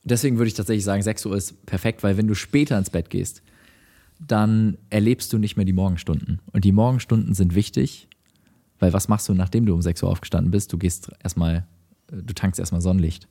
deswegen 0.04 0.38
würde 0.38 0.48
ich 0.48 0.54
tatsächlich 0.54 0.84
sagen, 0.84 1.02
6 1.02 1.26
Uhr 1.26 1.36
ist 1.36 1.66
perfekt, 1.66 2.04
weil 2.04 2.18
wenn 2.18 2.28
du 2.28 2.36
später 2.36 2.78
ins 2.78 2.90
Bett 2.90 3.10
gehst, 3.10 3.42
dann 4.20 4.78
erlebst 4.90 5.34
du 5.34 5.38
nicht 5.38 5.58
mehr 5.58 5.66
die 5.66 5.74
Morgenstunden. 5.74 6.40
Und 6.52 6.64
die 6.64 6.72
Morgenstunden 6.72 7.34
sind 7.34 7.56
wichtig, 7.56 8.08
weil 8.80 8.94
was 8.94 9.08
machst 9.08 9.30
du, 9.30 9.34
nachdem 9.34 9.66
du 9.66 9.74
um 9.74 9.82
6 9.82 10.04
Uhr 10.04 10.10
aufgestanden 10.10 10.52
bist? 10.52 10.72
Du 10.72 10.78
gehst 10.78 11.12
erstmal, 11.24 11.68
du 12.22 12.34
tankst 12.34 12.60
erstmal 12.60 12.82
Sonnenlicht. 12.82 13.28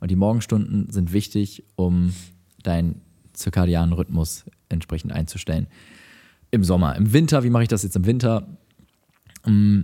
Und 0.00 0.10
die 0.10 0.16
Morgenstunden 0.16 0.90
sind 0.90 1.12
wichtig, 1.12 1.64
um 1.76 2.12
deinen 2.62 3.00
zirkadianen 3.32 3.92
Rhythmus 3.92 4.44
entsprechend 4.68 5.12
einzustellen. 5.12 5.66
Im 6.50 6.64
Sommer. 6.64 6.96
Im 6.96 7.12
Winter, 7.12 7.44
wie 7.44 7.50
mache 7.50 7.64
ich 7.64 7.68
das 7.68 7.82
jetzt 7.82 7.96
im 7.96 8.06
Winter? 8.06 8.46
Mm, 9.44 9.82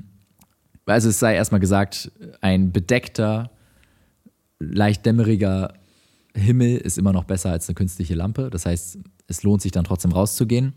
also 0.86 1.08
es 1.08 1.18
sei 1.18 1.34
erstmal 1.34 1.60
gesagt, 1.60 2.12
ein 2.40 2.72
bedeckter, 2.72 3.50
leicht 4.58 5.04
dämmeriger 5.06 5.74
Himmel 6.34 6.76
ist 6.78 6.98
immer 6.98 7.12
noch 7.12 7.24
besser 7.24 7.50
als 7.50 7.68
eine 7.68 7.74
künstliche 7.74 8.14
Lampe. 8.14 8.50
Das 8.50 8.66
heißt, 8.66 8.98
es 9.26 9.42
lohnt 9.42 9.62
sich 9.62 9.72
dann 9.72 9.84
trotzdem 9.84 10.12
rauszugehen. 10.12 10.72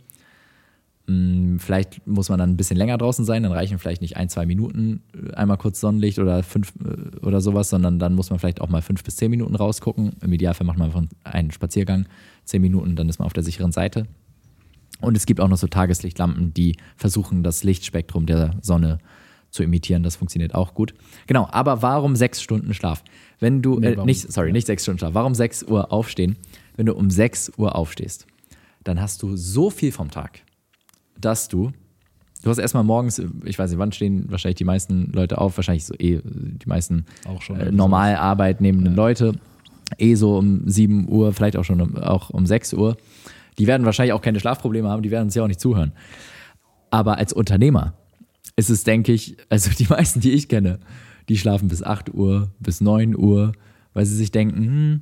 Mm, 1.07 1.57
vielleicht 1.57 2.05
muss 2.07 2.29
man 2.29 2.39
dann 2.39 2.51
ein 2.51 2.57
bisschen 2.57 2.77
länger 2.77 2.97
draußen 2.97 3.25
sein, 3.25 3.43
dann 3.43 3.51
reichen 3.51 3.77
vielleicht 3.77 4.01
nicht 4.01 4.17
ein, 4.17 4.29
zwei 4.29 4.45
Minuten 4.45 5.03
äh, 5.13 5.33
einmal 5.33 5.57
kurz 5.57 5.79
Sonnenlicht 5.79 6.19
oder 6.19 6.41
fünf 6.43 6.73
äh, 6.83 7.25
oder 7.25 7.41
sowas, 7.41 7.69
sondern 7.69 7.99
dann 7.99 8.15
muss 8.15 8.29
man 8.29 8.39
vielleicht 8.39 8.61
auch 8.61 8.69
mal 8.69 8.81
fünf 8.81 9.03
bis 9.03 9.15
zehn 9.15 9.29
Minuten 9.29 9.55
rausgucken. 9.55 10.13
Im 10.21 10.33
Idealfall 10.33 10.65
macht 10.65 10.79
man 10.79 10.87
einfach 10.87 11.03
einen 11.23 11.51
Spaziergang, 11.51 12.07
zehn 12.43 12.61
Minuten, 12.61 12.95
dann 12.95 13.07
ist 13.09 13.19
man 13.19 13.27
auf 13.27 13.33
der 13.33 13.43
sicheren 13.43 13.71
Seite. 13.71 14.07
Und 15.01 15.15
es 15.15 15.25
gibt 15.25 15.41
auch 15.41 15.47
noch 15.47 15.57
so 15.57 15.67
Tageslichtlampen, 15.67 16.53
die 16.53 16.77
versuchen, 16.95 17.43
das 17.43 17.63
Lichtspektrum 17.63 18.25
der 18.25 18.55
Sonne 18.61 18.99
zu 19.51 19.63
imitieren. 19.63 20.03
Das 20.03 20.15
funktioniert 20.15 20.55
auch 20.55 20.73
gut. 20.73 20.93
Genau, 21.27 21.47
aber 21.51 21.81
warum 21.81 22.15
sechs 22.15 22.41
Stunden 22.41 22.73
Schlaf? 22.73 23.03
Wenn 23.39 23.61
du, 23.61 23.79
nee, 23.79 23.89
äh, 23.89 24.05
nicht, 24.05 24.31
sorry, 24.31 24.51
nicht 24.51 24.67
sechs 24.67 24.83
Stunden 24.83 24.99
Schlaf, 24.99 25.13
warum 25.13 25.35
sechs 25.35 25.63
Uhr 25.63 25.91
aufstehen? 25.91 26.37
Wenn 26.75 26.85
du 26.85 26.93
um 26.93 27.09
sechs 27.09 27.51
Uhr 27.57 27.75
aufstehst, 27.75 28.25
dann 28.83 29.01
hast 29.01 29.23
du 29.23 29.35
so 29.35 29.69
viel 29.69 29.91
vom 29.91 30.11
Tag, 30.11 30.41
dass 31.20 31.47
du, 31.47 31.72
du 32.43 32.49
hast 32.49 32.57
erstmal 32.57 32.84
morgens, 32.84 33.22
ich 33.43 33.57
weiß 33.57 33.72
nicht, 33.72 33.80
wann 33.80 33.91
stehen 33.91 34.26
wahrscheinlich 34.30 34.57
die 34.57 34.66
meisten 34.66 35.11
Leute 35.13 35.39
auf, 35.39 35.57
wahrscheinlich 35.57 35.86
so 35.86 35.93
eh 35.95 36.22
die 36.24 36.68
meisten 36.68 37.05
äh, 37.57 37.72
normal 37.72 38.16
arbeitnehmenden 38.16 38.93
ja. 38.93 38.97
Leute, 38.97 39.34
eh 39.97 40.16
so 40.16 40.38
um 40.38 40.68
7 40.68 41.07
Uhr, 41.09 41.34
vielleicht 41.34 41.57
auch 41.57 41.63
schon 41.63 41.82
um, 41.82 41.97
auch 41.97 42.30
um 42.30 42.45
6 42.45 42.74
Uhr. 42.74 42.97
Die 43.57 43.68
werden 43.68 43.86
wahrscheinlich 43.86 44.13
auch 44.13 44.22
keine 44.22 44.39
Schlafprobleme 44.39 44.89
haben, 44.89 45.01
die 45.01 45.11
werden 45.11 45.26
uns 45.26 45.36
ja 45.36 45.43
auch 45.43 45.47
nicht 45.47 45.59
zuhören. 45.59 45.93
Aber 46.91 47.18
als 47.18 47.34
Unternehmer 47.34 47.93
ist 48.55 48.70
es, 48.70 48.84
denke 48.84 49.11
ich, 49.11 49.38
also 49.49 49.70
die 49.72 49.88
meisten, 49.88 50.20
die 50.20 50.32
ich 50.32 50.49
kenne, 50.49 50.80
die 51.30 51.38
schlafen 51.38 51.68
bis 51.68 51.84
8 51.84 52.13
Uhr, 52.13 52.51
bis 52.59 52.82
9 52.82 53.16
Uhr, 53.16 53.53
weil 53.93 54.05
sie 54.05 54.16
sich 54.16 54.32
denken, 54.32 54.66
hm, 54.66 55.01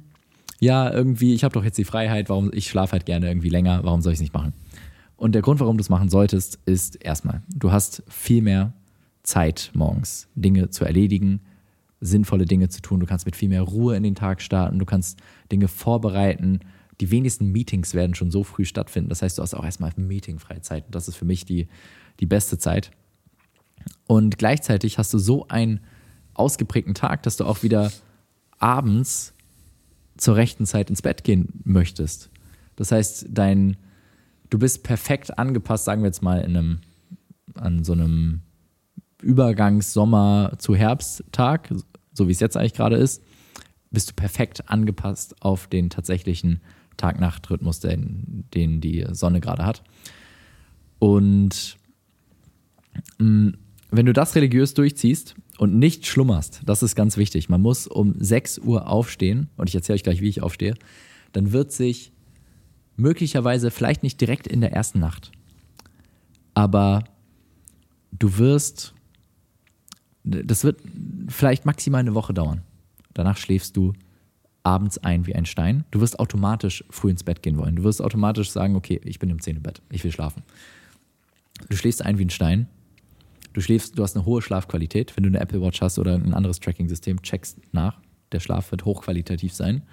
ja, 0.60 0.90
irgendwie, 0.92 1.34
ich 1.34 1.44
habe 1.44 1.54
doch 1.54 1.64
jetzt 1.64 1.78
die 1.78 1.84
Freiheit, 1.84 2.30
warum 2.30 2.50
ich 2.54 2.70
schlafe 2.70 2.94
halt 2.94 3.06
gerne 3.06 3.28
irgendwie 3.28 3.50
länger, 3.50 3.82
warum 3.84 4.02
soll 4.02 4.14
ich 4.14 4.18
es 4.18 4.22
nicht 4.22 4.34
machen? 4.34 4.54
Und 5.24 5.32
der 5.32 5.42
Grund, 5.42 5.62
warum 5.62 5.78
du 5.78 5.82
es 5.82 5.88
machen 5.88 6.10
solltest, 6.10 6.60
ist 6.66 7.02
erstmal, 7.02 7.44
du 7.48 7.72
hast 7.72 8.04
viel 8.10 8.42
mehr 8.42 8.74
Zeit 9.24 9.72
morgens, 9.74 10.28
Dinge 10.36 10.70
zu 10.70 10.84
erledigen, 10.84 11.40
sinnvolle 12.02 12.44
Dinge 12.44 12.68
zu 12.68 12.82
tun. 12.82 13.00
Du 13.00 13.06
kannst 13.06 13.26
mit 13.26 13.38
viel 13.38 13.48
mehr 13.48 13.62
Ruhe 13.62 13.96
in 13.96 14.04
den 14.04 14.16
Tag 14.16 14.42
starten, 14.42 14.80
du 14.80 14.86
kannst 14.86 15.22
Dinge 15.50 15.70
vorbereiten. 15.70 16.60
Die 17.00 17.10
wenigsten 17.10 17.54
Meetings 17.54 17.94
werden 17.94 18.16
schon 18.16 18.32
so 18.32 18.44
früh 18.44 18.66
stattfinden. 18.66 19.08
Das 19.08 19.22
heißt, 19.22 19.38
du 19.38 19.44
hast 19.44 19.54
auch 19.54 19.64
erstmal 19.64 19.94
meetingfreie 19.96 20.60
Zeit. 20.60 20.84
Das 20.92 21.08
ist 21.08 21.16
für 21.16 21.24
mich 21.24 21.46
die, 21.46 21.70
die 22.20 22.26
beste 22.26 22.58
Zeit. 22.58 22.92
Und 24.08 24.38
gleichzeitig 24.38 24.98
hast 24.98 25.14
du 25.14 25.20
so 25.20 25.48
einen 25.48 25.80
ausgeprägten 26.34 26.96
Tag, 26.96 27.24
dass 27.24 27.38
du 27.38 27.46
auch 27.46 27.64
wieder 27.64 27.94
abends 28.60 29.34
zur 30.18 30.36
rechten 30.36 30.66
Zeit 30.66 30.90
ins 30.90 31.02
Bett 31.02 31.24
gehen 31.24 31.62
möchtest. 31.64 32.30
Das 32.76 32.92
heißt, 32.92 33.28
dein, 33.30 33.78
du 34.54 34.60
bist 34.60 34.84
perfekt 34.84 35.40
angepasst, 35.40 35.86
sagen 35.86 36.04
wir 36.04 36.08
jetzt 36.08 36.22
mal, 36.22 36.40
in 36.42 36.56
einem, 36.56 36.80
an 37.56 37.84
so 37.84 37.94
einem 37.94 38.42
Übergangs-Sommer 39.20 40.54
zu 40.60 40.76
Herbsttag, 40.76 41.74
so 42.14 42.28
wie 42.28 42.32
es 42.32 42.40
jetzt 42.40 42.56
eigentlich 42.56 42.76
gerade 42.76 42.98
ist, 42.98 43.24
bist 43.90 44.12
du 44.12 44.14
perfekt 44.14 44.70
angepasst 44.70 45.42
auf 45.42 45.66
den 45.66 45.90
tatsächlichen 45.90 46.62
Tag-Nacht-Rhythmus, 46.98 47.80
den, 47.80 48.46
den 48.54 48.80
die 48.80 49.08
Sonne 49.12 49.40
gerade 49.42 49.66
hat. 49.66 49.84
Und 51.00 51.78
mh, 53.18 53.26
mm, 53.26 53.58
wenn 53.90 54.06
du 54.06 54.14
das 54.14 54.36
religiös 54.36 54.74
durchziehst 54.76 55.36
und 55.58 55.78
nicht 55.78 56.06
schlummerst, 56.06 56.62
das 56.66 56.84
ist 56.84 56.96
ganz 56.96 57.18
wichtig. 57.18 57.50
Man 57.50 57.62
muss 57.62 57.88
um 57.88 58.16
6 58.20 58.60
Uhr 58.60 58.88
aufstehen, 58.88 59.50
und 59.58 59.70
ich 59.70 59.76
erzähle 59.76 59.96
euch 59.96 60.04
gleich, 60.04 60.22
wie 60.22 60.30
ich 60.30 60.42
aufstehe, 60.42 60.76
dann 61.32 61.52
wird 61.52 61.72
sich 61.72 62.12
möglicherweise 62.96 63.72
vielleicht 63.72 64.04
nicht 64.04 64.20
direkt 64.22 64.48
in 64.48 64.62
der 64.62 64.74
ersten 64.74 65.00
Nacht, 65.00 65.32
aber 66.54 67.04
du 68.12 68.38
wirst, 68.38 68.94
das 70.24 70.64
wird 70.64 70.82
vielleicht 71.28 71.66
maximal 71.66 72.00
eine 72.00 72.14
Woche 72.14 72.34
dauern. 72.34 72.62
Danach 73.14 73.38
schläfst 73.38 73.76
du 73.78 73.94
abends 74.64 74.98
ein 75.00 75.28
wie 75.28 75.36
ein 75.36 75.46
Stein. 75.46 75.84
Du 75.92 76.00
wirst 76.00 76.20
automatisch 76.20 76.84
früh 76.90 77.10
ins 77.10 77.24
Bett 77.24 77.44
gehen 77.44 77.58
wollen. 77.58 77.76
Du 77.76 77.84
wirst 77.84 78.02
automatisch 78.02 78.50
sagen, 78.50 78.76
okay, 78.76 79.02
ich 79.04 79.20
bin 79.20 79.30
im 79.30 79.42
10 79.42 79.62
Bett, 79.62 79.82
ich 79.90 80.04
will 80.04 80.12
schlafen. 80.12 80.44
Du 81.70 81.76
schläfst 81.76 82.04
ein 82.04 82.18
wie 82.18 82.26
ein 82.26 82.30
Stein 82.30 82.68
Du 83.54 83.62
schläfst, 83.62 83.98
du 83.98 84.04
hast 84.04 84.16
eine 84.16 84.26
hohe 84.26 84.42
Schlafqualität. 84.42 85.16
Wenn 85.16 85.24
du 85.24 85.30
eine 85.30 85.40
Apple 85.40 85.62
Watch 85.62 85.82
hast 85.82 86.00
oder 86.00 86.16
ein 86.16 86.34
anderes 86.34 86.60
Tracking-System, 86.60 87.22
checkst 87.22 87.60
nach. 87.72 88.00
Der 88.32 88.40
Schlaf 88.40 88.72
wird 88.72 88.84
hochqualitativ 88.84 89.54
sein. 89.54 89.84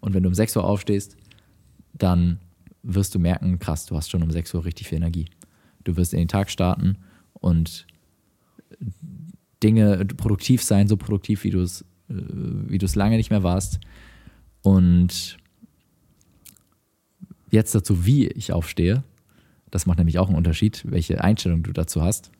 Und 0.00 0.12
wenn 0.12 0.24
du 0.24 0.28
um 0.28 0.34
6 0.34 0.56
Uhr 0.56 0.64
aufstehst, 0.64 1.16
dann 1.98 2.40
wirst 2.82 3.14
du 3.14 3.18
merken, 3.18 3.58
krass, 3.58 3.86
du 3.86 3.96
hast 3.96 4.10
schon 4.10 4.22
um 4.22 4.30
6 4.30 4.54
Uhr 4.54 4.64
richtig 4.64 4.88
viel 4.88 4.98
Energie. 4.98 5.26
Du 5.84 5.96
wirst 5.96 6.12
in 6.12 6.18
den 6.18 6.28
Tag 6.28 6.50
starten 6.50 6.98
und 7.34 7.86
Dinge 9.62 10.04
produktiv 10.04 10.62
sein, 10.62 10.88
so 10.88 10.96
produktiv, 10.96 11.44
wie 11.44 11.50
du 11.50 11.60
es, 11.60 11.82
äh, 12.08 12.14
wie 12.68 12.78
du 12.78 12.86
es 12.86 12.94
lange 12.94 13.16
nicht 13.16 13.30
mehr 13.30 13.42
warst. 13.42 13.80
Und 14.62 15.38
jetzt 17.50 17.74
dazu, 17.74 18.04
wie 18.04 18.26
ich 18.28 18.52
aufstehe. 18.52 19.02
Das 19.70 19.86
macht 19.86 19.98
nämlich 19.98 20.18
auch 20.18 20.28
einen 20.28 20.36
Unterschied, 20.36 20.84
welche 20.86 21.22
Einstellung 21.22 21.62
du 21.62 21.72
dazu 21.72 22.02
hast. 22.02 22.30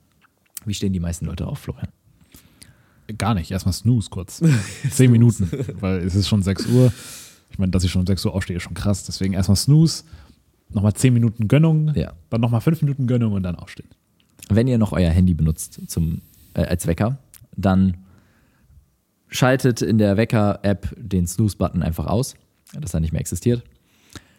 Wie 0.64 0.74
stehen 0.74 0.92
die 0.92 1.00
meisten 1.00 1.26
Leute 1.26 1.46
auf, 1.46 1.59
Florian? 1.61 1.88
Gar 3.18 3.34
nicht. 3.34 3.50
Erstmal 3.50 3.72
Snooze 3.72 4.11
kurz. 4.11 4.42
Zehn 4.90 5.12
Minuten, 5.12 5.50
weil 5.80 5.98
es 5.98 6.14
ist 6.14 6.28
schon 6.28 6.42
6 6.42 6.66
Uhr. 6.66 6.92
Ich 7.51 7.59
meine, 7.59 7.70
dass 7.70 7.84
ich 7.84 7.90
schon 7.90 8.01
um 8.01 8.07
6 8.07 8.24
Uhr 8.26 8.34
aufstehe, 8.34 8.57
ist 8.57 8.62
schon 8.64 8.74
krass. 8.74 9.05
Deswegen 9.05 9.34
erstmal 9.34 9.57
Snooze, 9.57 10.05
nochmal 10.70 10.94
10 10.94 11.12
Minuten 11.14 11.49
Gönnung, 11.49 11.92
Ja. 11.94 12.12
dann 12.30 12.40
nochmal 12.40 12.61
5 12.61 12.82
Minuten 12.82 13.07
Gönnung 13.07 13.32
und 13.32 13.42
dann 13.42 13.57
aufstehen. 13.57 13.88
Wenn 14.49 14.68
ihr 14.68 14.78
noch 14.78 14.92
euer 14.92 15.11
Handy 15.11 15.34
benutzt 15.34 15.80
zum, 15.88 16.22
äh, 16.55 16.62
als 16.62 16.86
Wecker, 16.86 17.18
dann 17.57 17.97
schaltet 19.28 19.82
in 19.82 19.99
der 19.99 20.16
Wecker-App 20.16 20.94
den 20.97 21.26
Snooze-Button 21.26 21.82
einfach 21.82 22.07
aus, 22.07 22.34
dass 22.78 22.94
er 22.94 23.01
nicht 23.01 23.12
mehr 23.12 23.20
existiert. 23.20 23.62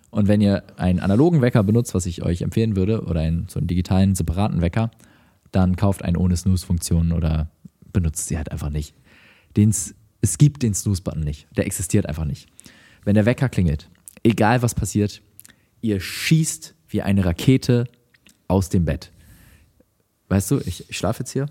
Und 0.10 0.28
wenn 0.28 0.40
ihr 0.40 0.64
einen 0.78 1.00
analogen 1.00 1.42
Wecker 1.42 1.64
benutzt, 1.64 1.94
was 1.94 2.06
ich 2.06 2.24
euch 2.24 2.42
empfehlen 2.42 2.76
würde, 2.76 3.04
oder 3.04 3.22
einen 3.22 3.48
so 3.50 3.60
einen 3.60 3.68
digitalen, 3.68 4.16
separaten 4.16 4.62
Wecker, 4.62 4.92
dann 5.52 5.76
kauft 5.76 6.04
einen 6.04 6.18
ohne 6.18 6.38
Snooze-Funktion 6.38 7.12
oder 7.12 7.50
benutzt 7.92 8.28
sie 8.28 8.38
halt 8.38 8.52
einfach 8.52 8.70
nicht. 8.70 8.94
Den, 9.58 9.74
es 10.22 10.38
gibt 10.38 10.64
den 10.64 10.74
Snooze-Button 10.74 11.22
nicht. 11.22 11.48
Der 11.58 11.66
existiert 11.66 12.06
einfach 12.06 12.26
nicht. 12.26 12.48
Wenn 13.08 13.14
der 13.14 13.26
Wecker 13.26 13.48
klingelt, 13.48 13.90
egal 14.22 14.62
was 14.62 14.76
passiert, 14.76 15.22
ihr 15.80 16.02
schießt 16.02 16.76
wie 16.90 17.02
eine 17.02 17.24
Rakete 17.24 17.86
aus 18.50 18.68
dem 18.68 18.84
Bett. 18.84 19.14
Weißt 20.28 20.52
du, 20.52 20.60
ich, 20.60 20.90
ich 20.90 20.98
schlafe 20.98 21.20
jetzt 21.20 21.32
hier. 21.32 21.46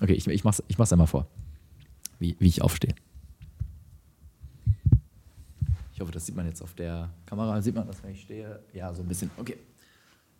Okay, 0.00 0.12
ich, 0.12 0.28
ich, 0.28 0.44
mach's, 0.44 0.62
ich 0.68 0.78
mach's 0.78 0.92
einmal 0.92 1.08
vor, 1.08 1.26
wie, 2.20 2.36
wie 2.38 2.46
ich 2.46 2.62
aufstehe. 2.62 2.94
Ich 5.92 6.00
hoffe, 6.00 6.12
das 6.12 6.26
sieht 6.26 6.36
man 6.36 6.46
jetzt 6.46 6.62
auf 6.62 6.74
der 6.74 7.10
Kamera. 7.26 7.60
Sieht 7.60 7.74
man 7.74 7.88
das, 7.88 8.00
wenn 8.04 8.12
ich 8.12 8.20
stehe? 8.20 8.60
Ja, 8.72 8.94
so 8.94 9.02
ein 9.02 9.08
bisschen. 9.08 9.32
Okay. 9.36 9.56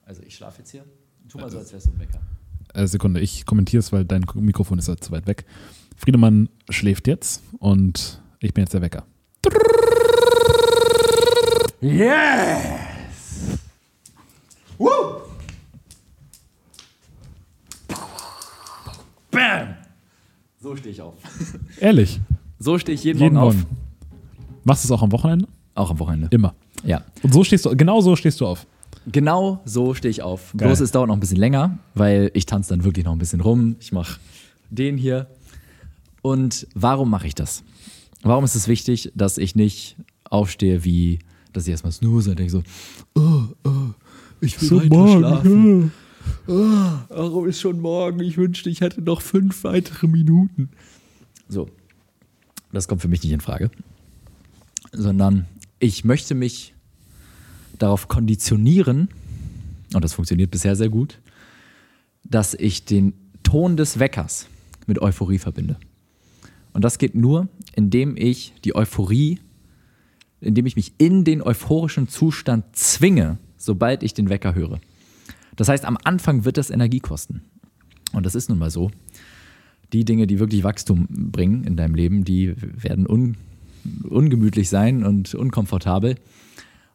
Also 0.04 0.22
ich 0.22 0.36
schlafe 0.36 0.58
jetzt 0.58 0.70
hier. 0.70 0.84
Tu 1.28 1.36
mal 1.36 1.50
so, 1.50 1.58
als 1.58 1.72
wärst 1.72 1.86
du 1.88 1.90
ein 1.90 1.98
Wecker. 1.98 2.20
Äh, 2.74 2.86
Sekunde, 2.86 3.18
ich 3.18 3.44
kommentiere 3.44 3.80
es, 3.80 3.90
weil 3.90 4.04
dein 4.04 4.24
Mikrofon 4.34 4.78
ist 4.78 4.86
halt 4.86 5.02
zu 5.02 5.10
weit 5.10 5.26
weg. 5.26 5.46
Friedemann 5.96 6.48
schläft 6.68 7.08
jetzt 7.08 7.42
und 7.58 8.22
ich 8.38 8.54
bin 8.54 8.62
jetzt 8.62 8.72
der 8.72 8.82
Wecker. 8.82 9.04
Yes! 11.80 13.58
Woo! 14.78 14.88
Bam! 19.30 19.74
So 20.60 20.76
stehe 20.76 20.92
ich 20.92 21.00
auf. 21.00 21.14
Ehrlich, 21.80 22.20
So 22.58 22.78
stehe 22.78 22.94
ich 22.94 23.04
jeden, 23.04 23.18
jeden 23.18 23.34
Morgen 23.36 23.48
auf. 23.48 23.54
Morgen. 23.54 23.76
Machst 24.64 24.84
du 24.84 24.88
es 24.88 24.92
auch 24.92 25.02
am 25.02 25.12
Wochenende? 25.12 25.48
Auch 25.74 25.90
am 25.90 25.98
Wochenende. 25.98 26.28
Immer. 26.30 26.54
Ja. 26.84 27.02
Und 27.22 27.32
so 27.32 27.44
stehst 27.44 27.64
du, 27.64 27.74
genau 27.74 28.00
so 28.02 28.14
stehst 28.16 28.40
du 28.40 28.46
auf. 28.46 28.66
Genau 29.06 29.60
so 29.64 29.94
stehe 29.94 30.10
ich 30.10 30.20
auf. 30.22 30.52
Geil. 30.56 30.68
Bloß 30.68 30.80
es 30.80 30.92
dauert 30.92 31.08
noch 31.08 31.16
ein 31.16 31.20
bisschen 31.20 31.38
länger, 31.38 31.78
weil 31.94 32.30
ich 32.34 32.44
tanze 32.44 32.70
dann 32.70 32.84
wirklich 32.84 33.06
noch 33.06 33.12
ein 33.12 33.18
bisschen 33.18 33.40
rum. 33.40 33.76
Ich 33.80 33.92
mache 33.92 34.20
den 34.68 34.98
hier. 34.98 35.26
Und 36.20 36.66
warum 36.74 37.08
mache 37.08 37.26
ich 37.26 37.34
das? 37.34 37.62
Warum 38.22 38.44
ist 38.44 38.54
es 38.54 38.68
wichtig, 38.68 39.10
dass 39.14 39.38
ich 39.38 39.56
nicht 39.56 39.96
aufstehe 40.24 40.84
wie, 40.84 41.20
dass 41.52 41.66
ich 41.66 41.70
erstmal 41.70 41.92
snooze 41.92 42.30
und 42.30 42.38
denke 42.38 42.52
so, 42.52 42.62
oh, 43.14 43.44
oh, 43.64 43.90
ich 44.40 44.60
will 44.60 44.90
weiter 44.90 45.18
schlafen. 45.18 45.92
Oh, 46.46 46.54
warum 47.08 47.48
ist 47.48 47.60
schon 47.60 47.80
morgen? 47.80 48.20
Ich 48.20 48.36
wünschte, 48.36 48.70
ich 48.70 48.80
hätte 48.80 49.02
noch 49.02 49.22
fünf 49.22 49.64
weitere 49.64 50.06
Minuten. 50.06 50.70
So, 51.48 51.68
das 52.72 52.88
kommt 52.88 53.02
für 53.02 53.08
mich 53.08 53.22
nicht 53.22 53.32
in 53.32 53.40
Frage. 53.40 53.70
Sondern 54.92 55.46
ich 55.78 56.04
möchte 56.04 56.34
mich 56.34 56.74
darauf 57.78 58.08
konditionieren, 58.08 59.08
und 59.94 60.04
das 60.04 60.12
funktioniert 60.12 60.50
bisher 60.50 60.76
sehr 60.76 60.90
gut, 60.90 61.18
dass 62.24 62.54
ich 62.54 62.84
den 62.84 63.14
Ton 63.42 63.76
des 63.76 63.98
Weckers 63.98 64.46
mit 64.86 65.00
Euphorie 65.00 65.38
verbinde. 65.38 65.76
Und 66.72 66.84
das 66.84 66.98
geht 66.98 67.14
nur, 67.14 67.48
indem 67.74 68.16
ich 68.16 68.52
die 68.64 68.76
Euphorie, 68.76 69.40
indem 70.40 70.66
ich 70.66 70.76
mich 70.76 70.94
in 70.98 71.24
den 71.24 71.42
euphorischen 71.42 72.08
Zustand 72.08 72.64
zwinge, 72.72 73.38
sobald 73.56 74.02
ich 74.02 74.14
den 74.14 74.28
Wecker 74.28 74.54
höre. 74.54 74.80
Das 75.56 75.68
heißt, 75.68 75.84
am 75.84 75.98
Anfang 76.04 76.44
wird 76.44 76.56
das 76.56 76.70
Energie 76.70 77.00
kosten. 77.00 77.42
Und 78.12 78.26
das 78.26 78.34
ist 78.34 78.48
nun 78.48 78.58
mal 78.58 78.70
so. 78.70 78.90
Die 79.92 80.04
Dinge, 80.04 80.26
die 80.26 80.38
wirklich 80.38 80.64
Wachstum 80.64 81.06
bringen 81.10 81.64
in 81.64 81.76
deinem 81.76 81.94
Leben, 81.94 82.24
die 82.24 82.54
werden 82.56 83.06
un 83.08 83.36
ungemütlich 84.08 84.68
sein 84.68 85.04
und 85.04 85.34
unkomfortabel 85.34 86.16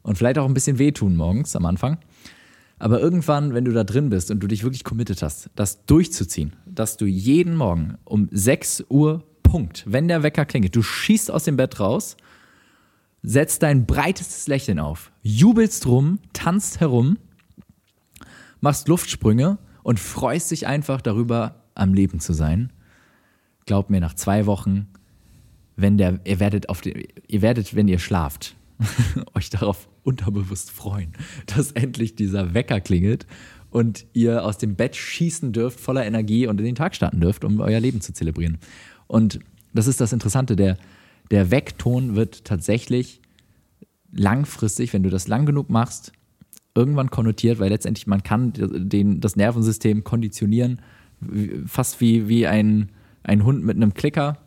und 0.04 0.18
vielleicht 0.18 0.38
auch 0.38 0.46
ein 0.46 0.54
bisschen 0.54 0.78
wehtun 0.78 1.16
morgens 1.16 1.56
am 1.56 1.66
Anfang. 1.66 1.98
Aber 2.78 3.00
irgendwann, 3.00 3.54
wenn 3.54 3.66
du 3.66 3.72
da 3.72 3.84
drin 3.84 4.10
bist 4.10 4.30
und 4.32 4.42
du 4.42 4.48
dich 4.48 4.64
wirklich 4.64 4.84
committed 4.84 5.22
hast, 5.22 5.50
das 5.56 5.86
durchzuziehen, 5.86 6.54
dass 6.66 6.98
du 6.98 7.06
jeden 7.06 7.56
Morgen 7.56 7.96
um 8.04 8.28
6 8.32 8.86
Uhr 8.90 9.24
Punkt, 9.44 9.84
wenn 9.88 10.08
der 10.08 10.24
Wecker 10.24 10.46
klingelt, 10.46 10.76
du 10.76 10.84
schießt 10.84 11.32
aus 11.32 11.46
dem 11.46 11.58
Bett 11.58 11.80
raus, 11.80 12.18
setzt 13.26 13.64
dein 13.64 13.86
breitestes 13.86 14.48
Lächeln 14.48 14.80
auf, 14.80 15.12
jubelst 15.22 15.88
rum, 15.88 16.20
tanzt 16.34 16.80
herum, 16.80 17.18
machst 18.62 18.88
Luftsprünge 18.88 19.58
und 19.84 20.00
freust 20.00 20.52
dich 20.52 20.68
einfach 20.68 21.02
darüber, 21.02 21.64
am 21.74 21.94
Leben 21.94 22.20
zu 22.20 22.34
sein. 22.34 22.72
Glaub 23.66 23.90
mir, 23.90 24.00
nach 24.00 24.14
zwei 24.14 24.46
Wochen, 24.46 24.88
wenn 25.76 25.98
der, 25.98 26.20
ihr 26.24 26.40
werdet 26.40 26.70
auf 26.70 26.82
den, 26.82 27.04
ihr 27.28 27.42
werdet, 27.42 27.76
wenn 27.76 27.88
ihr 27.88 28.00
schlaft, 28.00 28.56
euch 29.34 29.50
darauf 29.50 29.90
unterbewusst 30.04 30.72
freuen, 30.72 31.14
dass 31.48 31.72
endlich 31.72 32.16
dieser 32.16 32.54
Wecker 32.54 32.80
klingelt 32.80 33.26
und 33.72 34.06
ihr 34.14 34.46
aus 34.46 34.58
dem 34.58 34.76
Bett 34.76 34.96
schießen 34.96 35.52
dürft, 35.52 35.80
voller 35.80 36.06
Energie 36.06 36.48
und 36.48 36.60
in 36.60 36.66
den 36.66 36.76
Tag 36.76 36.96
starten 36.96 37.20
dürft, 37.20 37.44
um 37.44 37.60
euer 37.60 37.80
Leben 37.80 38.02
zu 38.02 38.14
zelebrieren. 38.14 38.58
Und 39.08 39.40
das 39.74 39.88
ist 39.88 40.00
das 40.00 40.14
Interessante, 40.14 40.56
der, 40.56 40.78
der 41.32 41.52
Weckton 41.52 42.16
wird 42.16 42.46
tatsächlich 42.46 43.22
langfristig, 44.12 44.94
wenn 44.94 45.04
du 45.04 45.10
das 45.10 45.28
lang 45.28 45.46
genug 45.46 45.70
machst, 45.70 46.12
irgendwann 46.74 47.10
konnotiert, 47.10 47.60
weil 47.60 47.70
letztendlich 47.70 48.08
man 48.08 48.24
kann 48.24 48.54
den, 48.56 49.22
das 49.22 49.36
Nervensystem 49.36 50.04
konditionieren, 50.04 50.82
fast 51.66 52.02
wie, 52.02 52.28
wie 52.28 52.48
ein, 52.48 52.90
ein 53.24 53.44
Hund 53.44 53.64
mit 53.64 53.78
einem 53.78 53.94
Klicker, 53.94 54.38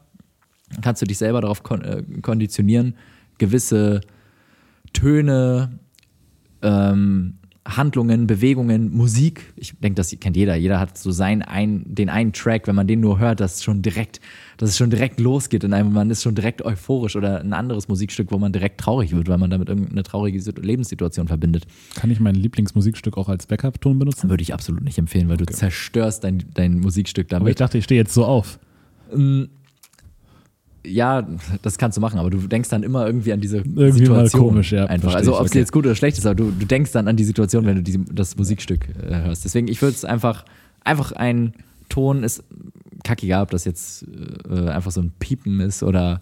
kannst 0.82 1.02
du 1.02 1.06
dich 1.06 1.18
selber 1.18 1.40
darauf 1.40 1.62
äh, 1.70 2.02
konditionieren, 2.20 2.94
gewisse 3.38 4.02
Töne, 4.92 5.78
ähm, 6.62 7.37
Handlungen, 7.76 8.26
Bewegungen, 8.26 8.90
Musik. 8.96 9.52
Ich 9.56 9.74
denke, 9.78 9.96
das 9.96 10.16
kennt 10.18 10.36
jeder. 10.36 10.56
Jeder 10.56 10.80
hat 10.80 10.96
so 10.96 11.10
seinen 11.10 11.42
ein, 11.42 11.84
den 11.86 12.08
einen 12.08 12.32
Track, 12.32 12.66
wenn 12.66 12.74
man 12.74 12.86
den 12.86 13.00
nur 13.00 13.18
hört, 13.18 13.40
dass 13.40 13.56
es 13.56 13.62
schon 13.62 13.82
direkt, 13.82 14.20
dass 14.56 14.70
es 14.70 14.78
schon 14.78 14.88
direkt 14.90 15.20
losgeht 15.20 15.64
in 15.64 15.74
einem, 15.74 15.92
man 15.92 16.10
ist 16.10 16.22
schon 16.22 16.34
direkt 16.34 16.62
euphorisch 16.62 17.14
oder 17.14 17.40
ein 17.40 17.52
anderes 17.52 17.86
Musikstück, 17.88 18.32
wo 18.32 18.38
man 18.38 18.52
direkt 18.52 18.80
traurig 18.80 19.14
wird, 19.14 19.28
weil 19.28 19.38
man 19.38 19.50
damit 19.50 19.68
irgendeine 19.68 20.02
traurige 20.02 20.40
Sit- 20.40 20.64
Lebenssituation 20.64 21.28
verbindet. 21.28 21.66
Kann 21.94 22.10
ich 22.10 22.20
mein 22.20 22.34
Lieblingsmusikstück 22.34 23.18
auch 23.18 23.28
als 23.28 23.46
Backup-Ton 23.46 23.98
benutzen? 23.98 24.30
Würde 24.30 24.42
ich 24.42 24.54
absolut 24.54 24.82
nicht 24.82 24.96
empfehlen, 24.98 25.28
weil 25.28 25.36
du 25.36 25.44
zerstörst 25.44 26.24
dein, 26.24 26.44
dein 26.54 26.80
Musikstück 26.80 27.26
Aber 27.32 27.36
ich 27.48 27.56
damit. 27.56 27.60
dachte, 27.60 27.78
ich 27.78 27.84
stehe 27.84 28.00
jetzt 28.00 28.14
so 28.14 28.24
auf. 28.24 28.58
Ja, 30.86 31.26
das 31.62 31.76
kannst 31.76 31.96
du 31.96 32.00
machen, 32.00 32.18
aber 32.18 32.30
du 32.30 32.38
denkst 32.46 32.68
dann 32.68 32.82
immer 32.82 33.06
irgendwie 33.06 33.32
an 33.32 33.40
diese 33.40 33.58
Irgendwie 33.58 33.80
mal 33.80 34.26
Situation. 34.26 34.48
komisch, 34.48 34.72
ja, 34.72 34.86
Einfach. 34.86 35.14
Also 35.14 35.36
ob 35.38 35.44
es 35.44 35.50
okay. 35.50 35.58
jetzt 35.58 35.72
gut 35.72 35.84
oder 35.84 35.94
schlecht 35.94 36.18
ist, 36.18 36.26
aber 36.26 36.34
du, 36.34 36.50
du 36.50 36.66
denkst 36.66 36.92
dann 36.92 37.08
an 37.08 37.16
die 37.16 37.24
Situation, 37.24 37.66
wenn 37.66 37.76
du 37.76 37.82
diese, 37.82 37.98
das 37.98 38.36
Musikstück 38.36 38.88
äh, 38.88 39.22
hörst. 39.24 39.44
Deswegen, 39.44 39.68
ich 39.68 39.82
würde 39.82 39.94
es 39.94 40.04
einfach, 40.04 40.44
einfach 40.84 41.12
ein 41.12 41.52
Ton 41.88 42.22
ist 42.22 42.44
kackegal, 43.04 43.42
ob 43.42 43.50
das 43.50 43.64
jetzt 43.64 44.06
äh, 44.48 44.68
einfach 44.68 44.90
so 44.90 45.00
ein 45.00 45.12
Piepen 45.18 45.60
ist 45.60 45.82
oder 45.82 46.20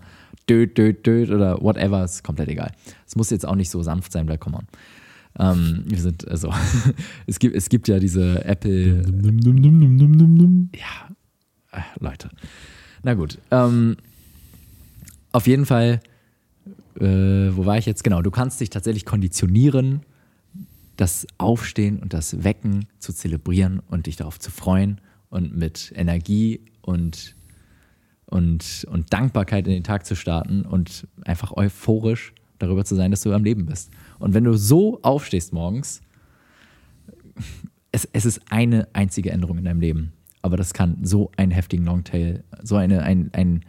död, 0.48 0.76
död, 0.78 1.07
död 1.07 1.30
oder 1.30 1.61
whatever, 1.61 2.04
ist 2.04 2.22
komplett 2.22 2.48
egal. 2.48 2.72
Es 3.07 3.16
muss 3.16 3.30
jetzt 3.30 3.46
auch 3.46 3.57
nicht 3.57 3.70
so 3.70 3.82
sanft 3.82 4.12
sein, 4.12 4.28
weil 4.28 4.38
come 4.38 4.59
on. 4.59 4.66
Ähm, 5.38 5.84
wir 5.86 5.98
sind, 5.98 6.26
also, 6.28 6.52
es 7.26 7.38
gibt, 7.38 7.54
es 7.54 7.68
gibt 7.68 7.88
ja 7.88 7.98
diese 7.98 8.44
Apple, 8.44 9.02
nimm, 9.11 9.36
nimm, 9.36 10.11
nimm. 10.11 10.70
ja, 10.74 11.78
äh, 11.78 11.82
Leute. 12.00 12.30
Na 13.02 13.14
gut. 13.14 13.38
Ähm, 13.50 13.96
auf 15.37 15.47
jeden 15.47 15.66
Fall, 15.66 16.01
äh, 16.99 17.05
wo 17.05 17.66
war 17.66 17.76
ich 17.76 17.84
jetzt? 17.84 18.03
Genau, 18.03 18.22
du 18.22 18.30
kannst 18.30 18.59
dich 18.59 18.70
tatsächlich 18.70 19.05
konditionieren, 19.05 20.01
das 20.97 21.26
Aufstehen 21.37 21.99
und 21.99 22.14
das 22.14 22.43
Wecken 22.43 22.87
zu 22.99 23.12
zelebrieren 23.12 23.80
und 23.87 24.07
dich 24.07 24.16
darauf 24.16 24.41
zu 24.41 24.51
freuen 24.51 24.99
und 25.28 25.55
mit 25.55 25.93
Energie 25.95 26.62
und, 26.80 27.37
und, 28.24 28.87
und 28.91 29.12
Dankbarkeit 29.12 29.66
in 29.66 29.74
den 29.74 29.84
Tag 29.84 30.07
zu 30.07 30.16
starten 30.16 30.62
und 30.62 31.07
einfach 31.26 31.53
euphorisch 31.55 32.32
darüber 32.59 32.87
zu 32.87 32.95
sein, 32.95 33.11
dass 33.11 33.20
du 33.20 33.34
am 33.34 33.45
Leben 33.45 33.66
bist. 33.66 33.91
Und 34.18 34.32
wenn 34.32 34.45
du 34.45 34.57
so 34.57 35.01
aufstehst 35.03 35.53
morgens, 35.53 36.01
es, 37.93 38.09
es 38.14 38.24
ist 38.24 38.41
eine 38.49 38.89
einzige 38.95 39.32
Änderung 39.32 39.59
in 39.59 39.66
deinem 39.66 39.80
Leben. 39.80 40.14
Aber 40.41 40.57
das 40.57 40.72
kann 40.72 41.05
so 41.05 41.30
einen 41.37 41.53
heftigen 41.53 41.84
Longtail, 41.84 42.43
so 42.62 42.76
eine, 42.76 43.03
ein, 43.03 43.28
einen 43.34 43.66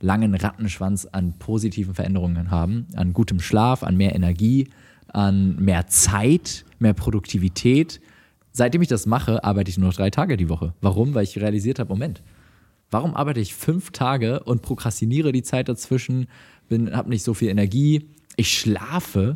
langen 0.00 0.34
Rattenschwanz 0.34 1.06
an 1.06 1.34
positiven 1.38 1.94
Veränderungen 1.94 2.50
haben, 2.50 2.86
an 2.94 3.12
gutem 3.12 3.40
Schlaf, 3.40 3.82
an 3.82 3.96
mehr 3.96 4.14
Energie, 4.14 4.68
an 5.08 5.56
mehr 5.56 5.86
Zeit, 5.86 6.64
mehr 6.78 6.94
Produktivität, 6.94 8.00
seitdem 8.52 8.82
ich 8.82 8.88
das 8.88 9.06
mache, 9.06 9.44
arbeite 9.44 9.70
ich 9.70 9.78
nur 9.78 9.88
noch 9.88 9.96
drei 9.96 10.10
Tage 10.10 10.36
die 10.36 10.48
Woche. 10.48 10.74
Warum? 10.80 11.14
Weil 11.14 11.24
ich 11.24 11.38
realisiert 11.38 11.78
habe, 11.78 11.90
Moment, 11.90 12.22
warum 12.90 13.14
arbeite 13.14 13.40
ich 13.40 13.54
fünf 13.54 13.90
Tage 13.90 14.40
und 14.40 14.62
prokrastiniere 14.62 15.32
die 15.32 15.42
Zeit 15.42 15.68
dazwischen, 15.68 16.26
habe 16.70 17.10
nicht 17.10 17.22
so 17.22 17.34
viel 17.34 17.48
Energie, 17.48 18.08
ich 18.36 18.58
schlafe 18.58 19.34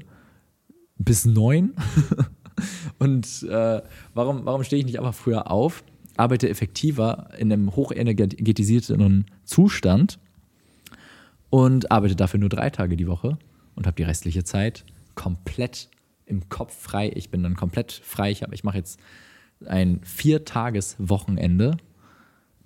bis 0.97 1.25
neun. 1.25 1.75
Und 2.99 3.43
äh, 3.43 3.83
warum, 4.15 4.45
warum 4.47 4.63
stehe 4.63 4.79
ich 4.79 4.87
nicht 4.87 4.99
einfach 4.99 5.15
früher 5.15 5.51
auf, 5.51 5.83
arbeite 6.17 6.49
effektiver 6.49 7.29
in 7.37 7.53
einem 7.53 7.75
hochenergetisierten 7.75 9.27
Zustand 9.45 10.21
und 11.55 11.93
arbeite 11.93 12.17
dafür 12.17 12.41
nur 12.41 12.49
drei 12.49 12.69
Tage 12.69 12.97
die 12.97 13.07
Woche 13.07 13.39
und 13.77 13.87
habe 13.87 13.95
die 13.95 14.03
restliche 14.03 14.43
Zeit 14.43 14.85
komplett 15.15 15.89
im 16.27 16.49
Kopf 16.49 16.77
frei. 16.77 17.13
Ich 17.15 17.31
bin 17.31 17.45
dann 17.45 17.55
komplett 17.55 17.93
frei. 17.93 18.33
Ich, 18.33 18.43
ich 18.43 18.65
mache 18.65 18.79
jetzt 18.79 18.99
ein 19.65 20.01
Viertages-Wochenende. 20.03 21.77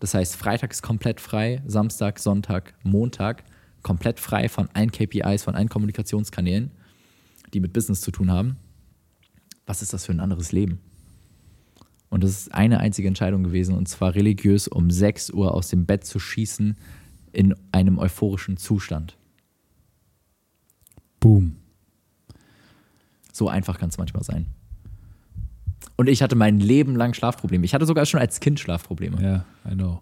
Das 0.01 0.15
heißt, 0.15 0.37
Freitag 0.37 0.71
ist 0.71 0.81
komplett 0.81 1.21
frei, 1.21 1.63
Samstag, 1.67 2.19
Sonntag, 2.19 2.73
Montag 2.83 3.45
komplett 3.83 4.21
frei 4.21 4.49
von 4.49 4.71
allen 4.73 4.91
KPIs, 4.91 5.43
von 5.43 5.55
allen 5.55 5.69
Kommunikationskanälen, 5.69 6.71
die 7.53 7.61
mit 7.61 7.75
Business 7.75 8.01
zu 8.01 8.11
tun 8.11 8.31
haben. 8.33 8.57
Was 9.67 9.83
ist 9.83 9.93
das 9.93 10.07
für 10.07 10.13
ein 10.13 10.21
anderes 10.21 10.51
Leben? 10.51 10.81
Und 12.09 12.25
das 12.25 12.31
ist 12.31 12.55
eine 12.55 12.81
einzige 12.81 13.09
Entscheidung 13.09 13.45
gewesen, 13.45 13.77
und 13.77 13.87
zwar 13.87 14.15
religiös 14.15 14.67
um 14.67 14.91
6 14.91 15.29
Uhr 15.29 15.53
aus 15.53 15.69
dem 15.69 15.85
Bett 15.85 16.07
zu 16.07 16.19
schießen 16.19 16.75
in 17.33 17.55
einem 17.73 17.99
euphorischen 17.99 18.57
Zustand. 18.57 19.17
Boom. 21.21 21.57
So 23.33 23.49
einfach 23.49 23.79
kann 23.79 23.89
es 23.89 23.99
manchmal 23.99 24.25
sein. 24.25 24.47
Und 25.97 26.09
ich 26.09 26.23
hatte 26.23 26.37
mein 26.37 26.61
Leben 26.61 26.95
lang 26.97 27.15
Schlafprobleme. 27.15 27.65
Ich 27.65 27.75
hatte 27.75 27.87
sogar 27.87 28.07
schon 28.07 28.21
als 28.21 28.41
Kind 28.41 28.61
Schlafprobleme. 28.61 29.21
Ja, 29.21 29.45
I 29.71 29.75
know. 29.75 30.01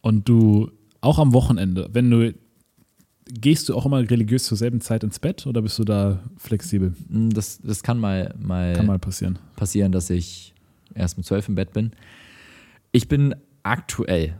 Und 0.00 0.28
du, 0.28 0.70
auch 1.00 1.18
am 1.18 1.32
Wochenende, 1.32 1.88
wenn 1.92 2.10
du, 2.10 2.34
gehst 3.26 3.68
du 3.68 3.74
auch 3.74 3.86
immer 3.86 3.98
religiös 3.98 4.44
zur 4.44 4.58
selben 4.58 4.80
Zeit 4.80 5.04
ins 5.04 5.18
Bett 5.18 5.46
oder 5.46 5.62
bist 5.62 5.78
du 5.78 5.84
da 5.84 6.20
flexibel? 6.36 6.94
Hm, 7.10 7.30
das, 7.30 7.60
das 7.62 7.82
kann 7.82 7.98
mal, 7.98 8.34
mal, 8.38 8.74
kann 8.74 8.86
mal 8.86 8.98
passieren. 8.98 9.38
passieren, 9.56 9.92
dass 9.92 10.10
ich 10.10 10.54
erst 10.94 11.16
um 11.16 11.24
zwölf 11.24 11.48
im 11.48 11.54
Bett 11.54 11.72
bin. 11.72 11.92
Ich 12.92 13.08
bin 13.08 13.34
aktuell 13.62 14.36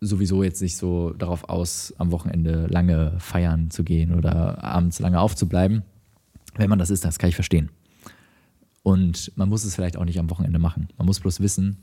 sowieso 0.00 0.42
jetzt 0.42 0.62
nicht 0.62 0.76
so 0.76 1.10
darauf 1.10 1.48
aus, 1.48 1.94
am 1.98 2.10
Wochenende 2.10 2.66
lange 2.68 3.14
feiern 3.18 3.70
zu 3.70 3.84
gehen 3.84 4.14
oder 4.14 4.62
abends 4.64 4.98
lange 4.98 5.20
aufzubleiben. 5.20 5.82
Wenn 6.56 6.70
man 6.70 6.78
das 6.78 6.90
ist, 6.90 7.04
das 7.04 7.18
kann 7.18 7.28
ich 7.28 7.34
verstehen. 7.34 7.70
Und 8.82 9.32
man 9.36 9.48
muss 9.48 9.64
es 9.64 9.74
vielleicht 9.74 9.96
auch 9.96 10.04
nicht 10.04 10.18
am 10.18 10.30
Wochenende 10.30 10.58
machen. 10.58 10.88
Man 10.96 11.06
muss 11.06 11.20
bloß 11.20 11.40
wissen, 11.40 11.76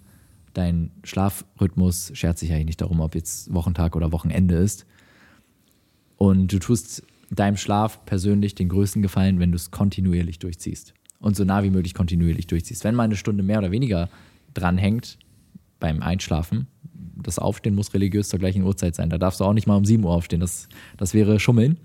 dein 0.54 0.92
Schlafrhythmus 1.04 2.12
schert 2.16 2.40
sich 2.40 2.52
eigentlich 2.52 2.66
nicht 2.66 2.82
darum, 2.82 3.00
ob 3.00 3.14
jetzt 3.14 3.54
Wochentag 3.54 3.96
oder 3.96 4.12
Wochenende 4.12 4.56
ist. 4.56 4.86
Und 6.18 6.52
du 6.52 6.58
tust 6.58 7.04
deinem 7.30 7.58
Schlaf 7.58 8.04
persönlich 8.06 8.56
den 8.56 8.70
größten 8.70 9.02
Gefallen, 9.02 9.40
wenn 9.40 9.52
du 9.52 9.58
es 9.58 9.70
kontinuierlich 9.70 10.40
durchziehst. 10.40 10.94
Und 11.20 11.36
so 11.36 11.44
nah 11.44 11.64
wie 11.64 11.70
möglich 11.70 11.94
kontinuierlich 11.94 12.48
durchziehst. 12.48 12.84
Wenn 12.84 12.96
mal 12.96 13.04
eine 13.04 13.16
Stunde 13.16 13.44
mehr 13.44 13.60
oder 13.60 13.72
weniger 13.72 14.10
dranhängt 14.54 15.20
beim 15.80 16.02
Einschlafen, 16.02 16.68
das 17.24 17.40
Aufstehen 17.40 17.76
muss 17.76 17.94
religiös 17.94 18.30
zur 18.30 18.40
gleichen 18.40 18.64
Uhrzeit 18.64 18.96
sein. 18.96 19.10
Da 19.10 19.18
darfst 19.18 19.40
du 19.40 19.44
auch 19.44 19.54
nicht 19.54 19.68
mal 19.68 19.76
um 19.76 19.86
7 19.86 20.04
Uhr 20.04 20.12
aufstehen. 20.12 20.40
Das, 20.40 20.68
das 20.98 21.14
wäre 21.14 21.40
Schummeln. 21.40 21.78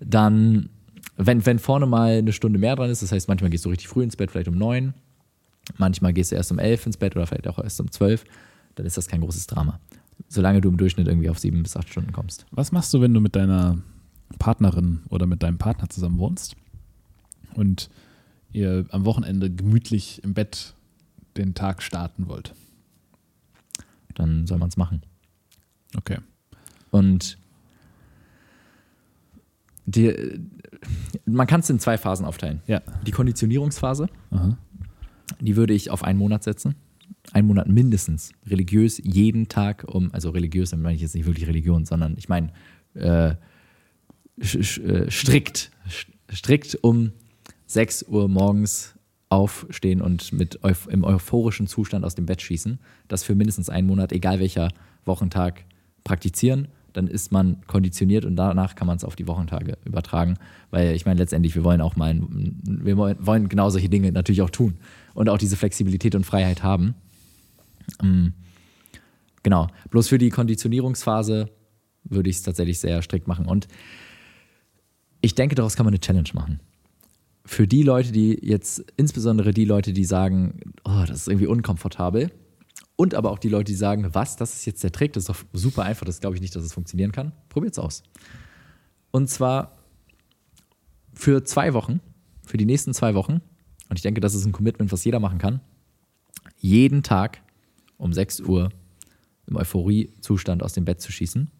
Dann 0.00 0.68
wenn, 1.16 1.44
wenn 1.46 1.58
vorne 1.58 1.86
mal 1.86 2.18
eine 2.18 2.32
Stunde 2.32 2.58
mehr 2.58 2.76
dran 2.76 2.90
ist, 2.90 3.02
das 3.02 3.12
heißt, 3.12 3.28
manchmal 3.28 3.50
gehst 3.50 3.64
du 3.64 3.70
richtig 3.70 3.88
früh 3.88 4.02
ins 4.02 4.16
Bett, 4.16 4.30
vielleicht 4.30 4.48
um 4.48 4.56
neun, 4.56 4.94
manchmal 5.78 6.12
gehst 6.12 6.32
du 6.32 6.36
erst 6.36 6.52
um 6.52 6.58
elf 6.58 6.86
ins 6.86 6.96
Bett 6.96 7.16
oder 7.16 7.26
vielleicht 7.26 7.48
auch 7.48 7.58
erst 7.58 7.80
um 7.80 7.90
zwölf, 7.90 8.24
dann 8.74 8.86
ist 8.86 8.96
das 8.96 9.08
kein 9.08 9.22
großes 9.22 9.46
Drama. 9.46 9.80
Solange 10.28 10.60
du 10.60 10.68
im 10.68 10.76
Durchschnitt 10.76 11.08
irgendwie 11.08 11.30
auf 11.30 11.38
sieben 11.38 11.62
bis 11.62 11.76
acht 11.76 11.88
Stunden 11.88 12.12
kommst. 12.12 12.46
Was 12.50 12.72
machst 12.72 12.92
du, 12.92 13.00
wenn 13.00 13.14
du 13.14 13.20
mit 13.20 13.36
deiner 13.36 13.78
Partnerin 14.38 15.02
oder 15.08 15.26
mit 15.26 15.42
deinem 15.42 15.58
Partner 15.58 15.88
zusammen 15.88 16.18
wohnst 16.18 16.56
und 17.54 17.90
ihr 18.52 18.86
am 18.90 19.04
Wochenende 19.04 19.50
gemütlich 19.50 20.22
im 20.24 20.34
Bett 20.34 20.74
den 21.36 21.54
Tag 21.54 21.82
starten 21.82 22.28
wollt? 22.28 22.54
Dann 24.16 24.46
soll 24.46 24.58
man 24.58 24.68
es 24.68 24.76
machen. 24.76 25.02
Okay. 25.96 26.18
Und 26.90 27.38
die, 29.86 30.40
man 31.24 31.46
kann 31.46 31.60
es 31.60 31.70
in 31.70 31.78
zwei 31.78 31.96
Phasen 31.96 32.26
aufteilen. 32.26 32.60
Ja. 32.66 32.82
Die 33.06 33.12
Konditionierungsphase, 33.12 34.08
Aha. 34.30 34.58
die 35.40 35.56
würde 35.56 35.74
ich 35.74 35.90
auf 35.90 36.02
einen 36.02 36.18
Monat 36.18 36.42
setzen. 36.42 36.74
Einen 37.32 37.46
Monat 37.48 37.68
mindestens. 37.68 38.32
Religiös 38.46 39.00
jeden 39.02 39.48
Tag 39.48 39.84
um, 39.86 40.12
also 40.12 40.30
religiös, 40.30 40.70
dann 40.70 40.82
meine 40.82 40.96
ich 40.96 41.02
jetzt 41.02 41.14
nicht 41.14 41.26
wirklich 41.26 41.46
Religion, 41.46 41.84
sondern 41.84 42.16
ich 42.16 42.28
meine 42.28 42.52
äh, 42.94 43.34
äh 44.38 45.10
strikt, 45.10 45.70
strikt 46.32 46.78
um 46.82 47.12
6 47.66 48.04
Uhr 48.08 48.28
morgens 48.28 48.95
aufstehen 49.28 50.00
und 50.00 50.32
mit 50.32 50.60
im 50.88 51.04
euphorischen 51.04 51.66
Zustand 51.66 52.04
aus 52.04 52.14
dem 52.14 52.26
Bett 52.26 52.42
schießen. 52.42 52.78
Das 53.08 53.24
für 53.24 53.34
mindestens 53.34 53.68
einen 53.68 53.86
Monat, 53.86 54.12
egal 54.12 54.40
welcher 54.40 54.68
Wochentag, 55.04 55.64
praktizieren 56.04 56.68
dann 56.96 57.08
ist 57.08 57.30
man 57.30 57.60
konditioniert 57.66 58.24
und 58.24 58.36
danach 58.36 58.74
kann 58.74 58.86
man 58.86 58.96
es 58.96 59.04
auf 59.04 59.16
die 59.16 59.26
Wochentage 59.26 59.76
übertragen. 59.84 60.38
Weil 60.70 60.94
ich 60.94 61.04
meine, 61.04 61.18
letztendlich, 61.18 61.54
wir 61.54 61.62
wollen 61.62 61.82
auch 61.82 61.94
mal, 61.94 62.18
wir 62.18 62.96
wollen 62.96 63.48
genau 63.48 63.68
solche 63.68 63.90
Dinge 63.90 64.10
natürlich 64.12 64.40
auch 64.40 64.50
tun 64.50 64.78
und 65.12 65.28
auch 65.28 65.36
diese 65.36 65.56
Flexibilität 65.56 66.14
und 66.14 66.24
Freiheit 66.24 66.62
haben. 66.62 66.94
Ähm, 68.02 68.32
genau. 69.42 69.68
Bloß 69.90 70.08
für 70.08 70.18
die 70.18 70.30
Konditionierungsphase 70.30 71.50
würde 72.04 72.30
ich 72.30 72.36
es 72.36 72.42
tatsächlich 72.42 72.78
sehr 72.78 73.02
strikt 73.02 73.28
machen. 73.28 73.44
Und 73.44 73.68
ich 75.20 75.34
denke, 75.34 75.54
daraus 75.54 75.76
kann 75.76 75.84
man 75.84 75.92
eine 75.92 76.00
Challenge 76.00 76.30
machen. 76.32 76.60
Für 77.46 77.66
die 77.66 77.82
Leute, 77.82 78.12
die 78.12 78.38
jetzt, 78.42 78.84
insbesondere 78.96 79.52
die 79.52 79.64
Leute, 79.64 79.92
die 79.92 80.04
sagen, 80.04 80.60
oh, 80.84 81.04
das 81.06 81.20
ist 81.20 81.28
irgendwie 81.28 81.46
unkomfortabel, 81.46 82.30
und 82.96 83.14
aber 83.14 83.30
auch 83.30 83.38
die 83.38 83.50
Leute, 83.50 83.72
die 83.72 83.76
sagen, 83.76 84.14
was, 84.14 84.36
das 84.36 84.54
ist 84.54 84.64
jetzt 84.64 84.82
der 84.82 84.90
Trick, 84.90 85.12
das 85.12 85.24
ist 85.24 85.28
doch 85.28 85.36
super 85.52 85.84
einfach, 85.84 86.06
das 86.06 86.20
glaube 86.20 86.34
ich 86.34 86.42
nicht, 86.42 86.56
dass 86.56 86.64
es 86.64 86.72
funktionieren 86.72 87.12
kann. 87.12 87.32
Probiert 87.50 87.74
es 87.74 87.78
aus. 87.78 88.02
Und 89.10 89.28
zwar 89.28 89.76
für 91.12 91.44
zwei 91.44 91.74
Wochen, 91.74 92.00
für 92.46 92.56
die 92.56 92.64
nächsten 92.64 92.94
zwei 92.94 93.14
Wochen, 93.14 93.42
und 93.88 93.96
ich 93.96 94.02
denke, 94.02 94.20
das 94.20 94.34
ist 94.34 94.46
ein 94.46 94.52
Commitment, 94.52 94.92
was 94.92 95.04
jeder 95.04 95.20
machen 95.20 95.38
kann, 95.38 95.60
jeden 96.58 97.02
Tag 97.02 97.42
um 97.98 98.12
6 98.12 98.40
Uhr 98.40 98.70
im 99.46 99.56
Euphorie-Zustand 99.56 100.62
aus 100.62 100.72
dem 100.72 100.84
Bett 100.84 101.00
zu 101.00 101.12
schießen. 101.12 101.50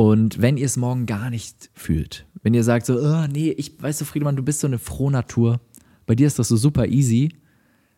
Und 0.00 0.40
wenn 0.40 0.56
ihr 0.56 0.66
es 0.66 0.76
morgen 0.76 1.06
gar 1.06 1.28
nicht 1.28 1.70
fühlt, 1.74 2.24
wenn 2.44 2.54
ihr 2.54 2.62
sagt 2.62 2.86
so, 2.86 3.00
oh, 3.00 3.26
nee, 3.26 3.50
ich 3.50 3.82
weiß 3.82 3.98
so, 3.98 4.04
Friedemann, 4.04 4.36
du 4.36 4.44
bist 4.44 4.60
so 4.60 4.68
eine 4.68 4.78
Frohnatur, 4.78 5.58
bei 6.06 6.14
dir 6.14 6.28
ist 6.28 6.38
das 6.38 6.46
so 6.46 6.56
super 6.56 6.86
easy, 6.86 7.34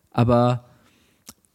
aber 0.09 0.65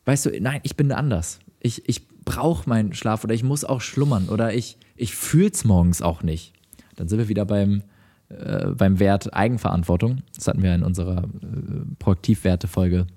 weißt 0.04 0.26
du, 0.26 0.40
nein, 0.40 0.60
ich 0.62 0.76
bin 0.76 0.92
anders. 0.92 1.40
Ich, 1.58 1.88
ich 1.88 2.06
brauche 2.24 2.68
meinen 2.68 2.94
Schlaf 2.94 3.24
oder 3.24 3.34
ich 3.34 3.42
muss 3.42 3.64
auch 3.64 3.80
schlummern 3.80 4.28
oder 4.28 4.54
ich, 4.54 4.78
ich 4.94 5.16
fühle 5.16 5.50
es 5.50 5.64
morgens 5.64 6.00
auch 6.00 6.22
nicht. 6.22 6.52
Dann 6.94 7.08
sind 7.08 7.18
wir 7.18 7.26
wieder 7.26 7.44
beim, 7.44 7.82
äh, 8.28 8.68
beim 8.68 9.00
Wert 9.00 9.34
Eigenverantwortung. 9.34 10.22
Das 10.32 10.46
hatten 10.46 10.62
wir 10.62 10.72
in 10.76 10.84
unserer 10.84 11.24
äh, 11.24 11.94
Proaktivwerte-Folge 11.98 13.08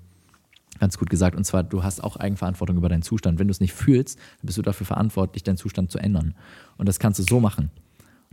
ganz 0.80 0.98
gut 0.98 1.10
gesagt. 1.10 1.36
Und 1.36 1.44
zwar, 1.44 1.62
du 1.62 1.84
hast 1.84 2.02
auch 2.02 2.16
Eigenverantwortung 2.16 2.76
über 2.76 2.88
deinen 2.88 3.02
Zustand. 3.02 3.38
Wenn 3.38 3.46
du 3.46 3.52
es 3.52 3.60
nicht 3.60 3.72
fühlst, 3.72 4.18
dann 4.18 4.46
bist 4.46 4.58
du 4.58 4.62
dafür 4.62 4.86
verantwortlich, 4.86 5.44
deinen 5.44 5.56
Zustand 5.56 5.90
zu 5.90 5.98
ändern. 5.98 6.34
Und 6.76 6.88
das 6.88 6.98
kannst 6.98 7.20
du 7.20 7.22
so 7.22 7.38
machen. 7.38 7.70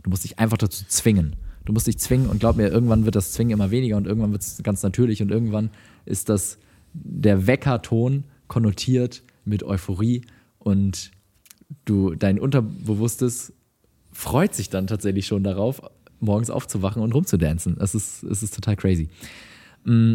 Du 0.02 0.10
musst 0.10 0.24
dich 0.24 0.38
einfach 0.38 0.56
dazu 0.56 0.84
zwingen. 0.88 1.36
Du 1.64 1.72
musst 1.72 1.86
dich 1.86 1.98
zwingen 1.98 2.28
und 2.28 2.40
glaub 2.40 2.56
mir, 2.56 2.68
irgendwann 2.68 3.04
wird 3.04 3.14
das 3.14 3.32
Zwingen 3.32 3.52
immer 3.52 3.70
weniger 3.70 3.98
und 3.98 4.06
irgendwann 4.06 4.32
wird 4.32 4.42
es 4.42 4.62
ganz 4.62 4.82
natürlich 4.82 5.20
und 5.20 5.30
irgendwann 5.30 5.70
ist 6.06 6.30
das 6.30 6.58
der 6.94 7.46
Weckerton 7.46 8.24
konnotiert 8.46 9.22
mit 9.44 9.62
Euphorie 9.62 10.22
und 10.58 11.10
du, 11.84 12.14
dein 12.14 12.38
Unterbewusstes 12.38 13.52
freut 14.12 14.54
sich 14.54 14.70
dann 14.70 14.86
tatsächlich 14.86 15.26
schon 15.26 15.44
darauf, 15.44 15.82
morgens 16.20 16.48
aufzuwachen 16.48 17.02
und 17.02 17.14
rumzudancen. 17.14 17.76
Es 17.80 17.94
ist, 17.94 18.22
es 18.22 18.42
ist 18.42 18.54
total 18.54 18.76
crazy. 18.76 19.10
Mm. 19.84 20.14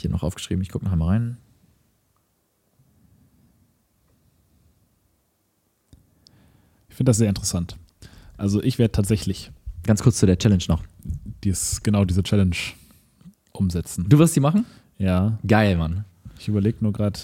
Ich 0.00 0.02
hier 0.02 0.10
noch 0.10 0.22
aufgeschrieben? 0.22 0.62
Ich 0.62 0.70
gucke 0.70 0.86
noch 0.86 0.92
einmal 0.92 1.08
rein. 1.08 1.36
Ich 6.88 6.94
finde 6.94 7.10
das 7.10 7.18
sehr 7.18 7.28
interessant. 7.28 7.76
Also 8.38 8.62
ich 8.62 8.78
werde 8.78 8.92
tatsächlich. 8.92 9.52
Ganz 9.82 10.02
kurz 10.02 10.18
zu 10.18 10.24
der 10.24 10.38
Challenge 10.38 10.64
noch. 10.68 10.82
Dies, 11.44 11.82
genau 11.82 12.06
diese 12.06 12.22
Challenge 12.22 12.56
umsetzen. 13.52 14.08
Du 14.08 14.18
wirst 14.18 14.32
sie 14.32 14.40
machen? 14.40 14.64
Ja. 14.96 15.38
Geil, 15.46 15.76
Mann. 15.76 16.06
Ich 16.38 16.48
überlege 16.48 16.78
nur 16.80 16.94
gerade. 16.94 17.20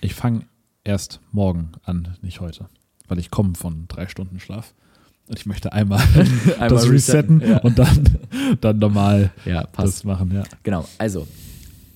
Ich 0.00 0.16
fange 0.16 0.44
erst 0.82 1.20
morgen 1.30 1.70
an, 1.84 2.16
nicht 2.20 2.40
heute. 2.40 2.68
Weil 3.06 3.20
ich 3.20 3.30
komme 3.30 3.54
von 3.54 3.86
drei 3.86 4.08
Stunden 4.08 4.40
Schlaf. 4.40 4.74
Und 5.28 5.38
ich 5.38 5.46
möchte 5.46 5.72
einmal, 5.72 6.00
einmal 6.58 6.68
das 6.68 6.88
resetten, 6.88 7.38
resetten 7.38 7.40
ja. 7.40 7.58
und 7.58 7.78
dann, 7.78 8.18
dann 8.60 8.78
normal 8.78 9.32
ja, 9.44 9.68
das 9.76 10.04
machen. 10.04 10.32
Ja. 10.34 10.44
Genau, 10.62 10.88
also 10.98 11.26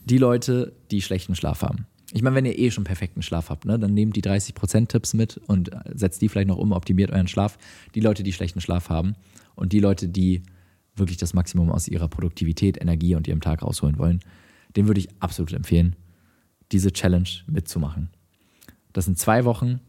die 0.04 0.18
Leute, 0.18 0.72
die 0.90 1.02
schlechten 1.02 1.34
Schlaf 1.34 1.62
haben. 1.62 1.86
Ich 2.12 2.22
meine, 2.22 2.36
wenn 2.36 2.44
ihr 2.44 2.58
eh 2.58 2.70
schon 2.70 2.84
perfekten 2.84 3.22
Schlaf 3.22 3.48
habt, 3.48 3.64
ne, 3.64 3.78
dann 3.78 3.94
nehmt 3.94 4.16
die 4.16 4.22
30%-Tipps 4.22 5.14
mit 5.14 5.38
und 5.46 5.70
setzt 5.94 6.20
die 6.20 6.28
vielleicht 6.28 6.48
noch 6.48 6.58
um, 6.58 6.72
optimiert 6.72 7.10
euren 7.10 7.28
Schlaf. 7.28 7.56
Die 7.94 8.00
Leute, 8.00 8.22
die 8.22 8.34
schlechten 8.34 8.60
Schlaf 8.60 8.90
haben 8.90 9.14
und 9.54 9.72
die 9.72 9.80
Leute, 9.80 10.08
die 10.08 10.42
wirklich 10.94 11.16
das 11.16 11.32
Maximum 11.32 11.70
aus 11.70 11.88
ihrer 11.88 12.08
Produktivität, 12.08 12.78
Energie 12.78 13.14
und 13.14 13.26
ihrem 13.26 13.40
Tag 13.40 13.62
rausholen 13.62 13.96
wollen, 13.96 14.20
den 14.76 14.88
würde 14.88 15.00
ich 15.00 15.08
absolut 15.20 15.54
empfehlen, 15.54 15.96
diese 16.70 16.92
Challenge 16.92 17.28
mitzumachen. 17.46 18.10
Das 18.92 19.06
sind 19.06 19.18
zwei 19.18 19.44
Wochen, 19.46 19.80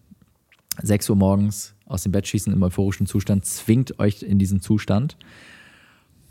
6 0.82 1.10
Uhr 1.10 1.16
morgens 1.16 1.76
aus 1.86 2.04
dem 2.04 2.12
Bett 2.12 2.28
schießen 2.28 2.52
im 2.52 2.64
euphorischen 2.64 3.06
Zustand, 3.06 3.46
zwingt 3.46 4.00
euch 4.00 4.24
in 4.24 4.40
diesen 4.40 4.62
Zustand 4.62 5.18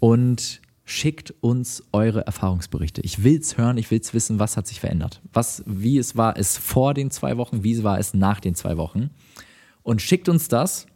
und 0.00 0.60
schickt 0.84 1.32
uns 1.40 1.84
eure 1.92 2.26
Erfahrungsberichte. 2.26 3.02
Ich 3.02 3.22
will 3.22 3.38
es 3.38 3.56
hören, 3.56 3.78
ich 3.78 3.90
will 3.90 4.00
es 4.00 4.12
wissen, 4.14 4.38
was 4.38 4.56
hat 4.56 4.66
sich 4.66 4.80
verändert. 4.80 5.20
Was, 5.32 5.62
wie 5.66 5.98
es 5.98 6.16
war 6.16 6.36
es 6.36 6.58
vor 6.58 6.94
den 6.94 7.10
zwei 7.10 7.36
Wochen, 7.36 7.62
wie 7.62 7.72
es 7.72 7.82
war 7.84 7.98
es 7.98 8.14
nach 8.14 8.40
den 8.40 8.54
zwei 8.54 8.76
Wochen. 8.76 9.10
Und 9.82 10.02
schickt 10.02 10.28
uns 10.28 10.48
das 10.48 10.86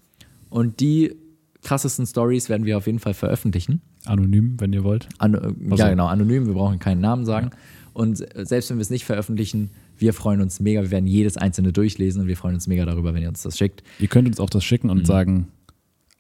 und 0.51 0.81
die 0.81 1.14
krassesten 1.62 2.06
Stories 2.06 2.48
werden 2.48 2.66
wir 2.66 2.77
auf 2.77 2.86
jeden 2.86 2.98
Fall 2.98 3.14
veröffentlichen. 3.14 3.81
Anonym, 4.05 4.56
wenn 4.60 4.73
ihr 4.73 4.85
wollt. 4.85 5.09
An, 5.18 5.35
äh, 5.35 5.77
ja, 5.77 5.89
genau, 5.89 6.06
anonym, 6.06 6.47
wir 6.47 6.55
brauchen 6.55 6.78
keinen 6.78 7.01
Namen 7.01 7.24
sagen. 7.24 7.51
Ja. 7.52 7.59
Und 7.93 8.24
selbst 8.35 8.70
wenn 8.70 8.77
wir 8.77 8.82
es 8.82 8.90
nicht 8.90 9.05
veröffentlichen, 9.05 9.70
wir 9.98 10.12
freuen 10.12 10.40
uns 10.40 10.60
mega. 10.60 10.82
Wir 10.82 10.90
werden 10.90 11.06
jedes 11.06 11.36
einzelne 11.36 11.73
durchlesen 11.73 12.23
und 12.23 12.28
wir 12.28 12.36
freuen 12.36 12.55
uns 12.55 12.66
mega 12.66 12.85
darüber, 12.85 13.14
wenn 13.14 13.23
ihr 13.23 13.28
uns 13.28 13.43
das 13.43 13.56
schickt. 13.59 13.82
Ihr 13.98 14.09
könnt 14.09 14.28
uns 14.28 14.40
auch 14.40 14.51
das 14.51 14.64
schicken 14.64 14.90
und 14.90 14.98
mhm. 14.98 15.05
sagen, 15.05 15.48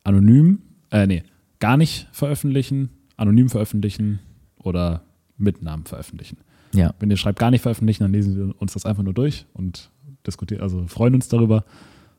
anonym, 0.04 0.60
äh, 0.90 1.06
nee, 1.06 1.22
gar 1.58 1.76
nicht 1.76 2.08
veröffentlichen, 2.12 2.90
anonym 3.16 3.48
veröffentlichen 3.48 4.20
oder 4.58 5.02
mit 5.36 5.62
Namen 5.62 5.84
veröffentlichen. 5.84 6.38
Ja. 6.74 6.94
Wenn 6.98 7.10
ihr 7.10 7.16
schreibt 7.16 7.38
gar 7.38 7.50
nicht 7.50 7.62
veröffentlichen, 7.62 8.04
dann 8.04 8.12
lesen 8.12 8.36
wir 8.36 8.60
uns 8.60 8.72
das 8.72 8.86
einfach 8.86 9.02
nur 9.02 9.14
durch 9.14 9.46
und 9.52 9.90
diskutieren, 10.26 10.62
also 10.62 10.86
freuen 10.86 11.14
uns 11.14 11.28
darüber. 11.28 11.64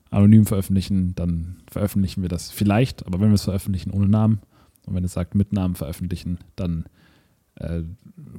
Anonym 0.09 0.45
veröffentlichen, 0.45 1.15
dann 1.15 1.57
veröffentlichen 1.69 2.21
wir 2.21 2.29
das 2.29 2.49
vielleicht, 2.49 3.05
aber 3.05 3.19
wenn 3.19 3.27
wir 3.27 3.35
es 3.35 3.43
veröffentlichen 3.43 3.91
ohne 3.91 4.07
Namen 4.07 4.39
und 4.85 4.95
wenn 4.95 5.03
es 5.03 5.13
sagt 5.13 5.35
mit 5.35 5.51
Namen 5.51 5.75
veröffentlichen, 5.75 6.37
dann 6.55 6.85
äh, 7.59 7.83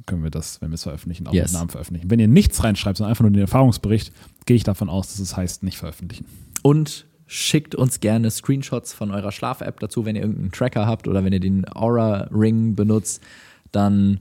können 0.07 0.23
wir 0.23 0.31
das, 0.31 0.61
wenn 0.61 0.70
wir 0.70 0.74
es 0.74 0.82
veröffentlichen, 0.82 1.27
auch 1.27 1.32
yes. 1.32 1.53
mit 1.53 1.59
Namen 1.59 1.70
veröffentlichen. 1.70 2.11
Wenn 2.11 2.20
ihr 2.20 2.28
nichts 2.28 2.62
reinschreibt, 2.62 2.99
sondern 2.99 3.11
einfach 3.11 3.23
nur 3.23 3.31
den 3.31 3.40
Erfahrungsbericht, 3.40 4.12
gehe 4.47 4.57
ich 4.57 4.65
davon 4.65 4.89
aus, 4.89 5.09
dass 5.09 5.20
es 5.20 5.36
heißt, 5.36 5.62
nicht 5.62 5.78
veröffentlichen. 5.78 6.27
Und 6.62 7.07
schickt 7.27 7.74
uns 7.74 8.01
gerne 8.01 8.31
Screenshots 8.31 8.95
von 8.95 9.11
eurer 9.11 9.32
Schlaf-App 9.32 9.81
dazu, 9.81 10.05
wenn 10.05 10.16
ihr 10.16 10.23
irgendeinen 10.23 10.53
Tracker 10.53 10.86
habt 10.86 11.07
oder 11.07 11.24
wenn 11.24 11.32
ihr 11.32 11.40
den 11.40 11.70
Aura-Ring 11.70 12.74
benutzt, 12.74 13.23
dann 13.70 14.20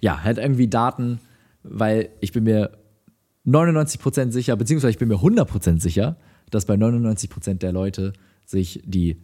ja, 0.00 0.22
halt 0.22 0.38
irgendwie 0.38 0.68
Daten, 0.68 1.20
weil 1.62 2.08
ich 2.20 2.32
bin 2.32 2.44
mir 2.44 2.70
99% 3.46 4.32
sicher, 4.32 4.56
beziehungsweise 4.56 4.90
ich 4.90 4.98
bin 4.98 5.08
mir 5.08 5.16
100% 5.16 5.80
sicher, 5.80 6.16
dass 6.50 6.64
bei 6.64 6.74
99% 6.74 7.54
der 7.58 7.72
Leute 7.72 8.14
sich 8.46 8.82
die 8.84 9.22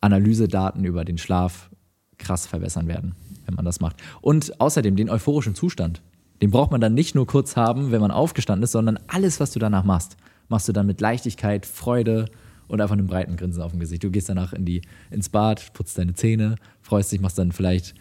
Analysedaten 0.00 0.84
über 0.84 1.04
den 1.04 1.18
Schlaf 1.18 1.70
krass 2.18 2.46
verbessern 2.46 2.86
werden 2.86 3.14
wenn 3.50 3.56
man 3.56 3.64
das 3.64 3.80
macht. 3.80 3.96
Und 4.20 4.60
außerdem 4.60 4.96
den 4.96 5.10
euphorischen 5.10 5.54
Zustand. 5.54 6.02
Den 6.40 6.50
braucht 6.50 6.70
man 6.70 6.80
dann 6.80 6.94
nicht 6.94 7.14
nur 7.14 7.26
kurz 7.26 7.56
haben, 7.56 7.92
wenn 7.92 8.00
man 8.00 8.10
aufgestanden 8.10 8.64
ist, 8.64 8.72
sondern 8.72 8.98
alles, 9.08 9.40
was 9.40 9.50
du 9.50 9.58
danach 9.58 9.84
machst, 9.84 10.16
machst 10.48 10.68
du 10.68 10.72
dann 10.72 10.86
mit 10.86 11.00
Leichtigkeit, 11.00 11.66
Freude 11.66 12.26
und 12.66 12.80
einfach 12.80 12.94
einem 12.94 13.06
breiten 13.06 13.36
Grinsen 13.36 13.62
auf 13.62 13.72
dem 13.72 13.80
Gesicht. 13.80 14.02
Du 14.02 14.10
gehst 14.10 14.28
danach 14.28 14.52
in 14.52 14.64
die, 14.64 14.80
ins 15.10 15.28
Bad, 15.28 15.72
putzt 15.74 15.98
deine 15.98 16.14
Zähne, 16.14 16.56
freust 16.80 17.12
dich, 17.12 17.20
machst 17.20 17.38
dann 17.38 17.52
vielleicht 17.52 17.94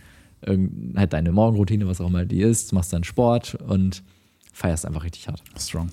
halt 0.95 1.11
deine 1.11 1.33
Morgenroutine, 1.33 1.85
was 1.87 1.99
auch 1.99 2.07
immer 2.07 2.25
die 2.25 2.39
ist, 2.39 2.71
machst 2.71 2.93
dann 2.93 3.03
Sport 3.03 3.55
und 3.55 4.03
feierst 4.53 4.85
einfach 4.85 5.03
richtig 5.03 5.27
hart. 5.27 5.43
Strong. 5.57 5.89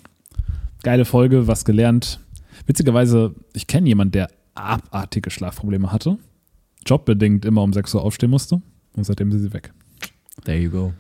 Geile 0.84 1.04
Folge, 1.04 1.48
was 1.48 1.64
gelernt. 1.64 2.20
Witzigerweise, 2.66 3.34
ich 3.54 3.66
kenne 3.66 3.88
jemanden, 3.88 4.12
der 4.12 4.28
abartige 4.54 5.30
Schlafprobleme 5.30 5.90
hatte, 5.90 6.18
jobbedingt 6.86 7.44
immer 7.44 7.62
um 7.62 7.72
6 7.72 7.94
Uhr 7.94 8.02
aufstehen 8.02 8.30
musste 8.30 8.62
und 8.97 9.05
seitdem 9.05 9.31
sind 9.31 9.43
sie 9.43 9.52
weg. 9.52 9.73
There 10.44 10.59
you 10.59 10.70
go. 10.70 10.93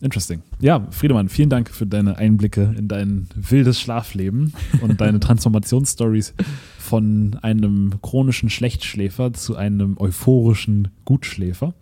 Interesting. 0.00 0.42
Ja, 0.60 0.86
Friedemann, 0.90 1.28
vielen 1.28 1.48
Dank 1.48 1.70
für 1.70 1.86
deine 1.86 2.18
Einblicke 2.18 2.74
in 2.76 2.88
dein 2.88 3.28
wildes 3.34 3.80
Schlafleben 3.80 4.52
und 4.82 5.00
deine 5.00 5.20
Transformationsstories 5.20 6.34
von 6.78 7.38
einem 7.40 7.94
chronischen 8.02 8.50
Schlechtschläfer 8.50 9.32
zu 9.32 9.56
einem 9.56 9.96
euphorischen 9.98 10.88
Gutschläfer. 11.04 11.74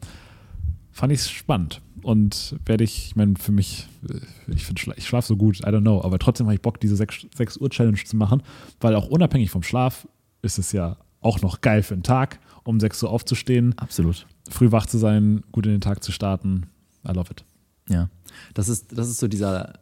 Fand 0.92 1.12
ich 1.12 1.24
spannend 1.24 1.80
und 2.02 2.54
werde 2.64 2.84
ich, 2.84 3.06
ich 3.06 3.16
meine, 3.16 3.34
für 3.36 3.50
mich, 3.50 3.88
äh, 4.08 4.20
ich 4.54 4.66
finde, 4.66 4.94
ich 4.96 5.06
schlafe 5.08 5.26
so 5.26 5.36
gut, 5.36 5.60
I 5.60 5.64
don't 5.64 5.80
know, 5.80 6.02
aber 6.02 6.18
trotzdem 6.18 6.46
habe 6.46 6.54
ich 6.54 6.62
Bock, 6.62 6.78
diese 6.78 6.96
6 6.96 7.56
Uhr 7.56 7.70
Challenge 7.70 7.98
zu 8.04 8.16
machen, 8.16 8.42
weil 8.80 8.94
auch 8.94 9.08
unabhängig 9.08 9.50
vom 9.50 9.62
Schlaf 9.62 10.06
ist 10.42 10.58
es 10.58 10.70
ja 10.70 10.96
auch 11.20 11.40
noch 11.40 11.60
geil 11.60 11.82
für 11.82 11.94
den 11.94 12.02
Tag, 12.02 12.38
um 12.62 12.78
6 12.78 13.02
Uhr 13.04 13.10
aufzustehen. 13.10 13.76
Absolut 13.78 14.26
früh 14.52 14.72
wach 14.72 14.86
zu 14.86 14.98
sein, 14.98 15.42
gut 15.52 15.66
in 15.66 15.72
den 15.72 15.80
Tag 15.80 16.02
zu 16.02 16.12
starten. 16.12 16.66
I 17.06 17.12
love 17.12 17.30
it. 17.30 17.44
Ja, 17.88 18.08
das 18.54 18.68
ist, 18.68 18.96
das 18.96 19.08
ist 19.08 19.18
so 19.18 19.28
dieser, 19.28 19.74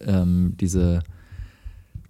ähm, 0.00 0.54
diese 0.58 1.02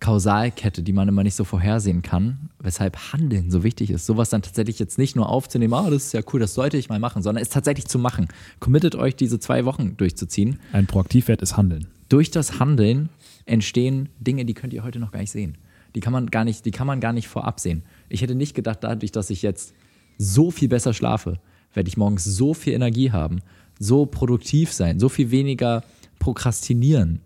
Kausalkette, 0.00 0.82
die 0.82 0.92
man 0.92 1.08
immer 1.08 1.22
nicht 1.22 1.34
so 1.34 1.44
vorhersehen 1.44 2.02
kann, 2.02 2.50
weshalb 2.58 3.12
Handeln 3.12 3.50
so 3.50 3.62
wichtig 3.62 3.90
ist. 3.90 4.06
Sowas 4.06 4.28
dann 4.28 4.42
tatsächlich 4.42 4.78
jetzt 4.78 4.98
nicht 4.98 5.16
nur 5.16 5.28
aufzunehmen, 5.28 5.72
oh, 5.72 5.90
das 5.90 6.06
ist 6.06 6.12
ja 6.12 6.20
cool, 6.32 6.40
das 6.40 6.54
sollte 6.54 6.76
ich 6.76 6.88
mal 6.88 6.98
machen, 6.98 7.22
sondern 7.22 7.42
es 7.42 7.48
tatsächlich 7.48 7.86
zu 7.86 7.98
machen. 7.98 8.28
Committet 8.60 8.96
euch, 8.96 9.16
diese 9.16 9.38
zwei 9.38 9.64
Wochen 9.64 9.96
durchzuziehen. 9.96 10.58
Ein 10.72 10.86
Proaktivwert 10.86 11.42
ist 11.42 11.56
Handeln. 11.56 11.86
Durch 12.10 12.30
das 12.30 12.60
Handeln 12.60 13.08
entstehen 13.46 14.10
Dinge, 14.20 14.44
die 14.44 14.54
könnt 14.54 14.72
ihr 14.72 14.84
heute 14.84 15.00
noch 15.00 15.10
gar 15.10 15.20
nicht 15.20 15.30
sehen. 15.30 15.56
Die 15.94 16.00
kann 16.00 16.12
man 16.12 16.26
gar 16.26 16.44
nicht, 16.44 16.66
die 16.66 16.70
kann 16.70 16.86
man 16.86 17.00
gar 17.00 17.12
nicht 17.12 17.28
vorab 17.28 17.60
sehen. 17.60 17.82
Ich 18.08 18.20
hätte 18.20 18.34
nicht 18.34 18.54
gedacht, 18.54 18.80
dadurch, 18.82 19.12
dass 19.12 19.30
ich 19.30 19.42
jetzt 19.42 19.72
so 20.18 20.50
viel 20.50 20.68
besser 20.68 20.92
schlafe, 20.92 21.38
werde 21.74 21.88
ich 21.88 21.96
morgens 21.96 22.24
so 22.24 22.54
viel 22.54 22.72
Energie 22.72 23.12
haben, 23.12 23.40
so 23.78 24.06
produktiv 24.06 24.72
sein, 24.72 24.98
so 24.98 25.08
viel 25.08 25.30
weniger 25.30 25.82
prokrastinieren. 26.18 27.20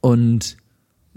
Und 0.00 0.56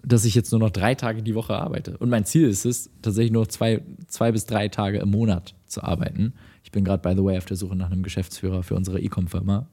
dass 0.03 0.25
ich 0.25 0.35
jetzt 0.35 0.51
nur 0.51 0.59
noch 0.59 0.69
drei 0.69 0.95
Tage 0.95 1.23
die 1.23 1.35
Woche 1.35 1.55
arbeite. 1.55 1.97
Und 1.97 2.09
mein 2.09 2.25
Ziel 2.25 2.47
ist 2.47 2.65
es, 2.65 2.89
tatsächlich 3.01 3.31
nur 3.31 3.47
zwei, 3.47 3.81
zwei 4.07 4.31
bis 4.31 4.45
drei 4.45 4.67
Tage 4.67 4.99
im 4.99 5.11
Monat 5.11 5.55
zu 5.65 5.83
arbeiten. 5.83 6.33
Ich 6.63 6.71
bin 6.71 6.83
gerade, 6.83 7.01
by 7.01 7.15
the 7.15 7.23
way, 7.23 7.37
auf 7.37 7.45
der 7.45 7.57
Suche 7.57 7.75
nach 7.75 7.89
einem 7.89 8.03
Geschäftsführer 8.03 8.63
für 8.63 8.75
unsere 8.75 8.99
E-Com-Firma. 8.99 9.67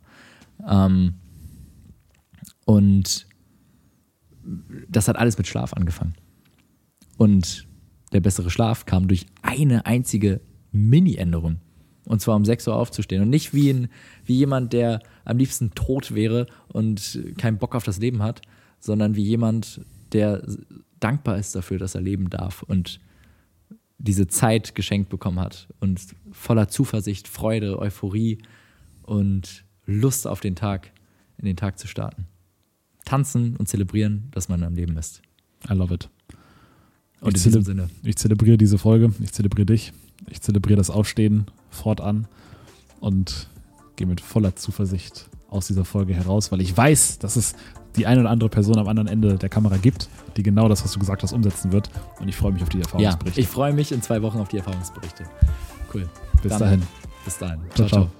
Ähm, 0.68 1.14
und 2.64 3.26
das 4.88 5.08
hat 5.08 5.16
alles 5.16 5.36
mit 5.36 5.48
Schlaf 5.48 5.74
angefangen. 5.74 6.14
Und 7.16 7.66
der 8.12 8.20
bessere 8.20 8.50
Schlaf 8.50 8.86
kam 8.86 9.08
durch 9.08 9.26
eine 9.42 9.86
einzige 9.86 10.40
Mini-Änderung. 10.72 11.58
Und 12.10 12.20
zwar 12.20 12.34
um 12.34 12.44
6 12.44 12.66
Uhr 12.66 12.74
aufzustehen. 12.74 13.22
Und 13.22 13.30
nicht 13.30 13.54
wie, 13.54 13.70
ein, 13.70 13.88
wie 14.24 14.34
jemand, 14.34 14.72
der 14.72 15.00
am 15.24 15.38
liebsten 15.38 15.70
tot 15.76 16.12
wäre 16.12 16.46
und 16.66 17.20
keinen 17.38 17.58
Bock 17.58 17.76
auf 17.76 17.84
das 17.84 18.00
Leben 18.00 18.20
hat, 18.20 18.42
sondern 18.80 19.14
wie 19.14 19.22
jemand, 19.22 19.82
der 20.10 20.42
dankbar 20.98 21.38
ist 21.38 21.54
dafür, 21.54 21.78
dass 21.78 21.94
er 21.94 22.00
leben 22.00 22.28
darf 22.28 22.64
und 22.64 22.98
diese 23.98 24.26
Zeit 24.26 24.74
geschenkt 24.74 25.08
bekommen 25.08 25.38
hat 25.38 25.68
und 25.78 26.00
voller 26.32 26.66
Zuversicht, 26.66 27.28
Freude, 27.28 27.78
Euphorie 27.78 28.38
und 29.04 29.64
Lust 29.86 30.26
auf 30.26 30.40
den 30.40 30.56
Tag, 30.56 30.90
in 31.38 31.44
den 31.44 31.56
Tag 31.56 31.78
zu 31.78 31.86
starten. 31.86 32.26
Tanzen 33.04 33.54
und 33.54 33.68
zelebrieren, 33.68 34.26
dass 34.32 34.48
man 34.48 34.64
am 34.64 34.74
Leben 34.74 34.96
ist. 34.96 35.22
I 35.70 35.74
love 35.74 35.94
it. 35.94 36.08
Und 37.20 37.36
ich 37.36 37.46
in 37.46 37.52
diesem 37.52 37.62
Sinne. 37.62 37.90
Ich 38.02 38.16
zelebriere 38.16 38.58
diese 38.58 38.78
Folge, 38.78 39.14
ich 39.22 39.32
zelebriere 39.32 39.66
dich, 39.66 39.92
ich 40.28 40.40
zelebriere 40.40 40.76
das 40.76 40.90
Aufstehen 40.90 41.46
fortan 41.70 42.26
und 43.00 43.48
gehe 43.96 44.06
mit 44.06 44.20
voller 44.20 44.56
Zuversicht 44.56 45.28
aus 45.48 45.66
dieser 45.66 45.84
Folge 45.84 46.14
heraus, 46.14 46.52
weil 46.52 46.60
ich 46.60 46.76
weiß, 46.76 47.18
dass 47.18 47.36
es 47.36 47.54
die 47.96 48.06
eine 48.06 48.20
oder 48.20 48.30
andere 48.30 48.48
Person 48.48 48.78
am 48.78 48.86
anderen 48.88 49.08
Ende 49.08 49.36
der 49.36 49.48
Kamera 49.48 49.76
gibt, 49.76 50.08
die 50.36 50.42
genau 50.42 50.68
das, 50.68 50.84
was 50.84 50.92
du 50.92 51.00
gesagt 51.00 51.22
hast, 51.22 51.32
umsetzen 51.32 51.72
wird. 51.72 51.90
Und 52.20 52.28
ich 52.28 52.36
freue 52.36 52.52
mich 52.52 52.62
auf 52.62 52.68
die 52.68 52.80
Erfahrungsberichte. 52.80 53.40
Ja, 53.40 53.44
ich 53.44 53.50
freue 53.50 53.72
mich 53.72 53.90
in 53.90 54.00
zwei 54.00 54.22
Wochen 54.22 54.38
auf 54.38 54.48
die 54.48 54.58
Erfahrungsberichte. 54.58 55.24
Cool. 55.92 56.08
Bis 56.42 56.52
Dann, 56.52 56.60
dahin. 56.60 56.82
Bis 57.24 57.38
dahin. 57.38 57.60
ciao. 57.74 57.88
ciao. 57.88 58.02
ciao. 58.04 58.19